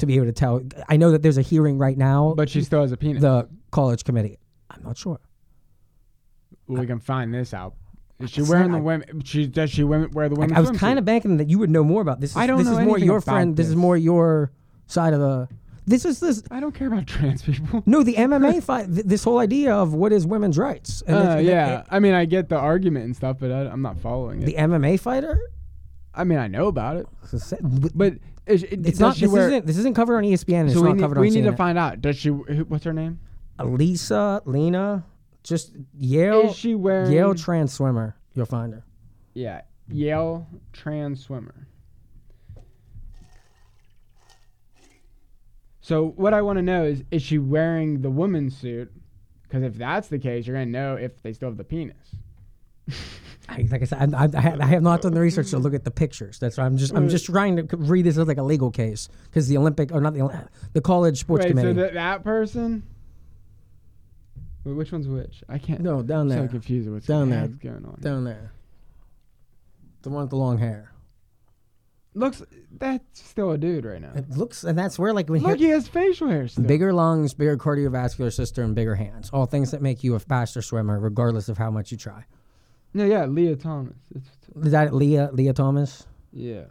to 0.00 0.06
be 0.06 0.16
able 0.16 0.26
to 0.26 0.32
tell 0.32 0.60
i 0.88 0.96
know 0.96 1.10
that 1.12 1.22
there's 1.22 1.38
a 1.38 1.42
hearing 1.42 1.78
right 1.78 1.96
now 1.98 2.34
But 2.36 2.48
she 2.50 2.62
still 2.62 2.80
has 2.82 2.92
a 2.92 2.96
penis. 2.96 3.22
the 3.22 3.48
college 3.70 4.04
committee 4.04 4.38
i'm 4.70 4.82
not 4.82 4.96
sure 4.98 5.20
well, 6.66 6.80
we 6.80 6.86
can 6.86 7.00
find 7.00 7.34
this 7.34 7.52
out. 7.52 7.74
Is 8.20 8.30
she 8.30 8.42
wearing 8.42 8.70
the 8.70 8.78
women? 8.78 9.22
She 9.24 9.46
does 9.46 9.70
she 9.70 9.82
women 9.82 10.10
wear 10.12 10.28
the 10.28 10.36
women? 10.36 10.54
I, 10.54 10.58
I 10.58 10.60
was 10.60 10.70
kind 10.78 10.98
of 11.00 11.04
banking 11.04 11.38
that 11.38 11.48
you 11.48 11.58
would 11.58 11.70
know 11.70 11.82
more 11.82 12.00
about 12.02 12.20
this 12.20 12.30
is, 12.30 12.36
I 12.36 12.46
don't 12.46 12.58
this 12.58 12.68
know 12.68 12.78
is 12.78 12.86
more 12.86 12.98
your 12.98 13.20
friend 13.20 13.56
this. 13.56 13.66
is 13.68 13.74
more 13.74 13.96
your 13.96 14.52
side 14.86 15.12
of 15.14 15.20
the 15.20 15.48
this 15.86 16.04
is 16.04 16.20
this 16.20 16.42
I 16.50 16.60
don't 16.60 16.72
care 16.74 16.86
about 16.86 17.06
trans 17.08 17.42
people. 17.42 17.82
no 17.86 18.02
the 18.04 18.14
mma 18.14 18.62
fight 18.62 18.86
th- 18.94 19.06
this 19.06 19.24
whole 19.24 19.38
idea 19.38 19.74
of 19.74 19.94
what 19.94 20.12
is 20.12 20.26
women's 20.26 20.58
rights 20.58 21.02
And 21.08 21.16
Uh, 21.16 21.36
yeah, 21.38 21.82
I 21.90 21.98
mean, 21.98 22.14
I 22.14 22.24
get 22.24 22.48
the 22.50 22.56
argument 22.58 23.06
and 23.06 23.16
stuff, 23.16 23.38
but 23.40 23.50
I, 23.50 23.62
I'm 23.62 23.82
not 23.82 23.98
following 23.98 24.42
it. 24.42 24.46
the 24.46 24.54
mma 24.54 25.00
fighter 25.00 25.40
I 26.14 26.22
mean, 26.24 26.38
I 26.38 26.46
know 26.48 26.66
about 26.68 26.98
it, 26.98 27.06
but 27.62 27.92
but 27.96 28.14
is, 28.50 28.62
it, 28.64 28.86
It's 28.86 28.98
not. 28.98 29.16
This 29.16 29.30
wear? 29.30 29.48
isn't. 29.48 29.66
This 29.66 29.78
isn't 29.78 29.94
covered 29.94 30.16
on 30.16 30.24
ESPN. 30.24 30.66
It's 30.66 30.74
so 30.74 30.82
not 30.82 30.96
need, 30.96 31.02
covered 31.02 31.18
on. 31.18 31.22
we 31.22 31.30
need 31.30 31.44
to 31.44 31.56
find 31.56 31.78
out. 31.78 32.00
Does 32.00 32.16
she? 32.16 32.30
What's 32.30 32.84
her 32.84 32.92
name? 32.92 33.20
Lisa, 33.62 34.42
Lena, 34.44 35.04
just 35.42 35.72
Yale. 35.98 36.50
Is 36.50 36.56
she 36.56 36.74
wearing? 36.74 37.12
Yale 37.12 37.34
trans 37.34 37.72
swimmer. 37.72 38.16
You'll 38.34 38.46
find 38.46 38.72
her. 38.72 38.84
Yeah, 39.34 39.62
Yale 39.88 40.46
trans 40.72 41.22
swimmer. 41.24 41.66
So 45.80 46.12
what 46.16 46.34
I 46.34 46.42
want 46.42 46.58
to 46.58 46.62
know 46.62 46.84
is, 46.84 47.02
is 47.10 47.22
she 47.22 47.38
wearing 47.38 48.02
the 48.02 48.10
woman's 48.10 48.56
suit? 48.56 48.92
Because 49.42 49.62
if 49.64 49.74
that's 49.74 50.08
the 50.08 50.18
case, 50.18 50.46
you're 50.46 50.54
gonna 50.54 50.66
know 50.66 50.94
if 50.94 51.20
they 51.22 51.32
still 51.32 51.48
have 51.48 51.56
the 51.56 51.64
penis. 51.64 52.14
I, 53.50 53.66
like 53.70 53.82
I 53.82 53.84
said, 53.84 54.14
I, 54.14 54.24
I, 54.24 54.56
I 54.60 54.66
have- 54.66 54.82
not 54.82 55.02
done 55.02 55.12
the 55.12 55.20
research 55.20 55.50
to 55.50 55.58
look 55.58 55.74
at 55.74 55.84
the 55.84 55.90
pictures. 55.90 56.38
That's 56.38 56.56
why 56.56 56.64
I'm 56.64 56.76
just. 56.76 56.94
I'm 56.94 57.08
mm. 57.08 57.10
just 57.10 57.26
trying 57.26 57.56
to 57.56 57.76
read 57.76 58.06
this 58.06 58.16
as 58.16 58.28
like 58.28 58.38
a 58.38 58.42
legal 58.42 58.70
case 58.70 59.08
because 59.24 59.48
the 59.48 59.56
Olympic 59.56 59.92
or 59.92 60.00
not 60.00 60.14
the 60.14 60.48
the 60.72 60.80
college 60.80 61.18
sports 61.18 61.44
Wait, 61.44 61.50
committee. 61.50 61.70
so 61.70 61.74
that 61.74 61.94
that 61.94 62.24
person? 62.24 62.84
Wait, 64.64 64.72
which 64.72 64.92
one's 64.92 65.08
which? 65.08 65.42
I 65.48 65.58
can't. 65.58 65.80
no, 65.80 66.02
down 66.02 66.22
I'm 66.22 66.28
there, 66.28 66.46
so 66.46 66.48
confused 66.48 66.86
with 66.86 66.94
what's 66.94 67.06
Down 67.06 67.30
there. 67.30 67.48
going 67.48 67.84
on. 67.84 67.98
down 68.00 68.24
there. 68.24 68.52
The 70.02 70.10
one 70.10 70.22
with 70.22 70.30
the 70.30 70.36
long 70.36 70.58
hair. 70.58 70.92
Looks 72.14 72.42
that's 72.72 73.20
still 73.20 73.52
a 73.52 73.58
dude 73.58 73.84
right 73.84 74.00
now. 74.00 74.10
It 74.14 74.30
looks, 74.30 74.64
and 74.64 74.76
that's 74.76 74.98
where 74.98 75.12
like 75.12 75.28
when 75.28 75.42
Look, 75.42 75.58
he 75.58 75.66
he 75.66 75.70
has 75.70 75.86
facial 75.86 76.28
hair 76.28 76.48
still. 76.48 76.64
bigger 76.64 76.92
lungs, 76.92 77.34
bigger 77.34 77.56
cardiovascular 77.56 78.32
system, 78.32 78.74
bigger 78.74 78.96
hands. 78.96 79.30
All 79.32 79.46
things 79.46 79.70
that 79.70 79.80
make 79.80 80.02
you 80.02 80.14
a 80.16 80.18
faster 80.18 80.60
swimmer, 80.60 80.98
regardless 80.98 81.48
of 81.48 81.56
how 81.56 81.70
much 81.70 81.92
you 81.92 81.98
try. 81.98 82.24
Yeah, 82.92 83.04
yeah, 83.04 83.26
Lia 83.26 83.56
Thomas. 83.56 83.96
It's, 84.14 84.28
Is 84.66 84.72
that 84.72 84.92
Lia 84.94 85.30
Lia 85.32 85.52
Thomas? 85.52 86.06
yeah. 86.32 86.64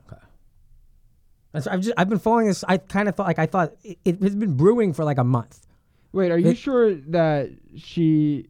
That's, 1.51 1.65
I've 1.65 1.81
just 1.81 1.93
I've 1.97 2.07
been 2.09 2.19
following 2.19 2.45
this. 2.45 2.63
I 2.67 2.77
kind 2.77 3.09
of 3.09 3.15
thought 3.15 3.25
like 3.25 3.39
I 3.39 3.47
thought 3.47 3.73
it, 3.83 3.97
it 4.05 4.21
has 4.21 4.35
been 4.35 4.55
brewing 4.55 4.93
for 4.93 5.03
like 5.03 5.17
a 5.17 5.23
month. 5.23 5.65
Wait, 6.11 6.29
are 6.31 6.37
you 6.37 6.49
It- 6.51 6.57
sure 6.57 6.93
that 6.93 7.49
she 7.75 8.49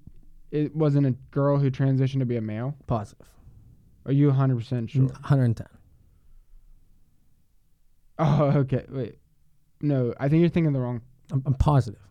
it 0.52 0.76
wasn't 0.76 1.06
a 1.08 1.12
girl 1.32 1.58
who 1.60 1.72
transitioned 1.72 2.20
to 2.20 2.26
be 2.26 2.36
a 2.36 2.42
male? 2.42 2.76
Positive, 2.88 3.26
Are 4.06 4.12
you 4.12 4.32
100% 4.32 4.90
sure? 4.90 5.04
110. 5.04 5.66
Oh, 8.18 8.44
okay. 8.58 8.86
Wait. 8.90 9.16
No, 9.82 10.14
I 10.20 10.28
think 10.28 10.42
you're 10.42 10.50
thinking 10.50 10.74
the 10.74 10.80
wrong. 10.80 11.02
I'm, 11.32 11.42
I'm 11.46 11.54
positive. 11.54 12.02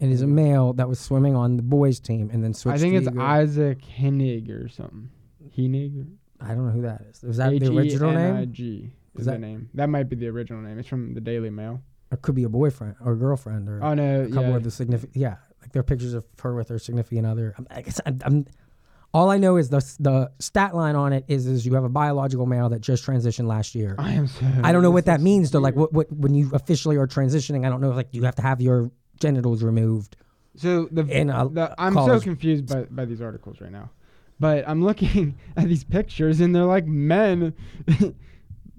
It 0.00 0.10
is 0.10 0.22
a 0.22 0.26
male 0.26 0.72
that 0.74 0.88
was 0.88 1.00
swimming 1.00 1.34
on 1.34 1.56
the 1.56 1.62
boys' 1.62 1.98
team 2.00 2.30
and 2.32 2.42
then 2.44 2.54
switched. 2.54 2.76
I 2.76 2.78
think 2.78 2.92
to 2.94 2.98
it's 2.98 3.08
girl- 3.08 3.20
Isaac 3.22 3.80
Henig 3.82 4.48
or 4.50 4.68
something. 4.68 5.10
Henig? 5.56 6.06
I 6.40 6.48
don't 6.48 6.66
know 6.66 6.72
who 6.72 6.82
that 6.82 7.02
is. 7.10 7.22
Was 7.22 7.38
that 7.38 7.50
the 7.50 7.66
original 7.76 8.12
name? 8.12 8.36
H-E-N-I-G 8.36 8.90
is 9.14 9.20
Is 9.20 9.26
the 9.26 9.32
that- 9.32 9.40
name. 9.40 9.68
That 9.74 9.88
might 9.88 10.08
be 10.08 10.14
the 10.16 10.28
original 10.28 10.62
name. 10.62 10.78
It's 10.78 10.88
from 10.88 11.14
the 11.14 11.20
Daily 11.20 11.50
Mail. 11.50 11.82
Or 12.12 12.16
could 12.18 12.34
be 12.36 12.44
a 12.44 12.48
boyfriend 12.48 12.94
or 13.04 13.12
a 13.12 13.16
girlfriend 13.16 13.68
or 13.68 13.82
Oh 13.84 13.92
no, 13.94 14.22
a 14.22 14.28
couple 14.28 14.50
yeah. 14.50 14.56
of 14.56 14.62
the 14.64 14.70
significant. 14.70 15.16
Yeah, 15.16 15.36
like 15.60 15.72
there 15.72 15.80
are 15.80 15.84
pictures 15.84 16.14
of 16.14 16.24
her 16.42 16.54
with 16.54 16.68
her 16.68 16.78
significant 16.78 17.26
other. 17.26 17.54
I'm, 17.58 17.66
I 17.70 17.82
guess 17.82 18.00
I'm, 18.06 18.18
I'm. 18.24 18.46
All 19.12 19.30
I 19.30 19.36
know 19.38 19.56
is 19.56 19.68
the 19.68 19.80
the 20.00 20.30
stat 20.38 20.74
line 20.74 20.94
on 20.96 21.12
it 21.12 21.24
is 21.28 21.46
is 21.46 21.66
you 21.66 21.74
have 21.74 21.84
a 21.84 21.88
biological 21.90 22.46
male 22.46 22.68
that 22.70 22.80
just 22.80 23.04
transitioned 23.04 23.46
last 23.46 23.74
year. 23.74 23.94
I 23.98 24.12
am 24.12 24.26
so. 24.26 24.46
I 24.62 24.72
don't 24.72 24.82
know 24.82 24.90
what 24.90 25.04
that 25.06 25.12
that 25.14 25.18
is 25.20 25.24
means 25.24 25.50
though. 25.50 25.58
Like 25.60 25.76
what, 25.76 25.92
what 25.92 26.10
when 26.12 26.34
you 26.34 26.50
officially 26.54 26.96
are 26.96 27.06
transitioning, 27.06 27.66
I 27.66 27.68
don't 27.68 27.80
know. 27.82 27.90
Like 27.90 28.08
you 28.12 28.22
have 28.24 28.36
to 28.36 28.42
have 28.42 28.60
your 28.62 28.90
genitals 29.20 29.62
removed. 29.62 30.16
So 30.56 30.88
the, 30.90 31.02
a 31.02 31.48
the 31.48 31.74
I'm 31.78 31.94
so 31.94 32.18
confused 32.20 32.66
by, 32.68 32.82
by 32.84 33.04
these 33.04 33.20
articles 33.20 33.60
right 33.60 33.70
now. 33.70 33.90
But 34.40 34.68
I'm 34.68 34.82
looking 34.84 35.38
at 35.56 35.66
these 35.68 35.84
pictures 35.84 36.40
and 36.40 36.54
they're 36.54 36.64
like 36.64 36.86
men. 36.86 37.54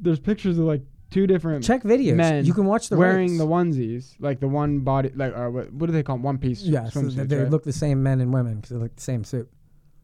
There's 0.02 0.20
pictures 0.20 0.58
of 0.58 0.66
like 0.66 0.82
two 1.12 1.28
different 1.28 1.64
Check 1.64 1.84
videos. 1.84 2.16
men. 2.16 2.46
You 2.46 2.54
can 2.54 2.66
watch 2.66 2.90
the 2.90 2.98
wearing 2.98 3.32
race. 3.32 3.38
the 3.38 3.46
onesies, 3.48 4.16
like 4.20 4.40
the 4.40 4.48
one 4.48 4.80
body, 4.80 5.12
like 5.16 5.36
or 5.36 5.50
what, 5.52 5.74
what 5.74 5.88
do 5.88 5.92
they 5.94 6.04
call 6.04 6.16
them? 6.16 6.24
One 6.24 6.38
piece. 6.38 6.62
Yeah, 6.62 6.88
so 6.90 7.02
they, 7.02 7.38
right? 7.38 7.50
look 7.50 7.64
the 7.64 7.74
same 7.74 8.02
men 8.04 8.22
and 8.22 8.34
women 8.34 8.56
because 8.56 8.70
they 8.70 8.78
look 8.78 8.96
the 8.96 9.02
same 9.02 9.24
suit. 9.24 9.50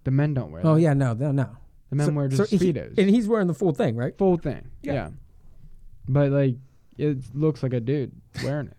The 0.04 0.12
men 0.12 0.34
don't 0.34 0.52
wear. 0.52 0.66
Oh 0.66 0.76
that. 0.76 0.82
yeah, 0.82 0.94
no, 0.94 1.14
no, 1.14 1.32
no. 1.32 1.50
the 1.90 1.96
men 1.96 2.08
So- 2.08 2.14
wear 2.14 2.30
so 2.32 2.38
just 2.38 2.52
he- 2.52 2.60
speedos. 2.74 2.98
and 2.98 3.10
he's 3.10 3.28
wearing 3.28 3.48
the 3.48 3.54
full 3.54 3.74
thing, 3.74 3.96
right? 3.96 4.18
full 4.18 4.38
thing. 4.38 4.70
Yeah. 4.82 4.94
Yeah. 4.94 5.10
But 6.08 6.32
like, 6.32 6.56
it 6.98 7.18
looks 7.34 7.64
like 7.64 7.74
a 7.74 7.80
dude 7.80 8.12
wearing 8.44 8.72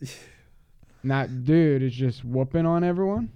it. 0.00 0.16
And 1.04 1.10
that 1.10 1.44
dude 1.44 1.82
is 1.82 1.92
just 1.92 2.24
whooping 2.24 2.64
on 2.64 2.82
everyone. 2.82 3.30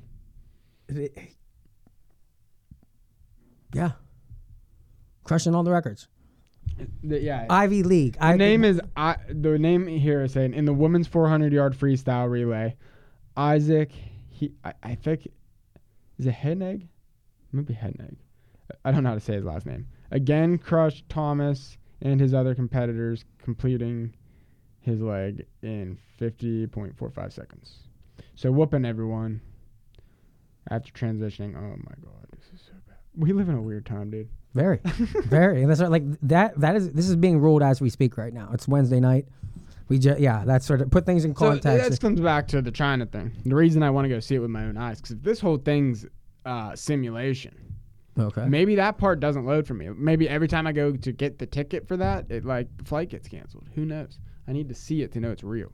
Yeah, 3.74 3.92
crushing 5.22 5.54
all 5.54 5.62
the 5.62 5.70
records. 5.70 6.08
The- 7.04 7.20
yeah. 7.20 7.44
Ivy 7.50 7.82
League. 7.82 8.14
The 8.14 8.24
I 8.24 8.36
name 8.36 8.64
is 8.64 8.80
I. 8.96 9.16
The 9.28 9.58
name 9.58 9.86
here 9.86 10.22
is 10.22 10.32
saying 10.32 10.54
in 10.54 10.64
the 10.64 10.72
women's 10.72 11.06
400 11.08 11.52
yard 11.52 11.76
freestyle 11.78 12.30
relay, 12.30 12.74
Isaac. 13.36 13.90
He 14.30 14.52
I, 14.64 14.72
I 14.82 14.94
think 14.94 15.28
is 16.18 16.26
it 16.26 16.32
Hedneg? 16.34 16.88
Maybe 17.52 17.74
Hedneg. 17.74 18.16
I 18.82 18.92
don't 18.92 19.02
know 19.02 19.10
how 19.10 19.14
to 19.14 19.20
say 19.20 19.34
his 19.34 19.44
last 19.44 19.66
name. 19.66 19.86
Again, 20.10 20.56
crushed 20.56 21.06
Thomas 21.10 21.76
and 22.00 22.18
his 22.18 22.32
other 22.32 22.54
competitors, 22.54 23.26
completing 23.36 24.14
his 24.80 25.00
leg 25.00 25.46
in 25.62 25.98
50.45 26.20 27.32
seconds. 27.32 27.74
So 28.34 28.50
whooping 28.52 28.84
everyone 28.84 29.40
after 30.70 30.92
transitioning. 30.92 31.56
Oh 31.56 31.76
my 31.76 31.94
god, 32.02 32.26
this 32.32 32.44
is 32.54 32.66
so 32.66 32.72
bad. 32.86 32.96
We 33.16 33.32
live 33.32 33.48
in 33.48 33.54
a 33.54 33.62
weird 33.62 33.86
time, 33.86 34.10
dude. 34.10 34.28
very, 34.54 34.80
very, 35.26 35.64
that's 35.64 35.80
right, 35.80 35.90
like 35.90 36.04
that. 36.22 36.58
That 36.60 36.76
is 36.76 36.92
this 36.92 37.08
is 37.08 37.16
being 37.16 37.38
ruled 37.38 37.62
as 37.62 37.80
we 37.80 37.90
speak 37.90 38.16
right 38.16 38.32
now. 38.32 38.50
It's 38.52 38.68
Wednesday 38.68 39.00
night. 39.00 39.26
We 39.88 39.98
just 39.98 40.20
yeah, 40.20 40.44
that's 40.44 40.66
sort 40.66 40.80
of 40.80 40.90
put 40.90 41.06
things 41.06 41.24
in 41.24 41.34
context. 41.34 41.84
So 41.84 41.90
that 41.90 42.00
comes 42.00 42.20
back 42.20 42.48
to 42.48 42.62
the 42.62 42.70
China 42.70 43.06
thing. 43.06 43.32
The 43.44 43.54
reason 43.54 43.82
I 43.82 43.90
want 43.90 44.04
to 44.04 44.08
go 44.08 44.20
see 44.20 44.34
it 44.34 44.40
with 44.40 44.50
my 44.50 44.64
own 44.64 44.76
eyes, 44.76 45.00
because 45.00 45.16
this 45.16 45.40
whole 45.40 45.56
thing's 45.56 46.06
uh, 46.44 46.76
simulation, 46.76 47.54
okay. 48.18 48.44
maybe 48.46 48.74
that 48.76 48.98
part 48.98 49.20
doesn't 49.20 49.46
load 49.46 49.66
for 49.66 49.74
me. 49.74 49.88
Maybe 49.88 50.28
every 50.28 50.48
time 50.48 50.66
I 50.66 50.72
go 50.72 50.92
to 50.92 51.12
get 51.12 51.38
the 51.38 51.46
ticket 51.46 51.88
for 51.88 51.96
that, 51.96 52.30
it 52.30 52.44
like 52.44 52.68
the 52.76 52.84
flight 52.84 53.08
gets 53.08 53.28
canceled. 53.28 53.64
Who 53.74 53.86
knows? 53.86 54.18
I 54.48 54.52
need 54.52 54.68
to 54.68 54.74
see 54.74 55.02
it 55.02 55.12
to 55.12 55.20
know 55.20 55.30
it's 55.30 55.44
real. 55.44 55.70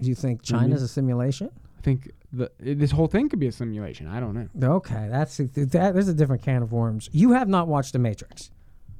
Do 0.00 0.08
you 0.08 0.14
think 0.14 0.42
China's 0.42 0.82
a 0.82 0.88
simulation? 0.88 1.50
I 1.78 1.80
think 1.82 2.10
the 2.32 2.50
this 2.58 2.90
whole 2.92 3.08
thing 3.08 3.28
could 3.28 3.40
be 3.40 3.48
a 3.48 3.52
simulation. 3.52 4.06
I 4.06 4.20
don't 4.20 4.34
know. 4.54 4.74
Okay, 4.76 5.08
that's 5.10 5.36
that. 5.38 5.92
There's 5.94 6.08
a 6.08 6.14
different 6.14 6.42
can 6.42 6.62
of 6.62 6.72
worms. 6.72 7.08
You 7.12 7.32
have 7.32 7.48
not 7.48 7.68
watched 7.68 7.92
The 7.92 7.98
Matrix. 7.98 8.50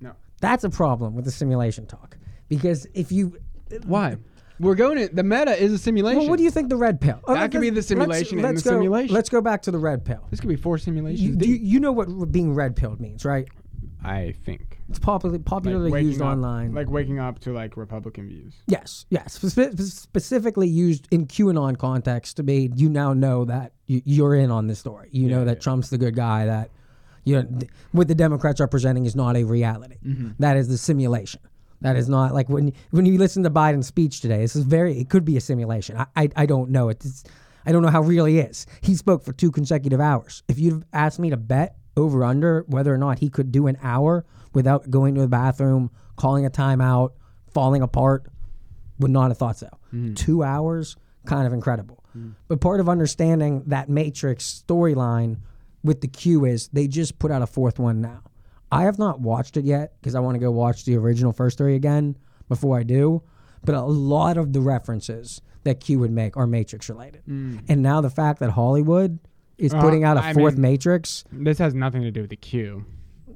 No. 0.00 0.12
That's 0.40 0.64
a 0.64 0.70
problem 0.70 1.14
with 1.14 1.24
the 1.24 1.30
simulation 1.30 1.86
talk 1.86 2.16
because 2.48 2.86
if 2.94 3.12
you 3.12 3.38
uh, 3.72 3.76
Why? 3.86 4.16
We're 4.60 4.74
going 4.76 5.08
to 5.08 5.12
the 5.12 5.24
meta 5.24 5.60
is 5.60 5.72
a 5.72 5.78
simulation. 5.78 6.20
Well, 6.20 6.28
what 6.30 6.36
do 6.36 6.44
you 6.44 6.50
think 6.50 6.68
the 6.68 6.76
red 6.76 7.00
pill? 7.00 7.20
Oh, 7.24 7.34
That 7.34 7.40
let's- 7.40 7.52
could 7.52 7.60
be 7.62 7.70
the 7.70 7.76
let's- 7.76 7.88
simulation 7.88 8.38
in 8.38 8.44
let's 8.44 8.62
the 8.62 8.70
go, 8.70 8.76
simulation. 8.76 9.14
Let's 9.14 9.28
go 9.28 9.40
back 9.40 9.62
to 9.62 9.70
the 9.72 9.78
red 9.78 10.04
pill. 10.04 10.24
This 10.30 10.38
could 10.40 10.48
be 10.48 10.56
four 10.56 10.78
simulations. 10.78 11.20
You, 11.20 11.36
you, 11.54 11.54
you 11.60 11.80
know 11.80 11.90
what 11.90 12.30
being 12.30 12.54
red 12.54 12.76
pilled 12.76 13.00
means, 13.00 13.24
right? 13.24 13.48
I 14.04 14.34
think 14.44 14.78
It's 14.88 14.98
popularly 14.98 15.38
popularly 15.42 15.90
waking 15.90 16.08
used 16.08 16.20
up- 16.22 16.32
online. 16.32 16.74
like 16.74 16.90
waking 16.90 17.18
up 17.18 17.38
to 17.40 17.52
like 17.52 17.76
Republican 17.76 18.28
views. 18.28 18.54
yes, 18.66 19.06
yes. 19.10 19.34
Spe- 19.34 19.78
specifically 19.80 20.68
used 20.68 21.06
in 21.10 21.26
QAnon 21.26 21.78
context 21.78 22.36
to 22.38 22.42
be 22.42 22.70
you 22.74 22.88
now 22.88 23.12
know 23.12 23.44
that 23.44 23.72
you, 23.86 24.02
you're 24.04 24.34
in 24.34 24.50
on 24.50 24.66
this 24.66 24.78
story. 24.80 25.08
You 25.12 25.28
know 25.28 25.44
that 25.44 25.56
yeah. 25.58 25.62
Trump's 25.62 25.90
the 25.90 25.98
good 25.98 26.14
guy. 26.16 26.46
That 26.46 26.70
you 27.24 27.36
know 27.36 27.42
th- 27.60 27.70
what 27.92 28.08
the 28.08 28.14
Democrats 28.14 28.60
are 28.60 28.66
presenting 28.68 29.06
is 29.06 29.14
not 29.14 29.36
a 29.36 29.44
reality. 29.44 29.96
Mm-hmm. 30.04 30.30
That 30.40 30.56
is 30.56 30.68
the 30.68 30.78
simulation. 30.78 31.40
That 31.80 31.96
is 31.96 32.08
not 32.08 32.32
like 32.34 32.48
when 32.48 32.72
when 32.90 33.06
you 33.06 33.18
listen 33.18 33.42
to 33.44 33.50
Biden's 33.50 33.86
speech 33.86 34.20
today. 34.20 34.38
This 34.38 34.56
is 34.56 34.64
very. 34.64 34.98
It 34.98 35.08
could 35.10 35.24
be 35.24 35.36
a 35.36 35.40
simulation. 35.40 35.96
I 35.96 36.06
I, 36.16 36.28
I 36.36 36.46
don't 36.46 36.70
know. 36.70 36.88
It's 36.88 37.24
I 37.66 37.70
don't 37.72 37.82
know 37.82 37.90
how 37.90 38.02
real 38.02 38.24
he 38.24 38.38
is. 38.40 38.66
He 38.82 38.94
spoke 38.96 39.22
for 39.24 39.32
two 39.32 39.50
consecutive 39.52 40.00
hours. 40.00 40.42
If 40.48 40.58
you'd 40.58 40.84
asked 40.92 41.18
me 41.20 41.30
to 41.30 41.36
bet 41.36 41.76
over 41.96 42.24
under 42.24 42.64
whether 42.68 42.92
or 42.92 42.98
not 42.98 43.18
he 43.18 43.28
could 43.28 43.52
do 43.52 43.66
an 43.66 43.76
hour 43.82 44.24
without 44.52 44.90
going 44.90 45.14
to 45.14 45.20
the 45.20 45.28
bathroom, 45.28 45.90
calling 46.16 46.46
a 46.46 46.50
timeout, 46.50 47.10
falling 47.52 47.82
apart, 47.82 48.26
would 48.98 49.10
not 49.10 49.30
have 49.30 49.38
thought 49.38 49.58
so. 49.58 49.68
Mm. 49.92 50.16
Two 50.16 50.42
hours, 50.42 50.96
kind 51.26 51.46
of 51.46 51.52
incredible. 51.52 52.04
Mm. 52.16 52.34
But 52.48 52.60
part 52.60 52.80
of 52.80 52.88
understanding 52.88 53.64
that 53.66 53.88
Matrix 53.88 54.64
storyline 54.66 55.38
with 55.82 56.00
the 56.00 56.08
Q 56.08 56.44
is 56.44 56.68
they 56.68 56.86
just 56.86 57.18
put 57.18 57.30
out 57.30 57.42
a 57.42 57.46
fourth 57.46 57.78
one 57.78 58.00
now. 58.00 58.22
I 58.70 58.84
have 58.84 58.98
not 58.98 59.20
watched 59.20 59.56
it 59.56 59.64
yet 59.64 59.94
because 60.00 60.14
I 60.14 60.20
want 60.20 60.34
to 60.36 60.38
go 60.38 60.50
watch 60.50 60.84
the 60.84 60.96
original 60.96 61.32
first 61.32 61.58
three 61.58 61.74
again 61.74 62.16
before 62.48 62.78
I 62.78 62.84
do. 62.84 63.22
But 63.64 63.74
a 63.74 63.82
lot 63.82 64.36
of 64.36 64.52
the 64.52 64.60
references 64.60 65.40
that 65.64 65.80
Q 65.80 65.98
would 66.00 66.10
make 66.10 66.36
are 66.36 66.46
Matrix 66.46 66.88
related. 66.88 67.22
Mm. 67.28 67.64
And 67.68 67.82
now 67.82 68.00
the 68.00 68.10
fact 68.10 68.40
that 68.40 68.50
Hollywood 68.50 69.18
is 69.58 69.72
Uh, 69.74 69.80
putting 69.80 70.04
out 70.04 70.16
a 70.16 70.22
I 70.24 70.32
fourth 70.32 70.54
mean- 70.54 70.62
Matrix. 70.62 71.24
This 71.32 71.58
has 71.58 71.74
nothing 71.74 72.02
to 72.02 72.10
do 72.10 72.22
with 72.22 72.30
the 72.30 72.36
Q. 72.36 72.84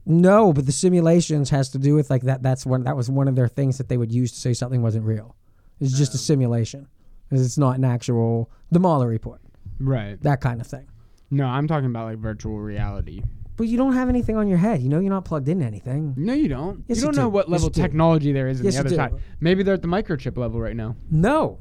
No, 0.04 0.52
but 0.52 0.66
the 0.66 0.72
simulations 0.72 1.50
has 1.50 1.68
to 1.70 1.78
do 1.78 1.94
with 1.94 2.10
like 2.10 2.22
that. 2.22 2.42
That's 2.42 2.64
one. 2.64 2.84
That 2.84 2.96
was 2.96 3.10
one 3.10 3.26
of 3.28 3.34
their 3.34 3.48
things 3.48 3.78
that 3.78 3.88
they 3.88 3.96
would 3.96 4.12
use 4.12 4.30
to 4.32 4.38
say 4.38 4.52
something 4.54 4.80
wasn't 4.82 5.04
real. 5.04 5.34
It's 5.80 5.96
just 5.98 6.14
a 6.14 6.18
simulation. 6.18 6.86
It's 7.30 7.58
not 7.58 7.76
an 7.76 7.84
actual 7.84 8.50
the 8.70 8.78
Mueller 8.78 9.08
report. 9.08 9.40
Right. 9.80 10.20
That 10.22 10.40
kind 10.40 10.60
of 10.60 10.66
thing. 10.66 10.86
No, 11.30 11.46
I'm 11.46 11.66
talking 11.66 11.86
about 11.90 12.06
like 12.06 12.18
virtual 12.18 12.58
reality. 12.60 13.22
But 13.56 13.66
you 13.68 13.76
don't 13.76 13.94
have 13.94 14.08
anything 14.08 14.36
on 14.36 14.48
your 14.48 14.58
head. 14.58 14.80
You 14.82 14.88
know 14.88 15.00
you're 15.00 15.10
not 15.10 15.24
plugged 15.24 15.48
into 15.48 15.64
anything. 15.64 16.14
No, 16.16 16.34
you 16.34 16.46
don't. 16.48 16.84
Yes, 16.86 16.98
you 16.98 17.00
you 17.00 17.06
don't 17.12 17.16
know 17.16 17.28
do. 17.28 17.34
what 17.34 17.46
Yes, 17.48 17.52
level 17.52 17.68
do. 17.70 17.80
technology 17.82 18.30
there 18.32 18.48
is 18.48 18.60
on 18.60 18.64
Yes, 18.66 18.74
the 18.74 18.76
you 18.76 18.80
other 18.80 18.90
do. 18.90 18.96
side. 18.96 19.12
Maybe 19.40 19.62
they're 19.64 19.74
at 19.74 19.82
the 19.82 19.88
microchip 19.88 20.36
level 20.36 20.60
right 20.60 20.76
now. 20.76 20.94
No, 21.10 21.58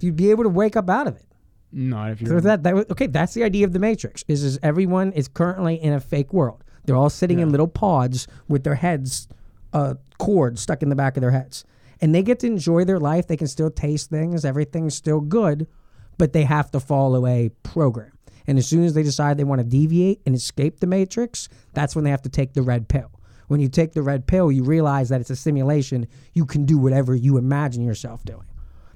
you'd 0.00 0.16
be 0.16 0.30
able 0.30 0.42
to 0.44 0.48
wake 0.50 0.76
up 0.76 0.90
out 0.90 1.06
of 1.06 1.16
it. 1.16 1.25
Not 1.76 2.12
if 2.12 2.22
you're. 2.22 2.40
that, 2.40 2.62
that 2.62 2.74
was- 2.74 2.86
okay, 2.90 3.06
that's 3.06 3.34
the 3.34 3.44
idea 3.44 3.66
of 3.66 3.72
the 3.74 3.78
Matrix. 3.78 4.24
Is 4.28 4.42
is 4.42 4.58
everyone 4.62 5.12
is 5.12 5.28
currently 5.28 5.74
in 5.74 5.92
a 5.92 6.00
fake 6.00 6.32
world. 6.32 6.64
They're 6.86 6.96
all 6.96 7.10
sitting 7.10 7.38
in 7.40 7.50
little 7.50 7.68
pods 7.68 8.26
with 8.48 8.64
their 8.64 8.76
heads, 8.76 9.28
uh, 9.72 9.94
cords 10.18 10.62
stuck 10.62 10.82
in 10.82 10.88
the 10.88 10.96
back 10.96 11.16
of 11.16 11.20
their 11.20 11.32
heads, 11.32 11.64
and 12.00 12.14
they 12.14 12.22
get 12.22 12.38
to 12.40 12.46
enjoy 12.46 12.84
their 12.84 12.98
life. 12.98 13.26
They 13.26 13.36
can 13.36 13.46
still 13.46 13.70
taste 13.70 14.08
things. 14.08 14.44
Everything's 14.44 14.94
still 14.94 15.20
good, 15.20 15.66
but 16.16 16.32
they 16.32 16.44
have 16.44 16.70
to 16.70 16.80
follow 16.80 17.26
a 17.26 17.50
program. 17.62 18.12
And 18.46 18.56
as 18.56 18.66
soon 18.66 18.84
as 18.84 18.94
they 18.94 19.02
decide 19.02 19.36
they 19.36 19.44
want 19.44 19.58
to 19.58 19.64
deviate 19.66 20.22
and 20.24 20.34
escape 20.34 20.80
the 20.80 20.86
Matrix, 20.86 21.48
that's 21.74 21.94
when 21.94 22.04
they 22.04 22.10
have 22.10 22.22
to 22.22 22.28
take 22.30 22.54
the 22.54 22.62
red 22.62 22.88
pill. 22.88 23.10
When 23.48 23.60
you 23.60 23.68
take 23.68 23.92
the 23.92 24.02
red 24.02 24.26
pill, 24.26 24.50
you 24.50 24.62
realize 24.64 25.08
that 25.10 25.20
it's 25.20 25.30
a 25.30 25.36
simulation. 25.36 26.06
You 26.32 26.46
can 26.46 26.64
do 26.64 26.78
whatever 26.78 27.14
you 27.14 27.36
imagine 27.36 27.84
yourself 27.84 28.24
doing. 28.24 28.46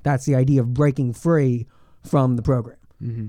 That's 0.03 0.24
the 0.24 0.35
idea 0.37 0.61
of 0.61 0.72
breaking 0.72 1.12
free 1.12 1.66
from 2.05 2.36
the 2.36 2.42
program. 2.42 2.76
Mm-hmm. 3.03 3.26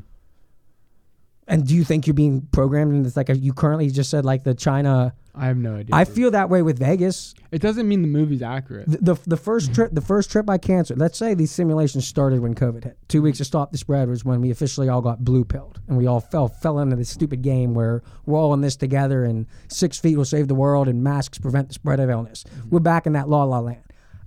And 1.48 1.68
do 1.68 1.76
you 1.76 1.84
think 1.84 2.08
you're 2.08 2.14
being 2.14 2.48
programmed? 2.54 2.94
And 2.94 3.06
it's 3.06 3.18
like 3.18 3.30
a, 3.30 3.38
you 3.38 3.52
currently 3.52 3.90
just 3.90 4.10
said, 4.10 4.24
like 4.24 4.44
the 4.46 4.54
China. 4.54 5.14
I 5.36 5.48
have 5.48 5.58
no 5.58 5.76
idea. 5.76 5.94
I 5.94 6.06
feel 6.06 6.32
that 6.32 6.50
way 6.50 6.62
with 6.62 6.80
Vegas. 6.80 7.34
it 7.52 7.62
doesn't 7.62 7.88
mean 7.88 8.02
the 8.02 8.08
movie's 8.08 8.42
accurate. 8.42 8.90
The, 8.90 9.16
the 9.16 9.22
the 9.28 9.38
first 9.38 9.74
trip, 9.74 9.92
the 9.94 10.02
first 10.02 10.32
trip 10.32 10.50
I 10.50 10.58
canceled. 10.58 11.00
Let's 11.00 11.18
say 11.18 11.34
these 11.34 11.52
simulations 11.52 12.08
started 12.08 12.40
when 12.40 12.54
COVID 12.54 12.84
hit. 12.84 12.98
Two 13.08 13.22
weeks 13.22 13.40
to 13.40 13.46
stop 13.46 13.72
the 13.72 13.78
spread 13.78 14.08
was 14.08 14.24
when 14.24 14.40
we 14.40 14.52
officially 14.52 14.88
all 14.88 15.02
got 15.02 15.26
blue 15.26 15.44
pilled, 15.44 15.82
and 15.88 15.98
we 15.98 16.08
all 16.08 16.20
fell 16.20 16.48
fell 16.48 16.80
into 16.80 16.96
this 16.96 17.10
stupid 17.10 17.42
game 17.42 17.74
where 17.74 18.02
we're 18.26 18.38
all 18.38 18.54
in 18.54 18.62
this 18.62 18.76
together, 18.76 19.24
and 19.24 19.46
six 19.68 20.00
feet 20.00 20.16
will 20.18 20.26
save 20.26 20.48
the 20.48 20.56
world, 20.56 20.88
and 20.88 21.04
masks 21.04 21.38
prevent 21.38 21.68
the 21.70 21.74
spread 21.74 22.00
of 22.00 22.10
illness. 22.10 22.44
Mm-hmm. 22.44 22.70
We're 22.70 22.80
back 22.80 23.06
in 23.08 23.14
that 23.14 23.28
la 23.28 23.44
la 23.44 23.60
land. 23.60 23.84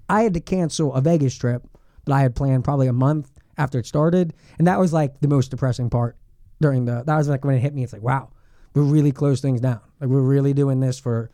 I 0.09 0.23
had 0.23 0.35
to 0.35 0.41
cancel 0.41 0.95
a 0.95 1.01
Vegas 1.01 1.37
trip 1.37 1.67
that 2.05 2.13
I 2.13 2.21
had 2.21 2.35
planned 2.35 2.65
probably 2.65 2.87
a 2.87 2.93
month 2.93 3.34
after 3.59 3.79
it 3.79 3.87
started, 3.87 4.35
and 4.59 4.67
that 4.67 4.79
was 4.79 4.93
like 4.93 5.21
the 5.21 5.29
most 5.29 5.51
depressing 5.51 5.91
part 5.91 6.17
during 6.61 6.85
the. 6.85 7.03
That 7.05 7.17
was 7.17 7.29
like 7.29 7.45
when 7.45 7.57
it 7.57 7.61
hit 7.61 7.75
me. 7.75 7.83
It's 7.83 7.93
like 7.93 8.03
wow, 8.03 8.31
we 8.75 8.83
really 8.83 9.13
closed 9.13 9.43
things 9.43 9.61
down. 9.61 9.81
Like 10.01 10.11
we're 10.11 10.21
really 10.21 10.53
doing 10.53 10.81
this 10.81 10.99
for 10.99 11.31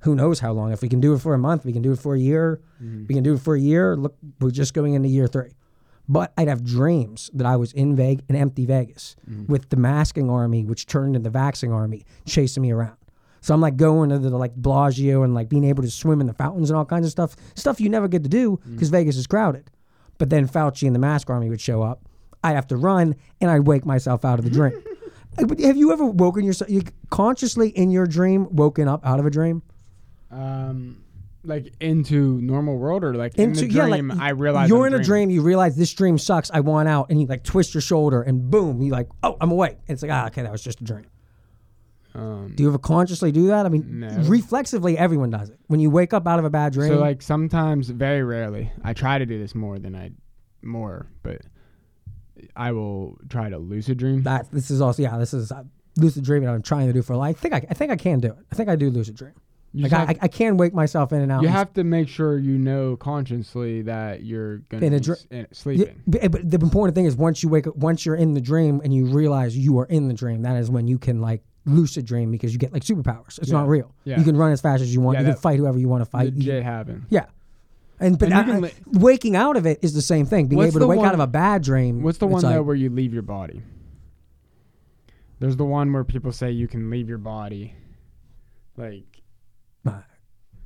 who 0.00 0.14
knows 0.14 0.40
how 0.40 0.52
long. 0.52 0.72
If 0.72 0.82
we 0.82 0.88
can 0.88 1.00
do 1.00 1.14
it 1.14 1.20
for 1.20 1.34
a 1.34 1.38
month, 1.38 1.64
we 1.64 1.72
can 1.72 1.82
do 1.82 1.92
it 1.92 1.98
for 1.98 2.14
a 2.14 2.18
year. 2.18 2.60
Mm-hmm. 2.82 3.06
We 3.08 3.14
can 3.14 3.24
do 3.24 3.34
it 3.34 3.40
for 3.40 3.54
a 3.54 3.60
year. 3.60 3.96
Look, 3.96 4.16
we're 4.40 4.50
just 4.50 4.74
going 4.74 4.94
into 4.94 5.08
year 5.08 5.26
three. 5.26 5.50
But 6.08 6.32
I'd 6.38 6.48
have 6.48 6.64
dreams 6.64 7.30
that 7.34 7.46
I 7.46 7.56
was 7.56 7.72
in 7.72 7.94
Vegas, 7.94 8.24
an 8.30 8.36
empty 8.36 8.64
Vegas, 8.64 9.14
mm-hmm. 9.28 9.52
with 9.52 9.68
the 9.68 9.76
masking 9.76 10.30
army, 10.30 10.64
which 10.64 10.86
turned 10.86 11.16
into 11.16 11.28
the 11.28 11.38
vaxing 11.38 11.74
army, 11.74 12.06
chasing 12.24 12.62
me 12.62 12.70
around. 12.70 12.96
So 13.40 13.54
I'm 13.54 13.60
like 13.60 13.76
going 13.76 14.10
to 14.10 14.18
the 14.18 14.30
like 14.30 14.54
Bellagio 14.56 15.22
and 15.22 15.34
like 15.34 15.48
being 15.48 15.64
able 15.64 15.82
to 15.82 15.90
swim 15.90 16.20
in 16.20 16.26
the 16.26 16.34
fountains 16.34 16.70
and 16.70 16.76
all 16.76 16.84
kinds 16.84 17.06
of 17.06 17.12
stuff, 17.12 17.36
stuff 17.54 17.80
you 17.80 17.88
never 17.88 18.08
get 18.08 18.22
to 18.22 18.28
do 18.28 18.56
mm. 18.56 18.74
because 18.74 18.88
Vegas 18.88 19.16
is 19.16 19.26
crowded. 19.26 19.70
But 20.18 20.30
then 20.30 20.48
Fauci 20.48 20.86
and 20.86 20.94
the 20.94 21.00
mask 21.00 21.30
army 21.30 21.48
would 21.48 21.60
show 21.60 21.82
up. 21.82 22.02
I'd 22.44 22.54
have 22.54 22.66
to 22.68 22.76
run 22.76 23.16
and 23.40 23.50
I'd 23.50 23.66
wake 23.66 23.84
myself 23.86 24.24
out 24.24 24.38
of 24.38 24.44
the 24.44 24.50
dream. 24.50 24.82
But 25.36 25.60
have 25.60 25.76
you 25.76 25.92
ever 25.92 26.04
woken 26.04 26.44
yourself, 26.44 26.68
you 26.68 26.82
consciously 27.10 27.68
in 27.68 27.92
your 27.92 28.06
dream, 28.06 28.48
woken 28.50 28.88
up 28.88 29.06
out 29.06 29.20
of 29.20 29.26
a 29.26 29.30
dream? 29.30 29.62
Um, 30.32 31.04
like 31.44 31.72
into 31.80 32.40
normal 32.40 32.76
world 32.76 33.04
or 33.04 33.14
like 33.14 33.36
Into- 33.36 33.62
in 33.62 33.68
the 33.68 33.72
dream 33.72 34.08
yeah, 34.08 34.14
like, 34.14 34.20
I 34.20 34.30
realize 34.30 34.68
you're 34.68 34.86
I'm 34.86 34.94
in 34.94 35.00
a 35.00 35.04
dream. 35.04 35.30
You 35.30 35.42
realize 35.42 35.76
this 35.76 35.92
dream 35.92 36.18
sucks. 36.18 36.50
I 36.52 36.60
want 36.60 36.88
out, 36.88 37.10
and 37.10 37.20
you 37.20 37.26
like 37.26 37.44
twist 37.44 37.72
your 37.72 37.80
shoulder, 37.80 38.22
and 38.22 38.50
boom, 38.50 38.82
you 38.82 38.90
like, 38.90 39.08
oh, 39.22 39.36
I'm 39.40 39.52
awake. 39.52 39.78
And 39.86 39.94
it's 39.94 40.02
like, 40.02 40.10
ah, 40.10 40.26
okay, 40.26 40.42
that 40.42 40.50
was 40.50 40.62
just 40.62 40.80
a 40.80 40.84
dream. 40.84 41.06
Um, 42.18 42.52
Do 42.54 42.62
you 42.62 42.68
ever 42.68 42.78
consciously 42.78 43.30
do 43.32 43.46
that? 43.48 43.64
I 43.66 43.68
mean, 43.68 44.00
No. 44.00 44.08
reflexively, 44.24 44.98
everyone 44.98 45.30
does 45.30 45.50
it. 45.50 45.58
When 45.68 45.80
you 45.80 45.90
wake 45.90 46.12
up 46.12 46.26
out 46.26 46.38
of 46.38 46.44
a 46.44 46.50
bad 46.50 46.72
dream, 46.72 46.92
so 46.92 46.98
like 47.00 47.22
sometimes, 47.22 47.88
very 47.90 48.22
rarely, 48.22 48.70
I 48.82 48.92
try 48.92 49.18
to 49.18 49.26
do 49.26 49.38
this 49.38 49.54
more 49.54 49.78
than 49.78 49.94
I 49.94 50.10
more, 50.62 51.06
but 51.22 51.42
I 52.56 52.72
will 52.72 53.18
try 53.28 53.50
to 53.50 53.58
lucid 53.58 53.98
dream. 53.98 54.22
that 54.22 54.50
this 54.52 54.70
is 54.70 54.80
also 54.80 55.02
yeah, 55.02 55.18
this 55.18 55.34
is 55.34 55.50
uh, 55.50 55.64
lucid 55.96 56.24
dreaming. 56.24 56.48
I'm 56.48 56.62
trying 56.62 56.86
to 56.86 56.92
do 56.92 57.02
for 57.02 57.16
life. 57.16 57.36
I 57.38 57.40
think 57.40 57.54
I, 57.54 57.66
I 57.70 57.74
think 57.74 57.90
I 57.90 57.96
can 57.96 58.20
do 58.20 58.28
it. 58.28 58.36
I 58.50 58.54
think 58.54 58.68
I 58.68 58.76
do 58.76 58.90
lucid 58.90 59.16
dream. 59.16 59.32
You 59.74 59.82
Like 59.84 59.92
I, 59.92 59.98
have- 60.06 60.18
I, 60.22 60.28
can 60.28 60.56
wake 60.56 60.72
myself 60.72 61.12
in 61.12 61.20
and 61.20 61.30
out. 61.30 61.42
You 61.42 61.48
have 61.48 61.74
to 61.74 61.84
make 61.84 62.08
sure 62.08 62.38
you 62.38 62.56
know 62.58 62.96
consciously 62.96 63.82
that 63.82 64.22
you're 64.22 64.58
gonna 64.70 64.86
In 64.86 64.94
a 64.94 64.98
be 64.98 65.04
dr- 65.04 65.18
in- 65.30 65.38
Yeah, 65.40 65.44
sleeping. 65.52 66.02
but, 66.06 66.30
but 66.30 66.50
the 66.50 66.58
important 66.58 66.94
thing 66.94 67.04
is 67.04 67.16
once 67.16 67.42
you 67.42 67.50
wake 67.50 67.66
up, 67.66 67.76
once 67.76 68.06
you're 68.06 68.14
in 68.16 68.32
the 68.32 68.40
dream 68.40 68.80
and 68.82 68.94
you 68.94 69.04
realize 69.06 69.56
you 69.58 69.78
are 69.78 69.84
in 69.84 70.08
the 70.08 70.14
dream, 70.14 70.42
that 70.42 70.56
is 70.56 70.70
when 70.70 70.88
you 70.88 70.98
can 70.98 71.20
like 71.20 71.42
lucid 71.68 72.04
dream 72.06 72.30
because 72.30 72.52
you 72.52 72.58
get 72.58 72.72
like 72.72 72.82
superpowers. 72.82 73.38
It's 73.38 73.48
Yeah. 73.50 73.58
not 73.58 73.68
real. 73.68 73.94
Yeah. 74.04 74.18
You 74.18 74.24
can 74.24 74.36
run 74.36 74.52
as 74.52 74.60
fast 74.60 74.82
as 74.82 74.92
you 74.92 75.00
want. 75.00 75.16
Yeah, 75.18 75.22
you 75.26 75.32
can 75.32 75.40
fight 75.40 75.58
whoever 75.58 75.78
you 75.78 75.88
want 75.88 76.02
to 76.02 76.10
fight. 76.10 76.34
Legit 76.34 76.62
happen. 76.62 77.06
yeah. 77.10 77.26
And 78.00 78.18
but 78.18 78.30
And 78.32 78.50
I- 78.50 78.56
I- 78.56 78.58
li- 78.60 78.72
waking 78.86 79.34
out 79.34 79.56
of 79.56 79.66
it 79.66 79.80
is 79.82 79.92
the 79.92 80.02
same 80.02 80.24
thing. 80.26 80.46
Being 80.46 80.62
able 80.62 80.78
to 80.80 80.86
wake 80.86 81.00
out 81.00 81.14
of 81.14 81.20
a 81.20 81.26
bad 81.26 81.62
dream. 81.62 82.02
What's 82.02 82.18
the 82.18 82.26
one 82.28 82.42
like, 82.42 82.54
though 82.54 82.62
where 82.62 82.76
you 82.76 82.90
leave 82.90 83.12
your 83.12 83.22
body? 83.22 83.60
There's 85.40 85.56
the 85.56 85.64
one 85.64 85.92
where 85.92 86.04
people 86.04 86.32
say 86.32 86.50
you 86.50 86.66
can 86.68 86.90
leave 86.90 87.08
your 87.08 87.18
body, 87.18 87.74
like 88.76 89.04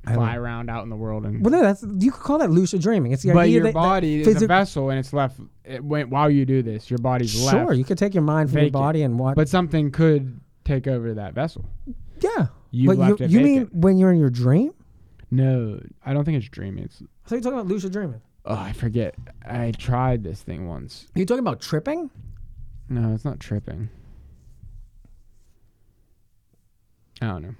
I 0.05 0.13
fly 0.15 0.35
around 0.35 0.69
out 0.69 0.83
in 0.83 0.89
the 0.89 0.95
world 0.95 1.25
and. 1.25 1.43
Well, 1.43 1.51
no, 1.51 1.61
that's 1.61 1.83
you 1.99 2.11
could 2.11 2.21
call 2.23 2.37
that 2.39 2.49
lucid 2.51 2.81
dreaming. 2.81 3.13
It's 3.13 3.23
the 3.23 3.33
but 3.33 3.39
idea 3.41 3.53
your 3.55 3.63
that, 3.63 3.69
that 3.69 3.79
body 3.79 4.21
is 4.21 4.41
a 4.41 4.47
vessel, 4.47 4.89
and 4.89 4.99
it's 4.99 5.13
left. 5.13 5.39
It 5.63 5.83
went 5.83 6.09
while 6.09 6.29
you 6.29 6.45
do 6.45 6.61
this. 6.61 6.89
Your 6.89 6.97
body's 6.97 7.41
left. 7.45 7.57
Sure, 7.57 7.73
you 7.73 7.85
could 7.85 7.97
take 7.97 8.13
your 8.13 8.23
mind 8.23 8.49
from 8.51 8.59
your 8.61 8.71
body 8.71 9.03
and 9.03 9.17
what. 9.17 9.35
But 9.35 9.47
something 9.47 9.91
could 9.91 10.41
take 10.65 10.87
over 10.87 11.13
that 11.13 11.33
vessel. 11.33 11.65
yeah, 12.19 12.47
You 12.71 12.87
but 12.89 12.97
left 12.97 13.19
you, 13.19 13.25
it 13.25 13.31
you 13.31 13.39
mean 13.41 13.59
vacant. 13.65 13.75
when 13.81 13.97
you're 13.97 14.11
in 14.11 14.19
your 14.19 14.29
dream? 14.29 14.73
No, 15.31 15.79
I 16.05 16.13
don't 16.13 16.25
think 16.25 16.37
it's 16.37 16.47
dreaming. 16.49 16.83
It's 16.85 16.97
So 17.25 17.35
you're 17.35 17.41
talking 17.41 17.57
about 17.59 17.67
lucid 17.67 17.91
dreaming? 17.91 18.21
oh, 18.45 18.55
I 18.55 18.73
forget. 18.73 19.15
I 19.45 19.71
tried 19.71 20.23
this 20.23 20.41
thing 20.41 20.67
once. 20.67 21.07
Are 21.15 21.19
you 21.19 21.25
talking 21.25 21.39
about 21.39 21.61
tripping? 21.61 22.09
No, 22.89 23.13
it's 23.13 23.25
not 23.25 23.39
tripping. 23.39 23.89
I 27.21 27.27
don't 27.27 27.41
know. 27.43 27.55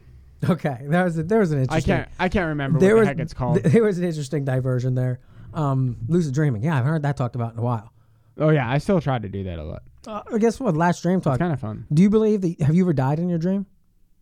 Okay, 0.49 0.80
there 0.89 1.06
was 1.06 1.18
a, 1.18 1.24
there 1.24 1.39
was 1.39 1.51
an 1.54 1.60
I 1.60 1.62
interesting. 1.62 1.95
can't. 1.95 2.10
I 2.20 2.28
can't 2.28 2.47
remember 2.49 2.78
what 2.80 2.99
the 2.99 3.06
heck 3.06 3.20
it's 3.20 3.34
called. 3.34 3.62
th- 3.62 3.72
there 3.74 3.84
was 3.84 3.97
an 3.97 4.04
interesting 4.04 4.43
diversion 4.43 4.93
there. 4.93 5.22
Um, 5.54 5.95
lucid 6.10 6.34
dreaming. 6.34 6.64
Yeah, 6.64 6.78
I've 6.78 6.84
heard 6.84 7.04
that 7.04 7.16
talked 7.16 7.36
about 7.36 7.54
in 7.54 7.60
a 7.60 7.62
while. 7.62 7.93
oh 8.39 8.49
yeah, 8.49 8.70
I 8.70 8.80
still 8.80 8.99
try 8.99 9.20
to 9.20 9.30
do 9.30 9.45
that 9.45 9.58
a 9.58 9.64
lot. 9.64 9.84
Uh, 10.06 10.22
I 10.32 10.38
guess 10.38 10.60
what 10.60 10.76
last 10.76 11.01
dream 11.01 11.22
talk. 11.22 11.36
It's 11.36 11.39
kind 11.39 11.54
of 11.54 11.60
fun. 11.60 11.86
Do 11.93 12.01
you 12.01 12.10
believe 12.10 12.41
that? 12.41 12.62
Have 12.62 12.76
you 12.76 12.84
ever 12.84 12.93
died 12.93 13.20
in 13.20 13.30
your 13.30 13.39
dream? 13.39 13.66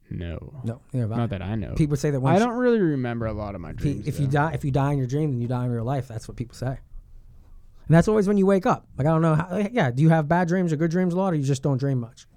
No, 0.09 0.53
No, 0.65 0.82
not 0.93 1.29
that 1.29 1.41
I 1.41 1.55
know. 1.55 1.73
People 1.75 1.95
say 1.95 2.11
that 2.11 2.21
I 2.21 2.38
don't 2.38 2.57
really 2.57 2.79
remember 2.82 3.27
a 3.27 3.34
lot 3.34 3.55
of 3.55 3.61
my 3.61 3.71
dreams. 3.71 4.05
if 4.07 4.19
you 4.19 4.27
though. 4.27 4.32
die 4.32 4.51
if 4.53 4.65
you 4.65 4.71
die 4.71 4.91
in 4.91 4.97
your 4.97 5.07
dream, 5.07 5.32
then 5.32 5.39
you 5.39 5.47
die 5.47 5.63
in 5.63 5.71
real 5.71 5.86
life. 5.86 6.07
That's 6.09 6.27
what 6.27 6.36
people 6.36 6.53
say. 6.53 6.67
And 6.67 7.95
that's 7.95 8.09
always 8.09 8.27
when 8.27 8.38
you 8.38 8.45
wake 8.45 8.65
up. 8.65 8.86
Like 8.97 9.07
I 9.07 9.11
don't 9.11 9.21
know. 9.21 9.36
How, 9.36 9.47
like, 9.49 9.71
yeah, 9.73 9.89
do 9.89 10.03
you 10.03 10.09
have 10.09 10.27
bad 10.27 10.49
dreams 10.49 10.73
or 10.73 10.75
good 10.75 10.91
dreams 10.91 11.13
a 11.13 11.17
lot, 11.17 11.32
or 11.32 11.38
you 11.38 11.43
just 11.43 11.63
don't 11.63 11.77
dream 11.77 11.99
much? 11.99 12.27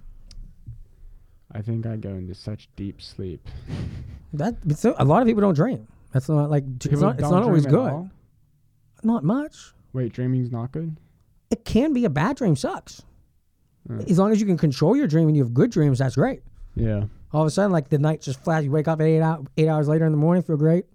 I 1.51 1.63
think 1.63 1.85
I 1.87 1.97
go 1.97 2.11
into 2.11 2.35
such 2.35 2.69
deep 2.77 3.03
sleep. 3.03 3.47
That 4.35 4.57
so, 4.77 4.97
a 4.99 5.05
lot 5.05 5.23
of 5.23 5.29
people 5.29 5.43
don't 5.43 5.55
dream. 5.55 5.87
That's 6.13 6.29
not 6.29 6.51
like 6.51 6.65
it's 6.75 6.89
People 6.89 7.03
not, 7.03 7.21
it's 7.21 7.31
don't 7.31 7.45
always 7.45 7.67
good. 7.67 8.11
Not 9.05 9.23
much. 9.23 9.75
Wait, 9.93 10.13
dreaming's 10.13 10.51
not 10.51 10.73
good. 10.73 10.97
It 11.51 11.65
can 11.65 11.93
be 11.93 12.05
a 12.05 12.11
bad 12.11 12.37
dream. 12.37 12.57
Sucks. 12.57 13.03
Mm. 13.89 14.11
As 14.11 14.19
long 14.19 14.33
as 14.33 14.41
you 14.41 14.47
can 14.47 14.57
control 14.57 14.97
your 14.97 15.07
dream 15.07 15.29
and 15.29 15.37
you 15.37 15.43
have 15.43 15.53
good 15.55 15.71
dreams, 15.71 15.99
that's 15.99 16.15
great. 16.17 16.43
Yeah, 16.75 17.05
All 17.33 17.43
of 17.43 17.47
a 17.47 17.51
sudden, 17.51 17.71
like 17.71 17.89
the 17.89 17.99
night 17.99 18.21
just 18.23 18.43
flash. 18.43 18.65
You 18.65 18.71
wake 18.71 18.89
up 18.89 19.01
at 19.01 19.07
eight 19.07 19.21
out 19.21 19.47
eight 19.57 19.69
hours 19.69 19.87
later 19.89 20.07
in 20.07 20.13
the 20.13 20.19
morning, 20.19 20.43
feel 20.43 20.57
great. 20.57 20.87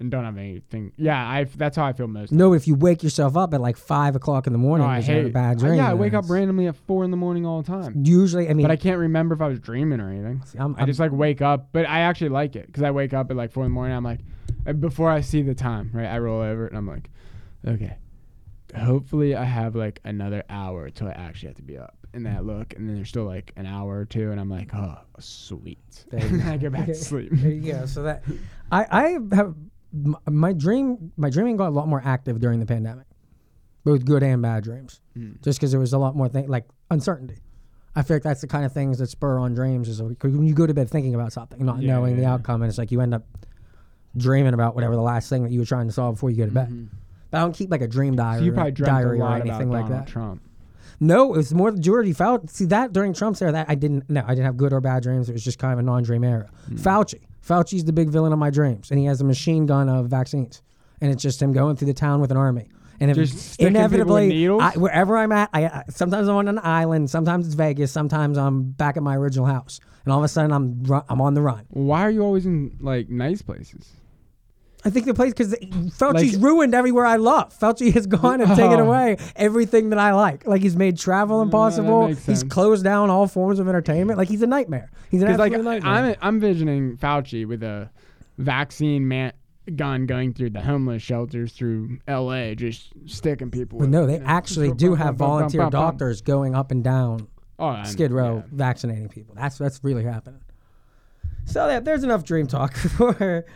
and 0.00 0.10
don't 0.10 0.24
have 0.24 0.36
anything. 0.38 0.90
Yeah, 0.96 1.16
I. 1.16 1.44
That's 1.44 1.76
how 1.76 1.84
I 1.84 1.92
feel 1.92 2.08
most. 2.08 2.32
No, 2.32 2.52
if 2.52 2.66
you 2.66 2.74
wake 2.74 3.02
yourself 3.04 3.36
up 3.36 3.54
at 3.54 3.60
like 3.60 3.76
five 3.76 4.16
o'clock 4.16 4.46
in 4.48 4.52
the 4.52 4.58
morning, 4.58 4.86
No, 4.86 4.92
I 4.92 5.00
hate. 5.00 5.32
bad 5.32 5.58
I- 5.58 5.60
dream. 5.60 5.74
yeah, 5.76 5.90
I 5.90 5.94
wake 5.94 6.14
up 6.14 6.28
randomly 6.28 6.66
at 6.66 6.74
four 6.74 7.04
in 7.04 7.10
the 7.12 7.16
morning 7.16 7.46
all 7.46 7.62
the 7.62 7.68
time. 7.68 8.02
Usually, 8.04 8.48
I 8.48 8.54
mean, 8.54 8.64
But 8.66 8.72
I 8.72 8.76
can't 8.76 8.98
remember 8.98 9.34
if 9.36 9.40
I 9.40 9.46
was 9.46 9.60
dreaming 9.60 10.00
or 10.00 10.08
anything. 10.10 10.42
I'm, 10.58 10.74
I 10.78 10.84
just 10.84 10.98
like 10.98 11.12
wake 11.12 11.40
up, 11.42 11.68
but 11.72 11.86
I 11.88 12.00
actually 12.00 12.30
like 12.30 12.56
it 12.56 12.66
because 12.66 12.82
I 12.82 12.90
wake 12.90 13.14
up 13.14 13.30
at 13.30 13.36
like 13.36 13.52
four 13.52 13.64
in 13.64 13.70
the 13.70 13.74
morning. 13.74 13.96
I'm 13.96 14.02
like, 14.04 14.20
uh, 14.66 14.72
before 14.72 15.10
I 15.10 15.20
see 15.20 15.42
the 15.42 15.54
time, 15.54 15.90
right? 15.94 16.06
I 16.06 16.18
roll 16.18 16.40
over 16.40 16.66
and 16.66 16.76
I'm 16.76 16.88
like, 16.88 17.08
okay, 17.66 17.96
hopefully 18.76 19.36
I 19.36 19.44
have 19.44 19.76
like 19.76 20.00
another 20.04 20.42
hour 20.50 20.90
till 20.90 21.06
I 21.06 21.12
actually 21.12 21.48
have 21.48 21.56
to 21.56 21.62
be 21.62 21.78
up. 21.78 21.96
And 22.14 22.26
that 22.26 22.44
look, 22.46 22.74
and 22.74 22.88
then 22.88 22.96
there's 22.96 23.08
still 23.08 23.24
like 23.24 23.52
an 23.56 23.66
hour 23.66 23.98
or 23.98 24.04
two, 24.04 24.30
and 24.30 24.40
I'm 24.40 24.48
like, 24.48 24.72
oh, 24.74 24.96
sweet. 25.18 26.04
I 26.12 26.56
go 26.56 26.70
back 26.70 26.86
to 26.86 26.94
sleep. 27.10 27.30
There 27.32 27.50
you 27.50 27.72
go. 27.72 27.86
So 27.86 28.04
that 28.04 28.22
I 28.70 28.86
I 28.90 29.34
have 29.34 29.54
my 30.28 30.52
dream 30.52 31.12
my 31.16 31.30
dreaming 31.30 31.56
got 31.56 31.68
a 31.68 31.76
lot 31.76 31.88
more 31.88 32.02
active 32.04 32.40
during 32.40 32.60
the 32.60 32.66
pandemic, 32.66 33.06
both 33.84 34.04
good 34.04 34.22
and 34.22 34.40
bad 34.42 34.64
dreams. 34.64 35.00
Mm. 35.16 35.42
Just 35.42 35.58
because 35.58 35.70
there 35.72 35.80
was 35.80 35.92
a 35.92 35.98
lot 35.98 36.14
more 36.16 36.28
thing 36.28 36.46
like 36.48 36.66
uncertainty. 36.90 37.38
I 37.96 38.02
feel 38.02 38.16
like 38.16 38.24
that's 38.24 38.40
the 38.40 38.48
kind 38.48 38.64
of 38.64 38.72
things 38.72 38.98
that 38.98 39.08
spur 39.08 39.38
on 39.38 39.54
dreams. 39.54 39.88
Is 39.88 40.00
like, 40.00 40.22
when 40.22 40.44
you 40.46 40.54
go 40.54 40.66
to 40.66 40.74
bed 40.74 40.90
thinking 40.90 41.14
about 41.14 41.32
something, 41.32 41.64
not 41.64 41.80
Yeah, 41.80 41.94
knowing 41.94 42.16
the 42.16 42.22
yeah. 42.22 42.32
outcome, 42.34 42.62
and 42.62 42.68
it's 42.68 42.78
like 42.78 42.90
you 42.90 43.00
end 43.00 43.14
up 43.14 43.24
dreaming 44.16 44.54
about 44.54 44.74
whatever 44.74 44.94
the 44.94 45.02
last 45.02 45.28
thing 45.28 45.42
that 45.44 45.52
you 45.52 45.60
were 45.60 45.66
trying 45.66 45.86
to 45.86 45.92
solve 45.92 46.16
before 46.16 46.30
you 46.30 46.36
go 46.36 46.46
to 46.46 46.52
bed. 46.52 46.88
But 47.30 47.38
I 47.38 47.40
don't 47.42 47.52
keep 47.54 47.70
like 47.70 47.82
a 47.82 47.88
dream 47.88 48.16
diary, 48.16 48.34
Mm-hmm. 48.36 48.40
So 48.40 48.44
you 48.46 48.52
probably 48.52 48.72
diary 48.72 49.18
a 49.20 49.22
or 49.24 49.34
anything 49.34 49.70
like 49.70 49.84
Donald 49.86 50.06
that. 50.06 50.08
Trump. 50.08 50.42
No, 51.00 51.34
it 51.34 51.38
was 51.38 51.54
more 51.54 51.70
the 51.70 51.80
Georgie 51.80 52.14
Fauci. 52.14 52.50
See 52.50 52.64
that 52.66 52.92
during 52.92 53.12
Trump's 53.12 53.42
era, 53.42 53.52
that 53.52 53.66
I 53.68 53.74
didn't. 53.74 54.08
No, 54.08 54.22
I 54.24 54.30
didn't 54.30 54.46
have 54.46 54.56
good 54.56 54.72
or 54.72 54.80
bad 54.80 55.02
dreams. 55.02 55.28
It 55.28 55.32
was 55.32 55.44
just 55.44 55.58
kind 55.58 55.72
of 55.72 55.78
a 55.78 55.82
non-dream 55.82 56.24
era. 56.24 56.50
Hmm. 56.68 56.76
Fauci, 56.76 57.20
Fauci's 57.46 57.84
the 57.84 57.92
big 57.92 58.10
villain 58.10 58.32
of 58.32 58.38
my 58.38 58.50
dreams, 58.50 58.90
and 58.90 58.98
he 58.98 59.06
has 59.06 59.20
a 59.20 59.24
machine 59.24 59.66
gun 59.66 59.88
of 59.88 60.06
vaccines, 60.06 60.62
and 61.00 61.10
it's 61.10 61.22
just 61.22 61.42
him 61.42 61.52
going 61.52 61.76
through 61.76 61.86
the 61.86 61.94
town 61.94 62.20
with 62.20 62.30
an 62.30 62.36
army. 62.36 62.68
And 63.00 63.10
if 63.10 63.16
Just 63.16 63.36
sticking 63.36 63.72
people 63.74 63.82
with 63.82 63.92
inevitably, 63.92 64.28
needles? 64.28 64.62
I, 64.62 64.70
wherever 64.78 65.16
I'm 65.16 65.32
at, 65.32 65.50
I, 65.52 65.64
I 65.66 65.84
sometimes 65.90 66.28
I'm 66.28 66.36
on 66.36 66.48
an 66.48 66.60
island, 66.62 67.10
sometimes 67.10 67.46
it's 67.46 67.56
Vegas, 67.56 67.90
sometimes 67.90 68.38
I'm 68.38 68.70
back 68.70 68.96
at 68.96 69.02
my 69.02 69.16
original 69.16 69.46
house, 69.46 69.80
and 70.04 70.12
all 70.12 70.20
of 70.20 70.24
a 70.24 70.28
sudden 70.28 70.52
I'm 70.52 70.82
ru- 70.84 71.02
I'm 71.08 71.20
on 71.20 71.34
the 71.34 71.42
run. 71.42 71.66
Why 71.70 72.02
are 72.02 72.10
you 72.10 72.22
always 72.22 72.46
in 72.46 72.76
like 72.80 73.08
nice 73.08 73.42
places? 73.42 73.92
I 74.86 74.90
think 74.90 75.06
the 75.06 75.14
place 75.14 75.32
because 75.32 75.54
Fauci's 75.54 76.34
Like- 76.36 76.44
ruined 76.44 76.74
everywhere 76.74 77.06
I 77.06 77.16
love. 77.16 77.58
Fauci 77.58 77.92
has 77.94 78.06
gone 78.06 78.40
and 78.40 78.50
taken 78.54 78.80
Oh. 78.80 78.86
away 78.86 79.16
everything 79.36 79.90
that 79.90 79.98
I 79.98 80.12
like. 80.12 80.46
Like 80.46 80.60
he's 80.62 80.76
made 80.76 80.98
travel 80.98 81.38
mm, 81.40 81.44
impossible. 81.44 82.08
makes 82.08 82.26
He's 82.26 82.42
closed 82.44 82.84
down 82.84 83.08
all 83.10 83.26
forms 83.26 83.58
of 83.58 83.68
entertainment. 83.68 84.18
Like 84.18 84.28
he's 84.28 84.42
a 84.42 84.46
nightmare. 84.46 84.90
He's 85.10 85.22
an 85.22 85.28
like 85.38 85.52
absolute 85.52 85.64
nightmare. 85.84 86.16
I'm 86.20 86.34
I'm 86.34 86.40
visioning 86.40 86.96
Fauci 86.98 87.46
with 87.46 87.62
a 87.62 87.88
vaccine 88.38 89.08
man 89.08 89.32
gun 89.76 90.04
going 90.04 90.34
through 90.34 90.50
the 90.50 90.60
homeless 90.60 91.02
shelters 91.02 91.52
through 91.54 91.96
L.A. 92.06 92.54
just 92.54 92.92
sticking 93.06 93.50
people. 93.50 93.78
but 93.78 93.88
no, 93.88 94.06
they 94.06 94.18
actually 94.18 94.70
do 94.72 94.90
bum, 94.90 94.98
have 94.98 95.16
bum, 95.16 95.28
bum, 95.28 95.28
volunteer 95.38 95.60
bum, 95.62 95.70
bum. 95.70 95.80
doctors 95.82 96.20
going 96.20 96.54
up 96.54 96.70
and 96.70 96.84
down 96.84 97.28
Oh, 97.58 97.80
Skid 97.84 98.10
Row 98.12 98.36
yeah. 98.38 98.42
vaccinating 98.52 99.08
people. 99.08 99.34
That's 99.34 99.56
that's 99.56 99.80
really 99.82 100.04
happening. 100.04 100.40
So 101.46 101.66
yeah, 101.68 101.80
there's 101.80 102.04
enough 102.04 102.24
dream 102.24 102.46
talk 102.46 102.74
for 102.98 103.46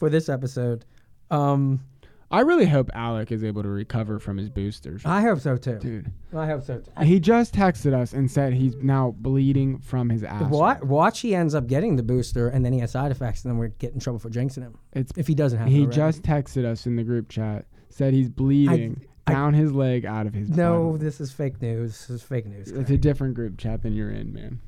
for 0.00 0.10
this 0.10 0.28
episode. 0.28 0.84
Um, 1.30 1.84
I 2.32 2.40
really 2.40 2.66
hope 2.66 2.90
Alec 2.94 3.30
is 3.32 3.44
able 3.44 3.62
to 3.62 3.68
recover 3.68 4.18
from 4.18 4.36
his 4.38 4.48
boosters. 4.48 5.02
I 5.04 5.20
hope 5.20 5.40
so 5.40 5.56
too. 5.56 5.78
Dude, 5.78 6.10
I 6.34 6.46
hope 6.46 6.62
so 6.64 6.78
too. 6.78 6.90
he 7.04 7.20
just 7.20 7.52
texted 7.54 7.92
us 7.92 8.12
and 8.12 8.30
said 8.30 8.52
he's 8.54 8.74
now 8.76 9.14
bleeding 9.18 9.78
from 9.80 10.08
his 10.08 10.22
ass. 10.24 10.48
Watch, 10.50 10.80
watch, 10.82 11.20
he 11.20 11.34
ends 11.34 11.54
up 11.54 11.66
getting 11.66 11.96
the 11.96 12.02
booster, 12.02 12.48
and 12.48 12.64
then 12.64 12.72
he 12.72 12.78
has 12.80 12.92
side 12.92 13.10
effects, 13.10 13.44
and 13.44 13.50
then 13.52 13.58
we're 13.58 13.68
getting 13.68 13.96
in 13.96 14.00
trouble 14.00 14.18
for 14.20 14.30
jinxing 14.30 14.62
him 14.62 14.78
It's 14.92 15.12
if 15.16 15.26
he 15.26 15.34
doesn't 15.34 15.58
have. 15.58 15.68
he 15.68 15.86
just 15.86 16.22
texted 16.22 16.64
us 16.64 16.86
in 16.86 16.96
the 16.96 17.04
group 17.04 17.28
chat. 17.28 17.66
Said 17.90 18.14
he's 18.14 18.28
bleeding 18.28 19.04
I- 19.26 19.32
down 19.32 19.52
his 19.54 19.72
leg 19.72 20.06
out 20.06 20.26
of 20.26 20.32
his. 20.34 20.48
No, 20.50 20.92
body. 20.92 21.04
this 21.04 21.20
is 21.20 21.32
fake 21.32 21.60
news. 21.60 22.06
This 22.06 22.10
is 22.10 22.22
fake 22.22 22.46
news. 22.46 22.68
it's 22.70 22.90
a 22.90 22.96
different 22.98 23.34
group 23.34 23.58
chat 23.58 23.82
than 23.82 23.92
you're 23.92 24.10
in, 24.10 24.32
man. 24.32 24.60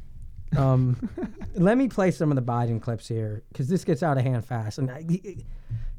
Um, 0.57 1.09
let 1.55 1.78
me 1.78 1.88
play 1.88 2.11
some 2.11 2.30
of 2.30 2.36
the 2.36 2.42
Biden 2.42 2.80
clips 2.80 3.09
here 3.09 3.42
because 3.48 3.68
this 3.68 3.84
gets 3.84 4.03
out 4.03 4.18
of 4.18 4.24
hand 4.24 4.44
fast, 4.44 4.78
and 4.78 4.90
I, 4.90 5.05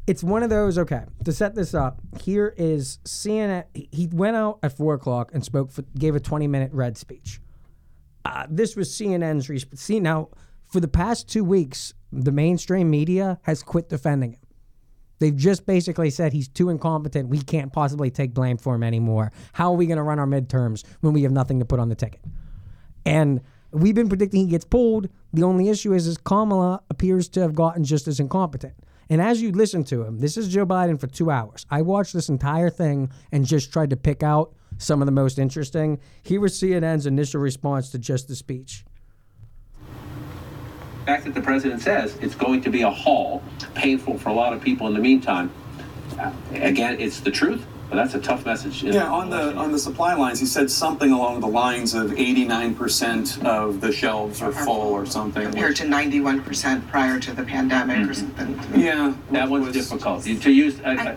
it's 0.08 0.24
one 0.24 0.44
of 0.44 0.50
those. 0.50 0.78
Okay, 0.78 1.04
to 1.26 1.32
set 1.32 1.56
this 1.56 1.74
up, 1.74 2.00
here 2.22 2.54
is 2.58 3.00
CNN. 3.06 3.66
he- 3.74 4.10
went 4.12 4.36
out 4.36 4.60
at 4.64 4.76
four 4.76 4.94
o'clock 4.94 5.32
and 5.34 5.44
spoke 5.44 5.72
for 5.72 5.84
gave 5.98 6.16
a 6.16 6.20
twenty 6.20 6.48
minute 6.48 6.72
red 6.74 6.98
speech. 6.98 7.40
Uh, 8.26 8.48
this 8.50 8.76
was 8.76 8.90
CNN's 8.90 9.48
resp- 9.48 9.78
see 9.78 10.00
now 10.00 10.30
for 10.74 10.80
the 10.80 10.88
past 10.88 11.30
two 11.30 11.44
weeks, 11.44 11.94
the 12.12 12.32
mainstream 12.32 12.90
media 12.90 13.40
has 13.44 13.62
quit 13.62 13.90
defending 13.90 14.34
him. 14.34 14.40
They've 15.20 15.36
just 15.36 15.68
basically 15.68 16.10
said 16.10 16.34
he's 16.34 16.48
too 16.48 16.70
incompetent. 16.70 17.30
We 17.30 17.42
can't 17.42 17.72
possibly 17.72 18.10
take 18.10 18.34
blame 18.34 18.58
for 18.58 18.74
him 18.74 18.82
anymore. 18.82 19.32
How 19.54 19.72
are 19.72 19.76
we 19.76 19.86
going 19.86 19.98
to 19.98 20.04
run 20.04 20.18
our 20.18 20.26
midterms 20.26 20.84
when 21.02 21.14
we 21.14 21.22
have 21.24 21.32
nothing 21.32 21.60
to 21.60 21.66
put 21.66 21.80
on 21.80 21.90
the 21.90 21.96
ticket? 21.96 22.22
And 23.06 23.42
we've 23.74 23.96
been 23.96 24.10
predicting 24.10 24.42
he 24.42 24.52
gets 24.52 24.66
pulled. 24.66 25.10
The 25.34 25.44
only 25.44 25.70
issue 25.70 25.94
is, 25.94 26.08
is 26.08 26.18
Kamala 26.18 26.82
appears 26.90 27.28
to 27.30 27.42
have 27.42 27.56
gotten 27.56 27.84
just 27.84 28.08
as 28.08 28.20
incompetent. 28.20 28.76
And 29.10 29.22
as 29.22 29.42
you 29.42 29.52
listen 29.52 29.84
to 29.86 30.04
him, 30.04 30.20
this 30.20 30.38
is 30.38 30.48
Joe 30.48 30.66
Biden 30.66 31.00
for 31.00 31.08
two 31.08 31.30
hours. 31.30 31.66
I 31.70 31.82
watched 31.82 32.14
this 32.14 32.30
entire 32.30 32.70
thing 32.70 33.12
and 33.32 33.46
just 33.46 33.74
tried 33.74 33.90
to 33.90 33.98
pick 33.98 34.24
out 34.24 34.54
some 34.78 35.02
of 35.02 35.06
the 35.06 35.12
most 35.12 35.38
interesting. 35.38 36.00
Here 36.24 36.40
was 36.40 36.54
CNN's 36.54 37.06
initial 37.06 37.42
response 37.42 37.90
to 37.92 38.00
just 38.00 38.28
the 38.28 38.36
speech. 38.36 38.86
The 41.00 41.06
fact 41.06 41.26
that 41.26 41.34
the 41.34 41.42
president 41.42 41.82
says 41.82 42.16
it's 42.22 42.36
going 42.36 42.62
to 42.62 42.70
be 42.70 42.84
a 42.84 42.90
haul, 42.90 43.44
painful 43.76 44.18
for 44.18 44.30
a 44.30 44.34
lot 44.34 44.54
of 44.54 44.62
people 44.62 44.88
in 44.88 44.94
the 44.94 45.02
meantime. 45.02 45.52
Again, 46.54 47.00
it's 47.00 47.20
the 47.20 47.32
truth, 47.32 47.66
but 47.94 48.02
that's 48.02 48.16
a 48.16 48.20
tough 48.20 48.44
message. 48.46 48.84
in 48.84 48.94
Yeah, 48.94 49.12
on 49.12 49.30
the 49.30 49.56
on 49.56 49.72
the 49.72 49.78
supply 49.78 50.16
lines, 50.16 50.40
he 50.40 50.46
said 50.48 50.72
something 50.72 51.12
along 51.12 51.42
the 51.42 51.48
lines 51.48 51.94
of 51.94 52.12
89% 52.12 53.44
of 53.46 53.82
the 53.82 53.92
shelves 53.92 54.42
are 54.42 54.52
full 54.52 54.92
or 54.94 55.06
something. 55.06 55.44
compared 55.44 55.76
to 55.78 55.84
91% 55.86 56.88
prior 56.88 57.20
to 57.20 57.34
the 57.34 57.44
pandemic 57.44 58.10
or 58.10 58.14
something. 58.16 58.60
Yeah, 58.76 59.14
That 59.32 59.44
which 59.44 59.52
one's 59.52 59.66
was- 59.68 59.76
difficult. 59.76 60.24
To 60.24 60.52
use 60.52 60.80
uh, 60.84 60.88
uh, 60.90 61.16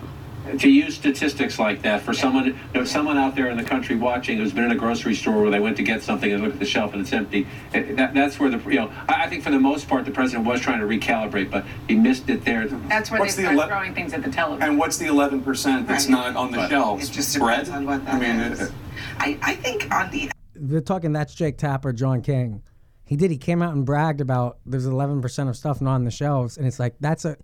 to 0.59 0.69
use 0.69 0.95
statistics 0.95 1.59
like 1.59 1.83
that 1.83 2.01
for 2.03 2.13
someone, 2.15 2.47
you 2.47 2.55
know, 2.75 2.85
someone 2.85 3.17
out 3.17 3.35
there 3.35 3.49
in 3.51 3.57
the 3.57 3.63
country 3.65 3.97
watching 3.97 4.39
who's 4.39 4.53
been 4.53 4.65
in 4.65 4.71
a 4.73 4.77
grocery 4.77 5.15
store 5.15 5.41
where 5.43 5.51
they 5.51 5.61
went 5.61 5.77
to 5.77 5.83
get 5.83 6.03
something 6.03 6.31
and 6.33 6.43
look 6.43 6.53
at 6.55 6.59
the 6.59 6.65
shelf 6.67 6.93
and 6.93 7.03
it's 7.03 7.13
empty. 7.13 7.47
uh, 7.75 7.83
That, 7.97 8.15
that's 8.15 8.39
where 8.39 8.51
the 8.51 8.59
you 8.71 8.77
know 8.81 8.91
I, 9.09 9.25
I 9.25 9.29
think 9.29 9.43
for 9.43 9.51
the 9.51 9.59
most 9.61 9.89
part 9.89 10.05
the 10.05 10.11
president 10.11 10.47
was 10.47 10.61
trying 10.61 10.81
to 10.81 10.87
recalibrate, 10.87 11.51
but 11.51 11.65
he 11.89 11.97
missed 11.97 12.29
it 12.29 12.45
there. 12.45 12.67
That's 12.67 13.11
where 13.11 13.21
What's 13.21 13.35
they 13.37 13.43
the 13.43 13.49
start 13.49 13.59
ele- 13.61 13.69
throwing 13.69 13.95
things 13.95 14.13
at 14.13 14.23
the 14.23 14.31
television. 14.31 14.69
And 14.71 14.79
what's 14.79 14.97
the 14.99 15.07
11% 15.07 15.87
that's 15.87 16.05
Right. 16.07 16.11
not 16.11 16.37
on 16.37 16.51
the 16.53 16.59
But- 16.59 16.71
shelves? 16.71 17.09
It 17.09 17.13
just 17.13 17.39
Bread? 17.39 17.65
depends 17.67 17.71
on 17.71 17.87
what 17.87 18.05
that 18.05 18.15
I 18.15 18.19
mean, 18.19 18.53
is. 18.53 18.61
it- 18.63 18.73
I, 19.19 19.39
I 19.43 19.55
think 19.57 19.93
on 19.95 20.11
the 20.11 20.31
They're 20.55 20.81
talking 20.81 21.13
that's 21.13 21.35
Jake 21.35 21.59
Tapper, 21.59 21.93
John 21.93 22.23
King. 22.23 22.63
He 23.05 23.15
did. 23.17 23.31
He 23.31 23.39
came 23.39 23.63
out 23.63 23.73
and 23.75 23.85
bragged 23.87 24.21
about 24.21 24.59
there's 24.67 24.87
11% 24.87 25.49
of 25.49 25.57
stuff 25.57 25.81
not 25.81 25.95
on 25.95 26.05
the 26.05 26.11
shelves, 26.11 26.57
and 26.59 26.67
it's 26.67 26.79
like 26.81 26.95
that's 27.01 27.25
a 27.25 27.37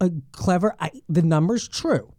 a 0.00 0.10
clever. 0.32 0.74
I, 0.80 0.90
the 1.08 1.22
number's 1.22 1.68
true. 1.68 2.11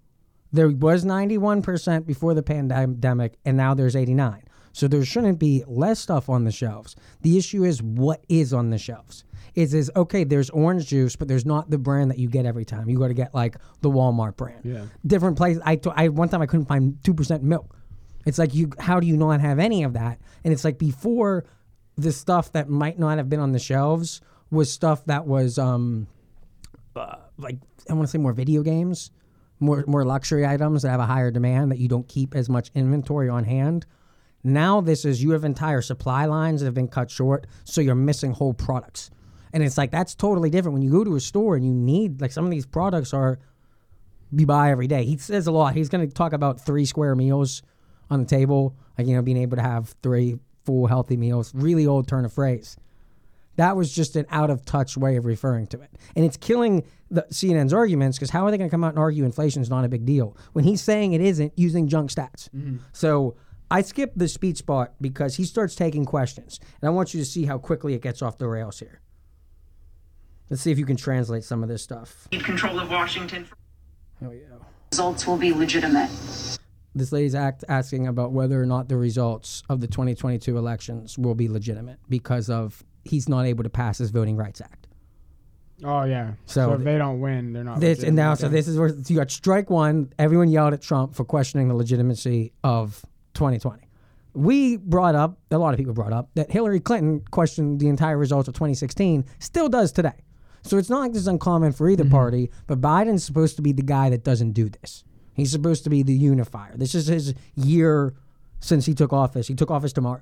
There 0.54 0.70
was 0.70 1.04
91% 1.04 2.06
before 2.06 2.34
the 2.34 2.44
pandemic, 2.44 3.38
and 3.44 3.58
now 3.58 3.74
there's 3.74 3.96
89. 3.96 4.44
So 4.72 4.88
there 4.88 5.04
shouldn't 5.04 5.40
be 5.40 5.64
less 5.68 6.00
stuff 6.00 6.30
on 6.30 6.46
the 6.46 6.52
shelves. 6.52 6.96
The 7.22 7.38
issue 7.38 7.64
is 7.64 7.82
what 7.82 8.24
is 8.30 8.54
on 8.54 8.70
the 8.70 8.78
shelves. 8.78 9.24
Is 9.56 9.74
is 9.76 9.92
okay? 9.96 10.24
There's 10.24 10.50
orange 10.50 10.88
juice, 10.88 11.16
but 11.16 11.28
there's 11.28 11.46
not 11.46 11.70
the 11.70 11.78
brand 11.78 12.10
that 12.10 12.18
you 12.18 12.28
get 12.28 12.48
every 12.48 12.66
time. 12.66 12.90
You 12.90 12.98
got 12.98 13.10
to 13.10 13.14
get 13.14 13.36
like 13.36 13.58
the 13.82 13.90
Walmart 13.92 14.36
brand. 14.36 14.62
Yeah. 14.64 14.86
Different 15.06 15.38
places. 15.38 15.62
I, 15.64 15.76
t- 15.76 15.92
I 15.96 16.08
one 16.08 16.28
time 16.28 16.42
I 16.42 16.48
couldn't 16.48 16.66
find 16.66 16.98
two 17.04 17.14
percent 17.14 17.44
milk. 17.44 17.78
It's 18.26 18.40
like 18.40 18.56
you. 18.56 18.72
How 18.80 19.00
do 19.00 19.06
you 19.06 19.16
not 19.16 19.42
have 19.42 19.60
any 19.60 19.84
of 19.84 19.94
that? 19.94 20.20
And 20.44 20.52
it's 20.52 20.64
like 20.64 20.80
before, 20.80 21.46
the 21.98 22.12
stuff 22.12 22.52
that 22.54 22.68
might 22.68 22.98
not 22.98 23.18
have 23.18 23.30
been 23.30 23.40
on 23.40 23.52
the 23.52 23.60
shelves 23.60 24.22
was 24.50 24.72
stuff 24.72 25.06
that 25.06 25.28
was 25.28 25.60
um, 25.60 26.08
uh, 26.96 27.18
like 27.38 27.58
I 27.88 27.94
want 27.94 28.08
to 28.08 28.12
say 28.12 28.18
more 28.18 28.34
video 28.34 28.64
games, 28.64 29.12
more 29.64 29.84
more 29.88 30.06
luxury 30.06 30.46
items 30.46 30.84
that 30.84 30.90
have 30.90 31.00
a 31.00 31.06
higher 31.06 31.32
demand 31.32 31.72
that 31.72 31.80
you 31.80 31.88
don't 31.88 32.08
keep 32.08 32.36
as 32.36 32.50
much 32.50 32.70
inventory 32.76 33.30
on 33.30 33.44
hand. 33.46 33.86
Now 34.44 34.82
this 34.82 35.06
is 35.06 35.24
you 35.24 35.32
have 35.32 35.44
entire 35.44 35.82
supply 35.82 36.26
lines 36.26 36.62
that 36.62 36.68
have 36.68 36.74
been 36.74 36.90
cut 36.90 37.10
short, 37.10 37.48
so 37.64 37.82
you're 37.82 37.96
missing 37.96 38.34
whole 38.34 38.54
products. 38.54 39.10
And 39.54 39.64
it's 39.64 39.78
like 39.78 39.92
that's 39.92 40.16
totally 40.16 40.50
different 40.50 40.74
when 40.74 40.82
you 40.82 40.92
go 40.92 41.04
to 41.04 41.16
a 41.16 41.20
store 41.20 41.56
and 41.56 41.66
you 41.66 41.74
need 41.74 42.22
like 42.22 42.32
some 42.32 42.46
of 42.46 42.52
these 42.52 42.66
products 42.66 43.14
are 43.14 43.40
you 44.32 44.46
buy 44.46 44.72
every 44.72 44.88
day. 44.88 45.06
He 45.06 45.18
says 45.18 45.48
a 45.48 45.52
lot. 45.52 45.76
He's 45.76 45.90
going 45.90 46.08
to 46.08 46.14
talk 46.14 46.34
about 46.34 46.60
three 46.60 46.86
square 46.86 47.16
meals 47.16 47.62
on 48.10 48.22
the 48.22 48.26
table, 48.26 48.76
like 48.98 49.08
you 49.08 49.16
know 49.16 49.22
being 49.22 49.38
able 49.38 49.58
to 49.58 49.64
have 49.64 49.96
three 50.02 50.40
full 50.66 50.88
healthy 50.88 51.18
meals. 51.18 51.54
Really 51.54 51.86
old 51.86 52.08
turn 52.08 52.26
of 52.26 52.34
phrase. 52.34 52.78
That 53.56 53.76
was 53.78 53.94
just 53.94 54.16
an 54.16 54.26
out 54.30 54.50
of 54.50 54.66
touch 54.66 54.98
way 54.98 55.16
of 55.16 55.26
referring 55.26 55.68
to 55.68 55.82
it. 55.82 55.92
And 56.16 56.26
it's 56.26 56.38
killing 56.38 56.84
the 57.14 57.22
CNN's 57.30 57.74
arguments 57.74 58.18
because 58.18 58.32
how 58.32 58.46
are 58.46 58.52
they 58.52 58.58
going 58.58 58.70
to 58.70 58.74
come 58.74 58.84
out 58.84 58.90
and 58.90 59.00
argue 59.00 59.24
inflation 59.24 59.62
is 59.62 59.70
not 59.70 59.86
a 59.86 59.90
big 59.90 60.06
deal 60.06 60.36
when 60.54 60.66
he's 60.66 60.82
saying 60.82 61.14
it 61.14 61.22
isn't 61.22 61.54
using 61.56 61.88
junk 61.88 62.10
stats? 62.10 62.50
Mm-hmm. 62.50 62.78
So 62.92 63.36
I 63.70 63.82
skipped 63.84 64.18
the 64.18 64.28
speech 64.28 64.58
spot 64.58 64.94
because 65.00 65.36
he 65.36 65.46
starts 65.46 65.76
taking 65.76 66.06
questions. 66.06 66.60
And 66.82 66.88
I 66.88 66.92
want 66.92 67.14
you 67.14 67.20
to 67.20 67.26
see 67.26 67.46
how 67.46 67.58
quickly 67.60 67.94
it 67.94 68.02
gets 68.02 68.22
off 68.22 68.38
the 68.38 68.48
rails 68.48 68.80
here. 68.80 69.00
Let's 70.50 70.62
see 70.62 70.72
if 70.72 70.80
you 70.80 70.86
can 70.86 70.98
translate 70.98 71.44
some 71.44 71.64
of 71.64 71.70
this 71.70 71.84
stuff. 71.84 72.28
need 72.32 72.44
control 72.44 72.80
of 72.80 72.90
Washington. 72.90 73.48
Here 74.20 74.30
we 74.30 74.38
go. 74.38 74.66
Results 74.92 75.26
will 75.26 75.38
be 75.38 75.54
legitimate. 75.54 76.10
This 76.96 77.12
lady's 77.12 77.34
act 77.34 77.64
asking 77.68 78.08
about 78.08 78.32
whether 78.32 78.62
or 78.62 78.66
not 78.66 78.90
the 78.90 78.98
results 78.98 79.64
of 79.70 79.82
the 79.82 79.88
2022 79.88 80.58
elections 80.58 81.18
will 81.18 81.34
be 81.34 81.48
legitimate 81.48 81.98
because 82.10 82.50
of 82.50 82.84
he's 83.04 83.28
not 83.28 83.46
able 83.46 83.64
to 83.64 83.70
pass 83.70 83.98
his 83.98 84.12
Voting 84.12 84.36
Rights 84.36 84.62
Act. 84.62 84.83
Oh 85.84 86.04
yeah. 86.04 86.34
So 86.46 86.70
So, 86.70 86.74
if 86.74 86.84
they 86.84 86.98
don't 86.98 87.20
win, 87.20 87.54
they're 87.54 87.64
not. 87.64 87.80
This 87.80 88.04
and 88.04 88.16
now, 88.16 88.36
so 88.36 88.48
this 88.50 88.68
is 88.68 88.78
where 88.78 88.90
you 88.90 89.16
got 89.16 89.32
strike 89.32 89.70
one. 89.70 90.12
Everyone 90.20 90.50
yelled 90.50 90.74
at 90.74 90.82
Trump 90.82 91.16
for 91.16 91.26
questioning 91.26 91.68
the 91.68 91.76
legitimacy 91.76 92.54
of 92.64 93.04
2020. 93.34 93.82
We 94.36 94.78
brought 94.78 95.14
up, 95.16 95.38
a 95.52 95.58
lot 95.58 95.74
of 95.74 95.78
people 95.78 95.94
brought 95.94 96.14
up, 96.14 96.30
that 96.36 96.52
Hillary 96.52 96.80
Clinton 96.80 97.22
questioned 97.32 97.80
the 97.80 97.88
entire 97.88 98.18
results 98.18 98.48
of 98.48 98.56
2016, 98.56 99.26
still 99.40 99.70
does 99.70 99.92
today. 99.92 100.24
So 100.64 100.78
it's 100.78 100.90
not 100.90 101.02
like 101.02 101.12
this 101.14 101.22
is 101.22 101.28
uncommon 101.28 101.74
for 101.74 101.90
either 101.90 102.06
party, 102.06 102.50
but 102.66 102.82
Biden's 102.82 103.24
supposed 103.24 103.58
to 103.58 103.62
be 103.62 103.74
the 103.74 103.84
guy 103.84 104.10
that 104.10 104.24
doesn't 104.24 104.54
do 104.54 104.70
this. 104.70 105.04
He's 105.34 105.52
supposed 105.52 105.84
to 105.84 105.90
be 105.90 106.04
the 106.04 106.14
unifier. 106.14 106.76
This 106.76 106.96
is 106.96 107.08
his 107.08 107.34
year 107.56 108.14
since 108.60 108.86
he 108.86 108.94
took 108.94 109.12
office. 109.14 109.48
He 109.48 109.56
took 109.56 109.70
office 109.70 109.94
tomorrow, 109.94 110.22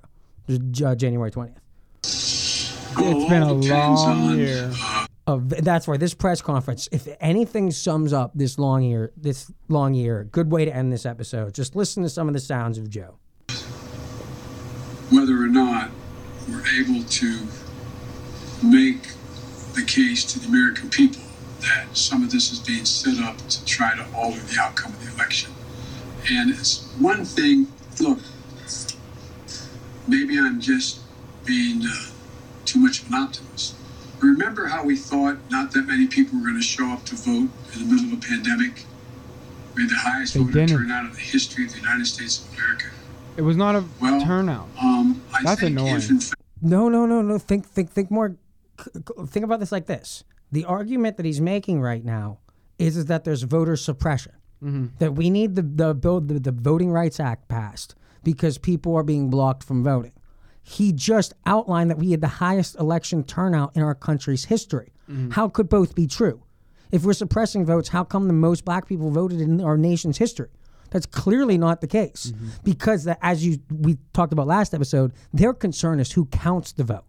uh, 0.50 0.96
January 0.96 1.32
20th. 1.32 1.58
It's 2.04 3.30
been 3.30 3.44
a 3.44 3.54
long 3.54 4.38
year. 4.38 4.72
Of 5.28 5.50
that's 5.50 5.88
why 5.88 5.98
this 5.98 6.14
press 6.14 6.42
conference 6.42 6.90
if 6.92 7.08
anything 7.20 7.70
sums 7.70 8.12
up 8.12 8.32
this 8.34 8.58
long 8.58 8.82
year 8.82 9.12
this 9.16 9.52
long 9.68 9.94
year 9.94 10.24
good 10.24 10.52
way 10.52 10.66
to 10.66 10.76
end 10.76 10.92
this 10.92 11.06
episode 11.06 11.54
just 11.54 11.76
listen 11.76 12.02
to 12.02 12.10
some 12.10 12.28
of 12.28 12.34
the 12.34 12.40
sounds 12.40 12.78
of 12.78 12.90
joe 12.90 13.18
whether 15.12 15.34
or 15.34 15.48
not 15.48 15.92
we're 16.50 16.66
able 16.80 17.04
to 17.04 17.46
make 18.64 19.04
the 19.74 19.84
case 19.86 20.24
to 20.34 20.40
the 20.40 20.48
American 20.48 20.90
people 20.90 21.22
that 21.62 21.86
some 21.96 22.24
of 22.24 22.32
this 22.32 22.52
is 22.52 22.60
being 22.60 22.86
set 22.86 23.20
up 23.24 23.38
to 23.48 23.66
try 23.66 23.96
to 23.96 24.06
alter 24.16 24.40
the 24.40 24.60
outcome 24.60 24.92
of 24.94 25.06
the 25.06 25.14
election. 25.14 25.52
And 26.30 26.50
it's 26.50 26.92
one 27.00 27.24
thing, 27.24 27.68
look, 28.00 28.20
maybe 30.08 30.38
I'm 30.40 30.60
just 30.60 31.02
being 31.46 31.84
uh, 31.86 32.10
too 32.66 32.80
much 32.80 33.02
of 33.02 33.08
an 33.10 33.16
optimist. 33.16 33.76
Remember 34.22 34.68
how 34.68 34.84
we 34.84 34.96
thought 34.96 35.38
not 35.50 35.72
that 35.72 35.88
many 35.88 36.08
people 36.08 36.40
were 36.40 36.46
going 36.46 36.60
to 36.60 36.64
show 36.64 36.90
up 36.92 37.04
to 37.06 37.16
vote 37.16 37.50
in 37.74 37.80
the 37.80 37.86
middle 37.96 38.14
of 38.14 38.20
a 38.20 38.22
pandemic? 38.22 38.86
We 39.76 39.84
had 39.84 39.92
the 39.92 39.96
highest 39.96 40.34
They 40.34 40.42
voter 40.42 40.52
didn't. 40.54 40.78
turnout 40.78 41.06
in 41.06 41.12
the 41.14 41.18
history 41.20 41.66
of 41.66 41.72
the 41.72 41.80
United 41.80 42.06
States 42.06 42.46
of 42.46 42.54
America. 42.58 42.86
It 43.38 43.42
was 43.42 43.58
not 43.58 43.76
a 43.76 43.84
Well, 44.00 44.22
turnout. 44.22 44.68
Um, 44.82 45.22
I 45.34 45.42
That's 45.44 45.62
think 45.62 45.72
annoying. 45.72 45.96
if 45.96 46.10
in 46.10 46.20
fact 46.20 46.36
no 46.64 46.90
no 46.90 47.08
no 47.08 47.22
no 47.24 47.40
think 47.40 47.66
think 47.66 47.90
think 47.90 48.12
more 48.12 48.36
c- 48.80 48.92
c- 48.96 49.26
think 49.26 49.44
about 49.44 49.60
this 49.60 49.72
like 49.72 49.88
this 49.88 50.24
the 50.52 50.64
argument 50.66 51.18
that 51.18 51.26
he's 51.26 51.42
making 51.42 51.82
right 51.82 52.06
now 52.06 52.38
is, 52.78 52.98
is 52.98 53.06
that 53.08 53.24
there's 53.24 53.42
voter 53.44 53.76
suppression 53.76 54.34
that 55.00 55.14
we 55.16 55.32
need 55.32 55.56
the 55.56 55.64
the 55.64 55.96
bill 55.96 56.22
the, 56.22 56.40
the 56.40 56.52
voting 56.52 56.92
rights 56.92 57.20
act 57.20 57.48
passed 57.48 57.96
because 58.24 58.60
people 58.60 58.96
are 58.96 59.02
being 59.02 59.28
blocked 59.32 59.64
from 59.64 59.84
voting 59.84 60.12
he 60.64 60.92
just 60.92 61.34
outlined 61.46 61.90
that 61.90 61.98
we 61.98 62.12
had 62.12 62.22
the 62.22 62.28
highest 62.28 62.76
election 62.80 63.24
turnout 63.24 63.76
in 63.76 63.82
our 63.82 63.96
country's 63.96 64.46
history. 64.46 64.94
Mm-hmm. 65.10 65.32
How 65.32 65.50
could 65.50 65.70
both 65.70 65.96
be 65.96 66.08
true? 66.08 66.44
If 66.92 67.04
we're 67.04 67.14
suppressing 67.14 67.66
votes 67.66 67.90
how 67.90 68.04
come 68.04 68.28
the 68.28 68.34
most 68.34 68.66
black 68.66 68.88
people 68.88 69.12
voted 69.12 69.42
in 69.42 69.62
our 69.62 69.78
nation's 69.78 70.18
history? 70.18 70.50
That's 70.92 71.06
clearly 71.06 71.58
not 71.58 71.80
the 71.80 71.88
case 71.88 72.34
mm-hmm. 72.36 72.50
because 72.64 73.06
that, 73.06 73.18
as 73.22 73.46
you 73.46 73.60
we 73.70 73.98
talked 74.14 74.34
about 74.34 74.46
last 74.48 74.74
episode 74.74 75.14
their 75.34 75.54
concern 75.54 76.00
is 76.02 76.12
who 76.12 76.26
counts 76.26 76.74
the 76.74 76.84
vote. 76.84 77.06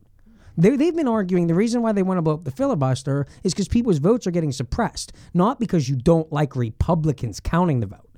They, 0.57 0.76
they've 0.76 0.94
been 0.94 1.09
arguing 1.09 1.46
the 1.46 1.55
reason 1.55 1.82
why 1.82 1.92
they 1.92 2.03
want 2.03 2.18
to 2.18 2.22
blow 2.22 2.34
up 2.34 2.44
the 2.44 2.50
filibuster 2.50 3.26
is 3.42 3.53
because 3.53 3.68
people's 3.68 3.98
votes 3.98 4.26
are 4.26 4.30
getting 4.30 4.53
suppressed, 4.53 5.12
not 5.34 5.59
because 5.59 5.88
you 5.88 5.96
don't 5.96 6.30
like 6.32 6.55
Republicans 6.55 7.40
counting 7.40 7.80
the 7.80 7.86
vote. 7.86 8.09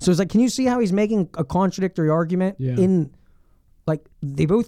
So 0.00 0.10
it's 0.10 0.18
like, 0.18 0.30
can 0.30 0.40
you 0.40 0.48
see 0.48 0.64
how 0.64 0.80
he's 0.80 0.92
making 0.92 1.28
a 1.34 1.44
contradictory 1.44 2.08
argument 2.10 2.56
Yeah. 2.58 2.72
in, 2.76 3.10
like, 3.92 4.02
they 4.22 4.46
both, 4.46 4.66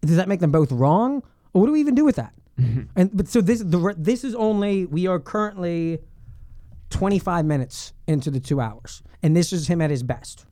does 0.00 0.16
that 0.16 0.28
make 0.28 0.40
them 0.40 0.52
both 0.52 0.70
wrong? 0.72 1.22
Or 1.52 1.60
what 1.60 1.66
do 1.66 1.72
we 1.72 1.80
even 1.80 1.94
do 1.94 2.04
with 2.04 2.16
that? 2.16 2.32
And 2.96 3.10
but 3.18 3.26
so 3.28 3.40
this 3.40 3.60
the 3.74 3.94
this 3.96 4.24
is 4.24 4.34
only 4.34 4.84
we 4.86 5.06
are 5.06 5.18
currently 5.18 5.98
25 6.90 7.44
minutes 7.46 7.92
into 8.06 8.30
the 8.30 8.40
two 8.40 8.60
hours, 8.60 9.02
and 9.22 9.34
this 9.34 9.52
is 9.52 9.68
him 9.68 9.80
at 9.80 9.90
his 9.90 10.02
best. 10.02 10.44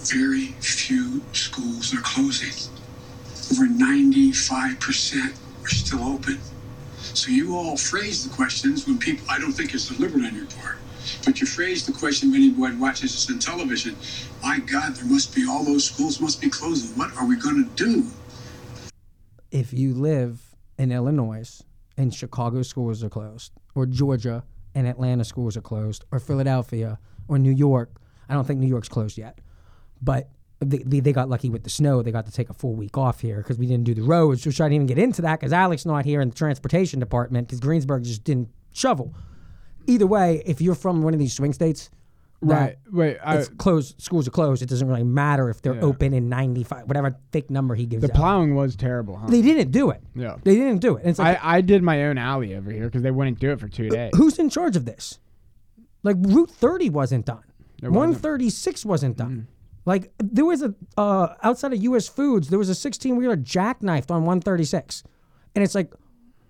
very 0.00 0.46
few 0.60 1.22
schools 1.32 1.94
are 1.94 2.00
closing. 2.02 2.52
Over 3.52 3.66
95% 3.66 5.38
are 5.64 5.68
still 5.68 6.02
open. 6.14 6.38
So 6.98 7.30
you 7.30 7.56
all 7.56 7.76
phrase 7.76 8.26
the 8.26 8.34
questions 8.34 8.86
when 8.86 8.98
people, 8.98 9.26
I 9.30 9.38
don't 9.38 9.52
think 9.52 9.74
it's 9.74 9.88
deliberate 9.88 10.24
on 10.24 10.34
your 10.34 10.46
part, 10.46 10.78
but 11.24 11.40
you 11.40 11.46
phrase 11.46 11.86
the 11.86 11.92
question 11.92 12.30
when 12.30 12.42
anyone 12.42 12.80
watches 12.80 13.12
this 13.12 13.30
on 13.30 13.38
television. 13.38 13.96
My 14.42 14.58
God, 14.58 14.94
there 14.94 15.04
must 15.06 15.34
be, 15.34 15.46
all 15.48 15.64
those 15.64 15.84
schools 15.84 16.20
must 16.20 16.40
be 16.40 16.50
closing. 16.50 16.96
What 16.96 17.14
are 17.16 17.26
we 17.26 17.36
going 17.36 17.64
to 17.64 17.70
do? 17.74 18.06
if 19.52 19.72
you 19.72 19.94
live 19.94 20.40
in 20.78 20.90
Illinois 20.90 21.60
and 21.96 22.12
Chicago 22.12 22.62
schools 22.62 23.04
are 23.04 23.10
closed, 23.10 23.52
or 23.74 23.86
Georgia 23.86 24.42
and 24.74 24.86
Atlanta 24.86 25.24
schools 25.24 25.56
are 25.56 25.60
closed, 25.60 26.04
or 26.10 26.18
Philadelphia 26.18 26.98
or 27.28 27.38
New 27.38 27.52
York, 27.52 28.00
I 28.28 28.34
don't 28.34 28.46
think 28.46 28.58
New 28.58 28.66
York's 28.66 28.88
closed 28.88 29.18
yet, 29.18 29.38
but 30.00 30.30
they, 30.60 30.78
they, 30.78 31.00
they 31.00 31.12
got 31.12 31.28
lucky 31.28 31.50
with 31.50 31.64
the 31.64 31.70
snow. 31.70 32.02
They 32.02 32.12
got 32.12 32.24
to 32.26 32.32
take 32.32 32.48
a 32.48 32.54
full 32.54 32.74
week 32.74 32.96
off 32.96 33.20
here 33.20 33.38
because 33.38 33.58
we 33.58 33.66
didn't 33.66 33.84
do 33.84 33.94
the 33.94 34.02
roads, 34.02 34.46
which 34.46 34.60
I 34.60 34.64
didn't 34.64 34.74
even 34.74 34.86
get 34.86 34.98
into 34.98 35.22
that 35.22 35.38
because 35.38 35.52
Alec's 35.52 35.84
not 35.84 36.06
here 36.06 36.20
in 36.22 36.30
the 36.30 36.34
transportation 36.34 36.98
department 36.98 37.48
because 37.48 37.60
Greensburg 37.60 38.04
just 38.04 38.24
didn't 38.24 38.48
shovel. 38.72 39.14
Either 39.86 40.06
way, 40.06 40.42
if 40.46 40.60
you're 40.60 40.74
from 40.74 41.02
one 41.02 41.12
of 41.14 41.20
these 41.20 41.32
swing 41.34 41.52
states, 41.52 41.90
Right. 42.44 42.76
Wait. 42.90 43.18
I, 43.24 43.36
it's 43.36 43.48
closed. 43.50 44.02
Schools 44.02 44.26
are 44.26 44.32
closed. 44.32 44.62
It 44.62 44.68
doesn't 44.68 44.88
really 44.88 45.04
matter 45.04 45.48
if 45.48 45.62
they're 45.62 45.76
Yeah. 45.76 45.82
open 45.82 46.12
in 46.12 46.28
95, 46.28 46.88
whatever 46.88 47.16
fake 47.30 47.50
number 47.50 47.76
he 47.76 47.86
gives 47.86 48.02
the 48.02 48.10
out. 48.10 48.16
plowing 48.16 48.56
was 48.56 48.74
terrible, 48.74 49.16
huh? 49.16 49.28
They 49.28 49.42
didn't 49.42 49.70
do 49.70 49.90
it. 49.90 50.02
Yeah. 50.16 50.36
They 50.42 50.56
didn't 50.56 50.80
do 50.80 50.96
it. 50.96 51.02
And 51.02 51.10
it's 51.10 51.20
like, 51.20 51.38
I, 51.40 51.58
I 51.58 51.60
did 51.60 51.84
my 51.84 52.02
own 52.06 52.18
alley 52.18 52.56
over 52.56 52.72
here 52.72 52.86
because 52.86 53.02
they 53.02 53.12
wouldn't 53.12 53.38
do 53.38 53.52
it 53.52 53.60
for 53.60 53.68
two 53.68 53.88
days. 53.88 54.10
who's 54.16 54.40
in 54.40 54.50
charge 54.50 54.74
of 54.74 54.86
this? 54.86 55.20
Like 56.02 56.16
Route 56.18 56.50
30 56.50 56.90
wasn't 56.90 57.26
done. 57.26 57.44
Wasn't. 57.80 57.94
136 57.94 58.84
wasn't 58.84 59.16
done. 59.16 59.46
Like 59.84 60.10
there 60.18 60.44
was 60.44 60.62
a 60.62 60.74
uh, 60.96 61.34
outside 61.44 61.72
of 61.72 61.82
U.S. 61.84 62.08
Foods, 62.08 62.48
there 62.48 62.58
was 62.58 62.68
a 62.68 62.74
16 62.74 63.14
wheeler 63.16 63.36
jackknifed 63.36 64.10
on 64.10 64.22
136, 64.24 65.04
and 65.54 65.62
it's 65.64 65.74
like 65.76 65.92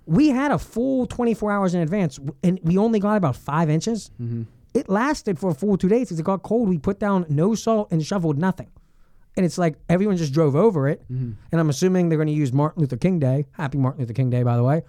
we 0.07 0.29
had 0.29 0.51
a 0.51 0.59
full 0.59 1.07
24 1.07 1.53
hours 1.53 1.75
in 1.75 1.81
advance, 1.81 2.19
and 2.43 2.59
we 2.63 2.79
only 2.79 2.99
got 2.99 3.17
about 3.17 3.37
five 3.37 3.71
inches. 3.71 4.11
Mm-hmm. 4.21 4.43
It 4.75 4.89
lasted 4.89 5.39
for 5.39 5.51
a 5.51 5.55
full 5.55 5.77
two 5.77 5.89
days 5.89 6.09
because 6.09 6.19
it 6.19 6.25
got 6.25 6.43
cold. 6.43 6.69
We 6.69 6.79
put 6.79 6.99
down 6.99 7.27
no 7.29 7.55
salt 7.55 7.89
and 7.93 8.05
shoveled 8.05 8.39
nothing, 8.39 8.71
and 9.37 9.45
it's 9.45 9.59
like 9.59 9.77
everyone 9.89 10.17
just 10.17 10.33
drove 10.33 10.57
over 10.57 10.89
it. 10.89 11.03
Mm-hmm. 11.13 11.33
And 11.53 11.61
I'm 11.61 11.71
assuming 11.71 12.09
they're 12.09 12.19
going 12.19 12.29
to 12.29 12.35
use 12.35 12.53
Martin 12.53 12.81
Luther 12.81 12.97
King 12.97 13.19
Day. 13.19 13.47
Happy 13.53 13.79
Martin 13.79 14.01
Luther 14.01 14.15
King 14.15 14.31
Day, 14.31 14.43
by 14.43 14.57
the 14.57 14.65
way. 14.65 14.83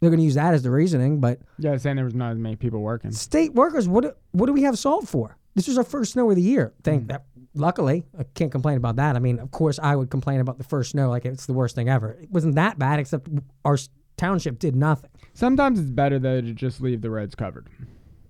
They're 0.00 0.10
going 0.10 0.20
to 0.20 0.24
use 0.24 0.34
that 0.34 0.54
as 0.54 0.62
the 0.62 0.70
reasoning, 0.70 1.20
but 1.20 1.40
Yeah, 1.58 1.76
saying 1.76 1.96
there 1.96 2.04
was 2.06 2.14
not 2.14 2.32
as 2.32 2.38
many 2.38 2.56
people 2.56 2.80
working. 2.80 3.12
state 3.12 3.52
workers, 3.52 3.86
what 3.86 4.02
do- 4.02 4.14
what 4.32 4.46
do 4.46 4.52
we 4.54 4.62
have 4.62 4.78
salt 4.78 5.06
for? 5.06 5.36
This 5.54 5.68
was 5.68 5.76
our 5.76 5.84
first 5.84 6.12
snow 6.12 6.30
of 6.30 6.36
the 6.36 6.42
year. 6.42 6.72
Thank 6.82 7.04
mm. 7.04 7.08
that. 7.08 7.24
Luckily, 7.54 8.04
I 8.18 8.22
can't 8.34 8.52
complain 8.52 8.76
about 8.76 8.96
that. 8.96 9.16
I 9.16 9.18
mean, 9.18 9.40
of 9.40 9.50
course, 9.50 9.80
I 9.82 9.96
would 9.96 10.08
complain 10.08 10.40
about 10.40 10.56
the 10.56 10.64
first 10.64 10.92
snow 10.92 11.10
like 11.10 11.26
it's 11.26 11.46
the 11.46 11.52
worst 11.52 11.74
thing 11.74 11.88
ever. 11.88 12.12
It 12.12 12.30
wasn't 12.30 12.54
that 12.54 12.78
bad, 12.78 13.00
except 13.00 13.28
our 13.64 13.76
township 14.20 14.58
did 14.58 14.76
nothing. 14.76 15.10
Sometimes 15.34 15.78
it's 15.80 15.90
better 15.90 16.18
though 16.18 16.40
to 16.40 16.52
just 16.52 16.80
leave 16.80 17.00
the 17.00 17.10
roads 17.10 17.34
covered. 17.34 17.68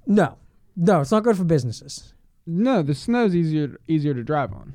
No, 0.06 0.36
no, 0.76 1.00
it's 1.00 1.10
not 1.10 1.22
good 1.24 1.36
for 1.36 1.44
businesses. 1.44 2.14
No, 2.46 2.82
the 2.82 2.94
snow's 2.94 3.34
easier 3.34 3.78
easier 3.88 4.14
to 4.14 4.22
drive 4.22 4.52
on. 4.52 4.72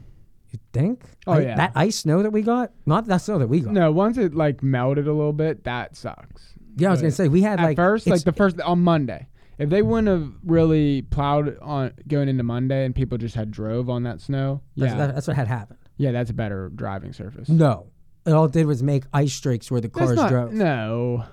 You 0.51 0.59
think? 0.73 1.03
Oh, 1.27 1.33
I- 1.33 1.39
yeah. 1.41 1.55
that 1.55 1.71
ice 1.75 1.97
snow 1.97 2.21
that 2.23 2.31
we 2.31 2.41
got, 2.41 2.71
not 2.85 3.05
that 3.07 3.17
snow 3.21 3.39
that 3.39 3.47
we 3.47 3.59
got. 3.61 3.73
No, 3.73 3.91
once 3.91 4.17
it 4.17 4.33
like 4.35 4.61
melted 4.63 5.07
a 5.07 5.13
little 5.13 5.33
bit, 5.33 5.63
that 5.65 5.95
sucks. 5.95 6.53
Yeah, 6.77 6.89
I 6.89 6.91
was 6.91 6.99
But 6.99 7.03
gonna 7.03 7.11
say 7.11 7.27
we 7.29 7.41
had 7.41 7.59
at 7.59 7.63
like 7.63 7.75
first, 7.77 8.07
like 8.07 8.23
the 8.23 8.31
first 8.33 8.59
on 8.61 8.79
Monday. 8.81 9.27
If 9.57 9.69
they 9.69 9.81
wouldn't 9.81 10.09
have 10.09 10.33
really 10.43 11.01
plowed 11.03 11.57
on 11.59 11.93
going 12.09 12.27
into 12.27 12.43
Monday 12.43 12.83
and 12.85 12.93
people 12.93 13.17
just 13.17 13.35
had 13.35 13.51
drove 13.51 13.89
on 13.89 14.03
that 14.03 14.19
snow, 14.19 14.61
that's, 14.75 14.91
yeah, 14.91 14.97
that- 14.97 15.15
that's 15.15 15.27
what 15.27 15.37
had 15.37 15.47
happened. 15.47 15.79
yeah, 15.97 16.11
that's 16.11 16.29
a 16.29 16.33
better 16.33 16.69
driving 16.75 17.13
surface. 17.13 17.47
No, 17.47 17.87
it 18.25 18.31
all 18.31 18.45
it 18.45 18.51
did 18.51 18.65
was 18.65 18.81
make 18.83 19.03
ice 19.13 19.33
streaks 19.33 19.69
where 19.71 19.81
the 19.81 19.87
That's 19.87 19.97
cars 20.07 20.15
not- 20.15 20.29
drove. 20.29 20.53
No, 20.53 21.23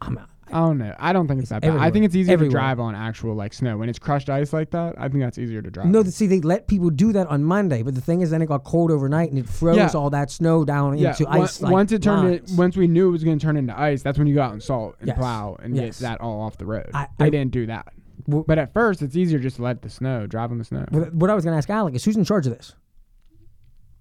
I'm, 0.00 0.18
I 0.52 0.58
don't 0.60 0.78
know. 0.78 0.92
I 0.98 1.12
don't 1.12 1.28
think 1.28 1.40
it's, 1.42 1.50
that 1.50 1.62
bad. 1.62 1.68
I 1.68 1.70
everywhere. 1.74 1.90
think 1.92 2.04
it's 2.06 2.16
easier 2.16 2.32
Everywhere. 2.32 2.50
to 2.50 2.56
drive 2.56 2.80
on 2.80 2.94
actual 2.96 3.36
like 3.36 3.52
snow 3.52 3.76
when 3.78 3.88
it's 3.88 4.00
crushed 4.00 4.28
ice 4.28 4.52
like 4.52 4.70
that. 4.72 4.96
I 4.98 5.08
think 5.08 5.20
that's 5.22 5.38
easier 5.38 5.62
to 5.62 5.70
drive. 5.70 5.86
No, 5.86 6.02
see, 6.02 6.26
they 6.26 6.40
let 6.40 6.66
people 6.66 6.90
do 6.90 7.12
that 7.12 7.28
on 7.28 7.44
Monday, 7.44 7.82
but 7.84 7.94
the 7.94 8.00
thing 8.00 8.20
is, 8.20 8.30
then 8.30 8.42
it 8.42 8.46
got 8.46 8.64
cold 8.64 8.90
overnight 8.90 9.30
and 9.30 9.38
it 9.38 9.48
froze 9.48 9.76
Yeah. 9.76 9.90
all 9.94 10.10
that 10.10 10.28
snow 10.30 10.64
down 10.64 10.98
yeah, 10.98 11.10
into 11.10 11.24
on- 11.26 11.42
ice. 11.42 11.60
like, 11.62 11.70
once 11.72 11.92
it 11.92 12.02
turned 12.02 12.28
lines. 12.30 12.52
it, 12.52 12.58
once 12.58 12.76
we 12.76 12.88
knew 12.88 13.08
it 13.08 13.12
was 13.12 13.22
going 13.22 13.38
to 13.38 13.44
turn 13.46 13.56
into 13.56 13.78
ice, 13.78 14.02
that's 14.02 14.18
when 14.18 14.26
you 14.26 14.34
go 14.34 14.42
out 14.42 14.52
and 14.52 14.60
salt 14.62 14.96
and 14.98 15.06
Yes. 15.08 15.18
plow 15.18 15.56
and 15.62 15.76
Yes. 15.76 16.00
get 16.00 16.08
that 16.08 16.20
all 16.20 16.40
off 16.40 16.56
the 16.58 16.66
road. 16.66 16.90
I- 16.94 17.06
they 17.18 17.26
I- 17.26 17.30
didn't 17.30 17.52
do 17.52 17.66
that. 17.66 17.92
Well- 18.26 18.44
but 18.46 18.58
at 18.58 18.72
first, 18.72 19.02
it's 19.02 19.14
easier 19.16 19.38
just 19.38 19.56
to 19.56 19.62
let 19.62 19.82
the 19.82 19.88
snow 19.90 20.26
drive 20.26 20.50
on 20.50 20.58
the 20.58 20.64
snow. 20.64 20.84
What 21.12 21.30
I 21.30 21.34
was 21.34 21.44
going 21.44 21.52
to 21.52 21.58
ask 21.58 21.70
Alec 21.70 21.94
is 21.94 22.04
who's 22.04 22.16
in 22.16 22.24
charge 22.24 22.46
of 22.48 22.56
this? 22.56 22.74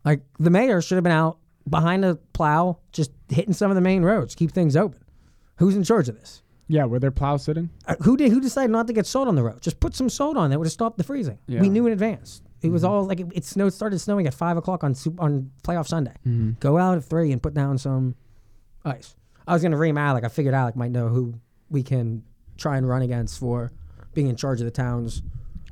Like 0.06 0.22
the 0.40 0.50
mayor 0.50 0.82
should 0.82 0.96
have 0.96 1.04
been 1.04 1.12
out 1.14 1.38
behind 1.68 2.06
a 2.06 2.16
plow, 2.34 2.80
just 2.92 3.12
hitting 3.30 3.54
some 3.54 3.72
of 3.72 3.76
the 3.76 3.82
main 3.82 4.04
roads, 4.04 4.36
keep 4.36 4.52
things 4.52 4.76
open. 4.76 5.00
Who's 5.58 5.76
in 5.76 5.84
charge 5.84 6.10
of 6.10 6.16
this? 6.20 6.42
Yeah, 6.68 6.86
were 6.86 7.00
there 7.00 7.12
plows 7.12 7.44
sitting? 7.44 7.72
Uh, 7.88 7.96
who 8.04 8.16
did? 8.16 8.32
Who 8.32 8.40
decided 8.40 8.70
not 8.72 8.86
to 8.88 8.94
get 8.94 9.08
salt 9.08 9.28
on 9.28 9.36
the 9.36 9.44
road? 9.44 9.62
Just 9.62 9.80
put 9.80 9.96
some 9.96 10.08
salt 10.10 10.38
on 10.38 10.52
that 10.52 10.60
would 10.60 10.68
have 10.68 10.72
stopped 10.72 10.98
the 10.98 11.04
freezing. 11.04 11.40
Yeah. 11.48 11.62
We 11.62 11.70
knew 11.70 11.88
in 11.88 11.94
advance. 11.94 12.42
It 12.62 12.70
was 12.70 12.84
all 12.84 13.06
like 13.06 13.20
it, 13.22 13.28
it 13.34 13.46
snowed. 13.46 13.74
Started 13.74 14.00
snowing 14.00 14.28
at 14.28 14.34
five 14.34 14.58
o'clock 14.58 14.84
on 14.84 14.94
on 15.18 15.50
playoff 15.64 15.88
Sunday. 15.88 16.14
Go 16.60 16.78
out 16.78 16.98
at 16.98 17.04
three 17.04 17.32
and 17.32 17.42
put 17.42 17.54
down 17.54 17.78
some 17.78 18.16
ice. 18.86 19.16
I 19.48 19.54
was 19.54 19.62
going 19.64 19.72
to 19.72 19.78
ream 19.78 19.98
Alec. 19.98 20.24
I 20.24 20.28
figured 20.28 20.54
Alec 20.54 20.76
might 20.76 20.92
know 20.92 21.08
who 21.08 21.34
we 21.70 21.82
can 21.82 22.24
try 22.58 22.78
and 22.78 22.88
run 22.88 23.02
against 23.02 23.40
for 23.40 23.72
being 24.14 24.28
in 24.28 24.36
charge 24.36 24.60
of 24.60 24.66
the 24.66 24.72
town's 24.72 25.24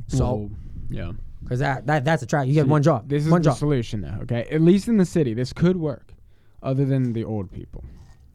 salt. 0.08 0.40
Well, 0.40 0.50
yeah. 0.90 1.12
Because 1.48 1.60
that, 1.60 1.88
that 1.88 2.04
that's 2.04 2.22
a 2.24 2.26
track. 2.26 2.46
You 2.48 2.54
get 2.54 2.68
one 2.68 2.84
job. 2.84 3.08
This 3.08 3.26
is 3.26 3.32
one 3.32 3.42
the 3.42 3.52
job. 3.52 3.58
solution, 3.58 4.02
though. 4.02 4.18
Okay, 4.24 4.46
at 4.52 4.60
least 4.60 4.90
in 4.90 4.98
the 4.98 5.06
city, 5.06 5.34
this 5.34 5.54
could 5.54 5.78
work, 5.78 6.14
other 6.62 6.84
than 6.84 7.14
the 7.14 7.24
old 7.24 7.52
people 7.52 7.86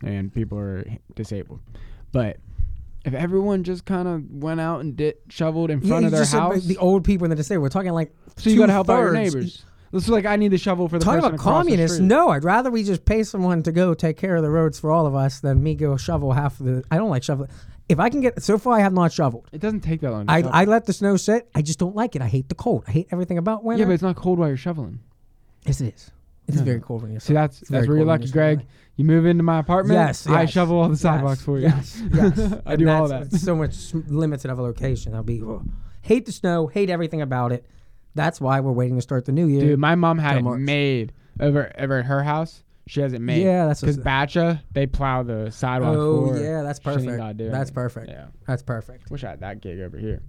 and 0.02 0.32
people 0.32 0.58
are 0.58 0.84
disabled. 1.14 1.60
But 2.10 2.38
if 3.04 3.14
everyone 3.14 3.64
just 3.64 3.84
kind 3.84 4.08
of 4.08 4.30
went 4.30 4.60
out 4.60 4.80
and 4.80 4.96
did 4.96 5.16
shoveled 5.28 5.70
in 5.70 5.80
front 5.80 6.02
you 6.02 6.06
of 6.06 6.12
their 6.12 6.24
house, 6.24 6.64
the 6.64 6.78
old 6.78 7.04
people 7.04 7.24
in 7.24 7.30
the 7.30 7.36
disabled. 7.36 7.62
We're 7.62 7.68
talking 7.68 7.92
like 7.92 8.14
so 8.36 8.50
you 8.50 8.58
got 8.58 8.66
to 8.66 8.72
help 8.72 8.88
out 8.88 8.98
your 8.98 9.12
neighbors. 9.12 9.64
This 9.92 10.04
is 10.04 10.08
like 10.08 10.24
I 10.24 10.36
need 10.36 10.48
the 10.48 10.58
shovel 10.58 10.88
for 10.88 10.98
the 10.98 11.04
Talking 11.04 11.22
about 11.22 11.38
communists? 11.38 11.98
No, 11.98 12.30
I'd 12.30 12.44
rather 12.44 12.70
we 12.70 12.82
just 12.82 13.04
pay 13.04 13.24
someone 13.24 13.62
to 13.64 13.72
go 13.72 13.92
take 13.92 14.16
care 14.16 14.36
of 14.36 14.42
the 14.42 14.48
roads 14.48 14.80
for 14.80 14.90
all 14.90 15.04
of 15.04 15.14
us 15.14 15.40
than 15.40 15.62
me 15.62 15.74
go 15.74 15.98
shovel 15.98 16.32
half 16.32 16.58
of 16.60 16.66
the. 16.66 16.82
I 16.90 16.96
don't 16.96 17.10
like 17.10 17.22
shoveling. 17.22 17.50
If 17.89 17.99
I 17.99 18.09
can 18.09 18.20
get 18.20 18.43
so 18.43 18.59
far, 18.59 18.74
I 18.74 18.80
have 18.80 18.93
not 18.93 19.12
shoveled. 19.12 19.49
It 19.53 19.61
doesn't 19.61 19.80
take 19.80 20.01
that 20.01 20.11
long. 20.11 20.26
To 20.26 20.33
I, 20.33 20.41
shovel. 20.41 20.51
I 20.55 20.64
let 20.64 20.87
the 20.87 20.93
snow 20.93 21.16
sit. 21.16 21.49
I 21.55 21.62
just 21.62 21.78
don't 21.78 21.95
like 21.97 22.16
it. 22.16 22.22
I 22.22 22.28
hate 22.28 22.49
the 22.49 22.55
cold. 22.55 22.85
I 22.87 22.93
hate 22.93 23.09
everything 23.11 23.39
about 23.39 23.64
winter. 23.64 23.80
yeah, 23.83 23.87
but 23.87 23.93
it's 23.93 24.03
not 24.03 24.16
cold 24.16 24.39
while 24.39 24.49
you're 24.49 24.57
shoveling. 24.57 25.01
yes, 25.66 25.80
it 25.80 25.95
is. 25.95 26.11
It 26.49 26.55
is 26.57 26.61
very 26.62 26.80
cold 26.80 27.03
when 27.03 27.12
you're. 27.12 27.20
See, 27.20 27.35
that's 27.35 27.61
very 27.68 27.80
that's 27.83 27.89
where 27.89 27.97
you're 27.99 28.05
cold 28.05 28.09
when 28.09 28.20
lucky, 28.20 28.24
you're 28.26 28.33
Greg. 28.33 28.59
shoveling. 28.61 28.68
You 28.97 29.05
move 29.05 29.26
into 29.26 29.43
my 29.43 29.59
apartment. 29.59 29.99
Yes, 29.99 30.26
I 30.26 30.43
yes, 30.43 30.51
shovel 30.51 30.76
all 30.78 30.89
the 30.89 30.95
yes, 30.95 31.01
sidewalks 31.01 31.43
for 31.43 31.59
you. 31.59 31.64
Yes, 31.68 32.03
yes. 32.12 32.39
I 32.66 32.72
And 32.72 32.78
do 32.78 32.89
all 32.89 33.09
that's- 33.09 33.28
that. 33.30 33.35
it's 33.37 33.45
so 33.45 33.55
much 33.57 33.95
limited 33.95 34.51
of 34.51 34.59
a 34.59 34.62
location. 34.62 35.14
I'll 35.14 35.22
be 35.22 35.41
ugh. 35.43 35.64
hate 36.03 36.26
the 36.26 36.33
snow. 36.33 36.66
Hate 36.66 36.91
everything 36.91 37.20
about 37.22 37.53
it. 37.53 37.64
That's 38.14 38.41
why 38.41 38.61
we're 38.61 38.72
waiting 38.72 38.97
to 38.97 39.03
start 39.03 39.24
the 39.24 39.33
new 39.33 39.47
year. 39.47 39.61
Dude, 39.61 39.78
my 39.78 39.95
mom 39.95 40.18
had 40.18 40.30
till 40.33 40.39
it 40.39 40.43
March. 40.43 40.61
made 40.61 41.12
over 41.41 41.72
over 41.78 41.99
at 42.01 42.05
her 42.07 42.22
house. 42.22 42.62
She 42.87 43.01
has 43.01 43.12
it 43.12 43.20
made. 43.20 43.43
Yeah, 43.43 43.66
that's 43.66 43.80
because 43.80 43.99
Batcha 43.99 44.61
they 44.72 44.87
plow 44.87 45.22
the 45.22 45.51
sidewalk. 45.51 45.97
Oh 45.97 46.28
for 46.28 46.43
yeah, 46.43 46.62
that's 46.62 46.80
perfect. 46.80 47.16
gotta 47.16 47.35
That's 47.35 47.55
anything. 47.55 47.74
perfect. 47.74 48.09
Yeah, 48.11 48.26
That's 48.47 48.62
perfect. 48.62 49.11
wish 49.11 49.24
I 49.24 49.30
had 49.30 49.41
that 49.41 49.61
gig 49.61 49.80
over 49.80 49.97
here. 49.97 50.22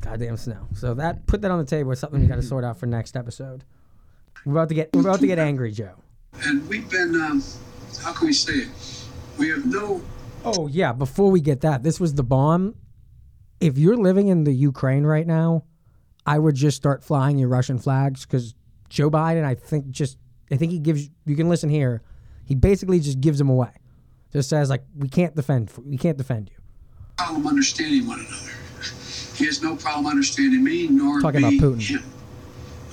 Goddamn 0.00 0.36
snow. 0.36 0.68
So 0.74 0.94
that 0.94 1.26
put 1.26 1.42
that 1.42 1.50
on 1.50 1.58
the 1.58 1.64
table. 1.64 1.90
It's 1.92 2.00
something 2.00 2.20
we 2.20 2.26
got 2.26 2.36
to 2.36 2.42
sort 2.54 2.64
out 2.64 2.78
for 2.78 2.86
next 2.86 3.16
episode. 3.16 3.64
We're 4.44 4.52
about 4.52 4.68
to 4.68 4.74
get 4.74 4.90
we're 4.94 5.00
about 5.00 5.20
to 5.20 5.26
get 5.26 5.38
angry, 5.38 5.72
Joe. 5.72 5.94
And 6.44 6.66
we've 6.68 6.88
been, 6.88 7.14
um, 7.20 7.42
how 8.02 8.12
can 8.12 8.28
we 8.28 8.32
say 8.32 8.52
it? 8.52 8.68
We 9.38 9.48
have 9.48 9.66
no 9.66 10.00
Oh 10.44 10.68
yeah. 10.68 10.92
Before 10.92 11.30
we 11.30 11.40
get 11.40 11.62
that, 11.62 11.82
this 11.82 11.98
was 11.98 12.14
the 12.14 12.22
bomb. 12.22 12.76
If 13.60 13.78
you're 13.78 13.96
living 13.96 14.28
in 14.28 14.44
the 14.44 14.52
Ukraine 14.52 15.04
right 15.04 15.26
now, 15.26 15.64
I 16.24 16.38
would 16.38 16.54
just 16.54 16.76
start 16.76 17.02
flying 17.02 17.36
your 17.38 17.48
Russian 17.48 17.78
flags 17.78 18.24
because 18.24 18.54
Joe 18.88 19.10
Biden, 19.10 19.44
I 19.44 19.54
think, 19.54 19.90
just 19.90 20.18
I 20.50 20.56
think 20.56 20.72
he 20.72 20.78
gives. 20.78 21.08
You 21.24 21.36
can 21.36 21.48
listen 21.48 21.68
here. 21.70 22.02
He 22.44 22.54
basically 22.54 23.00
just 23.00 23.20
gives 23.20 23.38
them 23.38 23.48
away. 23.48 23.70
Just 24.32 24.48
says 24.48 24.70
like, 24.70 24.84
we 24.96 25.08
can't 25.08 25.34
defend. 25.34 25.72
We 25.84 25.96
can't 25.96 26.16
defend 26.16 26.50
you. 26.50 26.62
problem 27.16 27.46
understanding 27.46 28.06
one 28.06 28.20
another. 28.20 28.52
He 29.34 29.44
has 29.46 29.62
no 29.62 29.76
problem 29.76 30.06
understanding 30.06 30.62
me, 30.64 30.88
nor 30.88 31.20
Talking 31.20 31.42
me 31.42 31.58
about 31.58 31.72
Putin. 31.72 31.82
him. 31.82 32.02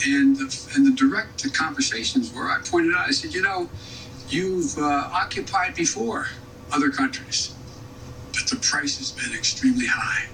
And 0.06 0.36
the, 0.36 0.72
and 0.76 0.86
the 0.86 0.92
direct 0.92 1.54
conversations 1.54 2.34
where 2.34 2.50
I 2.50 2.60
pointed 2.66 2.94
out, 2.96 3.08
I 3.08 3.12
said, 3.12 3.34
you 3.34 3.42
know, 3.42 3.70
you've 4.28 4.78
uh, 4.78 5.10
occupied 5.14 5.76
before 5.76 6.28
other 6.72 6.90
countries, 6.90 7.56
but 8.34 8.50
the 8.50 8.58
price 8.58 8.98
has 8.98 9.12
been 9.12 9.38
extremely 9.38 9.86
high. 9.86 10.28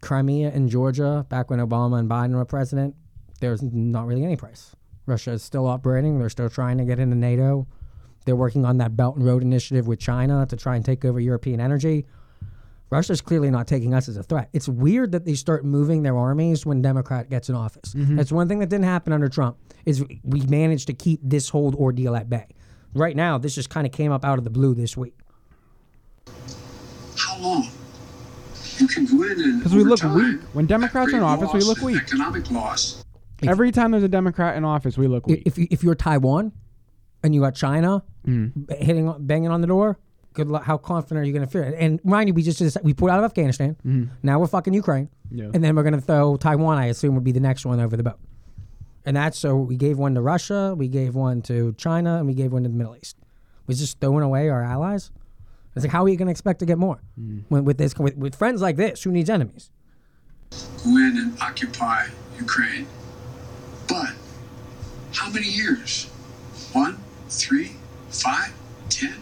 Crimea 0.00 0.50
and 0.50 0.68
Georgia, 0.68 1.26
back 1.28 1.50
when 1.50 1.58
Obama 1.58 1.98
and 1.98 2.08
Biden 2.08 2.34
were 2.34 2.44
president, 2.44 2.94
there's 3.40 3.62
not 3.62 4.06
really 4.06 4.24
any 4.24 4.36
price. 4.36 4.74
Russia 5.06 5.32
is 5.32 5.42
still 5.42 5.66
operating. 5.66 6.18
They're 6.18 6.30
still 6.30 6.50
trying 6.50 6.78
to 6.78 6.84
get 6.84 6.98
into 6.98 7.16
NATO. 7.16 7.66
They're 8.24 8.36
working 8.36 8.64
on 8.64 8.78
that 8.78 8.96
Belt 8.96 9.16
and 9.16 9.26
Road 9.26 9.42
Initiative 9.42 9.86
with 9.86 9.98
China 9.98 10.46
to 10.46 10.56
try 10.56 10.76
and 10.76 10.84
take 10.84 11.04
over 11.04 11.18
European 11.18 11.60
energy. 11.60 12.06
Russia's 12.90 13.22
clearly 13.22 13.50
not 13.50 13.66
taking 13.66 13.94
us 13.94 14.06
as 14.06 14.18
a 14.18 14.22
threat. 14.22 14.50
It's 14.52 14.68
weird 14.68 15.12
that 15.12 15.24
they 15.24 15.34
start 15.34 15.64
moving 15.64 16.02
their 16.02 16.16
armies 16.16 16.66
when 16.66 16.82
Democrat 16.82 17.30
gets 17.30 17.48
in 17.48 17.54
office. 17.54 17.94
Mm-hmm. 17.94 18.16
That's 18.16 18.30
one 18.30 18.48
thing 18.48 18.58
that 18.58 18.68
didn't 18.68 18.84
happen 18.84 19.14
under 19.14 19.30
Trump. 19.30 19.56
Is 19.86 20.04
we 20.22 20.42
managed 20.42 20.88
to 20.88 20.92
keep 20.92 21.18
this 21.22 21.48
whole 21.48 21.74
ordeal 21.74 22.14
at 22.14 22.28
bay. 22.28 22.46
Right 22.94 23.16
now, 23.16 23.38
this 23.38 23.54
just 23.54 23.70
kind 23.70 23.86
of 23.86 23.92
came 23.92 24.12
up 24.12 24.24
out 24.24 24.36
of 24.36 24.44
the 24.44 24.50
blue 24.50 24.74
this 24.74 24.94
week. 24.96 25.18
How 27.16 27.38
long? 27.38 27.66
You 28.76 28.86
can 28.86 29.06
go 29.06 29.22
in 29.22 29.40
and 29.40 29.58
Because 29.60 29.74
we 29.74 29.84
look 29.84 30.00
time, 30.00 30.14
weak. 30.14 30.40
When 30.52 30.66
Democrats 30.66 31.14
are 31.14 31.16
in 31.16 31.22
office, 31.22 31.52
we 31.52 31.60
look 31.60 31.80
weak. 31.80 31.96
Economic 31.96 32.50
loss. 32.50 33.01
Every 33.48 33.70
time 33.72 33.90
there's 33.92 34.02
a 34.02 34.08
Democrat 34.08 34.56
in 34.56 34.64
office, 34.64 34.96
we 34.98 35.06
look 35.08 35.26
weak. 35.26 35.42
If 35.46 35.58
you, 35.58 35.66
if 35.70 35.82
you're 35.82 35.94
Taiwan, 35.94 36.52
and 37.24 37.34
you 37.34 37.40
got 37.40 37.54
China 37.54 38.02
Mm. 38.26 38.66
b- 38.68 38.74
hitting 38.76 39.08
on- 39.08 39.24
banging 39.26 39.50
on 39.50 39.60
the 39.60 39.66
door, 39.66 39.98
good 40.32 40.48
luck. 40.48 40.64
How 40.64 40.76
confident 40.76 41.20
are 41.20 41.24
you 41.24 41.32
going 41.32 41.44
to 41.44 41.50
feel? 41.50 41.62
And 41.76 42.04
mind 42.04 42.28
you, 42.28 42.34
we 42.34 42.42
just 42.42 42.58
just- 42.58 42.78
we 42.82 42.94
pulled 42.94 43.10
out 43.10 43.18
of 43.18 43.24
Afghanistan. 43.24 43.76
Now 44.22 44.38
we're 44.40 44.46
fucking 44.48 44.74
Ukraine, 44.74 45.08
Mm. 45.32 45.38
Yeah. 45.38 45.50
and 45.54 45.62
then 45.62 45.74
we're 45.76 45.82
going 45.84 45.94
to 45.94 46.00
throw 46.00 46.36
Taiwan. 46.36 46.78
I 46.78 46.86
assume 46.86 47.14
would 47.14 47.24
be 47.24 47.32
the 47.32 47.40
next 47.40 47.64
one 47.66 47.78
over 47.80 47.96
the 47.96 48.02
boat. 48.02 48.18
And 49.04 49.16
that's 49.16 49.38
so 49.38 49.56
we 49.56 49.76
gave 49.76 49.98
one 49.98 50.14
to 50.14 50.20
Russia, 50.22 50.74
we 50.76 50.88
gave 50.88 51.14
one 51.14 51.42
to 51.42 51.72
China, 51.76 52.18
and 52.18 52.26
we 52.26 52.34
gave 52.34 52.52
one 52.52 52.62
to 52.64 52.68
the 52.68 52.74
Middle 52.76 52.96
East. 52.96 53.16
We're 53.66 53.74
just 53.76 54.00
throwing 54.00 54.22
away 54.24 54.48
our 54.48 54.62
allies. 54.62 55.10
It's 55.74 55.84
like, 55.84 55.92
how 55.92 56.04
are 56.04 56.08
you 56.08 56.16
going 56.16 56.26
to 56.26 56.32
expect 56.32 56.58
to 56.60 56.66
get 56.66 56.78
more 56.78 57.00
when, 57.48 57.64
with 57.64 57.78
this 57.78 57.96
with, 57.98 58.16
with 58.16 58.34
friends 58.34 58.60
like 58.62 58.76
this? 58.76 59.02
Who 59.04 59.10
needs 59.12 59.30
enemies? 59.30 59.70
go 60.84 60.90
in 60.96 61.16
and 61.16 61.40
occupy 61.40 62.06
Ukraine. 62.38 62.86
How 65.12 65.30
many 65.30 65.46
years? 65.46 66.06
One, 66.72 66.98
three, 67.28 67.72
five, 68.08 68.52
ten? 68.88 69.14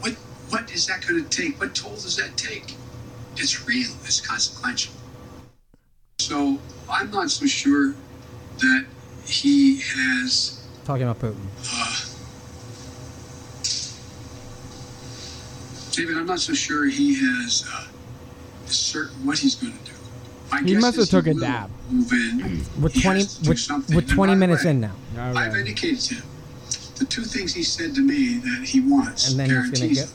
What 0.00 0.12
what 0.48 0.72
is 0.72 0.86
that 0.86 1.06
going 1.06 1.24
to 1.24 1.28
take? 1.28 1.60
What 1.60 1.74
toll 1.74 1.92
does 1.92 2.16
that 2.16 2.36
take? 2.36 2.74
It's 3.36 3.66
real. 3.66 3.90
It's 4.04 4.20
consequential. 4.20 4.94
So 6.20 6.58
I'm 6.88 7.10
not 7.10 7.30
so 7.30 7.46
sure 7.46 7.94
that 8.58 8.86
he 9.26 9.80
has 9.80 10.60
Talking 10.84 11.08
about 11.08 11.18
Putin. 11.18 11.36
uh, 11.72 12.10
David, 15.92 16.16
I'm 16.18 16.26
not 16.26 16.40
so 16.40 16.52
sure 16.54 16.86
he 16.86 17.14
has 17.14 17.64
uh, 17.72 17.86
certain 18.66 19.26
what 19.26 19.38
he's 19.38 19.54
going 19.54 19.72
to 19.76 19.84
do. 19.84 19.93
My 20.62 20.68
He 20.68 20.76
must 20.76 20.96
have 20.98 21.08
took 21.08 21.26
a 21.26 21.32
will 21.32 21.40
dab. 21.40 21.70
Move 21.90 22.12
in. 22.12 22.62
We're 22.80 22.88
He 22.90 23.00
20, 23.02 23.18
has 23.18 23.36
to 23.36 23.42
do 23.42 23.50
we're, 23.50 23.56
something. 23.56 23.96
we're 23.96 24.02
And 24.02 24.10
20 24.10 24.34
minutes 24.36 24.64
way, 24.64 24.70
in 24.70 24.80
now. 24.80 24.92
I've 25.18 25.56
indicated 25.56 26.00
to 26.00 26.14
him 26.14 26.24
the 26.96 27.04
two 27.04 27.22
things 27.22 27.52
he 27.52 27.64
said 27.64 27.94
to 27.96 28.00
me 28.00 28.38
that 28.38 28.64
he 28.64 28.80
wants. 28.80 29.30
And 29.30 29.40
then 29.40 29.50
he's 29.50 29.80
going 29.80 29.88
to 29.90 29.94
get. 29.94 30.12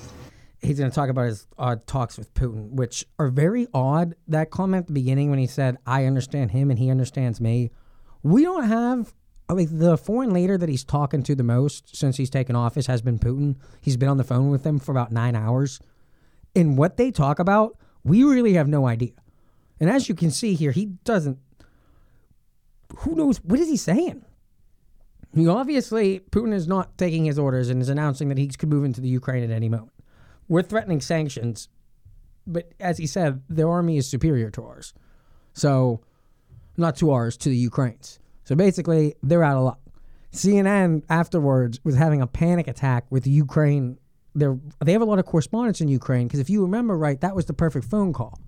He's 0.62 0.78
going 0.78 0.92
to 0.92 0.96
talk 0.96 1.10
about 1.10 1.26
his 1.28 1.48
uh, 1.58 1.78
talks 1.88 2.18
with 2.18 2.34
Putin, 2.34 2.72
which 2.72 3.06
are 3.18 3.30
very 3.30 3.68
odd. 3.74 4.16
That 4.28 4.50
comment 4.50 4.84
at 4.84 4.88
the 4.88 4.94
beginning 4.94 5.30
when 5.30 5.40
he 5.40 5.48
said, 5.48 5.78
"I 5.86 6.06
understand 6.06 6.52
him 6.52 6.70
and 6.70 6.78
he 6.80 6.90
understands 6.90 7.40
me." 7.40 7.72
We 8.24 8.44
don't 8.44 8.66
have 8.66 9.14
I 9.50 9.54
mean, 9.54 9.80
the 9.80 9.98
foreign 9.98 10.32
leader 10.32 10.58
that 10.58 10.70
he's 10.70 10.84
talking 10.84 11.24
to 11.24 11.34
the 11.34 11.44
most 11.44 11.96
since 11.96 12.18
he's 12.18 12.30
taken 12.30 12.56
office 12.56 12.86
has 12.88 13.02
been 13.02 13.18
Putin. 13.18 13.56
He's 13.82 13.98
been 13.98 14.10
on 14.10 14.18
the 14.18 14.24
phone 14.24 14.50
with 14.52 14.66
him 14.66 14.80
for 14.80 14.92
about 14.92 15.12
nine 15.12 15.36
hours, 15.36 15.80
and 16.56 16.78
what 16.78 16.98
they 16.98 17.10
talk 17.10 17.40
about, 17.40 17.78
we 18.04 18.24
really 18.24 18.54
have 18.54 18.68
no 18.68 18.86
idea. 18.86 19.12
And 19.80 19.89
as 19.89 20.09
you 20.09 20.15
can 20.15 20.32
see 20.32 20.55
here, 20.55 20.71
he 20.71 20.86
doesn't. 20.86 21.38
Who 22.99 23.15
knows 23.15 23.38
what 23.43 23.59
is 23.59 23.69
he 23.69 23.77
saying? 23.77 24.25
He 25.36 25.47
obviously 25.47 26.19
Putin 26.32 26.53
is 26.53 26.67
not 26.67 26.97
taking 26.97 27.25
his 27.25 27.38
orders 27.38 27.69
and 27.69 27.82
is 27.82 27.89
announcing 27.89 28.30
that 28.30 28.38
he 28.38 28.47
could 28.47 28.69
move 28.69 28.84
into 28.84 28.99
the 28.99 29.07
Ukraine 29.07 29.43
at 29.43 29.51
any 29.51 29.69
moment. 29.69 29.91
We're 30.47 30.63
threatening 30.63 31.01
sanctions, 31.01 31.69
but 32.47 32.73
as 32.80 32.97
he 32.97 33.05
said, 33.05 33.43
their 33.47 33.69
army 33.69 33.97
is 33.97 34.07
superior 34.07 34.49
to 34.51 34.63
ours. 34.63 34.93
So, 35.53 36.01
not 36.77 36.95
to 36.97 37.11
ours, 37.11 37.38
to 37.38 37.49
the 37.49 37.57
Ukraine's. 37.57 38.19
So 38.45 38.55
basically, 38.55 39.15
they're 39.21 39.43
out 39.43 39.57
of 39.57 39.63
luck. 39.63 39.80
CNN 40.34 41.03
afterwards 41.09 41.80
was 41.84 41.95
having 41.95 42.21
a 42.21 42.27
panic 42.27 42.67
attack 42.67 43.05
with 43.11 43.27
Ukraine. 43.27 43.99
They're, 44.34 44.57
they 44.84 44.93
have 44.93 45.01
a 45.01 45.05
lot 45.05 45.19
of 45.19 45.25
correspondence 45.25 45.82
in 45.82 45.88
Ukraine 45.88 46.27
because 46.27 46.39
if 46.39 46.49
you 46.49 46.63
remember 46.63 46.97
right, 46.97 47.19
that 47.21 47.36
was 47.36 47.45
the 47.45 47.53
perfect 47.53 47.86
phone 47.86 48.13
call. 48.13 48.39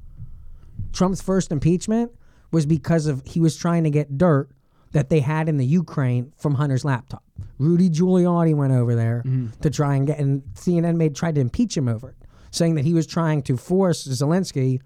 Trump's 0.92 1.22
first 1.22 1.52
impeachment 1.52 2.12
was 2.52 2.66
because 2.66 3.08
of 3.08 3.24
he 3.26 3.40
was 3.40 3.56
trying 3.56 3.84
to 3.84 3.90
get 3.90 4.18
dirt 4.18 4.50
that 4.92 5.10
they 5.10 5.22
had 5.22 5.48
in 5.48 5.58
the 5.58 5.66
Ukraine 5.66 6.34
from 6.38 6.56
Hunter's 6.56 6.84
laptop. 6.84 7.24
Rudy 7.58 7.90
Giuliani 7.90 8.54
went 8.56 8.74
over 8.74 8.96
there 8.96 9.24
mm-hmm. 9.26 9.60
to 9.62 9.70
try 9.70 9.96
and 9.96 10.06
get, 10.06 10.20
and 10.20 10.42
CNN 10.56 10.98
made 10.98 11.16
tried 11.16 11.36
to 11.36 11.42
impeach 11.42 11.78
him 11.78 11.88
over 11.88 12.10
it, 12.10 12.16
saying 12.52 12.76
that 12.76 12.86
he 12.86 12.94
was 12.94 13.08
trying 13.08 13.42
to 13.44 13.56
force 13.56 14.06
Zelensky, 14.06 14.82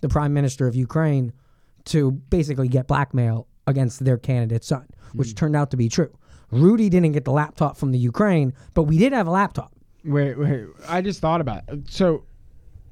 the 0.00 0.08
prime 0.08 0.34
minister 0.34 0.66
of 0.66 0.76
Ukraine, 0.76 1.32
to 1.86 2.10
basically 2.10 2.68
get 2.68 2.86
blackmail 2.86 3.46
against 3.66 4.04
their 4.04 4.18
candidate's 4.18 4.66
son, 4.66 4.86
which 5.14 5.28
mm. 5.28 5.36
turned 5.36 5.56
out 5.56 5.70
to 5.70 5.76
be 5.76 5.88
true. 5.88 6.12
Rudy 6.50 6.88
didn't 6.88 7.12
get 7.12 7.24
the 7.24 7.32
laptop 7.32 7.76
from 7.76 7.92
the 7.92 7.98
Ukraine, 7.98 8.52
but 8.74 8.84
we 8.84 8.98
did 8.98 9.12
have 9.12 9.26
a 9.26 9.30
laptop. 9.30 9.72
Wait, 10.04 10.38
wait. 10.38 10.66
I 10.86 11.00
just 11.00 11.20
thought 11.20 11.40
about 11.40 11.62
it. 11.68 11.90
So 11.90 12.24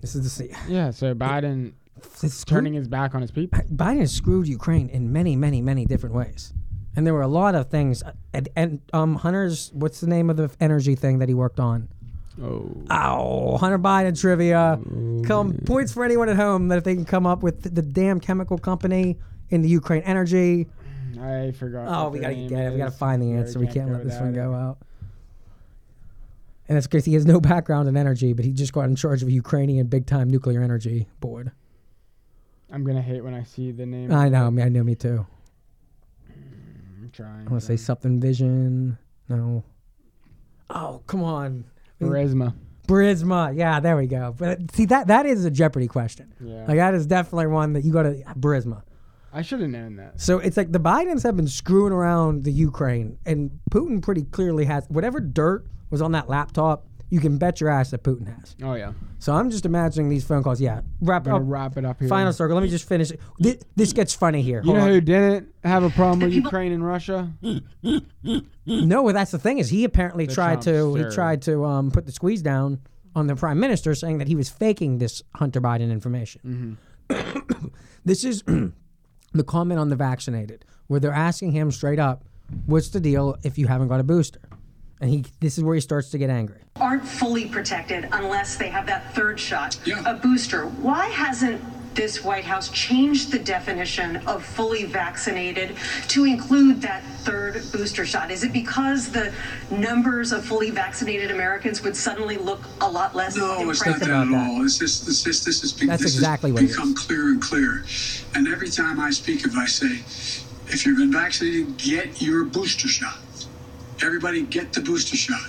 This 0.01 0.17
is 0.17 0.37
the 0.37 0.57
yeah. 0.69 0.91
So 0.91 1.15
Biden 1.15 1.75
It's 2.22 2.45
turning 2.45 2.74
his 2.74 2.88
back 2.88 3.14
on 3.14 3.20
his 3.20 3.30
people. 3.30 3.59
Biden 3.70 4.01
has 4.01 4.12
screwed 4.12 4.49
Ukraine 4.49 4.88
in 4.88 5.12
many, 5.12 5.36
many, 5.36 5.61
many 5.61 5.84
different 5.84 6.14
ways. 6.14 6.53
And 6.97 7.07
there 7.07 7.14
were 7.14 7.22
a 7.22 7.28
lot 7.28 7.55
of 7.55 7.70
things. 7.70 8.03
And, 8.32 8.49
and 8.57 8.80
um, 8.92 9.16
Hunter's, 9.16 9.70
what's 9.72 10.01
the 10.01 10.07
name 10.07 10.30
of 10.30 10.36
the 10.36 10.51
energy 10.61 10.95
thing 10.95 11.18
that 11.18 11.28
he 11.28 11.34
worked 11.34 11.61
on? 11.61 11.88
Oh, 12.42 12.70
Oh, 12.90 13.57
Hunter 13.59 13.78
Biden 13.78 14.18
trivia. 14.18 14.78
Come 15.26 15.55
points 15.66 15.92
for 15.92 16.05
anyone 16.05 16.28
at 16.28 16.36
home 16.36 16.68
that 16.68 16.78
if 16.78 16.84
they 16.84 16.95
can 16.95 17.05
come 17.05 17.26
up 17.26 17.42
with 17.42 17.62
the, 17.62 17.68
the 17.70 17.82
damn 17.82 18.20
chemical 18.20 18.59
company 18.59 19.18
in 19.51 19.62
the 19.62 19.68
Ukraine 19.68 20.03
energy. 20.03 20.66
I 21.20 21.53
forgot. 21.53 21.86
Oh, 21.88 22.09
we 22.09 22.18
gotta 22.18 22.34
get 22.34 22.66
it. 22.66 22.72
We 22.72 22.78
gotta 22.78 22.90
find 22.90 23.22
the 23.22 23.32
answer. 23.32 23.59
We 23.59 23.66
can't 23.66 23.88
go 23.88 23.95
let 23.95 24.05
this 24.05 24.20
one 24.20 24.32
go 24.32 24.53
it. 24.53 24.57
out. 24.57 24.78
And 26.68 26.76
that's 26.76 26.86
because 26.86 27.05
he 27.05 27.14
has 27.14 27.26
no 27.26 27.40
background 27.40 27.88
in 27.88 27.97
energy, 27.97 28.32
but 28.32 28.45
he 28.45 28.53
just 28.53 28.72
got 28.72 28.84
in 28.86 28.97
charge 28.97 29.22
of 29.22 29.28
a 29.28 29.32
Ukrainian 29.32 29.86
big 29.86 30.07
time 30.07 30.28
nuclear 30.28 30.62
energy 30.62 31.07
board. 31.20 31.53
I'm 32.75 32.83
gonna 32.83 33.01
hate 33.01 33.22
when 33.22 33.35
I 33.35 33.45
see 33.45 33.70
the 33.70 33.87
name. 33.87 34.12
I 34.12 34.29
know, 34.29 34.51
me, 34.51 34.61
I 34.61 34.68
know, 34.68 34.83
me 34.83 34.97
too. 34.97 35.25
I'm 36.29 37.09
trying. 37.12 37.47
I 37.47 37.51
want 37.51 37.61
to 37.61 37.66
say 37.66 37.77
something 37.77 38.20
vision. 38.20 38.99
No. 39.29 39.62
Oh, 40.70 41.01
come 41.07 41.22
on. 41.22 41.66
Charisma. 42.01 42.53
Burisma. 42.89 43.57
Yeah, 43.57 43.79
there 43.79 43.97
we 43.97 44.09
go. 44.09 44.35
But 44.37 44.75
see 44.75 44.87
that 44.87 45.07
that 45.07 45.25
is 45.25 45.45
a 45.45 45.53
Jeopardy 45.53 45.87
question. 45.87 46.35
Yeah. 46.41 46.64
Like 46.66 46.79
that 46.79 46.95
is 46.95 47.07
definitely 47.07 47.47
one 47.47 47.75
that 47.75 47.85
you 47.85 47.93
got 47.93 48.03
to 48.03 48.20
Burisma. 48.41 48.83
I 49.33 49.43
should 49.43 49.61
have 49.61 49.70
known 49.70 49.95
that. 49.97 50.20
So 50.20 50.41
it's 50.41 50.57
like 50.57 50.72
the 50.72 50.81
Bidens 50.81 51.22
have 51.22 51.37
been 51.37 51.47
screwing 51.47 51.93
around 51.93 52.43
the 52.43 52.51
Ukraine, 52.51 53.18
and 53.25 53.53
Putin 53.70 54.03
pretty 54.03 54.25
clearly 54.25 54.64
has 54.64 54.85
whatever 54.89 55.20
dirt 55.20 55.64
was 55.91 56.03
on 56.03 56.11
that 56.12 56.29
laptop. 56.29 56.89
You 57.11 57.20
can 57.20 57.38
bet 57.38 57.61
your 57.61 57.70
ass 57.70 57.90
that 57.90 58.02
Putin 58.02 58.26
has. 58.38 58.57
Oh 58.62 58.74
yeah. 58.74 58.92
So 59.18 59.32
I'm 59.34 59.50
just 59.50 59.64
imagining 59.66 60.09
these 60.09 60.24
phone 60.24 60.42
calls. 60.42 60.61
Yeah, 60.61 60.80
wrap 61.00 61.24
Gonna 61.24 61.36
up. 61.36 61.42
wrap 61.46 61.76
it 61.76 61.84
up 61.84 62.00
here. 62.00 62.09
Final 62.09 62.32
circle. 62.32 62.57
Let 62.57 62.62
me 62.62 62.68
just 62.70 62.88
finish. 62.88 63.11
it. 63.12 63.20
This, 63.38 63.57
this 63.76 63.92
gets 63.92 64.14
funny 64.14 64.42
here. 64.42 64.61
You 64.61 64.66
Hold 64.66 64.76
know 64.78 64.84
on. 64.84 64.90
who 64.90 65.00
didn't 65.00 65.48
have 65.62 65.82
a 65.84 65.90
problem 65.90 66.20
with 66.20 66.32
Ukraine 66.44 66.72
and 66.72 66.84
Russia? 66.84 67.30
No, 68.66 69.02
well, 69.02 69.14
that's 69.14 69.30
the 69.30 69.38
thing 69.38 69.59
is 69.59 69.68
he 69.70 69.84
apparently 69.84 70.26
The 70.26 70.34
tried 70.34 70.62
to 70.62 70.94
he 70.94 71.05
tried 71.14 71.42
to 71.42 71.64
um, 71.64 71.90
put 71.90 72.07
the 72.07 72.12
squeeze 72.12 72.42
down 72.42 72.80
on 73.14 73.26
the 73.28 73.36
prime 73.36 73.61
minister, 73.61 73.94
saying 73.94 74.18
that 74.18 74.26
he 74.28 74.34
was 74.34 74.48
faking 74.48 74.98
this 74.98 75.22
Hunter 75.36 75.61
Biden 75.61 75.90
information. 75.92 76.78
Mm-hmm. 77.11 77.68
this 78.05 78.24
is 78.24 78.42
the 79.32 79.44
comment 79.46 79.78
on 79.78 79.88
the 79.90 79.96
vaccinated, 79.96 80.64
where 80.88 80.98
they're 81.00 81.12
asking 81.12 81.52
him 81.52 81.70
straight 81.70 81.98
up, 82.00 82.24
"What's 82.66 82.88
the 82.88 83.00
deal 83.00 83.36
if 83.44 83.57
you 83.59 83.66
haven't 83.68 83.88
got 83.88 84.00
a 84.00 84.05
booster?" 84.05 84.40
And 85.05 85.12
he 85.12 85.24
this 85.40 85.59
is 85.59 85.64
where 85.64 85.74
he 85.74 85.82
starts 85.82 86.09
to 86.12 86.18
get 86.18 86.30
angry. 86.30 86.61
aren't 86.80 87.07
fully 87.07 87.44
protected 87.46 88.09
unless 88.12 88.57
they 88.57 88.68
have 88.70 88.86
that 88.86 89.14
third 89.14 89.38
shot, 89.38 89.78
Yeah. 89.84 90.02
a 90.07 90.14
booster. 90.14 90.64
Why 90.64 91.09
hasn't 91.09 91.61
this 91.94 92.24
White 92.24 92.44
House 92.46 92.70
changed 92.70 93.30
the 93.30 93.38
definition 93.38 94.16
of 94.26 94.42
fully 94.42 94.84
vaccinated 94.86 95.76
to 96.09 96.24
include 96.24 96.80
that 96.80 97.02
third 97.18 97.62
booster 97.70 98.07
shot? 98.07 98.30
Is 98.30 98.44
it 98.44 98.52
because 98.55 99.11
the 99.11 99.30
numbers 99.70 100.32
of 100.32 100.42
fully 100.42 100.70
vaccinated 100.70 101.30
Americans 101.30 101.82
would 101.82 101.94
suddenly 101.96 102.38
look 102.38 102.62
a 102.80 102.90
lot 102.90 103.14
less 103.14 103.36
No, 103.36 103.68
it's 103.70 103.84
not 103.84 103.98
that 104.00 104.09
at 104.09 104.09
about 104.09 104.30
that. 104.30 104.50
all. 104.52 104.64
It's 104.64 104.78
just, 104.78 105.07
it's 105.07 105.22
just 105.22 105.44
this 105.44 105.61
has 105.61 105.74
be, 105.74 105.84
That's 105.86 106.02
this 106.02 106.14
exactly 106.14 106.50
has 106.50 106.55
what 106.55 106.64
it 106.64 106.68
become 106.68 106.94
clear 106.94 107.28
and 107.28 107.42
clear. 107.42 107.84
And 108.34 108.48
every 108.48 108.70
time 108.70 108.98
I 108.98 109.11
speak 109.11 109.44
of, 109.44 109.52
it, 109.52 109.59
I 109.59 109.66
say, 109.66 110.00
if 110.72 110.86
you've 110.86 110.96
been 110.96 111.12
vaccinated, 111.12 111.76
get 111.76 112.22
your 112.22 112.44
booster 112.46 112.88
shot. 112.88 113.18
Everybody 114.03 114.42
get 114.45 114.72
the 114.72 114.80
booster 114.80 115.16
shot. 115.16 115.40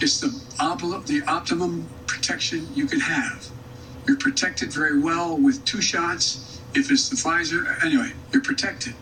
It's 0.00 0.20
the 0.20 0.32
op- 0.60 1.06
the 1.06 1.22
optimum 1.26 1.88
protection 2.06 2.68
you 2.74 2.86
can 2.86 3.00
have. 3.00 3.48
You're 4.06 4.16
protected 4.18 4.72
very 4.72 4.98
well 5.00 5.36
with 5.36 5.64
two 5.64 5.80
shots. 5.82 6.60
If 6.74 6.90
it's 6.90 7.08
the 7.08 7.16
Pfizer, 7.16 7.82
anyway, 7.84 8.12
you're 8.32 8.42
protected. 8.42 8.94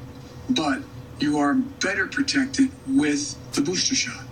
But 0.49 0.81
you 1.21 1.39
are 1.39 1.55
better 1.55 2.07
protected 2.07 2.71
with 2.87 3.37
the 3.55 3.61
booster 3.61 3.95
shot. 3.95 4.25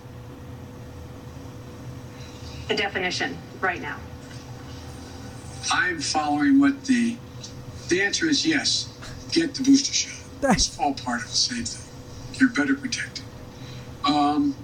The 2.67 2.75
definition 2.75 3.37
right 3.61 3.81
now. 3.81 3.99
I'm 5.71 5.99
following 6.01 6.59
what 6.59 6.85
the 6.85 7.17
the 7.89 8.01
answer 8.01 8.25
is 8.27 8.45
yes. 8.45 8.91
Get 9.31 9.55
the 9.55 9.63
booster 9.63 9.93
shot. 9.93 10.25
That's 10.41 10.77
all 10.79 10.93
part 10.93 11.21
of 11.21 11.29
the 11.29 11.35
same 11.35 11.63
thing. 11.63 11.83
You're 12.39 12.49
better 12.49 12.75
protected. 12.75 13.23
Um, 14.07 14.55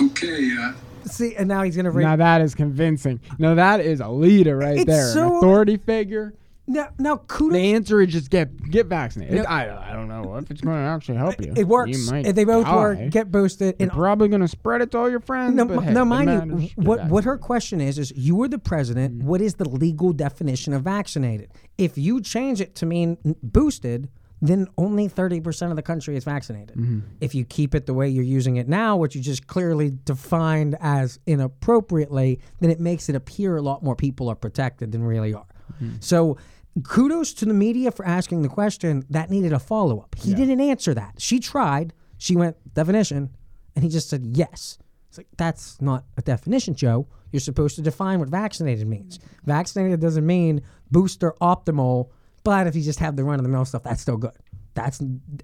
okay. 0.00 0.56
Uh, 0.60 0.72
See, 1.06 1.34
and 1.36 1.48
now 1.48 1.62
he's 1.62 1.76
gonna 1.76 1.90
bring 1.90 2.06
Now 2.06 2.16
that 2.16 2.40
is 2.40 2.54
convincing. 2.54 3.20
Now 3.38 3.54
that 3.54 3.80
is 3.80 4.00
a 4.00 4.08
leader 4.08 4.56
right 4.56 4.76
It's 4.78 4.86
there. 4.86 5.06
so- 5.12 5.26
An 5.26 5.36
authority 5.38 5.76
figure. 5.76 6.34
now 6.68 6.88
now 6.98 7.16
kudos. 7.26 7.54
The 7.54 7.74
answer 7.74 8.00
is 8.00 8.12
just 8.12 8.30
get 8.30 8.56
get 8.70 8.86
vaccinated. 8.86 9.34
No. 9.34 9.42
I, 9.42 9.90
I 9.90 9.94
don't 9.94 10.06
know 10.08 10.36
if 10.36 10.48
it's 10.50 10.60
going 10.60 10.76
to 10.76 10.82
actually 10.88 11.18
help 11.18 11.40
you. 11.44 11.52
it 11.56 11.66
works. 11.66 11.90
You 11.90 12.10
might 12.10 12.26
If 12.26 12.36
they 12.36 12.44
both 12.44 12.64
die. 12.66 12.74
work. 12.76 13.10
Get 13.10 13.32
boosted. 13.32 13.74
You're 13.78 13.88
And 13.88 13.90
probably 13.90 14.28
going 14.28 14.42
to 14.42 14.48
spread 14.48 14.80
it 14.80 14.92
to 14.92 14.98
all 14.98 15.10
your 15.10 15.20
friends. 15.20 15.54
No, 15.56 15.64
but 15.64 15.80
hey, 15.80 15.92
no, 15.92 16.02
it 16.02 16.04
mind 16.04 16.62
you, 16.62 16.68
what 16.76 17.08
what 17.08 17.24
her 17.24 17.36
question 17.36 17.80
is 17.80 17.98
is 17.98 18.12
you 18.16 18.40
are 18.42 18.48
the 18.48 18.60
president. 18.60 19.18
Mm-hmm. 19.18 19.26
What 19.26 19.40
is 19.40 19.54
the 19.54 19.68
legal 19.68 20.12
definition 20.12 20.72
of 20.72 20.82
vaccinated? 20.84 21.50
If 21.78 21.98
you 21.98 22.20
change 22.20 22.60
it 22.60 22.76
to 22.76 22.86
mean 22.86 23.18
boosted, 23.42 24.08
then 24.42 24.66
only 24.76 25.08
30% 25.08 25.70
of 25.70 25.76
the 25.76 25.82
country 25.82 26.16
is 26.16 26.24
vaccinated. 26.24 26.76
Mm-hmm. 26.76 27.00
If 27.20 27.34
you 27.34 27.44
keep 27.44 27.76
it 27.76 27.86
the 27.86 27.94
way 27.94 28.08
you're 28.08 28.24
using 28.24 28.56
it 28.56 28.68
now, 28.68 28.96
which 28.96 29.14
you 29.14 29.22
just 29.22 29.46
clearly 29.46 29.92
defined 30.04 30.76
as 30.80 31.20
inappropriately, 31.26 32.40
then 32.60 32.70
it 32.70 32.80
makes 32.80 33.08
it 33.08 33.14
appear 33.14 33.56
a 33.56 33.62
lot 33.62 33.84
more 33.84 33.94
people 33.94 34.28
are 34.28 34.34
protected 34.34 34.90
than 34.90 35.04
really 35.04 35.32
are. 35.32 35.46
Mm-hmm. 35.74 35.96
So 36.00 36.36
kudos 36.82 37.32
to 37.34 37.44
the 37.44 37.54
media 37.54 37.92
for 37.92 38.04
asking 38.04 38.42
the 38.42 38.48
question 38.48 39.04
that 39.10 39.30
needed 39.30 39.52
a 39.52 39.60
follow 39.60 40.00
up. 40.00 40.16
He 40.16 40.34
didn't 40.34 40.60
answer 40.60 40.92
that. 40.92 41.14
She 41.18 41.38
tried. 41.38 41.94
She 42.18 42.34
went 42.34 42.56
definition, 42.74 43.30
and 43.76 43.84
he 43.84 43.90
just 43.90 44.10
said 44.10 44.24
yes. 44.36 44.76
It's 45.08 45.18
like 45.18 45.28
that's 45.36 45.80
not 45.80 46.04
a 46.16 46.22
definition, 46.22 46.74
Joe. 46.74 47.06
You're 47.30 47.40
supposed 47.40 47.76
to 47.76 47.82
define 47.82 48.18
what 48.18 48.28
vaccinated 48.28 48.86
means. 48.88 49.20
Vaccinated 49.44 50.00
doesn't 50.00 50.26
mean 50.26 50.62
booster 50.90 51.34
optimal, 51.40 52.10
but 52.44 52.66
if 52.66 52.76
you 52.76 52.82
just 52.82 52.98
have 52.98 53.16
the 53.16 53.24
run 53.24 53.38
of 53.38 53.44
the 53.44 53.48
mill 53.48 53.64
stuff, 53.64 53.82
that's 53.82 54.02
still 54.02 54.16
good. 54.16 54.36
That's 54.74 55.02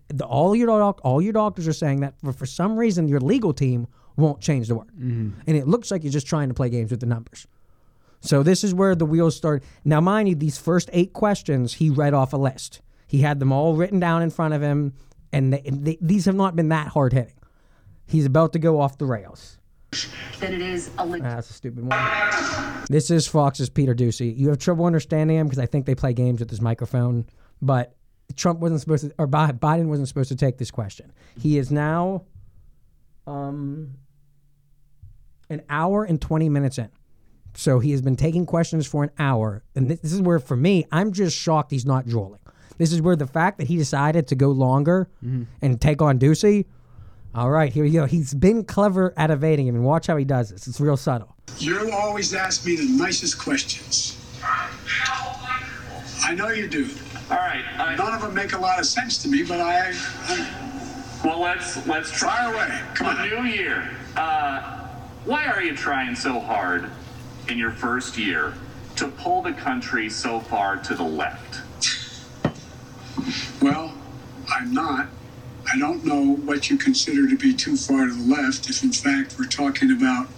the, 0.09 0.25
all 0.25 0.57
your 0.57 0.67
doc, 0.67 1.01
all 1.05 1.21
your 1.21 1.33
doctors 1.33 1.69
are 1.69 1.73
saying 1.73 2.01
that 2.01 2.19
for, 2.21 2.33
for 2.33 2.47
some 2.47 2.77
reason 2.77 3.09
your 3.09 3.21
legal 3.21 3.53
team 3.53 3.87
won't 4.17 4.41
change 4.41 4.69
the 4.69 4.75
word, 4.75 4.89
mm-hmm. 4.89 5.41
and 5.47 5.57
it 5.57 5.69
looks 5.69 5.91
like 5.91 6.03
you're 6.03 6.13
just 6.13 6.27
trying 6.27 6.49
to 6.49 6.55
play 6.55 6.69
games 6.71 6.91
with 6.91 7.01
the 7.01 7.07
numbers. 7.07 7.47
So 8.21 8.43
this 8.43 8.65
is 8.65 8.75
where 8.75 8.95
the 8.95 9.07
wheels 9.07 9.37
start. 9.37 9.63
Now, 9.85 10.01
mind 10.01 10.29
you, 10.29 10.35
these 10.35 10.59
first 10.59 10.91
eight 10.93 11.13
questions 11.13 11.75
he 11.75 11.91
read 11.91 12.15
off 12.15 12.33
a 12.33 12.37
list. 12.37 12.81
He 13.07 13.21
had 13.21 13.39
them 13.39 13.53
all 13.53 13.75
written 13.75 14.01
down 14.01 14.23
in 14.23 14.31
front 14.31 14.55
of 14.55 14.63
him, 14.63 14.95
and 15.33 15.53
they, 15.53 15.63
they, 15.65 15.99
these 16.01 16.25
have 16.25 16.35
not 16.35 16.57
been 16.57 16.69
that 16.71 16.89
hard 16.89 17.13
hitting. 17.13 17.35
He's 18.07 18.27
about 18.27 18.53
to 18.55 18.59
go 18.59 18.81
off 18.81 18.99
the 18.99 19.07
rails. 19.07 19.58
That 20.41 20.53
it 20.53 20.61
is 20.61 20.89
a 20.99 21.03
Ah, 21.03 21.17
that's 21.17 21.51
a 21.51 21.53
stupid 21.53 21.85
one. 21.89 22.85
This 22.91 23.11
is 23.11 23.27
Fox's 23.27 23.71
Peter 23.71 23.95
Doocy. 23.95 24.37
You 24.37 24.49
have 24.51 24.59
trouble 24.59 24.85
understanding 24.85 25.37
him 25.39 25.47
because 25.47 25.59
I 25.59 25.67
think 25.67 25.87
they 25.87 25.95
play 25.95 26.13
games 26.13 26.41
with 26.41 26.51
his 26.51 26.61
microphone, 26.61 27.25
but 27.63 27.97
Trump 28.37 28.61
wasn't 28.61 28.81
supposed 28.81 29.05
to, 29.09 29.15
or 29.19 29.27
Biden 29.27 29.87
wasn't 29.87 30.09
supposed 30.09 30.29
to 30.29 30.37
take 30.37 30.59
this 30.59 30.71
question. 30.71 31.13
He 31.41 31.57
is 31.59 31.71
now 31.73 32.25
um, 33.27 33.95
an 35.49 35.63
hour 35.71 36.05
and 36.05 36.21
20 36.21 36.49
minutes 36.49 36.79
in. 36.79 36.91
So 37.55 37.79
he 37.79 37.91
has 37.93 38.03
been 38.03 38.17
taking 38.17 38.45
questions 38.47 38.87
for 38.87 39.03
an 39.03 39.11
hour. 39.19 39.65
And 39.75 39.89
this, 39.89 40.01
this 40.01 40.13
is 40.13 40.21
where, 40.21 40.39
for 40.39 40.57
me, 40.57 40.85
I'm 40.93 41.13
just 41.13 41.37
shocked 41.37 41.71
he's 41.71 41.87
not 41.87 42.07
drooling. 42.07 42.41
This 42.77 42.93
is 42.93 43.03
where 43.03 43.17
the 43.17 43.27
fact 43.27 43.59
that 43.59 43.67
he 43.67 43.77
decided 43.77 44.29
to 44.29 44.37
go 44.37 44.51
longer 44.51 45.09
and 45.63 45.81
take 45.81 46.01
on 46.01 46.19
Doocy. 46.19 46.67
All 47.39 47.51
right, 47.51 47.73
here 47.73 47.85
we 47.85 47.93
go. 47.93 48.05
He's 48.05 48.35
been 48.35 48.65
clever 48.65 49.15
at 49.17 49.31
evading 49.31 49.69
him, 49.69 49.77
and 49.77 49.85
watch 49.85 50.09
how 50.09 50.17
he 50.17 50.25
does 50.25 50.51
this. 50.51 50.67
It's 50.67 50.81
real 50.81 50.97
subtle. 50.97 51.37
You 51.59 51.89
always 51.93 52.35
ask 52.35 52.67
me 52.67 52.75
the 52.75 52.89
nicest 52.99 53.39
questions. 53.39 54.19
I 54.43 56.35
know 56.35 56.49
you 56.49 56.67
do. 56.67 56.91
All 57.31 57.37
right. 57.37 57.65
I, 57.79 57.95
None 57.95 58.13
of 58.13 58.23
them 58.23 58.35
make 58.35 58.55
a 58.55 58.59
lot 58.59 58.81
of 58.81 58.87
sense 58.87 59.23
to 59.23 59.29
me, 59.29 59.45
but 59.45 59.61
I. 59.61 59.95
I 60.27 61.21
well, 61.25 61.39
let's 61.39 61.87
let's 61.87 62.11
try 62.11 62.35
Fire 62.35 62.55
away. 62.55 62.81
Come 62.95 63.17
a 63.17 63.29
new 63.29 63.49
year. 63.49 63.89
Uh, 64.17 64.89
why 65.25 65.47
are 65.47 65.63
you 65.63 65.77
trying 65.77 66.17
so 66.17 66.41
hard 66.41 66.91
in 67.49 67.57
your 67.57 67.71
first 67.71 68.19
year 68.19 68.53
to 68.97 69.07
pull 69.07 69.43
the 69.43 69.53
country 69.53 70.11
so 70.11 70.41
far 70.41 70.77
to 70.79 70.95
the 70.97 71.05
left? 71.05 71.61
well, 73.63 73.95
I'm 74.49 74.75
not. 74.75 75.09
I 75.73 75.79
don't 75.79 76.05
know 76.05 76.37
what 76.47 76.71
you 76.71 76.79
consider 76.79 77.29
to 77.29 77.37
be 77.37 77.55
too 77.55 77.77
far 77.77 78.07
to 78.07 78.13
the 78.15 78.35
left. 78.35 78.69
If 78.71 78.83
in 78.83 78.93
fact 78.93 79.37
we're 79.39 79.47
talking 79.47 79.93
about 79.93 80.29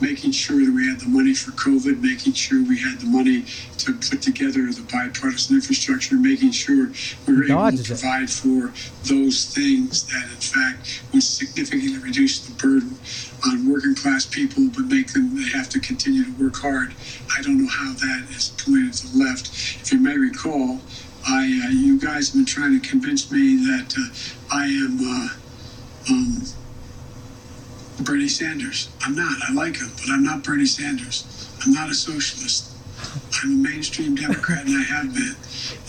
making 0.00 0.32
sure 0.32 0.58
that 0.64 0.72
we 0.72 0.88
had 0.88 1.00
the 1.00 1.08
money 1.08 1.34
for 1.34 1.52
COVID, 1.52 2.00
making 2.02 2.32
sure 2.32 2.62
we 2.64 2.80
had 2.80 2.98
the 3.00 3.06
money 3.06 3.44
to 3.78 3.92
put 3.92 4.20
together 4.22 4.66
the 4.72 4.86
bipartisan 4.90 5.56
infrastructure, 5.56 6.16
making 6.16 6.50
sure 6.52 6.90
we 7.26 7.36
were 7.36 7.44
able 7.44 7.76
to 7.76 7.84
provide 7.84 8.28
for 8.30 8.72
those 9.04 9.46
things 9.54 10.06
that 10.08 10.24
in 10.24 10.40
fact 10.42 11.04
would 11.12 11.22
significantly 11.22 11.98
reduce 11.98 12.40
the 12.46 12.52
burden 12.54 12.98
on 13.46 13.70
working 13.70 13.94
class 13.94 14.26
people, 14.26 14.68
but 14.74 14.86
make 14.86 15.12
them 15.12 15.36
they 15.36 15.50
have 15.50 15.68
to 15.68 15.78
continue 15.80 16.24
to 16.24 16.42
work 16.42 16.56
hard. 16.56 16.94
I 17.38 17.42
don't 17.42 17.58
know 17.62 17.70
how 17.70 17.92
that 17.92 18.26
is 18.30 18.50
pointed 18.58 18.94
to 18.94 19.06
the 19.08 19.18
left. 19.24 19.48
If 19.82 19.92
you 19.92 20.00
may 20.00 20.16
recall, 20.18 20.80
I 21.28 21.62
uh, 21.66 21.70
you 21.70 21.98
guys 22.00 22.28
have 22.28 22.34
been 22.36 22.46
trying 22.46 22.80
to 22.80 22.88
convince 22.88 23.30
me 23.30 23.56
that 23.66 23.94
uh, 23.96 24.56
I 24.56 24.64
am 24.64 24.98
uh, 25.00 26.12
um, 26.12 26.42
Bernie 28.04 28.28
Sanders. 28.28 28.88
I'm 29.02 29.14
not. 29.14 29.32
I 29.48 29.52
like 29.52 29.76
him, 29.76 29.90
but 29.96 30.10
I'm 30.10 30.24
not 30.24 30.42
Bernie 30.42 30.66
Sanders. 30.66 31.48
I'm 31.64 31.72
not 31.72 31.90
a 31.90 31.94
socialist. 31.94 32.70
I'm 33.42 33.52
a 33.52 33.68
mainstream 33.68 34.14
Democrat, 34.14 34.64
and 34.66 34.76
I 34.76 34.82
have 34.82 35.14
been. 35.14 35.34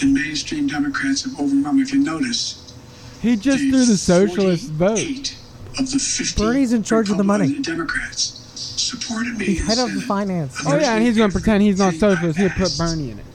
And 0.02 0.14
mainstream 0.14 0.68
Democrats 0.68 1.24
have 1.24 1.40
overwhelmed. 1.40 1.82
If 1.82 1.94
you 1.94 2.00
notice, 2.00 2.74
He 3.22 3.36
just 3.36 3.60
threw 3.60 3.86
the 3.86 3.98
socialist 3.98 4.70
vote. 4.72 5.36
of 5.80 5.92
the 5.92 6.00
50 6.00 6.42
Bernie's 6.42 6.74
in 6.74 6.84
charge 6.84 7.10
of 7.10 7.18
the 7.18 7.24
money. 7.24 7.60
Democrats 7.62 8.40
supported 8.56 9.38
me. 9.38 9.46
He's 9.46 9.66
head 9.68 9.80
of 9.80 9.86
the 9.94 10.02
Senate. 10.02 10.04
finance. 10.08 10.62
Oh 10.68 10.78
yeah, 10.78 10.94
and 10.96 11.04
he's 11.04 11.18
gonna 11.18 11.32
pretend 11.32 11.64
he's 11.64 11.80
not 11.80 11.94
socialist. 11.96 12.38
He'll 12.38 12.50
put 12.52 12.78
Bernie 12.78 13.12
in 13.12 13.20
it. 13.20 13.26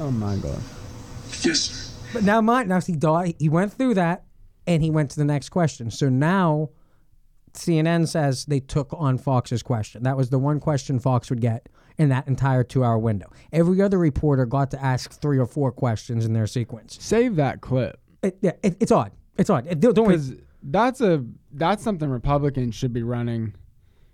Oh 0.00 0.10
my 0.10 0.36
god. 0.36 0.58
Yes, 1.44 1.60
sir. 1.60 1.92
But 2.12 2.24
now, 2.24 2.40
mine 2.40 2.68
now 2.68 2.78
see, 2.80 2.94
Daw- 2.94 3.24
he 3.38 3.48
went 3.48 3.72
through 3.72 3.94
that, 3.94 4.24
and 4.66 4.82
he 4.82 4.90
went 4.90 5.10
to 5.12 5.16
the 5.16 5.24
next 5.24 5.48
question. 5.48 5.90
So 5.90 6.08
now, 6.08 6.70
CNN 7.54 8.06
says 8.08 8.44
they 8.46 8.60
took 8.60 8.92
on 8.92 9.18
Fox's 9.18 9.62
question. 9.62 10.02
That 10.02 10.16
was 10.16 10.30
the 10.30 10.38
one 10.38 10.60
question 10.60 10.98
Fox 10.98 11.30
would 11.30 11.40
get 11.40 11.68
in 11.98 12.08
that 12.08 12.26
entire 12.26 12.64
two-hour 12.64 12.98
window. 12.98 13.30
Every 13.52 13.80
other 13.82 13.98
reporter 13.98 14.46
got 14.46 14.70
to 14.72 14.82
ask 14.82 15.12
three 15.20 15.38
or 15.38 15.46
four 15.46 15.72
questions 15.72 16.24
in 16.24 16.32
their 16.32 16.46
sequence. 16.46 16.98
Save 17.00 17.36
that 17.36 17.60
clip. 17.60 17.98
It, 18.22 18.38
yeah, 18.40 18.52
it, 18.62 18.76
it's 18.80 18.92
odd. 18.92 19.12
It's 19.36 19.50
odd. 19.50 19.66
It- 19.66 19.80
don't 19.80 19.96
worry. 19.98 20.16
Because 20.16 20.34
that's 20.62 21.00
a 21.00 21.24
that's 21.52 21.82
something 21.82 22.08
Republicans 22.08 22.74
should 22.74 22.92
be 22.92 23.02
running 23.02 23.54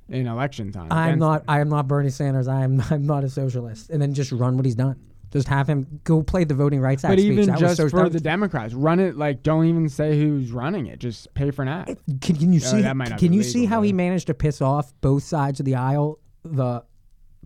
in 0.09 0.26
election 0.26 0.72
time. 0.72 0.89
I'm 0.91 1.09
against 1.09 1.20
not. 1.20 1.45
I 1.47 1.61
am 1.61 1.68
not 1.68 1.87
Bernie 1.87 2.11
Sanders. 2.11 2.49
I 2.49 2.62
am. 2.62 2.83
I'm 2.91 3.07
not 3.07 3.22
a 3.24 3.29
socialist. 3.29 3.91
And 3.91 4.01
then 4.01 4.14
just 4.14 4.33
run 4.33 4.57
what 4.57 4.64
he's 4.64 4.74
done. 4.74 4.99
Just 5.33 5.49
have 5.49 5.68
him 5.68 6.01
go 6.05 6.22
play 6.22 6.45
the 6.45 6.55
Voting 6.55 6.81
Rights 6.81 7.05
Act 7.05 7.12
But 7.12 7.18
speech. 7.18 7.33
even 7.33 7.47
That 7.47 7.53
was 7.53 7.61
just 7.61 7.76
so- 7.76 7.89
for 7.91 8.05
that- 8.05 8.12
the 8.12 8.20
Democrats, 8.20 8.72
run 8.72 8.99
it 8.99 9.16
like 9.16 9.43
don't 9.43 9.66
even 9.66 9.89
say 9.91 10.18
who's 10.18 10.51
running 10.53 10.87
it. 10.87 11.01
Just 11.01 11.33
pay 11.35 11.51
for 11.51 11.62
an 11.62 11.68
ad. 11.68 11.99
Can, 12.22 12.37
can 12.37 12.53
you 12.53 12.61
Oh, 12.64 12.70
see? 12.70 12.81
not 12.83 13.18
can 13.18 13.33
you 13.35 13.41
legal, 13.41 13.53
see 13.53 13.66
how 13.66 13.76
though. 13.81 13.83
he 13.83 13.93
managed 13.93 14.29
to 14.29 14.35
piss 14.35 14.62
off 14.62 14.93
both 15.03 15.22
sides 15.22 15.61
of 15.61 15.66
the 15.66 15.74
aisle, 15.74 16.18
the 16.45 16.83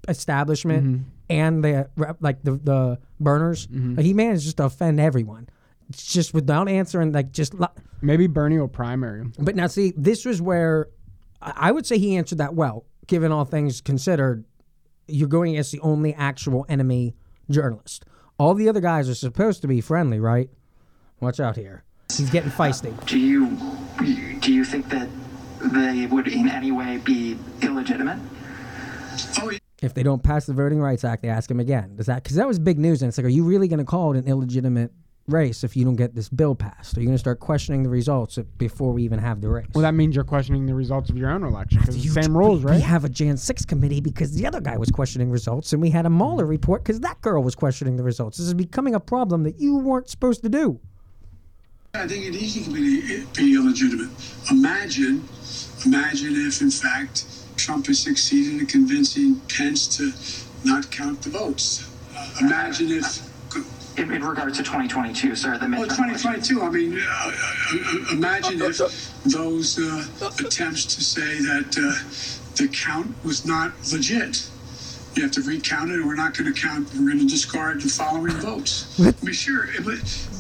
establishment 0.09 0.85
Mm-hmm. 0.85 1.03
and 1.31 1.65
the 1.65 1.89
like 2.21 2.43
the 2.43 2.53
the 2.53 2.99
burners? 3.21 3.69
Like, 3.71 4.05
he 4.05 4.15
managed 4.15 4.45
just 4.45 4.57
to 4.59 4.65
offend 4.65 5.01
everyone, 5.01 5.49
It's 5.89 6.05
just 6.05 6.35
without 6.35 6.69
answering. 6.69 7.13
Like 7.13 7.33
just. 7.33 7.55
li- 7.55 7.67
Maybe 8.01 8.27
Bernie 8.27 8.59
will 8.59 8.69
primary. 8.69 9.25
But 9.39 9.55
now, 9.55 9.67
see, 9.69 9.93
this 9.97 10.25
was 10.25 10.41
where 10.43 10.89
I 11.41 11.53
I 11.69 11.73
would 11.73 11.87
say 11.87 11.99
he 11.99 12.17
answered 12.17 12.39
that 12.39 12.55
well, 12.55 12.85
given 13.07 13.33
all 13.33 13.45
things 13.45 13.81
considered. 13.81 14.45
You're 15.09 15.29
going 15.29 15.53
against 15.53 15.73
the 15.73 15.81
only 15.81 16.15
actual 16.15 16.65
enemy 16.69 17.15
journalist. 17.51 18.05
All 18.39 18.55
the 18.55 18.69
other 18.69 18.81
guys 18.81 19.09
are 19.09 19.15
supposed 19.15 19.63
to 19.63 19.69
be 19.69 19.81
friendly, 19.81 20.19
right? 20.19 20.51
Watch 21.21 21.39
out 21.39 21.57
here. 21.57 21.85
He's 22.11 22.31
getting 22.31 22.51
feisty. 22.51 22.93
Do 23.07 23.19
you 23.19 23.57
do 24.41 24.53
you 24.53 24.65
think 24.65 24.89
that 24.89 25.09
they 25.61 26.07
would 26.07 26.29
in 26.29 26.49
any 26.49 26.73
way 26.73 26.99
be 26.99 27.39
illegitimate? 27.63 28.19
If 29.81 29.95
they 29.95 30.03
don't 30.03 30.23
pass 30.23 30.47
the 30.47 30.53
Voting 30.53 30.81
Rights 30.81 31.05
Act, 31.05 31.23
they 31.23 31.29
ask 31.29 31.51
him 31.51 31.61
again. 31.61 31.97
Does 31.97 32.07
that 32.07 32.23
because 32.23 32.37
that 32.37 32.47
was 32.47 32.59
big 32.59 32.79
news? 32.79 33.03
And 33.03 33.09
it's 33.09 33.19
like, 33.19 33.27
are 33.27 33.31
you 33.31 33.45
really 33.45 33.69
going 33.69 33.79
to 33.79 33.85
call 33.85 34.15
it 34.15 34.19
an 34.19 34.29
illegitimate 34.29 34.93
race 35.29 35.65
if 35.65 35.77
you 35.77 35.85
don't 35.85 35.97
get 35.97 36.15
this 36.15 36.29
bill 36.29 36.55
passed? 36.55 36.97
Are 36.97 37.01
you 37.01 37.07
going 37.07 37.15
to 37.15 37.21
start 37.21 37.41
questioning 37.41 37.83
the 37.83 37.89
results 37.89 38.39
before 38.59 38.93
we 38.93 39.03
even 39.05 39.19
have 39.19 39.41
the 39.41 39.49
race? 39.49 39.67
Well, 39.75 39.83
that 39.83 39.95
means 39.95 40.15
you're 40.15 40.25
questioning 40.25 40.67
the 40.67 40.75
results 40.75 41.11
of 41.11 41.17
your 41.17 41.31
own 41.31 41.45
election 41.45 41.81
because 41.81 42.03
the 42.03 42.23
same 42.23 42.37
rules, 42.37 42.63
right? 42.63 42.73
We 42.73 42.77
right? 42.79 42.85
have 42.85 43.05
a 43.05 43.09
Jan 43.09 43.37
6 43.37 43.65
committee 43.65 44.01
because 44.01 44.35
the 44.35 44.47
other 44.47 44.61
guy 44.61 44.77
was 44.77 44.91
questioning 44.91 45.31
results, 45.31 45.73
and 45.73 45.81
we 45.81 45.91
had 45.91 46.07
a 46.07 46.11
Mueller 46.11 46.47
report 46.47 46.83
because 46.83 47.01
that 47.01 47.21
girl 47.21 47.43
was 47.43 47.55
questioning 47.55 47.97
the 47.97 48.03
results. 48.03 48.39
This 48.39 48.47
is 48.47 48.55
becoming 48.55 48.95
a 48.95 49.01
problem 49.01 49.45
that 49.45 49.61
you 49.61 49.77
weren't 49.77 50.09
supposed 50.09 50.43
to 50.43 50.49
do. 50.49 50.81
I 51.95 52.09
think 52.09 52.25
it 52.25 52.35
easily 52.35 52.65
can 52.65 52.75
be, 52.75 53.25
be 53.37 53.55
illegitimate. 53.55 54.09
Imagine, 54.51 55.23
imagine 55.85 56.35
if 56.47 56.63
in 56.63 56.71
fact 56.71 57.27
Trump 57.57 57.87
has 57.87 57.99
succeeded 58.01 58.61
in 58.61 58.67
convincing 58.67 59.41
Pence 59.49 59.87
to 59.99 60.11
not 60.65 60.91
count 60.91 61.21
the 61.23 61.31
votes. 61.31 61.91
Uh, 62.17 62.47
imagine 62.47 62.91
if. 62.91 63.32
In, 63.97 64.11
in 64.11 64.25
regards 64.25 64.57
to 64.57 64.63
2022, 64.63 65.37
sir, 65.37 65.59
the 65.59 65.67
Oh, 65.67 65.69
midterm 65.69 66.17
2022. 66.17 66.63
I 66.63 66.71
mean, 66.71 66.99
uh, 66.99 67.05
uh, 67.05 67.31
uh, 67.31 68.13
imagine 68.13 68.63
if 68.63 68.79
those 69.25 69.79
uh, 69.79 70.05
attempts 70.45 70.87
to 70.95 71.05
say 71.05 71.41
that 71.41 71.77
uh, 71.77 72.57
the 72.57 72.69
count 72.69 73.15
was 73.23 73.45
not 73.45 73.73
legit. 73.93 74.49
You 75.15 75.25
have 75.25 75.33
to 75.33 75.43
recount 75.43 75.91
it, 75.91 75.97
and 75.97 76.07
we're 76.07 76.15
not 76.15 76.37
going 76.37 76.53
to 76.53 76.59
count. 76.59 76.89
We're 76.95 77.07
going 77.09 77.19
to 77.19 77.27
discard 77.27 77.83
the 77.83 77.89
following 77.91 78.33
votes. 78.37 78.99
I 78.99 79.13
mean, 79.23 79.35
sure. 79.35 79.65
It, 79.65 79.87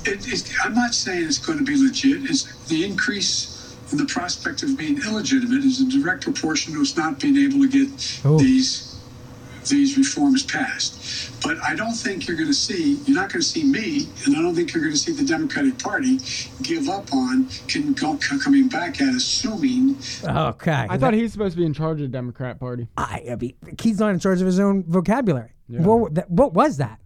it, 0.08 0.32
it, 0.32 0.52
I'm 0.64 0.74
not 0.74 0.94
saying 0.94 1.26
it's 1.26 1.36
going 1.36 1.58
to 1.58 1.64
be 1.64 1.76
legit. 1.76 2.30
It's 2.30 2.44
the 2.68 2.86
increase 2.86 3.76
in 3.92 3.98
the 3.98 4.06
prospect 4.06 4.62
of 4.62 4.78
being 4.78 4.96
illegitimate 5.02 5.62
is 5.62 5.82
a 5.82 5.90
direct 5.90 6.22
proportion 6.24 6.72
to 6.72 6.80
us 6.80 6.96
not 6.96 7.20
being 7.20 7.36
able 7.36 7.58
to 7.60 7.68
get 7.68 7.90
these 8.38 8.91
these 9.66 9.96
reforms 9.96 10.42
passed. 10.42 11.42
But 11.42 11.58
I 11.62 11.74
don't 11.74 11.94
think 11.94 12.28
you're 12.28 12.36
going 12.36 12.48
to 12.48 12.54
see, 12.54 12.94
you're 13.04 13.16
not 13.16 13.32
going 13.32 13.40
to 13.40 13.46
see 13.46 13.64
me, 13.64 14.08
and 14.24 14.36
I 14.36 14.42
don't 14.42 14.54
think 14.54 14.72
you're 14.72 14.82
going 14.82 14.94
to 14.94 14.98
see 14.98 15.12
the 15.12 15.24
Democratic 15.24 15.78
Party 15.78 16.18
give 16.62 16.88
up 16.88 17.12
on 17.12 17.48
can 17.68 17.92
go, 17.92 18.18
coming 18.42 18.68
back 18.68 19.00
at 19.00 19.14
assuming. 19.14 19.96
Okay. 20.24 20.86
I 20.88 20.98
thought 20.98 21.14
he's 21.14 21.32
supposed 21.32 21.54
to 21.54 21.58
be 21.58 21.66
in 21.66 21.74
charge 21.74 22.00
of 22.00 22.10
the 22.10 22.16
Democrat 22.16 22.60
Party. 22.60 22.88
I, 22.96 23.24
I 23.32 23.36
mean, 23.36 23.54
he's 23.80 23.98
not 23.98 24.10
in 24.10 24.20
charge 24.20 24.40
of 24.40 24.46
his 24.46 24.60
own 24.60 24.84
vocabulary. 24.84 25.52
What, 25.68 26.14
that, 26.14 26.30
what 26.30 26.52
was 26.52 26.76
that? 26.76 27.00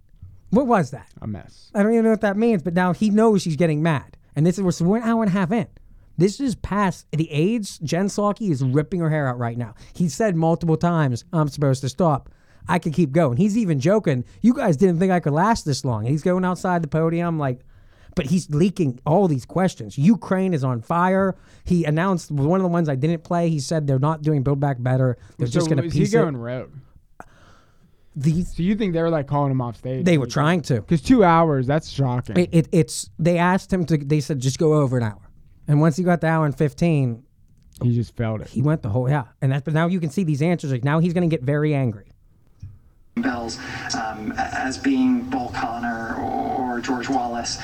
What 0.51 0.67
was 0.67 0.91
that? 0.91 1.09
A 1.23 1.27
mess. 1.27 1.71
I 1.75 1.83
don't 1.83 1.93
even 1.93 2.05
know 2.05 2.11
what 2.11 2.21
that 2.23 2.37
means, 2.37 2.63
but 2.63 2.75
now 2.75 2.93
he 2.93 3.11
knows 3.11 3.45
he's 3.45 3.57
getting 3.57 3.83
mad. 3.83 4.17
And 4.35 4.45
this 4.45 4.59
is 4.59 4.65
we're, 4.65 4.71
so 4.71 4.85
we're 4.85 4.99
an 4.99 5.03
hour 5.03 5.23
and 5.23 5.31
a 5.31 5.33
half 5.33 5.51
in. 5.51 5.67
This 6.19 6.41
is 6.41 6.55
past 6.55 7.07
the 7.13 7.31
age. 7.31 7.79
Jen 7.81 8.07
Psaki 8.07 8.51
is 8.51 8.63
ripping 8.63 9.01
her 9.01 9.11
hair 9.11 9.29
out 9.29 9.39
right 9.39 9.59
now. 9.59 9.75
He 9.93 10.09
said 10.09 10.35
multiple 10.35 10.77
times, 10.77 11.25
I'm 11.33 11.49
supposed 11.49 11.83
to 11.83 11.89
stop. 11.89 12.31
I 12.69 12.79
could 12.79 12.93
keep 12.93 13.13
going. 13.13 13.37
He's 13.37 13.57
even 13.57 13.79
joking. 13.81 14.25
You 14.43 14.55
guys 14.55 14.77
didn't 14.77 14.99
think 14.99 15.13
I 15.13 15.21
could 15.21 15.33
last 15.33 15.65
this 15.65 15.85
long. 15.85 16.05
He's 16.05 16.23
going 16.23 16.45
outside 16.45 16.83
the 16.83 16.89
podium 16.89 17.39
like, 17.39 17.61
but 18.15 18.27
he's 18.27 18.49
leaking 18.51 18.99
all 19.07 19.29
these 19.29 19.45
questions. 19.45 19.99
Ukraine 19.99 20.55
is 20.55 20.65
on 20.65 20.81
fire. 20.81 21.37
He 21.65 21.85
announced 21.85 22.31
one 22.31 22.59
of 22.59 22.63
the 22.63 22.69
ones 22.69 22.89
I 22.89 22.95
didn't 22.97 23.25
play. 23.25 23.51
He 23.51 23.61
said 23.61 23.87
they're 23.87 23.99
not 23.99 24.23
doing 24.23 24.43
Build 24.43 24.59
Back 24.59 24.83
Better. 24.83 25.19
They're 25.39 25.47
So 25.47 25.53
just 25.53 25.69
going 25.69 25.79
to 25.79 25.85
is 25.87 25.93
he 25.93 26.07
going 26.09 26.35
it. 26.35 26.39
rogue? 26.39 26.71
These 28.19 28.57
So 28.57 28.63
you 28.63 28.75
think 28.75 28.95
they 28.95 29.03
were 29.03 29.11
like 29.11 29.27
calling 29.27 29.51
him 29.51 29.61
off 29.61 29.77
stage? 29.77 30.05
they 30.07 30.17
were 30.17 30.27
trying 30.27 30.63
to. 30.63 30.77
Because 30.77 31.03
two 31.03 31.23
hours, 31.23 31.67
that's 31.67 31.91
shocking. 31.91 32.37
It, 32.39 32.49
it, 32.53 32.69
it's 32.73 33.11
they 33.19 33.37
asked 33.37 33.71
him 33.71 33.85
to. 33.87 33.99
They 33.99 34.21
said 34.21 34.41
just 34.41 34.59
go 34.59 34.73
over 34.75 34.97
an 34.97 35.03
hour, 35.03 35.21
and 35.69 35.83
once 35.83 35.97
he 35.99 36.03
got 36.03 36.23
the 36.23 36.29
hour 36.29 36.47
and 36.47 36.57
fifteen, 36.57 37.25
he 37.83 37.95
just 37.95 38.17
felt 38.17 38.41
it. 38.41 38.49
He 38.49 38.63
went 38.63 38.81
the 38.81 38.89
whole 38.89 39.07
yeah, 39.11 39.25
and 39.43 39.53
that's 39.53 39.65
but 39.65 39.75
now 39.75 39.87
you 39.89 40.01
can 40.01 40.09
see 40.09 40.25
these 40.25 40.41
answers. 40.41 40.73
Like 40.73 40.83
now 40.83 40.99
he's 40.99 41.13
going 41.13 41.29
to 41.29 41.37
get 41.37 41.45
very 41.45 41.75
angry. 41.75 42.07
Bells 43.23 43.59
um, 43.95 44.33
as 44.37 44.77
being 44.77 45.23
Bull 45.23 45.51
Connor 45.55 46.15
or 46.17 46.81
George 46.81 47.09
Wallace. 47.09 47.59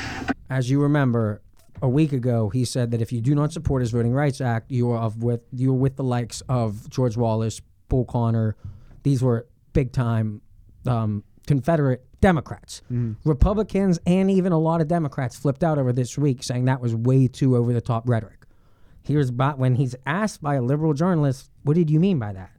As 0.48 0.70
you 0.70 0.80
remember, 0.80 1.42
a 1.82 1.88
week 1.88 2.12
ago 2.12 2.48
he 2.48 2.64
said 2.64 2.90
that 2.92 3.02
if 3.02 3.12
you 3.12 3.20
do 3.20 3.34
not 3.34 3.52
support 3.52 3.82
his 3.82 3.90
Voting 3.90 4.12
Rights 4.12 4.40
Act, 4.40 4.70
you 4.70 4.90
are 4.90 4.98
of 4.98 5.22
with 5.22 5.42
you 5.52 5.70
are 5.72 5.76
with 5.76 5.96
the 5.96 6.04
likes 6.04 6.40
of 6.48 6.88
George 6.88 7.16
Wallace, 7.16 7.60
Bull 7.88 8.04
Connor. 8.06 8.56
These 9.02 9.22
were 9.22 9.46
big 9.74 9.92
time 9.92 10.40
um, 10.86 11.22
Confederate 11.46 12.04
Democrats. 12.22 12.80
Republicans 13.24 13.98
and 14.06 14.30
even 14.30 14.52
a 14.52 14.58
lot 14.58 14.80
of 14.80 14.88
Democrats 14.88 15.36
flipped 15.36 15.62
out 15.62 15.76
over 15.78 15.92
this 15.92 16.16
week, 16.16 16.42
saying 16.42 16.64
that 16.64 16.80
was 16.80 16.94
way 16.94 17.28
too 17.28 17.56
over 17.56 17.72
the 17.74 17.80
top 17.80 18.08
rhetoric. 18.08 18.46
Here's 19.02 19.28
about 19.28 19.58
when 19.58 19.74
he's 19.74 19.96
asked 20.06 20.40
by 20.40 20.54
a 20.54 20.62
liberal 20.62 20.94
journalist, 20.94 21.50
"What 21.62 21.74
did 21.74 21.90
you 21.90 22.00
mean 22.00 22.18
by 22.18 22.32
that?" 22.32 22.52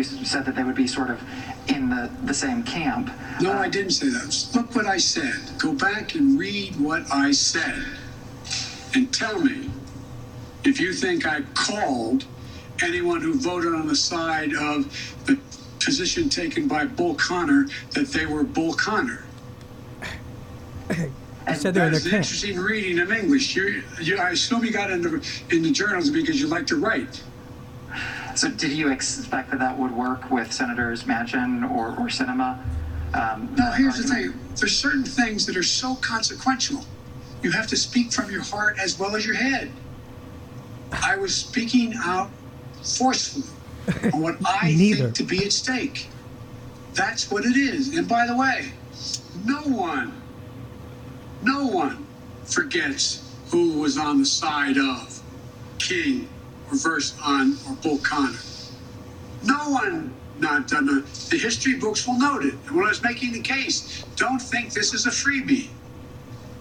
You 0.00 0.24
said 0.24 0.46
that 0.46 0.56
they 0.56 0.62
would 0.62 0.74
be 0.74 0.86
sort 0.86 1.10
of 1.10 1.20
in 1.68 1.90
the, 1.90 2.10
the 2.24 2.32
same 2.32 2.62
camp. 2.62 3.10
No, 3.40 3.52
uh, 3.52 3.58
I 3.58 3.68
didn't 3.68 3.92
say 3.92 4.08
that. 4.08 4.48
Look 4.54 4.74
what 4.74 4.86
I 4.86 4.96
said. 4.96 5.38
Go 5.58 5.74
back 5.74 6.14
and 6.14 6.38
read 6.38 6.76
what 6.76 7.02
I 7.12 7.32
said 7.32 7.84
and 8.94 9.12
tell 9.12 9.38
me 9.38 9.70
if 10.64 10.80
you 10.80 10.94
think 10.94 11.26
I 11.26 11.42
called 11.54 12.24
anyone 12.82 13.20
who 13.20 13.34
voted 13.34 13.74
on 13.74 13.86
the 13.86 13.96
side 13.96 14.54
of 14.54 14.90
the 15.26 15.38
position 15.84 16.28
taken 16.30 16.66
by 16.66 16.86
Bull 16.86 17.14
Connor 17.14 17.66
that 17.92 18.08
they 18.08 18.24
were 18.24 18.42
Bull 18.42 18.72
Connor. 18.72 19.24
I 21.46 21.54
said 21.54 21.74
they're 21.74 21.86
in 21.86 21.92
That's 21.92 22.04
their 22.04 22.16
interesting 22.16 22.58
reading 22.58 22.98
of 23.00 23.12
English. 23.12 23.56
You, 23.56 23.82
you, 24.00 24.18
I 24.18 24.30
assume 24.30 24.64
you 24.64 24.72
got 24.72 24.90
into 24.90 25.20
into 25.50 25.72
journalism 25.72 26.14
because 26.14 26.40
you 26.40 26.46
like 26.46 26.66
to 26.68 26.76
write. 26.76 27.22
So 28.34 28.48
did 28.48 28.72
you 28.72 28.90
expect 28.90 29.50
that 29.50 29.58
that 29.60 29.76
would 29.78 29.92
work 29.92 30.30
with 30.30 30.52
Senators 30.52 31.04
Manchin 31.04 31.68
or, 31.70 31.88
or 31.88 32.08
Sinema? 32.08 32.58
Um, 33.14 33.54
No, 33.58 33.70
here's 33.72 33.96
the 33.98 34.04
thing. 34.04 34.34
There's 34.56 34.76
certain 34.76 35.04
things 35.04 35.46
that 35.46 35.56
are 35.56 35.62
so 35.62 35.96
consequential. 35.96 36.84
You 37.42 37.50
have 37.52 37.66
to 37.68 37.76
speak 37.76 38.12
from 38.12 38.30
your 38.30 38.42
heart 38.42 38.78
as 38.78 38.98
well 38.98 39.16
as 39.16 39.26
your 39.26 39.34
head. 39.34 39.70
I 40.92 41.16
was 41.16 41.34
speaking 41.34 41.94
out 41.96 42.30
forcefully 42.82 43.44
on 44.12 44.20
what 44.20 44.36
I 44.44 44.72
Neither. 44.76 45.04
think 45.04 45.16
to 45.16 45.22
be 45.24 45.44
at 45.44 45.52
stake. 45.52 46.08
That's 46.94 47.30
what 47.30 47.44
it 47.44 47.56
is. 47.56 47.96
And 47.96 48.08
by 48.08 48.26
the 48.26 48.36
way, 48.36 48.72
no 49.44 49.62
one, 49.62 50.20
no 51.42 51.66
one 51.66 52.06
forgets 52.44 53.32
who 53.50 53.78
was 53.78 53.96
on 53.96 54.18
the 54.18 54.26
side 54.26 54.76
of 54.76 55.20
King 55.78 56.28
or 56.70 56.76
verse 56.76 57.16
on 57.24 57.56
or 57.68 57.74
Bull 57.76 57.98
Connor. 57.98 58.38
No 59.44 59.70
one 59.70 60.12
not 60.38 60.68
done 60.68 60.88
it. 60.88 61.06
The 61.30 61.36
history 61.38 61.74
books 61.76 62.06
will 62.06 62.18
note 62.18 62.44
it. 62.44 62.54
And 62.66 62.76
when 62.76 62.84
I 62.86 62.88
was 62.88 63.02
making 63.02 63.32
the 63.32 63.40
case, 63.40 64.04
don't 64.16 64.40
think 64.40 64.72
this 64.72 64.94
is 64.94 65.06
a 65.06 65.10
freebie. 65.10 65.68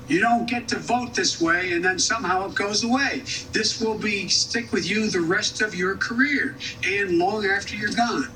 You 0.08 0.20
don't 0.20 0.50
get 0.50 0.68
to 0.70 0.80
vote 0.80 1.14
this 1.14 1.40
way 1.40 1.74
and 1.74 1.86
then 1.86 2.00
somehow 2.00 2.48
it 2.48 2.56
goes 2.56 2.84
away. 2.84 3.24
This 3.52 3.80
will 3.80 3.98
be 3.98 4.28
stick 4.28 4.72
with 4.74 4.90
you 4.90 5.10
the 5.10 5.22
rest 5.22 5.62
of 5.62 5.76
your 5.76 5.96
career 5.98 6.56
and 6.84 7.18
long 7.20 7.46
after 7.46 7.76
you're 7.76 7.92
gone. 7.94 8.28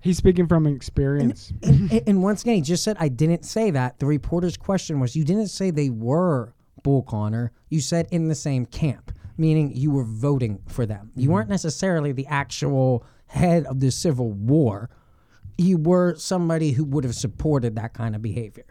He's 0.00 0.16
speaking 0.18 0.48
from 0.48 0.66
experience. 0.66 1.52
and, 1.62 1.92
and- 1.92 2.02
and 2.08 2.22
once 2.24 2.42
again, 2.42 2.56
he 2.56 2.60
just 2.60 2.82
said, 2.82 2.96
I 2.98 3.06
didn't 3.08 3.44
say 3.44 3.70
that. 3.70 4.00
The 4.00 4.06
reporter's 4.06 4.56
question 4.56 4.98
was, 4.98 5.14
You 5.14 5.22
didn't 5.24 5.46
say 5.46 5.70
they 5.70 5.90
were 5.90 6.54
Bull 6.82 7.02
Connor. 7.02 7.52
You 7.68 7.80
said 7.80 8.08
in 8.10 8.26
the 8.26 8.34
same 8.34 8.66
camp, 8.66 9.12
meaning 9.42 9.72
you 9.74 9.90
were 9.90 10.04
voting 10.04 10.62
for 10.68 10.86
them. 10.86 11.10
You 11.16 11.24
mm-hmm. 11.24 11.32
weren't 11.32 11.48
necessarily 11.48 12.12
the 12.12 12.28
actual 12.28 13.04
head 13.26 13.66
of 13.66 13.80
the 13.80 13.90
Civil 13.90 14.30
War. 14.30 14.88
You 15.58 15.78
were 15.78 16.14
somebody 16.14 16.70
who 16.70 16.84
would 16.84 17.02
have 17.02 17.16
supported 17.16 17.74
that 17.74 17.92
kind 17.92 18.14
of 18.14 18.22
behavior. 18.22 18.66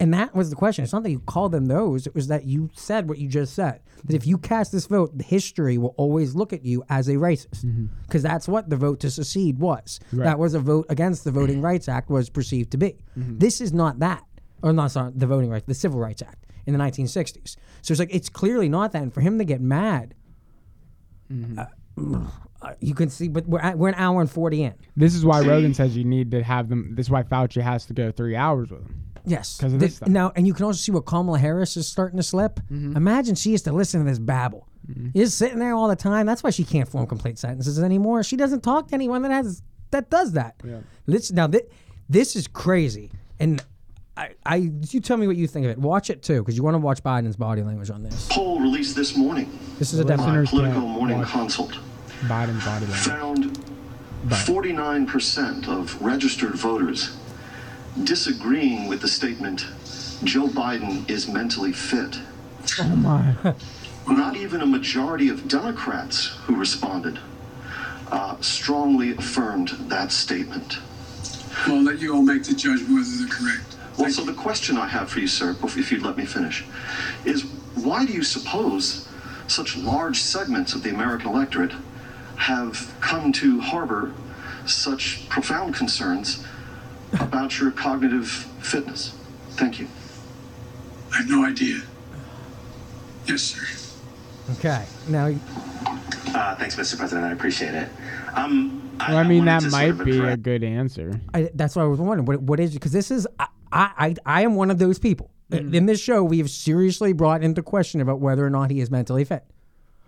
And 0.00 0.12
that 0.14 0.34
was 0.34 0.50
the 0.50 0.56
question. 0.56 0.82
It's 0.82 0.92
not 0.92 1.04
that 1.04 1.10
you 1.10 1.20
called 1.20 1.52
them 1.52 1.66
those, 1.66 2.06
it 2.06 2.14
was 2.16 2.26
that 2.28 2.44
you 2.44 2.68
said 2.74 3.08
what 3.08 3.18
you 3.18 3.28
just 3.28 3.54
said. 3.54 3.80
That 4.04 4.16
if 4.16 4.26
you 4.26 4.38
cast 4.38 4.72
this 4.72 4.86
vote, 4.86 5.12
history 5.20 5.78
will 5.78 5.94
always 5.96 6.34
look 6.34 6.52
at 6.52 6.64
you 6.64 6.82
as 6.88 7.08
a 7.08 7.14
racist. 7.14 7.64
Mm-hmm. 7.64 7.86
Because 8.02 8.22
that's 8.24 8.48
what 8.48 8.68
the 8.70 8.76
vote 8.76 8.98
to 9.00 9.10
secede 9.10 9.60
was. 9.60 10.00
Right. 10.12 10.24
That 10.24 10.38
was 10.40 10.54
a 10.54 10.60
vote 10.60 10.86
against 10.88 11.22
the 11.22 11.30
Voting 11.30 11.60
Rights 11.60 11.88
Act 11.88 12.10
was 12.10 12.28
perceived 12.28 12.72
to 12.72 12.76
be. 12.76 12.96
Mm-hmm. 13.16 13.38
This 13.38 13.60
is 13.60 13.72
not 13.72 14.00
that. 14.00 14.24
Or 14.62 14.72
not 14.72 14.90
sorry, 14.90 15.12
the 15.14 15.26
Voting 15.28 15.50
Rights, 15.50 15.66
the 15.66 15.74
Civil 15.74 16.00
Rights 16.00 16.22
Act 16.22 16.47
in 16.68 16.76
the 16.76 16.78
1960s. 16.84 17.56
So 17.82 17.92
it's 17.92 17.98
like 17.98 18.14
it's 18.14 18.28
clearly 18.28 18.68
not 18.68 18.92
that. 18.92 19.02
And 19.02 19.12
for 19.12 19.20
him 19.22 19.38
to 19.38 19.44
get 19.44 19.60
mad, 19.60 20.14
uh, 21.58 21.64
uh, 22.62 22.72
you 22.80 22.94
can 22.94 23.08
see, 23.08 23.28
but 23.28 23.46
we're, 23.46 23.60
at, 23.60 23.78
we're 23.78 23.88
an 23.88 23.94
hour 23.96 24.20
and 24.20 24.30
40 24.30 24.62
in. 24.62 24.74
This 24.96 25.14
is 25.14 25.24
why 25.24 25.40
Rogan 25.40 25.74
says 25.74 25.96
you 25.96 26.04
need 26.04 26.30
to 26.32 26.42
have 26.42 26.68
them. 26.68 26.94
This 26.94 27.06
is 27.06 27.10
why 27.10 27.22
Fauci 27.22 27.62
has 27.62 27.86
to 27.86 27.94
go 27.94 28.10
three 28.10 28.36
hours 28.36 28.70
with 28.70 28.82
him. 28.82 29.04
Yes. 29.24 29.58
'Cause 29.58 29.74
of 29.74 29.80
This- 29.80 29.90
this 29.90 29.96
stuff. 29.96 30.08
now, 30.08 30.32
and 30.36 30.46
you 30.46 30.54
can 30.54 30.64
also 30.64 30.78
see 30.78 30.92
what 30.92 31.04
Kamala 31.06 31.38
Harris 31.38 31.76
is 31.76 31.86
starting 31.88 32.16
to 32.16 32.22
slip. 32.22 32.60
Mm-hmm. 32.70 32.96
Imagine 32.96 33.34
she 33.34 33.52
has 33.52 33.62
to 33.62 33.72
listen 33.72 34.04
to 34.04 34.10
this 34.10 34.18
babble. 34.18 34.66
Is 35.12 35.34
sitting 35.34 35.58
there 35.58 35.74
all 35.74 35.86
the 35.86 35.96
time. 35.96 36.24
That's 36.24 36.42
why 36.42 36.48
she 36.48 36.64
can't 36.64 36.88
form 36.88 37.06
complete 37.06 37.38
sentences 37.38 37.78
anymore. 37.78 38.22
She 38.22 38.36
doesn't 38.36 38.62
talk 38.62 38.88
to 38.88 38.94
anyone 38.94 39.20
that 39.20 39.30
has 39.30 39.62
that 39.90 40.08
does 40.08 40.32
that. 40.32 40.54
Yeah. 40.64 40.78
This 41.04 41.30
now 41.30 41.46
thi- 41.46 41.60
this 42.08 42.34
is 42.34 42.46
crazy, 42.46 43.10
and 43.38 43.62
I, 44.18 44.34
I 44.44 44.56
you 44.56 45.00
tell 45.00 45.16
me 45.16 45.28
what 45.28 45.36
you 45.36 45.46
think 45.46 45.64
of 45.64 45.70
it. 45.70 45.78
Watch 45.78 46.10
it 46.10 46.24
too, 46.24 46.40
because 46.40 46.56
you 46.56 46.64
want 46.64 46.74
to 46.74 46.78
watch 46.78 47.04
Biden's 47.04 47.36
body 47.36 47.62
language 47.62 47.88
on 47.88 48.02
this. 48.02 48.26
Poll 48.28 48.58
released 48.58 48.96
this 48.96 49.16
morning. 49.16 49.56
This 49.78 49.92
is 49.92 50.00
a 50.00 50.16
My 50.16 50.44
Politico 50.44 50.80
morning 50.80 51.22
consult 51.22 51.78
Biden's 52.22 52.64
body 52.64 52.86
language. 52.86 53.06
found 53.06 53.58
49% 54.26 55.68
of 55.68 56.02
registered 56.02 56.56
voters 56.56 57.16
disagreeing 58.02 58.88
with 58.88 59.02
the 59.02 59.08
statement 59.08 59.66
Joe 60.24 60.48
Biden 60.48 61.08
is 61.08 61.28
mentally 61.28 61.72
fit. 61.72 62.18
Oh 62.80 62.96
my. 62.96 63.36
Not 64.08 64.36
even 64.36 64.62
a 64.62 64.66
majority 64.66 65.28
of 65.28 65.46
Democrats 65.46 66.26
who 66.42 66.56
responded 66.56 67.20
uh, 68.10 68.36
strongly 68.40 69.12
affirmed 69.12 69.68
that 69.90 70.10
statement. 70.10 70.78
I'll 71.66 71.82
let 71.82 72.00
you 72.00 72.16
all 72.16 72.22
make 72.22 72.42
the 72.42 72.54
judgment 72.54 72.90
whether 72.90 73.16
they're 73.16 73.28
correct. 73.28 73.77
Well, 73.98 74.10
so 74.10 74.22
the 74.24 74.32
question 74.32 74.76
I 74.76 74.86
have 74.86 75.10
for 75.10 75.20
you, 75.20 75.26
sir, 75.26 75.56
if 75.62 75.76
if 75.76 75.90
you'd 75.90 76.02
let 76.02 76.16
me 76.16 76.24
finish, 76.24 76.64
is 77.24 77.42
why 77.74 78.06
do 78.06 78.12
you 78.12 78.22
suppose 78.22 79.08
such 79.48 79.76
large 79.76 80.18
segments 80.20 80.74
of 80.74 80.82
the 80.82 80.90
American 80.90 81.28
electorate 81.30 81.72
have 82.36 82.94
come 83.00 83.32
to 83.32 83.60
harbor 83.60 84.12
such 84.66 85.28
profound 85.28 85.74
concerns 85.74 86.44
about 87.18 87.58
your 87.58 87.70
cognitive 87.72 88.28
fitness? 88.60 89.14
Thank 89.50 89.80
you. 89.80 89.88
I 91.12 91.16
have 91.18 91.28
no 91.28 91.44
idea. 91.44 91.80
Yes, 93.26 93.42
sir. 93.42 93.66
Okay. 94.52 94.84
Now, 95.08 95.34
Uh, 96.34 96.54
thanks, 96.56 96.76
Mr. 96.76 96.96
President. 96.98 97.26
I 97.26 97.32
appreciate 97.32 97.74
it. 97.74 97.88
Um, 98.34 98.90
I, 99.00 99.10
Well, 99.12 99.18
I 99.18 99.22
mean, 99.24 99.44
wanted 99.46 99.62
that 99.64 99.70
might 99.72 99.86
sort 99.88 100.00
of 100.00 100.06
be 100.06 100.18
a 100.20 100.36
good 100.36 100.62
answer. 100.62 101.20
I, 101.34 101.50
that's 101.54 101.74
why 101.74 101.82
I 101.82 101.86
was 101.86 101.98
wondering 101.98 102.26
what 102.26 102.42
what 102.42 102.60
is 102.60 102.72
because 102.74 102.92
this 102.92 103.10
is 103.10 103.26
I, 103.38 103.46
I 103.72 104.14
I 104.24 104.42
am 104.42 104.54
one 104.54 104.70
of 104.70 104.78
those 104.78 104.98
people. 104.98 105.30
Mm-hmm. 105.50 105.74
In 105.74 105.86
this 105.86 106.00
show, 106.00 106.22
we 106.22 106.38
have 106.38 106.50
seriously 106.50 107.12
brought 107.12 107.42
into 107.42 107.62
question 107.62 108.00
about 108.00 108.20
whether 108.20 108.44
or 108.44 108.50
not 108.50 108.70
he 108.70 108.80
is 108.80 108.90
mentally 108.90 109.24
fit. 109.24 109.44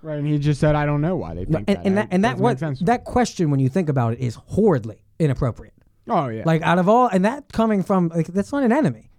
Right, 0.03 0.19
and 0.19 0.27
he 0.27 0.39
just 0.39 0.61
said, 0.61 0.75
"I 0.75 0.87
don't 0.87 1.01
know 1.01 1.17
why 1.17 1.35
they 1.35 1.45
think 1.45 1.57
and, 1.57 1.67
that." 1.69 1.87
and 1.87 1.97
that 1.99 2.09
and 2.11 2.25
that 2.25 2.39
what 2.39 2.59
that 2.83 3.05
question 3.05 3.51
when 3.51 3.61
you 3.61 3.69
think 3.69 3.89
about 3.89 4.15
it 4.15 4.21
is 4.21 4.35
horridly 4.35 5.03
inappropriate. 5.19 5.75
Oh 6.09 6.29
yeah. 6.29 6.43
Like 6.45 6.63
out 6.63 6.79
of 6.79 6.89
all, 6.89 7.09
and 7.09 7.25
that 7.25 7.53
coming 7.53 7.83
from 7.83 8.09
like 8.09 8.27
that's 8.27 8.53
not 8.53 8.63
an 8.65 8.73
enemy. 8.73 9.11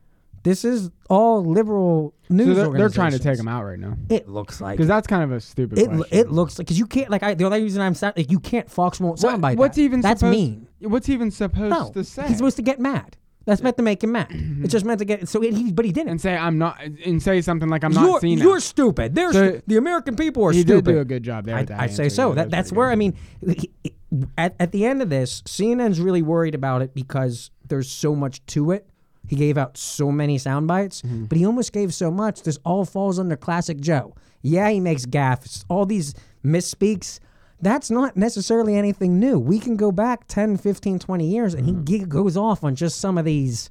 This 0.43 0.65
is 0.65 0.89
all 1.07 1.45
liberal 1.45 2.15
news. 2.29 2.47
So 2.57 2.71
they're, 2.71 2.79
they're 2.79 2.89
trying 2.89 3.11
to 3.11 3.19
take 3.19 3.37
him 3.37 3.47
out 3.47 3.63
right 3.63 3.77
now. 3.77 3.95
It 4.09 4.27
looks 4.27 4.59
like 4.59 4.75
because 4.77 4.87
that's 4.87 5.05
kind 5.05 5.23
of 5.23 5.31
a 5.31 5.39
stupid. 5.39 5.77
it. 5.77 5.87
question. 5.87 6.17
It 6.17 6.31
looks 6.31 6.57
like 6.57 6.65
because 6.65 6.79
you 6.79 6.87
can't 6.87 7.11
like 7.11 7.21
I, 7.21 7.35
the 7.35 7.45
only 7.45 7.61
reason 7.61 7.81
I'm 7.81 7.93
sad 7.93 8.17
like 8.17 8.31
you 8.31 8.39
can't 8.39 8.69
Fox 8.69 8.99
won't 8.99 9.21
What- 9.21 9.35
soundbite. 9.35 9.57
what's 9.57 9.75
that. 9.75 9.83
even 9.83 10.01
that's 10.01 10.21
supposed, 10.21 10.37
mean. 10.37 10.67
What's 10.79 11.09
even 11.09 11.29
supposed 11.29 11.69
No, 11.69 11.91
to 11.91 12.03
say? 12.03 12.27
he's 12.27 12.37
supposed 12.37 12.55
to 12.55 12.63
get 12.63 12.79
mad. 12.79 13.17
That's 13.45 13.61
meant 13.63 13.77
to 13.77 13.83
make 13.83 14.03
him 14.03 14.11
mad. 14.11 14.27
it's 14.31 14.71
just 14.71 14.85
meant 14.85 14.99
to 14.99 15.05
get 15.05 15.27
so 15.27 15.41
he, 15.41 15.71
but 15.71 15.83
he 15.83 15.91
didn't. 15.91 16.09
and 16.09 16.21
say 16.21 16.35
I'm 16.37 16.57
not 16.59 16.79
and 17.05 17.21
say 17.21 17.41
something 17.41 17.69
like 17.69 17.83
I'm 17.83 17.91
you're, 17.91 18.01
not 18.03 18.21
seeing 18.21 18.37
You're 18.37 18.59
stupid. 18.59 19.15
They're 19.15 19.33
So- 19.33 19.47
stu- 19.49 19.61
the 19.67 19.77
American 19.77 20.15
people 20.15 20.43
are 20.45 20.51
He 20.51 20.61
stupid. 20.61 20.85
did 20.85 20.91
do 20.93 20.99
a 20.99 21.05
good 21.05 21.23
job 21.23 21.45
there. 21.45 21.55
I, 21.57 21.65
I'd 21.77 21.93
say 21.93 22.07
so. 22.09 22.29
Yeah, 22.29 22.35
that 22.35 22.51
that's 22.51 22.71
where 22.71 22.89
I 22.91 22.95
mean, 22.95 23.15
he- 23.45 23.71
he- 23.83 23.93
at 24.37 24.55
at 24.59 24.71
the 24.71 24.85
end 24.85 25.01
of 25.01 25.09
this, 25.09 25.41
CNN's 25.43 25.99
really 25.99 26.21
worried 26.21 26.53
about 26.55 26.81
it 26.81 26.93
because 26.93 27.49
there's 27.67 27.89
so 27.89 28.13
much 28.15 28.45
to 28.47 28.71
it. 28.71 28.87
He 29.27 29.35
gave 29.35 29.57
out 29.57 29.77
so 29.77 30.11
many 30.11 30.37
sound 30.37 30.67
bites, 30.67 31.01
Mm-hmm. 31.01 31.25
but 31.25 31.37
he 31.37 31.45
almost 31.45 31.71
gave 31.73 31.93
so 31.93 32.11
much. 32.11 32.43
This 32.43 32.57
all 32.65 32.85
falls 32.85 33.17
under 33.19 33.35
classic 33.37 33.79
Joe. 33.79 34.13
Yeah, 34.41 34.69
he 34.69 34.79
makes 34.79 35.05
gaffes. 35.05 35.63
All 35.69 35.85
these 35.85 36.13
misspeaks. 36.45 37.19
That's 37.61 37.91
not 37.91 38.17
necessarily 38.17 38.75
anything 38.75 39.19
new. 39.19 39.37
We 39.39 39.59
can 39.59 39.75
go 39.77 39.91
back 39.91 40.27
10, 40.27 40.57
15, 40.57 40.99
20 40.99 41.25
years 41.27 41.53
and 41.53 41.67
Mm-hmm. 41.67 41.85
he 41.93 41.99
goes 41.99 42.35
off 42.37 42.63
on 42.63 42.75
just 42.75 42.99
some 42.99 43.17
of 43.17 43.25
these 43.25 43.69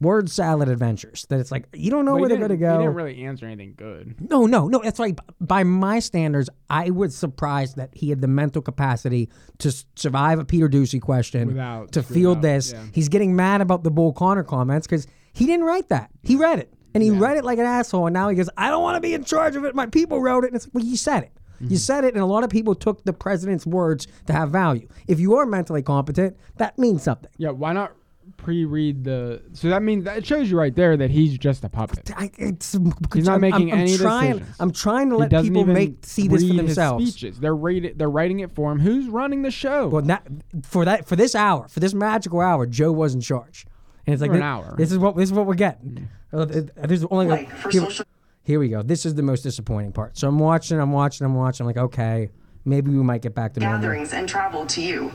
word 0.00 0.28
salad 0.28 0.68
adventures 0.68 1.24
that 1.30 1.40
it's 1.40 1.50
like 1.50 1.66
you 1.72 1.90
don't 1.90 2.04
know 2.04 2.12
But 2.12 2.20
where 2.20 2.28
they're 2.28 2.38
going 2.38 2.50
to 2.50 2.56
go. 2.56 2.72
He 2.72 2.78
didn't 2.84 2.94
really 2.94 3.24
answer 3.24 3.46
anything 3.46 3.74
good. 3.76 4.16
No, 4.30 4.44
no, 4.46 4.68
no. 4.68 4.80
That's 4.82 4.98
like 4.98 5.18
by 5.40 5.64
my 5.64 5.98
standards, 6.00 6.50
I 6.68 6.90
was 6.90 7.16
surprised 7.16 7.76
that 7.76 7.90
he 7.94 8.10
had 8.10 8.20
the 8.20 8.28
mental 8.28 8.60
capacity 8.60 9.30
to 9.58 9.72
survive 9.96 10.38
a 10.38 10.44
Peter 10.44 10.68
Doocy 10.68 11.00
question, 11.00 11.48
Without 11.48 11.92
to 11.92 12.02
field 12.02 12.38
up, 12.38 12.42
this. 12.42 12.72
yeah. 12.72 12.84
He's 12.92 13.08
getting 13.08 13.34
mad 13.36 13.60
about 13.60 13.82
the 13.84 13.90
Bull 13.90 14.12
Connor 14.12 14.42
comments 14.44 14.86
because 14.86 15.06
he 15.32 15.46
didn't 15.46 15.64
write 15.64 15.88
that. 15.88 16.10
He 16.22 16.36
read 16.36 16.58
it, 16.58 16.72
and 16.92 17.02
he 17.02 17.10
read 17.10 17.36
it 17.38 17.44
like 17.44 17.58
an 17.58 17.64
asshole. 17.66 18.06
And 18.08 18.14
now 18.14 18.28
he 18.28 18.36
goes, 18.36 18.50
"I 18.58 18.70
don't 18.70 18.82
want 18.82 18.96
to 18.96 19.00
be 19.00 19.14
in 19.14 19.24
charge 19.24 19.56
of 19.56 19.64
it. 19.64 19.74
My 19.74 19.86
people 19.86 20.20
wrote 20.20 20.44
it." 20.44 20.48
And 20.48 20.56
it's 20.56 20.66
like, 20.66 20.74
well, 20.74 20.84
you 20.84 20.96
said 20.96 21.22
it. 21.22 21.32
Mm-hmm. 21.56 21.66
You 21.70 21.76
said 21.76 22.04
it, 22.04 22.14
and 22.14 22.22
a 22.22 22.26
lot 22.26 22.44
of 22.44 22.50
people 22.50 22.74
took 22.74 23.04
the 23.04 23.12
president's 23.12 23.66
words 23.66 24.06
to 24.26 24.32
have 24.32 24.50
value. 24.50 24.88
If 25.08 25.20
you 25.20 25.36
are 25.36 25.46
mentally 25.46 25.82
competent, 25.82 26.36
that 26.56 26.78
means 26.78 27.02
something. 27.02 27.30
Yeah, 27.38 27.50
why 27.50 27.72
not 27.72 27.92
pre-read 28.38 29.04
the? 29.04 29.42
So 29.52 29.68
that 29.68 29.82
means 29.82 30.04
that 30.04 30.24
shows 30.26 30.50
you 30.50 30.58
right 30.58 30.74
there 30.74 30.96
that 30.96 31.10
he's 31.10 31.36
just 31.38 31.62
a 31.64 31.68
puppet. 31.68 32.10
I, 32.16 32.30
it's, 32.38 32.72
He's 33.12 33.26
not 33.26 33.32
I'm- 33.32 33.40
making 33.40 33.70
I'm, 33.72 33.78
I'm 33.78 33.80
any 33.84 33.96
trying, 33.96 34.32
decisions. 34.38 34.56
I'm 34.60 34.72
trying 34.72 35.10
to 35.10 35.16
let 35.16 35.30
people 35.30 35.64
make 35.64 36.04
see 36.04 36.28
this 36.28 36.42
for 36.42 36.48
read 36.48 36.60
his 36.60 36.66
themselves. 36.76 37.10
speeches. 37.12 37.38
They're 37.40 37.54
rated, 37.54 37.98
They're 37.98 38.10
writing 38.10 38.40
it 38.40 38.50
for 38.52 38.72
him. 38.72 38.80
Who's 38.80 39.06
running 39.08 39.42
the 39.42 39.50
show? 39.50 39.88
Well, 39.88 40.02
that 40.02 40.26
for 40.62 40.84
that 40.84 41.06
for 41.06 41.16
this 41.16 41.34
hour, 41.34 41.68
for 41.68 41.80
this 41.80 41.94
magical 41.94 42.40
hour, 42.40 42.66
Joe 42.66 42.92
was 42.92 43.14
in 43.14 43.20
charge, 43.20 43.66
and 44.06 44.12
it's 44.14 44.20
like 44.22 44.30
For 44.30 44.36
an 44.36 44.40
thi- 44.40 44.46
hour. 44.46 44.74
This 44.76 44.90
is 44.92 44.98
what 44.98 45.16
this 45.16 45.28
is 45.30 45.32
what 45.32 45.46
we're 45.46 45.54
getting. 45.54 46.08
Uh, 46.32 46.44
There's 46.46 47.04
only 47.04 47.26
Like, 47.26 47.50
for 47.50 47.70
here, 47.70 47.82
social- 47.82 48.06
here 48.44 48.60
we 48.60 48.68
go. 48.68 48.82
This 48.82 49.06
is 49.06 49.14
the 49.14 49.22
most 49.22 49.42
disappointing 49.42 49.92
part. 49.92 50.16
So 50.18 50.28
I'm 50.28 50.38
watching, 50.38 50.78
I'm 50.78 50.92
watching, 50.92 51.24
I'm 51.24 51.34
watching. 51.34 51.64
I'm 51.64 51.66
like, 51.66 51.78
okay, 51.78 52.30
maybe 52.64 52.90
we 52.90 53.02
might 53.02 53.22
get 53.22 53.34
back 53.34 53.54
to 53.54 53.60
normal. 53.60 53.80
gatherings 53.80 54.12
and 54.12 54.28
travel 54.28 54.66
to 54.66 54.82
you. 54.82 55.10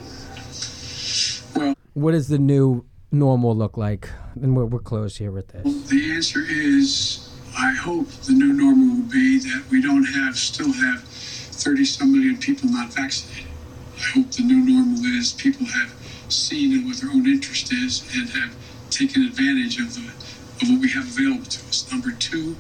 Well, 1.56 1.76
what 1.94 2.12
does 2.12 2.28
the 2.28 2.40
new 2.40 2.86
normal 3.12 3.56
look 3.56 3.78
like? 3.78 4.10
And 4.42 4.56
we're, 4.56 4.66
we're 4.66 4.80
close 4.80 5.18
here 5.18 5.32
with 5.32 5.50
this. 5.50 5.88
The 5.90 6.12
answer 6.12 6.44
is 6.48 7.30
I 7.58 7.72
hope 7.74 8.08
the 8.10 8.34
new 8.34 8.52
normal 8.52 8.96
will 8.96 9.12
be 9.12 9.40
that 9.40 9.64
we 9.70 9.82
don't 9.82 10.06
have 10.06 10.36
still 10.36 10.74
have 10.74 11.04
30 11.04 11.86
some 11.86 12.12
million 12.12 12.38
people 12.38 12.70
not 12.70 12.94
vaccinated. 12.94 13.52
I 13.98 14.20
hope 14.20 14.32
the 14.32 14.44
new 14.44 14.66
normal 14.66 15.06
is 15.06 15.34
people 15.34 15.68
have 15.68 15.94
seen 16.30 16.88
what 16.88 16.98
their 16.98 17.12
own 17.12 17.28
interest 17.28 17.72
is 17.74 18.02
and 18.16 18.30
have 18.30 18.56
taken 18.90 19.24
advantage 19.24 19.80
of 19.80 19.94
the 19.94 20.02
of 20.62 20.70
what 20.70 20.82
we 20.82 20.90
have 20.90 21.06
available 21.08 21.46
to 21.46 21.68
us. 21.68 21.90
Number 21.92 22.12
two, 22.12 22.56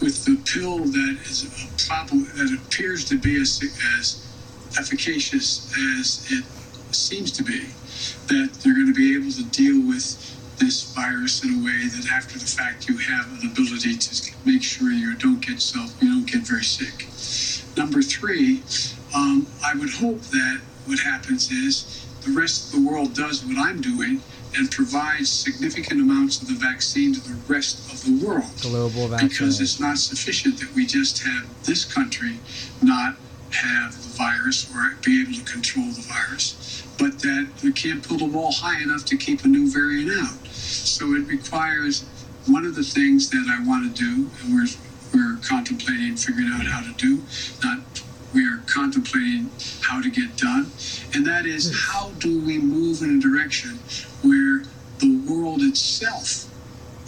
with 0.00 0.24
the 0.24 0.36
pill 0.52 0.78
that 0.84 1.18
is 1.30 1.44
a 1.44 1.88
problem 1.88 2.24
that 2.36 2.58
appears 2.66 3.04
to 3.06 3.18
be 3.18 3.40
as, 3.40 3.62
as 3.98 4.32
efficacious 4.78 5.72
as 6.00 6.26
it 6.30 6.44
seems 6.94 7.32
to 7.32 7.42
be, 7.44 7.60
that 8.28 8.60
they're 8.62 8.74
going 8.74 8.86
to 8.86 8.94
be 8.94 9.16
able 9.16 9.32
to 9.32 9.44
deal 9.50 9.86
with 9.86 10.04
this 10.58 10.94
virus 10.94 11.44
in 11.44 11.50
a 11.60 11.64
way 11.64 11.88
that 11.88 12.08
after 12.12 12.38
the 12.38 12.46
fact 12.46 12.88
you 12.88 12.96
have 12.98 13.26
an 13.32 13.50
ability 13.52 13.96
to 13.98 14.32
make 14.44 14.62
sure 14.62 14.90
you 14.90 15.16
don't 15.16 15.44
get 15.44 15.60
self 15.60 15.92
you 16.02 16.08
don't 16.08 16.30
get 16.30 16.42
very 16.42 16.64
sick. 16.64 17.08
Number 17.76 18.02
three, 18.02 18.64
um, 19.14 19.46
I 19.64 19.74
would 19.76 19.90
hope 19.90 20.22
that 20.22 20.62
what 20.86 21.00
happens 21.00 21.50
is 21.50 22.06
the 22.24 22.32
rest 22.32 22.74
of 22.74 22.80
the 22.80 22.88
world 22.88 23.14
does 23.14 23.44
what 23.44 23.58
I'm 23.58 23.80
doing 23.82 24.22
and 24.54 24.70
provides 24.70 25.30
significant 25.30 26.00
amounts 26.00 26.40
of 26.40 26.48
the 26.48 26.54
vaccine 26.54 27.14
to 27.14 27.20
the 27.20 27.36
rest 27.52 27.92
of 27.92 28.02
the 28.04 28.26
world 28.26 28.44
Global 28.62 29.08
because 29.18 29.60
it's 29.60 29.80
not 29.80 29.98
sufficient 29.98 30.58
that 30.60 30.72
we 30.74 30.86
just 30.86 31.22
have 31.22 31.46
this 31.64 31.84
country 31.84 32.38
not 32.82 33.16
have 33.50 33.92
the 34.02 34.08
virus 34.16 34.70
or 34.74 34.96
be 35.04 35.22
able 35.22 35.34
to 35.34 35.44
control 35.44 35.86
the 35.86 36.02
virus, 36.02 36.82
but 36.98 37.20
that 37.20 37.48
we 37.62 37.72
can't 37.72 38.06
pull 38.06 38.18
the 38.18 38.26
wall 38.26 38.52
high 38.52 38.82
enough 38.82 39.04
to 39.06 39.16
keep 39.16 39.44
a 39.44 39.48
new 39.48 39.70
variant 39.70 40.10
out. 40.20 40.46
So 40.48 41.14
it 41.14 41.26
requires 41.28 42.04
one 42.46 42.64
of 42.64 42.74
the 42.74 42.82
things 42.82 43.30
that 43.30 43.46
I 43.48 43.66
want 43.66 43.96
to 43.96 44.02
do, 44.02 44.30
and 44.42 44.54
we're 44.54 44.66
we're 45.14 45.38
contemplating 45.42 46.16
figuring 46.16 46.50
out 46.52 46.66
how 46.66 46.82
to 46.82 46.92
do, 46.98 47.22
not 47.64 47.78
we 48.36 48.46
are 48.46 48.62
contemplating 48.66 49.50
how 49.80 50.00
to 50.02 50.10
get 50.10 50.36
done, 50.36 50.70
and 51.14 51.26
that 51.26 51.46
is 51.46 51.70
hmm. 51.70 51.76
how 51.90 52.10
do 52.18 52.38
we 52.44 52.58
move 52.58 53.00
in 53.00 53.16
a 53.16 53.20
direction 53.20 53.78
where 54.22 54.62
the 54.98 55.18
world 55.26 55.62
itself 55.62 56.44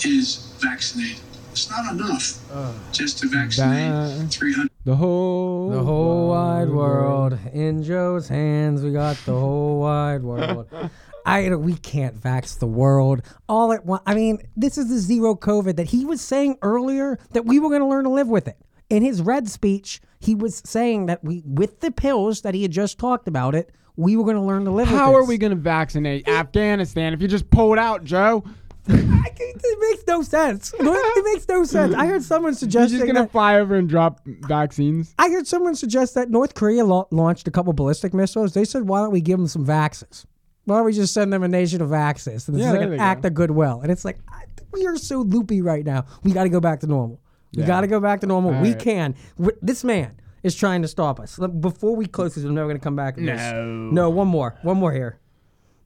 is 0.04 0.54
vaccinated. 0.58 1.20
It's 1.52 1.70
not 1.70 1.92
enough 1.92 2.40
ah. 2.52 2.74
just 2.92 3.18
to 3.18 3.28
vaccinate 3.28 3.90
That- 3.90 4.28
300. 4.30 4.70
The 4.84 4.96
whole 4.96 5.70
The 5.70 5.82
whole 5.82 6.28
wide 6.30 6.70
world 6.70 7.38
in 7.52 7.82
Joe's 7.82 8.28
hands. 8.28 8.82
We 8.82 8.92
got 8.92 9.16
the 9.26 9.32
whole 9.32 9.80
wide 9.80 10.22
world. 10.22 10.66
I 11.26 11.54
we 11.56 11.74
can't 11.74 12.18
vax 12.18 12.58
the 12.58 12.66
world 12.66 13.20
all 13.50 13.74
at 13.74 13.84
once. 13.84 14.02
I 14.06 14.14
mean, 14.14 14.38
this 14.56 14.78
is 14.78 14.88
the 14.88 14.96
zero 14.96 15.34
COVID 15.34 15.76
that 15.76 15.88
he 15.88 16.06
was 16.06 16.22
saying 16.22 16.56
earlier 16.62 17.18
that 17.32 17.44
we 17.44 17.58
were 17.58 17.68
going 17.68 17.82
to 17.82 17.86
learn 17.86 18.04
to 18.04 18.10
live 18.10 18.28
with 18.28 18.48
it. 18.48 18.56
In 18.88 19.02
his 19.02 19.20
red 19.20 19.50
speech, 19.50 20.00
he 20.18 20.34
was 20.34 20.62
saying 20.64 21.06
that 21.06 21.22
we, 21.24 21.42
with 21.46 21.80
the 21.80 21.90
pills 21.90 22.42
that 22.42 22.54
he 22.54 22.62
had 22.62 22.70
just 22.72 22.98
talked 22.98 23.28
about 23.28 23.54
it, 23.54 23.70
we 23.96 24.16
were 24.16 24.24
going 24.24 24.36
to 24.36 24.42
learn 24.42 24.64
to 24.64 24.70
live 24.70 24.88
with 24.90 24.98
How 24.98 25.14
are 25.14 25.24
we 25.24 25.38
going 25.38 25.50
to 25.50 25.56
vaccinate 25.56 26.28
Afghanistan 26.28 27.12
if 27.12 27.20
you 27.22 27.28
just 27.28 27.50
pull 27.50 27.72
it 27.72 27.78
out, 27.78 28.04
Joe? 28.04 28.44
It 29.40 29.78
makes 29.80 30.06
no 30.06 30.22
sense. 30.22 30.72
It 30.78 31.24
makes 31.24 31.46
no 31.48 31.62
sense. 31.64 31.94
I 31.94 32.06
heard 32.06 32.22
someone 32.22 32.52
You're 32.52 32.58
suggest 32.58 32.92
just 32.92 33.02
going 33.04 33.14
to 33.16 33.26
fly 33.26 33.56
over 33.58 33.74
and 33.76 33.88
drop 33.88 34.20
vaccines? 34.26 35.14
I 35.18 35.28
heard 35.30 35.46
someone 35.46 35.74
suggest 35.74 36.14
that 36.14 36.30
North 36.30 36.54
Korea 36.54 36.84
la- 36.84 37.04
launched 37.10 37.46
a 37.48 37.50
couple 37.50 37.72
ballistic 37.72 38.14
missiles. 38.14 38.54
They 38.54 38.64
said, 38.64 38.88
why 38.88 39.00
don't 39.00 39.12
we 39.12 39.20
give 39.20 39.38
them 39.38 39.46
some 39.46 39.66
vaxes? 39.66 40.24
Why 40.64 40.76
don't 40.76 40.86
we 40.86 40.92
just 40.92 41.14
send 41.14 41.32
them 41.32 41.42
a 41.42 41.48
nation 41.48 41.82
of 41.82 41.90
vaxes? 41.90 42.48
And 42.48 42.56
it's 42.56 42.64
Yeah, 42.64 42.72
like 42.72 42.80
an 42.82 42.98
act 43.00 43.22
go. 43.22 43.28
of 43.28 43.34
goodwill. 43.34 43.80
And 43.82 43.92
it's 43.92 44.04
like, 44.04 44.18
I- 44.28 44.44
we 44.72 44.86
are 44.86 44.96
so 44.96 45.20
loopy 45.20 45.60
right 45.62 45.84
now. 45.84 46.04
We 46.22 46.32
got 46.32 46.44
to 46.44 46.48
go 46.50 46.60
back 46.60 46.80
to 46.80 46.86
normal. 46.86 47.20
We 47.54 47.62
Yeah. 47.62 47.66
got 47.66 47.80
to 47.82 47.86
go 47.86 48.00
back 48.00 48.20
to 48.20 48.26
normal. 48.26 48.54
All 48.54 48.60
we 48.62 48.70
right. 48.70 48.78
can. 48.78 49.14
W- 49.38 49.56
This 49.62 49.82
man 49.84 50.12
is 50.42 50.54
trying 50.54 50.82
to 50.82 50.88
stop 50.88 51.18
us. 51.20 51.38
Before 51.60 51.96
we 51.96 52.06
close 52.06 52.34
this, 52.34 52.44
I'm 52.44 52.54
never 52.54 52.68
going 52.68 52.78
to 52.78 52.84
come 52.84 52.96
back. 52.96 53.16
to 53.16 53.22
this. 53.22 53.40
No. 53.52 53.64
No, 53.64 54.10
one 54.10 54.28
more. 54.28 54.56
One 54.62 54.76
more 54.76 54.92
here. 54.92 55.18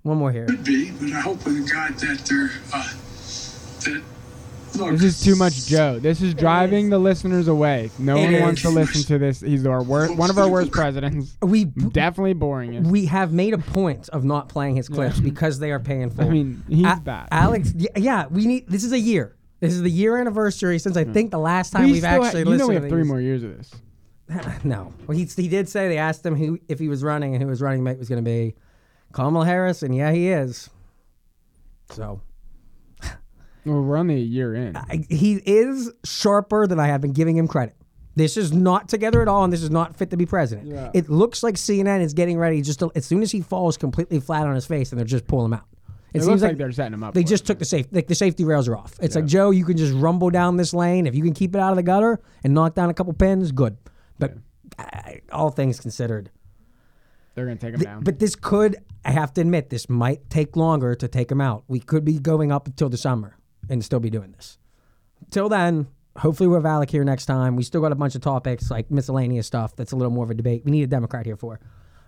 One 0.02 0.18
more 0.18 0.32
here. 0.32 0.46
Could 0.46 0.64
be, 0.64 0.90
but 0.90 1.10
I 1.12 1.20
hope 1.20 1.44
with 1.44 1.72
God 1.72 1.94
that 1.94 2.18
they're 2.28 2.50
uh, 2.74 2.88
that 3.84 4.02
look. 4.76 4.90
This 4.92 5.02
is 5.04 5.20
too 5.22 5.36
much 5.36 5.66
Joe. 5.66 6.00
This 6.00 6.20
is 6.22 6.34
driving 6.34 6.90
the 6.90 6.98
listeners 6.98 7.46
away. 7.46 7.90
No 8.00 8.16
It 8.16 8.32
one 8.32 8.40
wants 8.42 8.62
to 8.62 8.70
listen 8.70 9.02
to 9.04 9.18
this. 9.18 9.40
He's 9.40 9.64
our 9.64 9.82
worst, 9.82 10.16
one 10.16 10.28
of 10.30 10.38
our 10.38 10.48
worst 10.48 10.72
presidents. 10.72 11.36
We 11.40 11.66
Definitely 11.66 12.32
boring. 12.34 12.76
us. 12.78 12.86
we 12.86 13.06
have 13.06 13.32
made 13.32 13.54
a 13.54 13.58
point 13.58 14.08
of 14.08 14.24
not 14.24 14.48
playing 14.48 14.74
his 14.74 14.88
clips 14.88 15.20
because 15.20 15.60
they 15.60 15.70
are 15.70 15.78
paying 15.80 16.10
for. 16.10 16.22
I 16.22 16.28
mean, 16.28 16.64
he's 16.68 16.84
A- 16.84 17.00
bad. 17.02 17.28
Alex, 17.30 17.72
yeah, 17.96 18.26
we 18.28 18.46
need. 18.46 18.66
This 18.68 18.82
is 18.82 18.90
a 18.92 18.98
year. 18.98 19.36
This 19.62 19.74
is 19.74 19.82
the 19.82 19.90
year 19.90 20.16
anniversary 20.16 20.80
since 20.80 20.96
I 20.96 21.04
hmm. 21.04 21.12
think 21.12 21.30
the 21.30 21.38
last 21.38 21.70
time 21.70 21.84
We 21.84 21.92
we've 21.92 22.02
still 22.02 22.20
ha- 22.20 22.26
actually 22.26 22.40
you 22.40 22.44
know 22.46 22.50
listened. 22.50 22.68
we 22.68 22.74
to 22.74 22.80
have 22.80 22.90
three 22.90 23.02
these. 23.02 23.08
more 23.08 23.20
years 23.20 23.44
of 23.44 23.56
this. 23.56 23.70
no, 24.64 24.92
well, 25.06 25.16
he 25.16 25.24
he 25.24 25.46
did 25.46 25.68
say 25.68 25.86
they 25.86 25.98
asked 25.98 26.26
him 26.26 26.34
who 26.34 26.58
if 26.68 26.80
he 26.80 26.88
was 26.88 27.04
running 27.04 27.34
and 27.34 27.42
who 27.42 27.48
his 27.48 27.62
running 27.62 27.84
mate 27.84 27.96
was 27.96 28.08
going 28.08 28.22
to 28.22 28.28
be, 28.28 28.56
Kamala 29.12 29.46
Harris, 29.46 29.84
and 29.84 29.94
yeah, 29.94 30.10
he 30.10 30.30
is. 30.30 30.68
So 31.90 32.20
Well, 33.64 33.82
we're 33.82 33.98
only 33.98 34.16
a 34.16 34.18
year 34.18 34.52
in. 34.52 34.76
I, 34.76 35.04
he 35.08 35.34
is 35.46 35.92
sharper 36.04 36.66
than 36.66 36.80
I 36.80 36.88
have 36.88 37.00
been 37.00 37.12
giving 37.12 37.36
him 37.36 37.46
credit. 37.46 37.76
This 38.16 38.36
is 38.36 38.52
not 38.52 38.88
together 38.88 39.22
at 39.22 39.28
all, 39.28 39.44
and 39.44 39.52
this 39.52 39.62
is 39.62 39.70
not 39.70 39.94
fit 39.94 40.10
to 40.10 40.16
be 40.16 40.26
president. 40.26 40.66
Yeah. 40.66 40.90
It 40.92 41.08
looks 41.08 41.44
like 41.44 41.54
CNN 41.54 42.00
is 42.00 42.14
getting 42.14 42.36
ready 42.36 42.62
just 42.62 42.80
to, 42.80 42.90
as 42.96 43.06
soon 43.06 43.22
as 43.22 43.30
he 43.30 43.42
falls 43.42 43.76
completely 43.76 44.18
flat 44.18 44.48
on 44.48 44.56
his 44.56 44.66
face, 44.66 44.90
and 44.90 44.98
they're 44.98 45.06
just 45.06 45.28
pulling 45.28 45.46
him 45.46 45.54
out. 45.54 45.68
It, 46.14 46.22
seems 46.22 46.42
like, 46.42 46.58
they're 46.58 46.72
setting 46.72 46.94
him 46.94 47.02
up. 47.02 47.14
They 47.14 47.24
just 47.24 47.44
it. 47.44 47.46
took 47.46 47.58
the 47.58 47.64
safe. 47.64 47.86
Like 47.90 48.06
the 48.06 48.14
safety 48.14 48.44
rails 48.44 48.68
are 48.68 48.76
off. 48.76 48.94
It's 49.00 49.16
like 49.16 49.24
Joe, 49.24 49.50
you 49.50 49.64
can 49.64 49.76
just 49.76 49.94
rumble 49.94 50.30
down 50.30 50.56
this 50.56 50.74
lane 50.74 51.06
if 51.06 51.14
you 51.14 51.22
can 51.22 51.32
keep 51.32 51.54
it 51.54 51.58
out 51.58 51.70
of 51.70 51.76
the 51.76 51.82
gutter 51.82 52.20
and 52.44 52.52
knock 52.52 52.74
down 52.74 52.90
a 52.90 52.94
couple 52.94 53.12
pins. 53.14 53.50
Good, 53.52 53.78
but 54.18 54.34
I, 54.78 55.20
all 55.32 55.50
things 55.50 55.80
considered, 55.80 56.30
They're 57.34 57.46
gonna 57.46 57.56
take 57.56 57.74
him 57.74 57.80
Th- 57.80 57.86
down. 57.86 58.04
But 58.04 58.18
this 58.18 58.34
could, 58.34 58.76
I 59.04 59.10
have 59.12 59.32
to 59.34 59.40
admit, 59.40 59.70
this 59.70 59.88
might 59.88 60.28
take 60.28 60.56
longer 60.56 60.94
to 60.94 61.08
take 61.08 61.30
him 61.30 61.40
out. 61.40 61.64
We 61.68 61.80
could 61.80 62.04
be 62.04 62.18
going 62.18 62.52
up 62.52 62.66
until 62.66 62.88
the 62.88 62.98
summer 62.98 63.36
and 63.70 63.84
still 63.84 64.00
be 64.00 64.10
doing 64.10 64.32
this. 64.32 64.58
Till 65.30 65.48
then, 65.48 65.86
hopefully 66.18 66.48
we'll 66.48 66.58
have 66.58 66.66
Alec 66.66 66.90
here 66.90 67.04
next 67.04 67.26
time. 67.26 67.56
We 67.56 67.62
still 67.62 67.80
got 67.80 67.92
a 67.92 67.94
bunch 67.94 68.14
of 68.14 68.20
topics 68.20 68.70
like 68.70 68.90
miscellaneous 68.90 69.46
stuff 69.46 69.74
that's 69.76 69.92
a 69.92 69.96
little 69.96 70.12
more 70.12 70.24
of 70.24 70.30
a 70.30 70.34
debate. 70.34 70.62
We 70.64 70.72
need 70.72 70.82
a 70.82 70.88
Democrat 70.88 71.24
here 71.24 71.36
for. 71.36 71.58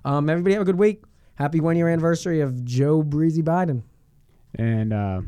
Um, 0.05 0.29
everybody 0.29 0.53
have 0.55 0.63
a 0.63 0.67
good 0.67 0.79
week. 0.79 1.05
Happy 1.37 1.61
one 1.61 1.77
year 1.77 1.89
anniversary 1.89 2.41
of 2.41 2.65
Joe 2.65 3.03
Breezy 3.03 3.43
Biden. 3.43 3.83
And 4.57 4.93
uh, 4.93 5.21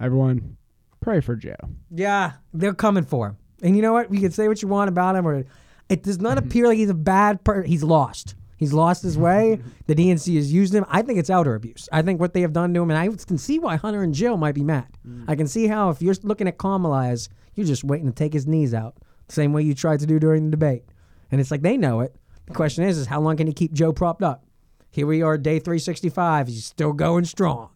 everyone, 0.00 0.56
pray 1.00 1.20
for 1.20 1.36
Joe. 1.36 1.56
Yeah, 1.90 2.32
they're 2.52 2.74
coming 2.74 3.04
for 3.04 3.28
him. 3.28 3.36
And 3.62 3.76
you 3.76 3.82
know 3.82 3.92
what? 3.92 4.12
You 4.12 4.20
can 4.20 4.32
say 4.32 4.48
what 4.48 4.60
you 4.62 4.68
want 4.68 4.88
about 4.88 5.16
him, 5.16 5.26
or 5.26 5.44
it 5.88 6.02
does 6.02 6.20
not 6.20 6.38
appear 6.38 6.66
like 6.66 6.76
he's 6.76 6.90
a 6.90 6.94
bad 6.94 7.42
person. 7.44 7.64
He's 7.70 7.82
lost. 7.82 8.34
He's 8.58 8.72
lost 8.72 9.02
his 9.02 9.18
way. 9.18 9.60
The 9.86 9.94
DNC 9.94 10.36
has 10.36 10.50
used 10.52 10.74
him. 10.74 10.86
I 10.88 11.02
think 11.02 11.18
it's 11.18 11.28
elder 11.28 11.54
abuse. 11.54 11.88
I 11.92 12.00
think 12.02 12.20
what 12.20 12.32
they 12.32 12.40
have 12.40 12.54
done 12.54 12.72
to 12.72 12.82
him, 12.82 12.90
and 12.90 12.98
I 12.98 13.08
can 13.24 13.36
see 13.38 13.58
why 13.58 13.76
Hunter 13.76 14.02
and 14.02 14.14
Jill 14.14 14.36
might 14.38 14.54
be 14.54 14.64
mad. 14.64 14.86
I 15.28 15.36
can 15.36 15.46
see 15.46 15.66
how 15.66 15.90
if 15.90 16.00
you're 16.00 16.14
looking 16.22 16.48
at 16.48 16.56
Kamala 16.58 17.08
as 17.08 17.28
you're 17.54 17.66
just 17.66 17.84
waiting 17.84 18.06
to 18.06 18.12
take 18.12 18.32
his 18.32 18.46
knees 18.46 18.72
out, 18.72 18.96
the 19.26 19.34
same 19.34 19.52
way 19.52 19.62
you 19.62 19.74
tried 19.74 20.00
to 20.00 20.06
do 20.06 20.18
during 20.18 20.44
the 20.46 20.50
debate. 20.50 20.84
And 21.30 21.40
it's 21.40 21.50
like 21.50 21.62
they 21.62 21.76
know 21.76 22.00
it. 22.00 22.16
The 22.46 22.54
question 22.54 22.84
is, 22.84 22.96
is 22.96 23.06
how 23.06 23.20
long 23.20 23.36
can 23.36 23.46
he 23.46 23.52
keep 23.52 23.72
Joe 23.72 23.92
propped 23.92 24.22
up? 24.22 24.44
Here 24.90 25.06
we 25.06 25.20
are, 25.20 25.36
day 25.36 25.58
365. 25.58 26.48
He's 26.48 26.64
still 26.64 26.92
going 26.94 27.26
strong. 27.26 27.70